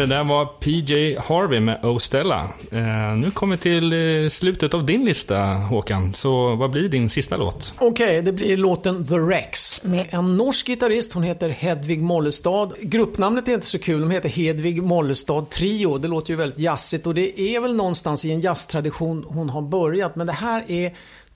Det 0.00 0.06
där 0.06 0.24
var 0.24 0.46
PJ 0.46 1.16
Harvey 1.18 1.60
med 1.60 1.84
Ostella. 1.84 2.40
Eh, 2.72 3.16
nu 3.16 3.30
kommer 3.30 3.56
vi 3.56 3.62
till 3.62 3.92
eh, 4.22 4.28
slutet 4.28 4.74
av 4.74 4.86
din 4.86 5.04
lista, 5.04 5.44
Håkan. 5.44 6.14
Så 6.14 6.54
vad 6.54 6.70
blir 6.70 6.88
din 6.88 7.08
sista 7.10 7.36
låt? 7.36 7.74
Okej, 7.78 8.22
det 8.22 8.32
blir 8.32 8.56
låten 8.56 9.06
The 9.06 9.14
Rex 9.14 9.84
med 9.84 10.06
en 10.10 10.36
norsk 10.36 10.66
gitarrist. 10.66 11.12
Hon 11.12 11.22
heter 11.22 11.48
Hedvig 11.48 12.02
Mollestad. 12.02 12.72
Gruppnamnet 12.80 13.48
är 13.48 13.52
inte 13.52 13.66
så 13.66 13.78
kul. 13.78 14.00
De 14.00 14.10
heter 14.10 14.28
Hedvig 14.28 14.82
Mollestad 14.82 15.50
Trio. 15.50 15.98
Det 15.98 16.08
låter 16.08 16.30
ju 16.30 16.36
väldigt 16.36 16.58
jazzigt 16.58 17.06
och 17.06 17.14
det 17.14 17.40
är 17.40 17.60
väl 17.60 17.74
någonstans 17.74 18.24
i 18.24 18.32
en 18.32 18.40
jazztradition 18.40 19.24
hon 19.28 19.50
har 19.50 19.62
börjat. 19.62 20.16
Men 20.16 20.26
det 20.26 20.32
här 20.32 20.70
är 20.70 20.92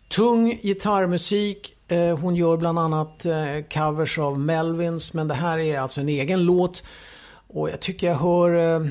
tung 0.08 0.58
gitarrmusik. 0.62 1.74
Eh, 1.88 2.18
Hon 2.18 2.36
gör 2.36 2.56
bland 2.56 2.78
annat 2.78 3.26
eh, 3.26 3.34
covers 3.74 4.18
av 4.18 4.38
Melvins, 4.40 5.14
men 5.14 5.28
det 5.28 5.34
här 5.34 5.58
är 5.58 5.80
alltså 5.80 6.00
en 6.00 6.08
egen 6.08 6.44
låt. 6.44 6.82
Och 7.54 7.70
jag 7.70 7.80
tycker 7.80 8.06
jag 8.06 8.16
hör 8.16 8.54
eh, 8.54 8.86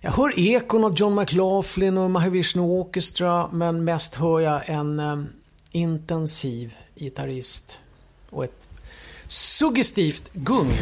jag 0.00 0.10
hör 0.10 0.38
ekon 0.40 0.84
av 0.84 0.94
John 0.96 1.14
McLaughlin 1.14 1.98
och 1.98 2.10
Mahavishnu 2.10 2.62
Orchestra 2.62 3.48
men 3.52 3.84
mest 3.84 4.14
hör 4.14 4.40
jag 4.40 4.68
en 4.68 5.00
eh, 5.00 5.18
intensiv 5.70 6.76
gitarrist 6.94 7.78
och 8.30 8.44
ett 8.44 8.68
suggestivt 9.26 10.30
gung. 10.32 10.72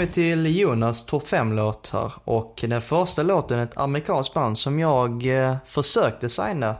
Kommit 0.00 0.14
till 0.14 0.58
Jonas 0.58 1.06
topp 1.06 1.26
5-låt. 1.26 1.92
Och 2.24 2.64
den 2.68 2.82
första 2.82 3.22
låten 3.22 3.58
är 3.58 3.64
ett 3.64 3.78
amerikanskt 3.78 4.34
band 4.34 4.58
som 4.58 4.78
jag 4.78 5.26
eh, 5.26 5.56
försökte 5.66 6.28
signa 6.28 6.76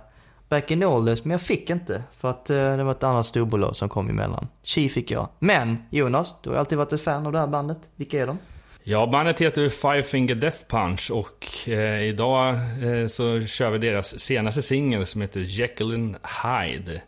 back 0.48 0.70
in 0.70 0.84
oldies, 0.84 1.24
men 1.24 1.30
jag 1.30 1.40
fick 1.40 1.70
inte. 1.70 2.02
För 2.16 2.30
att 2.30 2.50
eh, 2.50 2.56
det 2.56 2.84
var 2.84 2.92
ett 2.92 3.02
annat 3.02 3.26
storbolag 3.26 3.76
som 3.76 3.88
kom 3.88 4.10
emellan. 4.10 4.48
Chi 4.62 4.88
fick 4.88 5.10
jag. 5.10 5.28
Men 5.38 5.76
Jonas, 5.90 6.34
du 6.42 6.50
har 6.50 6.56
alltid 6.56 6.78
varit 6.78 6.92
ett 6.92 7.00
fan 7.00 7.26
av 7.26 7.32
det 7.32 7.38
här 7.38 7.46
bandet. 7.46 7.78
Vilka 7.96 8.18
är 8.22 8.26
de? 8.26 8.38
Ja, 8.82 9.06
bandet 9.06 9.40
heter 9.40 9.68
Five 9.68 10.02
Finger 10.02 10.34
Death 10.34 10.58
Punch 10.68 11.10
och 11.10 11.68
eh, 11.68 12.02
idag 12.02 12.54
eh, 12.54 13.06
så 13.06 13.46
kör 13.46 13.70
vi 13.70 13.78
deras 13.78 14.20
senaste 14.20 14.62
singel 14.62 15.06
som 15.06 15.20
heter 15.20 15.40
Jekyll 15.40 15.94
and 15.94 16.16
Hyde. 16.44 17.02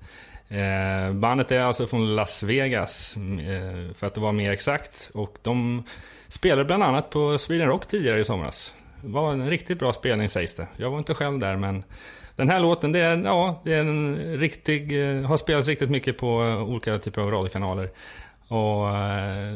Eh, 0.52 1.12
bandet 1.12 1.50
är 1.50 1.60
alltså 1.60 1.86
från 1.86 2.16
Las 2.16 2.42
Vegas, 2.42 3.16
eh, 3.16 3.94
för 3.94 4.06
att 4.06 4.14
det 4.14 4.20
var 4.20 4.32
mer 4.32 4.50
exakt. 4.50 5.10
Och 5.14 5.38
de 5.42 5.84
spelade 6.28 6.64
bland 6.64 6.82
annat 6.82 7.10
på 7.10 7.38
Sweden 7.38 7.68
Rock 7.68 7.86
tidigare 7.86 8.20
i 8.20 8.24
somras. 8.24 8.74
Det 9.02 9.08
var 9.08 9.32
en 9.32 9.50
riktigt 9.50 9.78
bra 9.78 9.92
spelning 9.92 10.28
sägs 10.28 10.54
det. 10.54 10.66
Jag 10.76 10.90
var 10.90 10.98
inte 10.98 11.14
själv 11.14 11.38
där 11.38 11.56
men 11.56 11.84
den 12.36 12.48
här 12.48 12.60
låten, 12.60 12.92
det 12.92 13.00
är, 13.00 13.16
ja, 13.16 13.60
det 13.64 13.74
är 13.74 13.80
en 13.80 14.16
riktig, 14.38 15.10
eh, 15.18 15.22
har 15.22 15.36
spelats 15.36 15.68
riktigt 15.68 15.90
mycket 15.90 16.18
på 16.18 16.44
eh, 16.44 16.62
olika 16.62 16.98
typer 16.98 17.22
av 17.22 17.30
radiokanaler. 17.30 17.90
Och 18.48 18.88
eh, 18.88 19.54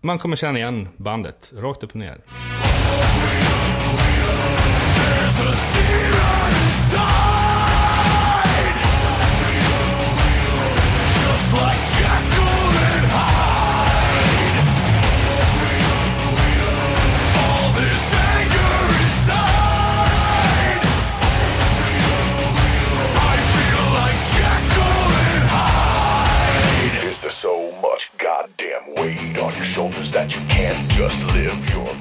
man 0.00 0.18
kommer 0.18 0.36
känna 0.36 0.58
igen 0.58 0.88
bandet, 0.96 1.52
rakt 1.56 1.82
upp 1.82 1.90
och 1.90 1.96
ner. 1.96 2.20
There's 4.96 5.40
a 5.40 5.56
demon 5.74 6.50
inside 6.66 7.25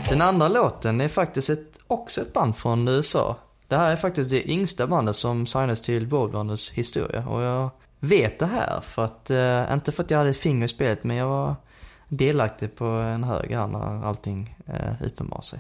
Den 0.10 0.22
andra 0.22 0.48
låten 0.48 1.02
är 1.02 1.08
faktiskt 1.08 1.50
ett, 1.50 1.80
också 1.88 2.22
ett 2.22 2.34
band 2.34 2.58
från 2.58 2.88
USA. 2.88 3.36
Det 3.68 3.76
här 3.76 3.92
är 3.92 3.96
faktiskt 3.96 4.30
det 4.30 4.52
yngsta 4.52 4.88
bandet 4.88 5.16
som 5.16 5.48
signas 5.48 5.82
till 5.82 6.10
Roadrunners 6.10 6.72
historia. 6.72 7.28
Och 7.28 7.42
jag 7.42 7.70
vet 8.00 8.40
det 8.40 8.46
här 8.46 8.82
för 8.82 9.06
att, 9.06 9.30
eh, 9.30 9.74
inte 9.74 9.92
för 9.92 10.04
att 10.04 10.12
jag 10.12 10.18
hade 10.18 10.30
ett 10.30 10.38
finger 10.38 10.66
i 10.66 10.68
spelet, 10.68 11.04
men 11.04 11.18
jag 11.18 11.28
var 11.28 11.56
delaktig 12.08 12.76
på 12.76 12.86
en 12.86 13.24
hög 13.24 13.52
här 13.52 13.68
när 13.68 14.06
allting 14.06 14.56
eh, 14.68 15.08
uppenbar 15.08 15.42
sig. 15.42 15.60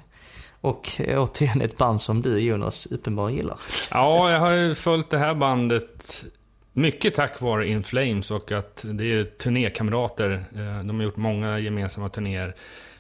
Och 0.61 1.01
eh, 1.01 1.23
återigen 1.23 1.61
ett 1.61 1.77
band 1.77 2.01
som 2.01 2.21
du 2.21 2.39
Jonas 2.39 2.85
uppenbarligen 2.85 3.37
gillar. 3.37 3.59
Ja, 3.91 4.31
jag 4.31 4.39
har 4.39 4.51
ju 4.51 4.75
följt 4.75 5.09
det 5.09 5.17
här 5.17 5.35
bandet 5.35 6.23
mycket 6.73 7.13
tack 7.13 7.41
vare 7.41 7.67
In 7.67 7.83
Flames 7.83 8.31
och 8.31 8.51
att 8.51 8.85
det 8.89 9.13
är 9.13 9.23
turnékamrater. 9.23 10.31
Eh, 10.31 10.83
de 10.83 10.95
har 10.95 11.03
gjort 11.03 11.17
många 11.17 11.59
gemensamma 11.59 12.09
turnéer 12.09 12.55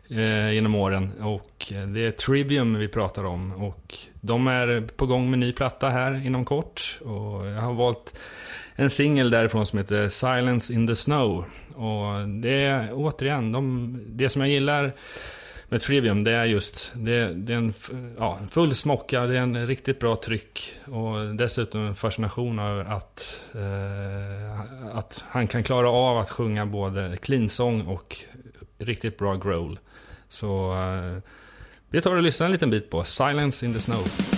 eh, 0.09 0.51
genom 0.51 0.75
åren. 0.75 1.11
Och 1.21 1.73
det 1.93 2.05
är 2.05 2.11
Trivium 2.11 2.75
vi 2.75 2.87
pratar 2.87 3.23
om. 3.23 3.51
Och 3.51 3.95
de 4.21 4.47
är 4.47 4.87
på 4.95 5.05
gång 5.05 5.29
med 5.29 5.39
ny 5.39 5.53
platta 5.53 5.89
här 5.89 6.25
inom 6.25 6.45
kort. 6.45 6.99
Och 7.01 7.45
jag 7.45 7.61
har 7.61 7.73
valt 7.73 8.19
en 8.75 8.89
singel 8.89 9.29
därifrån 9.29 9.65
som 9.65 9.79
heter 9.79 10.09
Silence 10.09 10.73
in 10.73 10.87
the 10.87 10.95
Snow. 10.95 11.45
Och 11.75 12.27
det 12.27 12.63
är 12.63 12.89
återigen, 12.93 13.51
de, 13.51 13.99
det 14.07 14.29
som 14.29 14.41
jag 14.41 14.51
gillar 14.51 14.91
med 15.69 15.81
Trivium, 15.81 16.23
det 16.23 16.31
är 16.31 16.45
just, 16.45 16.91
det, 16.95 17.33
det 17.33 17.53
är 17.53 17.57
en 17.57 17.73
ja, 18.17 18.39
full 18.51 18.75
smocka, 18.75 19.25
det 19.25 19.37
är 19.37 19.41
en 19.41 19.67
riktigt 19.67 19.99
bra 19.99 20.15
tryck 20.15 20.71
och 20.85 21.35
dessutom 21.35 21.87
en 21.87 21.95
fascination 21.95 22.59
över 22.59 22.85
att, 22.85 23.45
eh, 23.53 24.97
att 24.97 25.23
han 25.27 25.47
kan 25.47 25.63
klara 25.63 25.89
av 25.89 26.17
att 26.17 26.29
sjunga 26.29 26.65
både 26.65 27.17
cleansång 27.21 27.81
och 27.81 28.17
riktigt 28.77 29.17
bra 29.17 29.35
growl. 29.35 29.79
Så 30.29 30.73
eh, 30.73 31.21
vi 31.89 32.01
tar 32.01 32.15
och 32.15 32.21
lyssnar 32.21 32.45
en 32.45 32.51
liten 32.51 32.69
bit 32.69 32.89
på 32.89 33.03
Silence 33.03 33.65
in 33.65 33.73
the 33.73 33.79
Snow. 33.79 34.34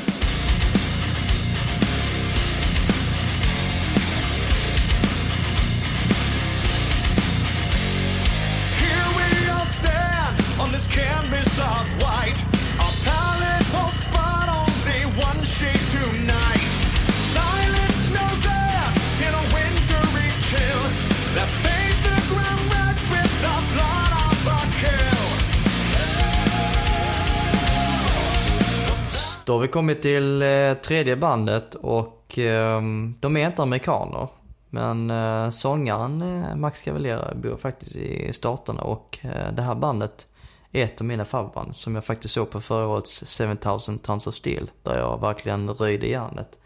Då 29.47 29.53
har 29.53 29.59
vi 29.59 29.67
kommit 29.67 30.01
till 30.01 30.41
eh, 30.41 30.73
tredje 30.73 31.15
bandet 31.15 31.75
och 31.75 32.39
eh, 32.39 32.81
de 33.19 33.37
är 33.37 33.47
inte 33.47 33.61
amerikaner. 33.61 34.27
Men 34.69 35.11
eh, 35.11 35.49
sångaren 35.49 36.21
eh, 36.21 36.55
Max 36.55 36.83
Cavalera 36.83 37.35
bor 37.35 37.57
faktiskt 37.57 37.95
i 37.95 38.33
staterna 38.33 38.81
och 38.81 39.19
eh, 39.21 39.53
det 39.53 39.61
här 39.61 39.75
bandet 39.75 40.27
är 40.71 40.83
ett 40.83 41.01
av 41.01 41.07
mina 41.07 41.25
favoritband 41.25 41.75
som 41.75 41.95
jag 41.95 42.05
faktiskt 42.05 42.33
såg 42.33 42.49
på 42.49 42.61
förra 42.61 42.87
årets 42.87 43.37
7000 43.37 43.99
Tons 43.99 44.27
of 44.27 44.35
Steel. 44.35 44.71
Där 44.83 44.97
jag 44.97 45.21
verkligen 45.21 45.69
röjde 45.69 46.07
järnet. 46.07 46.57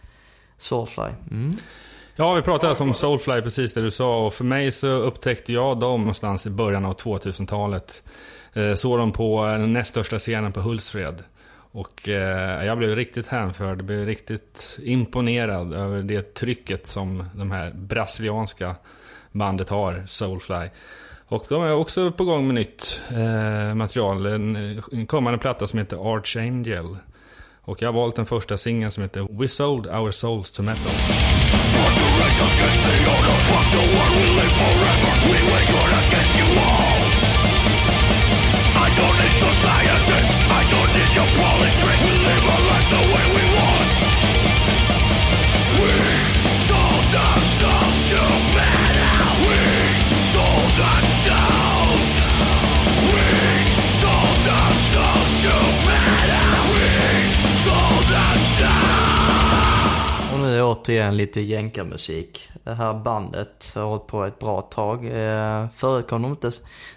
Soulfly. 0.57 1.09
Mm. 1.31 1.53
Ja, 2.15 2.33
vi 2.33 2.41
pratade 2.41 2.69
alltså 2.69 2.83
om 2.83 2.93
Soulfly, 2.93 3.41
precis 3.41 3.73
det 3.73 3.81
du 3.81 3.91
sa. 3.91 4.25
Och 4.25 4.33
för 4.33 4.43
mig 4.43 4.71
så 4.71 4.87
upptäckte 4.87 5.53
jag 5.53 5.79
dem 5.79 6.01
någonstans 6.01 6.45
i 6.45 6.49
början 6.49 6.85
av 6.85 6.95
2000-talet. 6.95 8.03
Eh, 8.53 8.73
såg 8.73 8.97
dem 8.97 9.11
på 9.11 9.45
den 9.45 9.73
näst 9.73 9.89
största 9.89 10.19
scenen 10.19 10.51
på 10.51 10.59
Hultsfred. 10.59 11.23
Och 11.71 12.09
eh, 12.09 12.65
jag 12.65 12.77
blev 12.77 12.95
riktigt 12.95 13.27
hänförd, 13.27 13.83
blev 13.83 14.05
riktigt 14.05 14.79
imponerad 14.83 15.73
över 15.73 16.03
det 16.03 16.33
trycket 16.33 16.87
som 16.87 17.25
de 17.35 17.51
här 17.51 17.71
brasilianska 17.75 18.75
bandet 19.31 19.69
har, 19.69 20.03
Soulfly. 20.07 20.69
Och 21.27 21.45
de 21.49 21.63
är 21.63 21.73
också 21.73 22.11
på 22.11 22.23
gång 22.23 22.47
med 22.47 22.55
nytt 22.55 23.01
eh, 23.09 23.75
material, 23.75 24.25
en, 24.25 24.55
en 24.91 25.07
kommande 25.07 25.39
platta 25.39 25.67
som 25.67 25.79
heter 25.79 26.15
Archangel. 26.15 26.97
Och 27.61 27.81
jag 27.81 27.87
har 27.87 27.93
valt 27.93 28.15
den 28.15 28.25
första 28.25 28.57
singeln 28.57 28.91
som 28.91 29.03
heter 29.03 29.27
We 29.39 29.47
Sold 29.47 29.87
Our 29.87 30.11
Souls 30.11 30.51
to 30.51 30.63
Metal. 30.63 30.91
Och 39.85 40.00
återigen 60.81 61.17
lite 61.17 61.41
jänkarmusik. 61.41 62.49
Det 62.63 62.73
här 62.73 62.93
bandet 62.93 63.71
har 63.75 63.83
hållit 63.83 64.07
på 64.07 64.23
ett 64.23 64.39
bra 64.39 64.61
tag. 64.61 65.05
Eh, 65.05 65.65
förut 65.75 66.07
kom 66.07 66.21
de 66.21 66.31
inte 66.31 66.51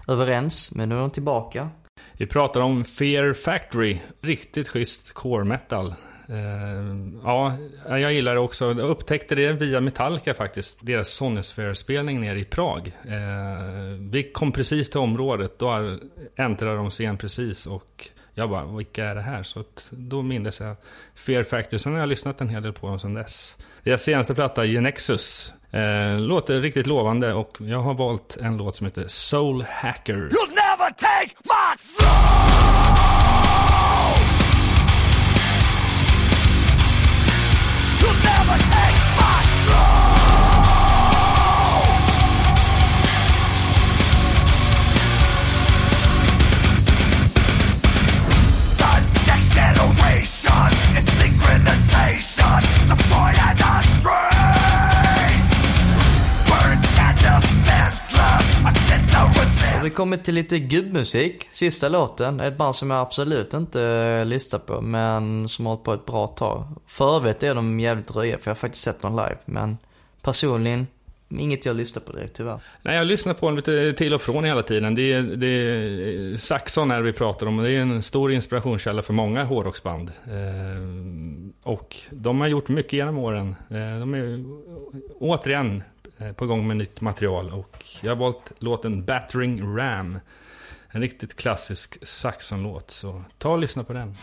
överens, 0.09 0.73
men 0.75 0.89
nu 0.89 0.95
är 0.95 1.01
de 1.01 1.11
tillbaka. 1.11 1.71
Vi 2.17 2.27
pratar 2.27 2.61
om 2.61 2.85
Fear 2.85 3.33
Factory. 3.33 3.99
Riktigt 4.21 4.69
schysst 4.69 5.13
core 5.13 5.45
metal. 5.45 5.95
Eh, 6.29 6.97
ja, 7.25 7.57
jag 7.89 8.13
gillar 8.13 8.35
det 8.35 8.41
också. 8.41 8.65
Jag 8.65 8.79
upptäckte 8.79 9.35
det 9.35 9.53
via 9.53 9.81
Metallica 9.81 10.35
faktiskt. 10.35 10.87
Deras 10.87 11.09
Sonisphere-spelning 11.09 12.21
nere 12.21 12.41
i 12.41 12.45
Prag. 12.45 12.93
Eh, 13.05 13.65
vi 14.11 14.31
kom 14.35 14.53
precis 14.53 14.91
till 14.91 15.01
området. 15.01 15.59
Då 15.59 15.99
äntrade 16.37 16.77
de 16.77 16.91
scen 16.91 17.19
precis. 17.19 17.67
Och 17.67 18.09
jag 18.35 18.51
bara, 18.51 18.65
vilka 18.77 19.05
är 19.05 19.15
det 19.15 19.21
här? 19.23 19.43
Så 19.43 19.61
att, 19.61 19.89
då 19.91 20.23
mindes 20.23 20.61
jag 20.61 20.77
Fear 21.15 21.43
Factory. 21.43 21.79
Sen 21.79 21.93
har 21.93 22.01
jag 22.01 22.09
lyssnat 22.09 22.41
en 22.41 22.49
hel 22.49 22.63
del 22.63 22.73
på 22.73 22.87
dem 22.87 22.99
sedan 22.99 23.15
dess. 23.15 23.57
Deras 23.85 24.03
senaste 24.03 24.35
platta, 24.35 24.67
Genexus. 24.67 25.53
Eh, 25.71 26.21
låter 26.21 26.61
riktigt 26.61 26.87
lovande 26.87 27.33
och 27.33 27.57
jag 27.61 27.81
har 27.81 27.95
valt 27.95 28.37
en 28.37 28.57
låt 28.57 28.77
som 28.77 28.87
heter 28.87 29.05
Soul 29.09 29.65
Hacker. 29.69 30.15
You'll 30.15 30.49
never 30.49 30.91
take 30.91 31.35
my 31.45 31.79
soul! 31.79 33.14
Kommer 59.95 60.17
till 60.17 60.35
lite 60.35 60.59
gubbmusik. 60.59 61.49
Sista 61.53 61.89
låten, 61.89 62.41
ett 62.41 62.57
band 62.57 62.77
som 62.77 62.91
jag 62.91 63.01
absolut 63.01 63.55
inte 63.55 63.83
eh, 63.83 64.27
listar 64.27 64.59
på, 64.59 64.81
men 64.81 65.49
som 65.49 65.67
har 65.67 65.73
hållit 65.73 65.85
på 65.85 65.93
ett 65.93 66.07
bra 66.07 66.27
tag. 66.27 66.65
För 66.87 67.17
övrigt 67.17 67.43
är 67.43 67.55
de 67.55 67.81
jävligt 67.81 68.17
röja, 68.17 68.39
för 68.39 68.51
jag 68.51 68.55
har 68.55 68.59
faktiskt 68.59 68.85
sett 68.85 69.03
dem 69.03 69.13
live. 69.13 69.39
Men 69.45 69.79
personligen, 70.23 70.87
inget 71.29 71.67
jag 71.67 71.77
lyssnar 71.77 72.03
på 72.03 72.13
direkt 72.13 72.37
tyvärr. 72.37 72.61
Nej, 72.83 72.97
jag 72.97 73.07
lyssnar 73.07 73.35
på 73.35 73.47
dem 73.47 73.57
lite 73.57 73.93
till 73.93 74.15
och 74.15 74.23
från 74.23 74.45
hela 74.45 74.63
tiden. 74.63 74.95
Det 74.95 75.13
är, 75.13 75.23
det 75.23 75.47
är 75.47 76.37
Saxon 76.37 76.91
här 76.91 77.03
vi 77.03 77.13
pratar 77.13 77.47
om. 77.47 77.57
Det 77.57 77.73
är 77.73 77.81
en 77.81 78.03
stor 78.03 78.33
inspirationskälla 78.33 79.03
för 79.03 79.13
många 79.13 79.45
hårdrocksband. 79.45 80.13
Eh, 80.27 81.71
och 81.71 81.97
de 82.11 82.41
har 82.41 82.49
gjort 82.49 82.69
mycket 82.69 82.93
genom 82.93 83.19
åren. 83.19 83.57
Eh, 83.71 84.01
de 84.01 84.15
är 84.15 84.45
återigen 85.21 85.83
Eh, 86.19 86.33
på 86.33 86.47
gång 86.47 86.67
med 86.67 86.77
nytt 86.77 87.01
material. 87.01 87.53
Och 87.53 87.85
jag 88.01 88.11
har 88.11 88.17
valt 88.17 88.53
låten 88.59 89.05
Battering 89.05 89.77
Ram. 89.77 90.19
En 90.89 91.01
riktigt 91.01 91.37
klassisk 91.37 92.07
Saxon-låt. 92.07 92.91
Så 92.91 93.25
ta 93.39 93.49
och 93.49 93.59
lyssna 93.59 93.85
på 93.85 93.93
den. 93.93 94.17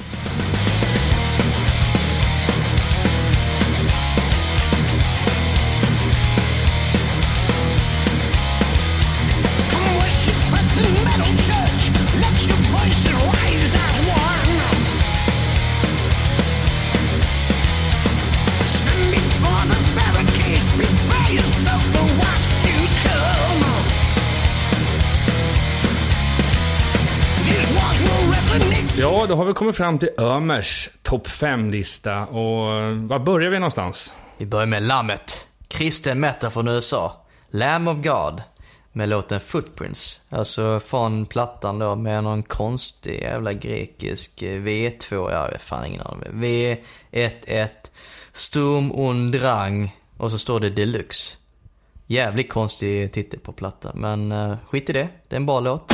Då 29.31 29.37
har 29.37 29.45
vi 29.45 29.53
kommit 29.53 29.75
fram 29.75 29.99
till 29.99 30.09
Ömers 30.17 30.89
topp 31.01 31.27
5-lista. 31.27 32.25
Och 32.25 32.73
eh, 32.73 32.93
var 32.93 33.19
börjar 33.19 33.49
vi 33.49 33.59
någonstans? 33.59 34.13
Vi 34.37 34.45
börjar 34.45 34.65
med 34.65 34.83
Lammet. 34.83 35.47
Kristen 35.67 36.19
metal 36.19 36.51
från 36.51 36.67
USA. 36.67 37.25
Lamb 37.49 37.89
of 37.89 37.97
God. 37.97 38.41
Med 38.91 39.09
låten 39.09 39.39
Footprints. 39.39 40.21
Alltså 40.29 40.79
från 40.79 41.25
plattan 41.25 41.79
då 41.79 41.95
med 41.95 42.23
någon 42.23 42.43
konstig 42.43 43.21
jävla 43.21 43.53
grekisk 43.53 44.41
eh, 44.41 44.61
V2, 44.61 45.31
jag 45.31 45.37
har 45.37 45.57
fan 45.59 45.85
ingen 45.85 46.01
aning. 46.01 46.29
V11 46.31 47.67
Sturm 48.31 48.91
und 48.91 49.31
Drang. 49.31 49.95
Och 50.17 50.31
så 50.31 50.37
står 50.37 50.59
det 50.59 50.69
Deluxe. 50.69 51.37
Jävligt 52.07 52.49
konstig 52.49 53.11
titel 53.11 53.39
på 53.39 53.51
plattan. 53.51 53.91
Men 53.95 54.31
eh, 54.31 54.55
skit 54.67 54.89
i 54.89 54.93
det. 54.93 55.09
Det 55.27 55.35
är 55.35 55.39
en 55.39 55.45
bra 55.45 55.59
låt. 55.59 55.91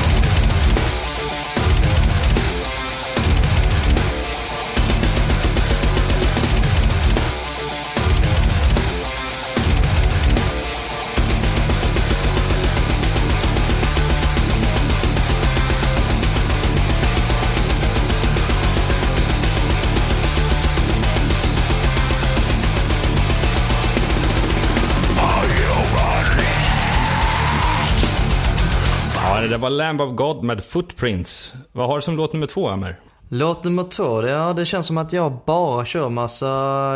Det 29.58 29.62
var 29.62 29.70
Lamb 29.70 30.02
of 30.02 30.16
God 30.16 30.44
med 30.44 30.64
Footprints. 30.64 31.54
Vad 31.72 31.88
har 31.88 31.96
du 31.96 32.02
som 32.02 32.18
låt 32.18 32.34
nummer 32.34 32.48
två, 32.48 32.70
Ömer? 32.70 33.00
Låt 33.30 33.64
nummer 33.64 33.84
två, 33.84 34.22
det, 34.22 34.30
ja, 34.30 34.54
det 34.54 34.66
känns 34.66 34.88
som 34.88 34.98
att 34.98 35.14
jag 35.14 35.40
bara 35.46 35.86
kör 35.86 36.10
massa 36.10 36.48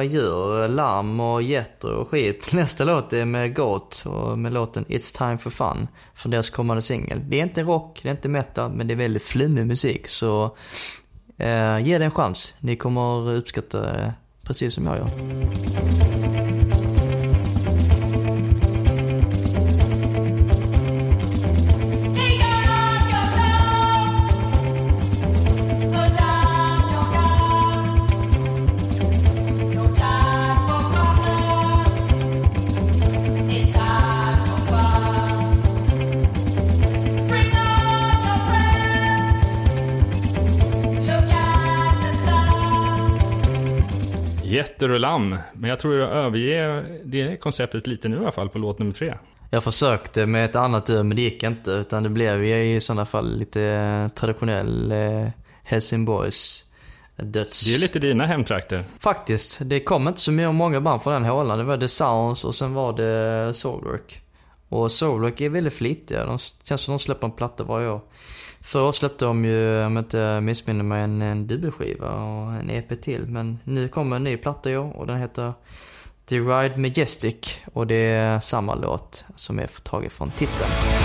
djur, 0.03 0.67
lamm 0.67 1.19
och 1.19 1.41
getter 1.41 1.95
och 1.95 2.09
skit. 2.09 2.49
Nästa 2.53 2.83
låt 2.83 3.13
är 3.13 3.25
med 3.25 3.55
Goat 3.55 4.03
och 4.07 4.39
med 4.39 4.53
låten 4.53 4.85
It's 4.85 5.17
time 5.17 5.37
for 5.37 5.49
fun 5.49 5.87
från 6.13 6.31
deras 6.31 6.49
kommande 6.49 6.81
singel. 6.81 7.21
Det 7.29 7.39
är 7.39 7.43
inte 7.43 7.63
rock, 7.63 7.99
det 8.03 8.09
är 8.09 8.11
inte 8.11 8.29
metal, 8.29 8.71
men 8.71 8.87
det 8.87 8.93
är 8.93 8.95
väldigt 8.95 9.23
flummig 9.23 9.65
musik 9.65 10.07
så 10.07 10.55
eh, 11.37 11.79
ge 11.79 11.97
det 11.97 12.05
en 12.05 12.11
chans. 12.11 12.55
Ni 12.59 12.75
kommer 12.75 13.33
uppskatta 13.33 13.81
det 13.81 14.13
precis 14.43 14.73
som 14.73 14.85
jag 14.85 14.97
gör. 14.97 15.09
Sun. 44.81 44.89
Jätter 44.89 44.93
och 44.93 44.99
lamm. 44.99 45.37
Men 45.53 45.69
jag 45.69 45.79
tror 45.79 45.95
jag 45.95 46.11
överger 46.11 46.99
det 47.03 47.37
konceptet 47.37 47.87
lite 47.87 48.09
nu 48.09 48.15
i 48.15 48.19
alla 48.19 48.31
fall 48.31 48.49
på 48.49 48.59
låt 48.59 48.79
nummer 48.79 48.93
tre. 48.93 49.13
Jag 49.51 49.63
försökte 49.63 50.25
med 50.25 50.45
ett 50.45 50.55
annat 50.55 50.89
ur 50.89 51.03
men 51.03 51.15
det 51.15 51.21
gick 51.21 51.43
inte 51.43 51.71
utan 51.71 52.03
det 52.03 52.09
blev 52.09 52.43
ju 52.43 52.75
i 52.75 52.79
sådana 52.79 53.05
fall 53.05 53.37
lite 53.37 54.09
traditionell 54.15 54.91
eh, 54.91 55.29
Helsingborgs 55.63 56.65
döds... 57.15 57.65
Det 57.65 57.75
är 57.75 57.79
lite 57.79 57.99
dina 57.99 58.25
hemtrakter. 58.25 58.83
Faktiskt, 58.99 59.59
det 59.61 59.79
kom 59.79 60.07
inte 60.07 60.19
så 60.19 60.31
många 60.31 60.81
band 60.81 61.01
från 61.01 61.13
den 61.13 61.25
hålan. 61.25 61.57
Det 61.57 61.63
var 61.63 61.77
The 61.77 61.87
Sounds 61.87 62.45
och 62.45 62.55
sen 62.55 62.73
var 62.73 62.93
det 62.93 63.53
Soulwork. 63.53 64.21
Och 64.69 64.91
Soulwork 64.91 65.41
är 65.41 65.49
väldigt 65.49 65.73
flitiga. 65.73 66.25
De 66.25 66.37
känns 66.63 66.81
som 66.81 66.91
de 66.91 66.99
släpper 66.99 67.27
en 67.27 67.33
platta 67.33 67.63
varje 67.63 67.89
år. 67.89 68.01
Förra 68.61 68.83
året 68.83 68.95
släppte 68.95 69.25
de 69.25 69.45
ju, 69.45 69.85
om 69.85 69.95
jag 69.95 70.05
inte 70.05 70.41
missminner 70.41 70.83
mig, 70.83 71.03
en, 71.03 71.21
en 71.21 71.47
dubbelskiva 71.47 72.09
och 72.09 72.53
en 72.53 72.69
EP 72.69 73.01
till. 73.01 73.27
Men 73.27 73.59
nu 73.63 73.87
kommer 73.87 74.15
en 74.15 74.23
ny 74.23 74.37
platta 74.37 74.71
i 74.71 74.77
år 74.77 74.97
och 74.97 75.07
den 75.07 75.17
heter 75.17 75.53
The 76.25 76.39
Ride 76.39 76.77
Majestic. 76.77 77.59
Och 77.73 77.87
det 77.87 77.95
är 77.95 78.39
samma 78.39 78.75
låt 78.75 79.25
som 79.35 79.59
är 79.59 79.67
tagen 79.83 80.09
från 80.09 80.31
titeln. 80.31 81.00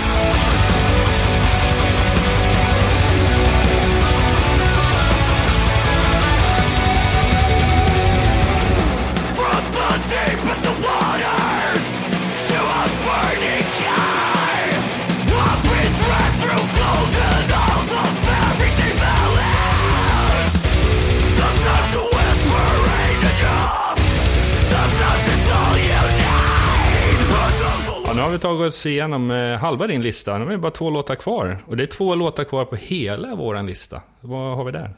Vi 28.37 28.41
tagit 28.41 28.73
oss 28.73 28.85
igenom 28.85 29.31
eh, 29.31 29.57
halva 29.57 29.87
din 29.87 30.01
lista. 30.01 30.37
Nu 30.37 30.45
är 30.45 30.49
det 30.49 30.57
bara 30.57 30.71
två 30.71 30.89
låtar 30.89 31.15
kvar. 31.15 31.57
Och 31.65 31.77
det 31.77 31.83
är 31.83 31.87
två 31.87 32.15
låtar 32.15 32.43
kvar 32.43 32.65
på 32.65 32.75
hela 32.75 33.35
våran 33.35 33.65
lista. 33.65 34.01
Vad 34.21 34.57
har 34.57 34.63
vi 34.63 34.71
där? 34.71 34.93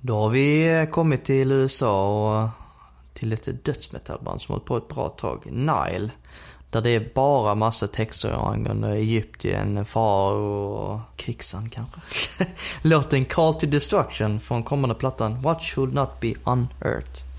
Då 0.00 0.16
har 0.20 0.28
vi 0.28 0.78
eh, 0.80 0.84
kommit 0.84 1.24
till 1.24 1.52
USA 1.52 2.42
och 2.42 2.48
till 3.14 3.32
ett 3.32 3.64
dödsmetallband 3.64 4.42
som 4.42 4.52
har 4.52 4.56
hållit 4.56 4.68
på 4.68 4.76
ett 4.76 4.88
bra 4.88 5.08
tag, 5.08 5.46
Nile. 5.52 6.10
Där 6.70 6.80
det 6.80 6.90
är 6.90 7.10
bara 7.14 7.54
massa 7.54 7.86
texter 7.86 8.52
angående 8.52 8.88
Egypten, 8.88 9.84
farao 9.84 10.72
och 10.74 11.00
krigsand 11.16 11.72
kanske. 11.72 12.00
Låten 12.82 13.24
Call 13.24 13.54
to 13.54 13.66
Destruction 13.66 14.40
från 14.40 14.62
kommande 14.62 14.94
plattan 14.94 15.42
What 15.42 15.62
Should 15.62 15.94
Not 15.94 16.20
Be 16.20 16.34
Unearthed. 16.44 17.32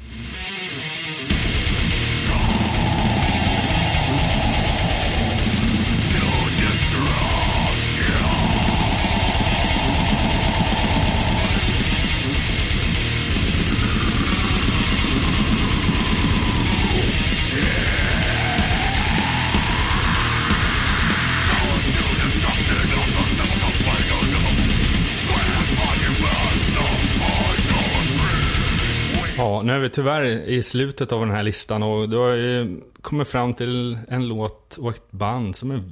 Nu 29.63 29.73
är 29.73 29.79
vi 29.79 29.89
tyvärr 29.89 30.23
i 30.25 30.63
slutet 30.63 31.11
av 31.11 31.19
den 31.19 31.31
här 31.31 31.43
listan 31.43 31.83
och 31.83 32.09
du 32.09 32.17
har 32.17 32.29
ju 32.29 32.81
kommit 33.01 33.27
fram 33.27 33.53
till 33.53 33.97
en 34.07 34.27
låt 34.27 34.77
och 34.77 34.89
ett 34.89 35.11
band 35.11 35.55
som 35.55 35.71
är 35.71 35.83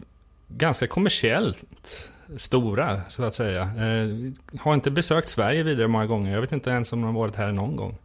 ganska 0.48 0.88
kommersiellt 0.88 1.64
stora, 2.38 3.02
så 3.10 3.24
att 3.24 3.36
säga. 3.36 3.62
Eh, 3.62 4.32
har 4.60 4.74
inte 4.74 4.92
besökt 4.92 5.30
Sverige 5.30 5.64
vidare 5.64 5.88
många 5.88 6.06
gånger. 6.06 6.34
Jag 6.34 6.42
vet 6.42 6.52
inte 6.52 6.70
ens 6.70 6.94
om 6.94 7.02
de 7.02 7.06
har 7.16 7.22
varit 7.22 7.36
här 7.36 7.52
någon 7.52 7.76
gång. 7.76 7.98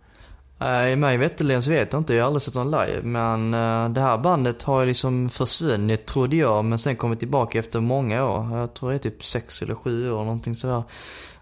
Nej, 0.59 0.97
mig 0.97 1.17
veterligen 1.17 1.63
så 1.63 1.71
vet 1.71 1.93
jag 1.93 2.01
inte. 2.01 2.15
Jag 2.15 2.23
har 2.23 2.27
aldrig 2.27 2.43
sett 2.43 2.55
dem 2.55 2.71
live. 2.71 3.03
Men 3.03 3.55
eh, 3.55 3.89
det 3.89 4.01
här 4.01 4.19
bandet 4.19 4.63
har 4.63 4.87
liksom 4.87 5.29
försvunnit, 5.29 6.07
trodde 6.07 6.37
jag. 6.37 6.65
Men 6.65 6.79
sen 6.79 6.97
kommit 6.97 7.19
tillbaka 7.19 7.59
efter 7.59 7.81
många 7.81 8.25
år. 8.25 8.59
Jag 8.59 8.75
tror 8.75 8.91
det 8.91 8.97
är 8.97 8.99
typ 8.99 9.25
sex 9.25 9.63
eller 9.63 9.75
sju 9.75 10.11
år, 10.11 10.25
någonting 10.25 10.55
sådär. 10.55 10.83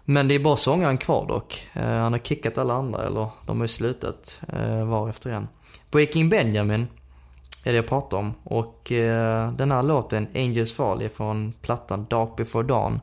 Men 0.05 0.27
det 0.27 0.35
är 0.35 0.39
bara 0.39 0.55
sångaren 0.55 0.97
kvar 0.97 1.27
dock. 1.27 1.67
Eh, 1.73 1.83
han 1.83 2.11
har 2.11 2.19
kickat 2.19 2.57
alla 2.57 2.73
andra, 2.73 3.05
eller 3.05 3.29
de 3.45 3.57
har 3.57 3.63
ju 3.63 3.67
slutat 3.67 4.39
eh, 4.53 4.85
var 4.85 5.09
efter 5.09 5.31
en. 5.31 5.47
Breaking 5.91 6.29
Benjamin 6.29 6.87
är 7.65 7.71
det 7.71 7.75
jag 7.75 7.87
pratar 7.87 8.17
om. 8.17 8.33
Och 8.43 8.91
eh, 8.91 9.51
den 9.51 9.71
här 9.71 9.83
låten, 9.83 10.27
Angels 10.35 10.73
Fall, 10.73 11.01
är 11.01 11.09
från 11.09 11.53
plattan 11.61 12.05
Dark 12.09 12.35
Before 12.37 12.67
Dawn. 12.67 12.99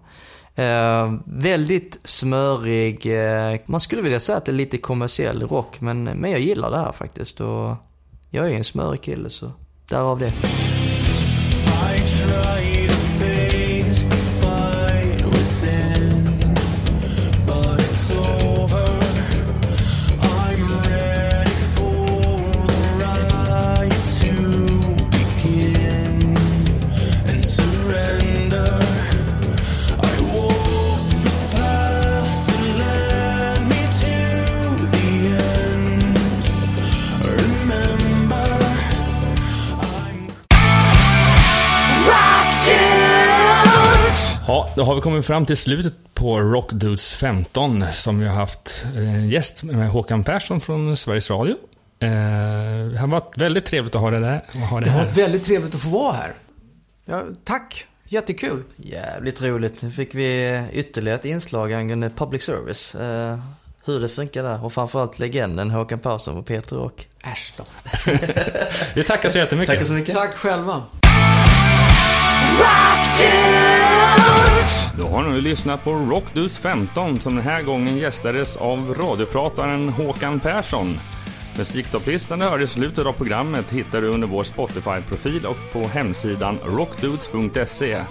Eh, 0.55 1.15
väldigt 1.25 2.01
smörig, 2.05 3.07
eh, 3.07 3.61
man 3.67 3.81
skulle 3.81 4.03
vilja 4.03 4.21
säga 4.21 4.39
att 4.39 4.45
det 4.45 4.53
är 4.53 4.57
lite 4.57 4.79
kommersiell 4.79 5.43
rock, 5.43 5.81
men, 5.81 6.05
men 6.05 6.31
jag 6.31 6.41
gillar 6.41 6.71
det 6.71 6.79
här 6.79 6.93
faktiskt. 6.93 7.41
Och 7.41 7.77
jag 8.31 8.47
är 8.47 8.51
en 8.51 8.65
smörig 8.65 9.03
kille, 9.03 9.31
så 9.31 9.53
därav 9.89 10.19
det. 10.19 10.33
Då 44.77 44.83
har 44.85 44.95
vi 44.95 45.01
kommit 45.01 45.27
fram 45.27 45.47
till 45.47 45.57
slutet 45.57 45.95
på 46.15 46.41
Rockdudes 46.41 47.15
15 47.15 47.85
som 47.93 48.21
vi 48.21 48.27
har 48.27 48.35
haft 48.35 48.85
eh, 48.97 49.29
gäst 49.29 49.63
med 49.63 49.91
Håkan 49.91 50.25
Persson 50.25 50.61
från 50.61 50.97
Sveriges 50.97 51.31
Radio. 51.31 51.57
Eh, 51.99 52.09
det 52.93 52.99
har 52.99 53.07
varit 53.07 53.39
väldigt 53.39 53.65
trevligt 53.67 53.95
att 53.95 54.01
ha 54.01 54.11
det, 54.11 54.21
där, 54.21 54.43
ha 54.71 54.81
det 54.81 54.87
Det 54.87 54.91
har 54.91 54.99
varit 54.99 55.17
väldigt 55.17 55.45
trevligt 55.45 55.75
att 55.75 55.81
få 55.81 55.89
vara 55.89 56.13
här. 56.13 56.35
Ja, 57.05 57.25
tack. 57.45 57.87
Jättekul. 58.05 58.63
Jävligt 58.77 59.43
roligt. 59.43 59.83
Nu 59.83 59.91
fick 59.91 60.15
vi 60.15 60.61
ytterligare 60.73 61.19
ett 61.19 61.25
inslag 61.25 61.73
angående 61.73 62.11
public 62.11 62.43
service. 62.43 62.95
Eh, 62.95 63.39
hur 63.85 64.01
det 64.01 64.09
funkar 64.09 64.43
där. 64.43 64.65
Och 64.65 64.73
framförallt 64.73 65.19
legenden 65.19 65.71
Håkan 65.71 65.99
Persson 65.99 66.37
och 66.37 66.47
Peter 66.47 66.77
Rock. 66.77 67.09
Äsch 67.25 67.55
då. 67.57 67.65
Vi 68.95 69.05
tackar 69.05 69.29
så 69.29 69.39
jättemycket. 69.39 69.79
Tack 69.79 69.87
så 69.87 69.93
mycket. 69.93 70.15
Tack 70.15 70.35
själva. 70.35 70.83
Då 74.99 75.09
har 75.09 75.23
nu 75.23 75.41
lyssnat 75.41 75.85
på 75.85 75.93
Rockdus 75.93 76.59
15 76.59 77.21
som 77.21 77.35
den 77.35 77.45
här 77.45 77.63
gången 77.63 77.97
gästades 77.97 78.57
av 78.57 78.95
radioprataren 78.99 79.89
Håkan 79.89 80.41
Persson. 80.41 80.99
Musiktopplistan 81.59 82.39
du 82.39 82.45
hörde 82.45 82.65
i 82.65 82.67
slutet 82.67 83.07
av 83.07 83.13
programmet 83.13 83.71
hittar 83.71 84.01
du 84.01 84.09
under 84.09 84.29
vår 84.29 84.43
Spotify-profil 84.43 85.47
och 85.47 85.73
på 85.73 85.89
hemsidan 85.89 86.59
rockdudes.se. 86.65 88.03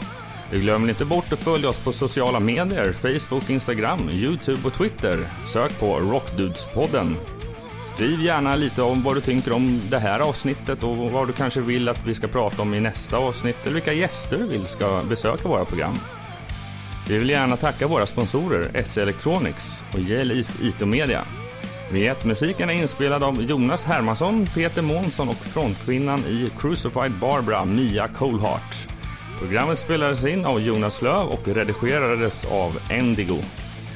Du 0.51 0.61
glömmer 0.61 0.89
inte 0.89 1.05
bort 1.05 1.33
att 1.33 1.39
följa 1.39 1.69
oss 1.69 1.83
på 1.83 1.91
sociala 1.91 2.39
medier, 2.39 2.93
Facebook, 2.93 3.49
Instagram, 3.49 4.09
Youtube 4.09 4.59
och 4.65 4.73
Twitter. 4.73 5.27
Sök 5.45 5.79
på 5.79 5.99
Rockdudespodden. 5.99 7.15
Skriv 7.85 8.21
gärna 8.21 8.55
lite 8.55 8.81
om 8.81 9.03
vad 9.03 9.15
du 9.15 9.21
tänker 9.21 9.53
om 9.53 9.81
det 9.89 9.99
här 9.99 10.19
avsnittet 10.19 10.83
och 10.83 10.97
vad 10.97 11.27
du 11.27 11.33
kanske 11.33 11.61
vill 11.61 11.89
att 11.89 12.05
vi 12.05 12.15
ska 12.15 12.27
prata 12.27 12.61
om 12.61 12.73
i 12.73 12.79
nästa 12.79 13.17
avsnitt 13.17 13.57
eller 13.63 13.73
vilka 13.73 13.93
gäster 13.93 14.37
du 14.37 14.47
vill 14.47 14.67
ska 14.67 15.03
besöka 15.09 15.47
våra 15.47 15.65
program. 15.65 15.95
Vi 17.07 17.17
vill 17.17 17.29
gärna 17.29 17.57
tacka 17.57 17.87
våra 17.87 18.05
sponsorer 18.05 18.83
SE 18.85 19.01
Electronics 19.01 19.83
och 19.93 19.99
JL 19.99 20.45
IT 20.61 20.79
Media. 20.79 21.25
Vignettmusiken 21.91 22.69
är 22.69 22.73
inspelad 22.73 23.23
av 23.23 23.41
Jonas 23.41 23.83
Hermansson, 23.83 24.45
Peter 24.55 24.81
Månsson 24.81 25.29
och 25.29 25.35
frontkvinnan 25.35 26.19
i 26.19 26.51
Crucified 26.59 27.11
Barbara, 27.11 27.65
Mia 27.65 28.07
Coldheart. 28.07 28.87
Programmet 29.39 29.79
spelades 29.79 30.25
in 30.25 30.45
av 30.45 30.61
Jonas 30.61 31.01
Löv 31.01 31.27
och 31.27 31.47
redigerades 31.47 32.45
av 32.45 32.79
Endigo. 32.89 33.37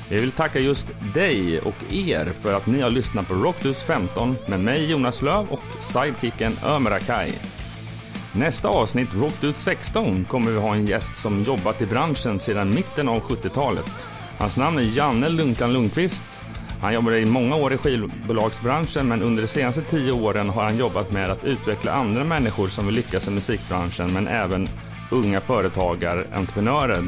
Vi 0.10 0.20
vill 0.20 0.32
tacka 0.32 0.60
just 0.60 0.88
dig 1.14 1.60
och 1.60 1.94
er 1.94 2.34
för 2.42 2.54
att 2.54 2.68
ni 2.68 2.82
har 2.82 2.90
lyssnat 2.90 3.28
på 3.28 3.34
Rockdus 3.34 3.84
15 3.84 4.36
med 4.46 4.60
mig 4.60 4.92
Jonas 4.92 5.22
Löv 5.22 5.48
och 5.50 5.62
sidekicken 5.80 6.58
Ömer 6.66 6.92
Akai. 6.92 7.32
Nästa 8.36 8.68
avsnitt, 8.68 9.14
Rockdus 9.14 9.58
16, 9.58 10.26
kommer 10.26 10.52
vi 10.52 10.60
ha 10.60 10.76
en 10.76 10.86
gäst 10.86 11.16
som 11.16 11.44
jobbat 11.44 11.82
i 11.82 11.86
branschen 11.86 12.40
sedan 12.40 12.76
mitten 12.76 13.10
av 13.10 13.20
70-talet. 13.20 13.92
Hans 14.38 14.58
namn 14.58 14.78
är 14.78 14.98
Janne 14.98 15.30
Lunkan 15.30 15.74
Lundqvist. 15.74 16.42
Han 16.82 16.94
jobbade 16.94 17.20
i 17.20 17.26
många 17.26 17.56
år 17.56 17.74
i 17.74 17.78
skivbolagsbranschen 17.78 19.08
men 19.08 19.22
under 19.22 19.42
de 19.42 19.48
senaste 19.48 19.82
tio 19.82 20.12
åren 20.12 20.50
har 20.50 20.64
han 20.64 20.78
jobbat 20.78 21.12
med 21.12 21.30
att 21.30 21.46
utveckla 21.46 21.92
andra 21.92 22.24
människor 22.24 22.68
som 22.68 22.86
vill 22.86 22.96
lyckas 22.96 23.28
i 23.28 23.32
musikbranschen 23.32 24.14
men 24.14 24.28
även 24.28 24.68
unga 25.12 25.42
företagare, 25.42 26.26
entreprenörer 26.34 27.04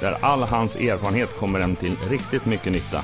där 0.00 0.16
all 0.20 0.42
hans 0.42 0.76
erfarenhet 0.76 1.38
kommer 1.38 1.60
en 1.60 1.76
till 1.76 1.96
riktigt 2.10 2.46
mycket 2.46 2.72
nytta. 2.72 3.00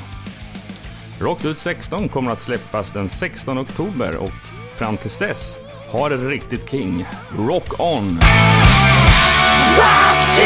Rockdut 1.20 1.58
16 1.58 2.08
kommer 2.08 2.30
att 2.30 2.40
släppas 2.40 2.92
den 2.92 3.08
16 3.08 3.58
oktober 3.58 4.16
och 4.16 4.30
fram 4.76 4.96
tills 4.96 5.18
dess, 5.18 5.56
ha 5.92 6.08
det 6.08 6.16
riktigt 6.16 6.70
king. 6.70 7.06
Rock 7.38 7.80
on! 7.80 8.20
Rock. 9.76 10.40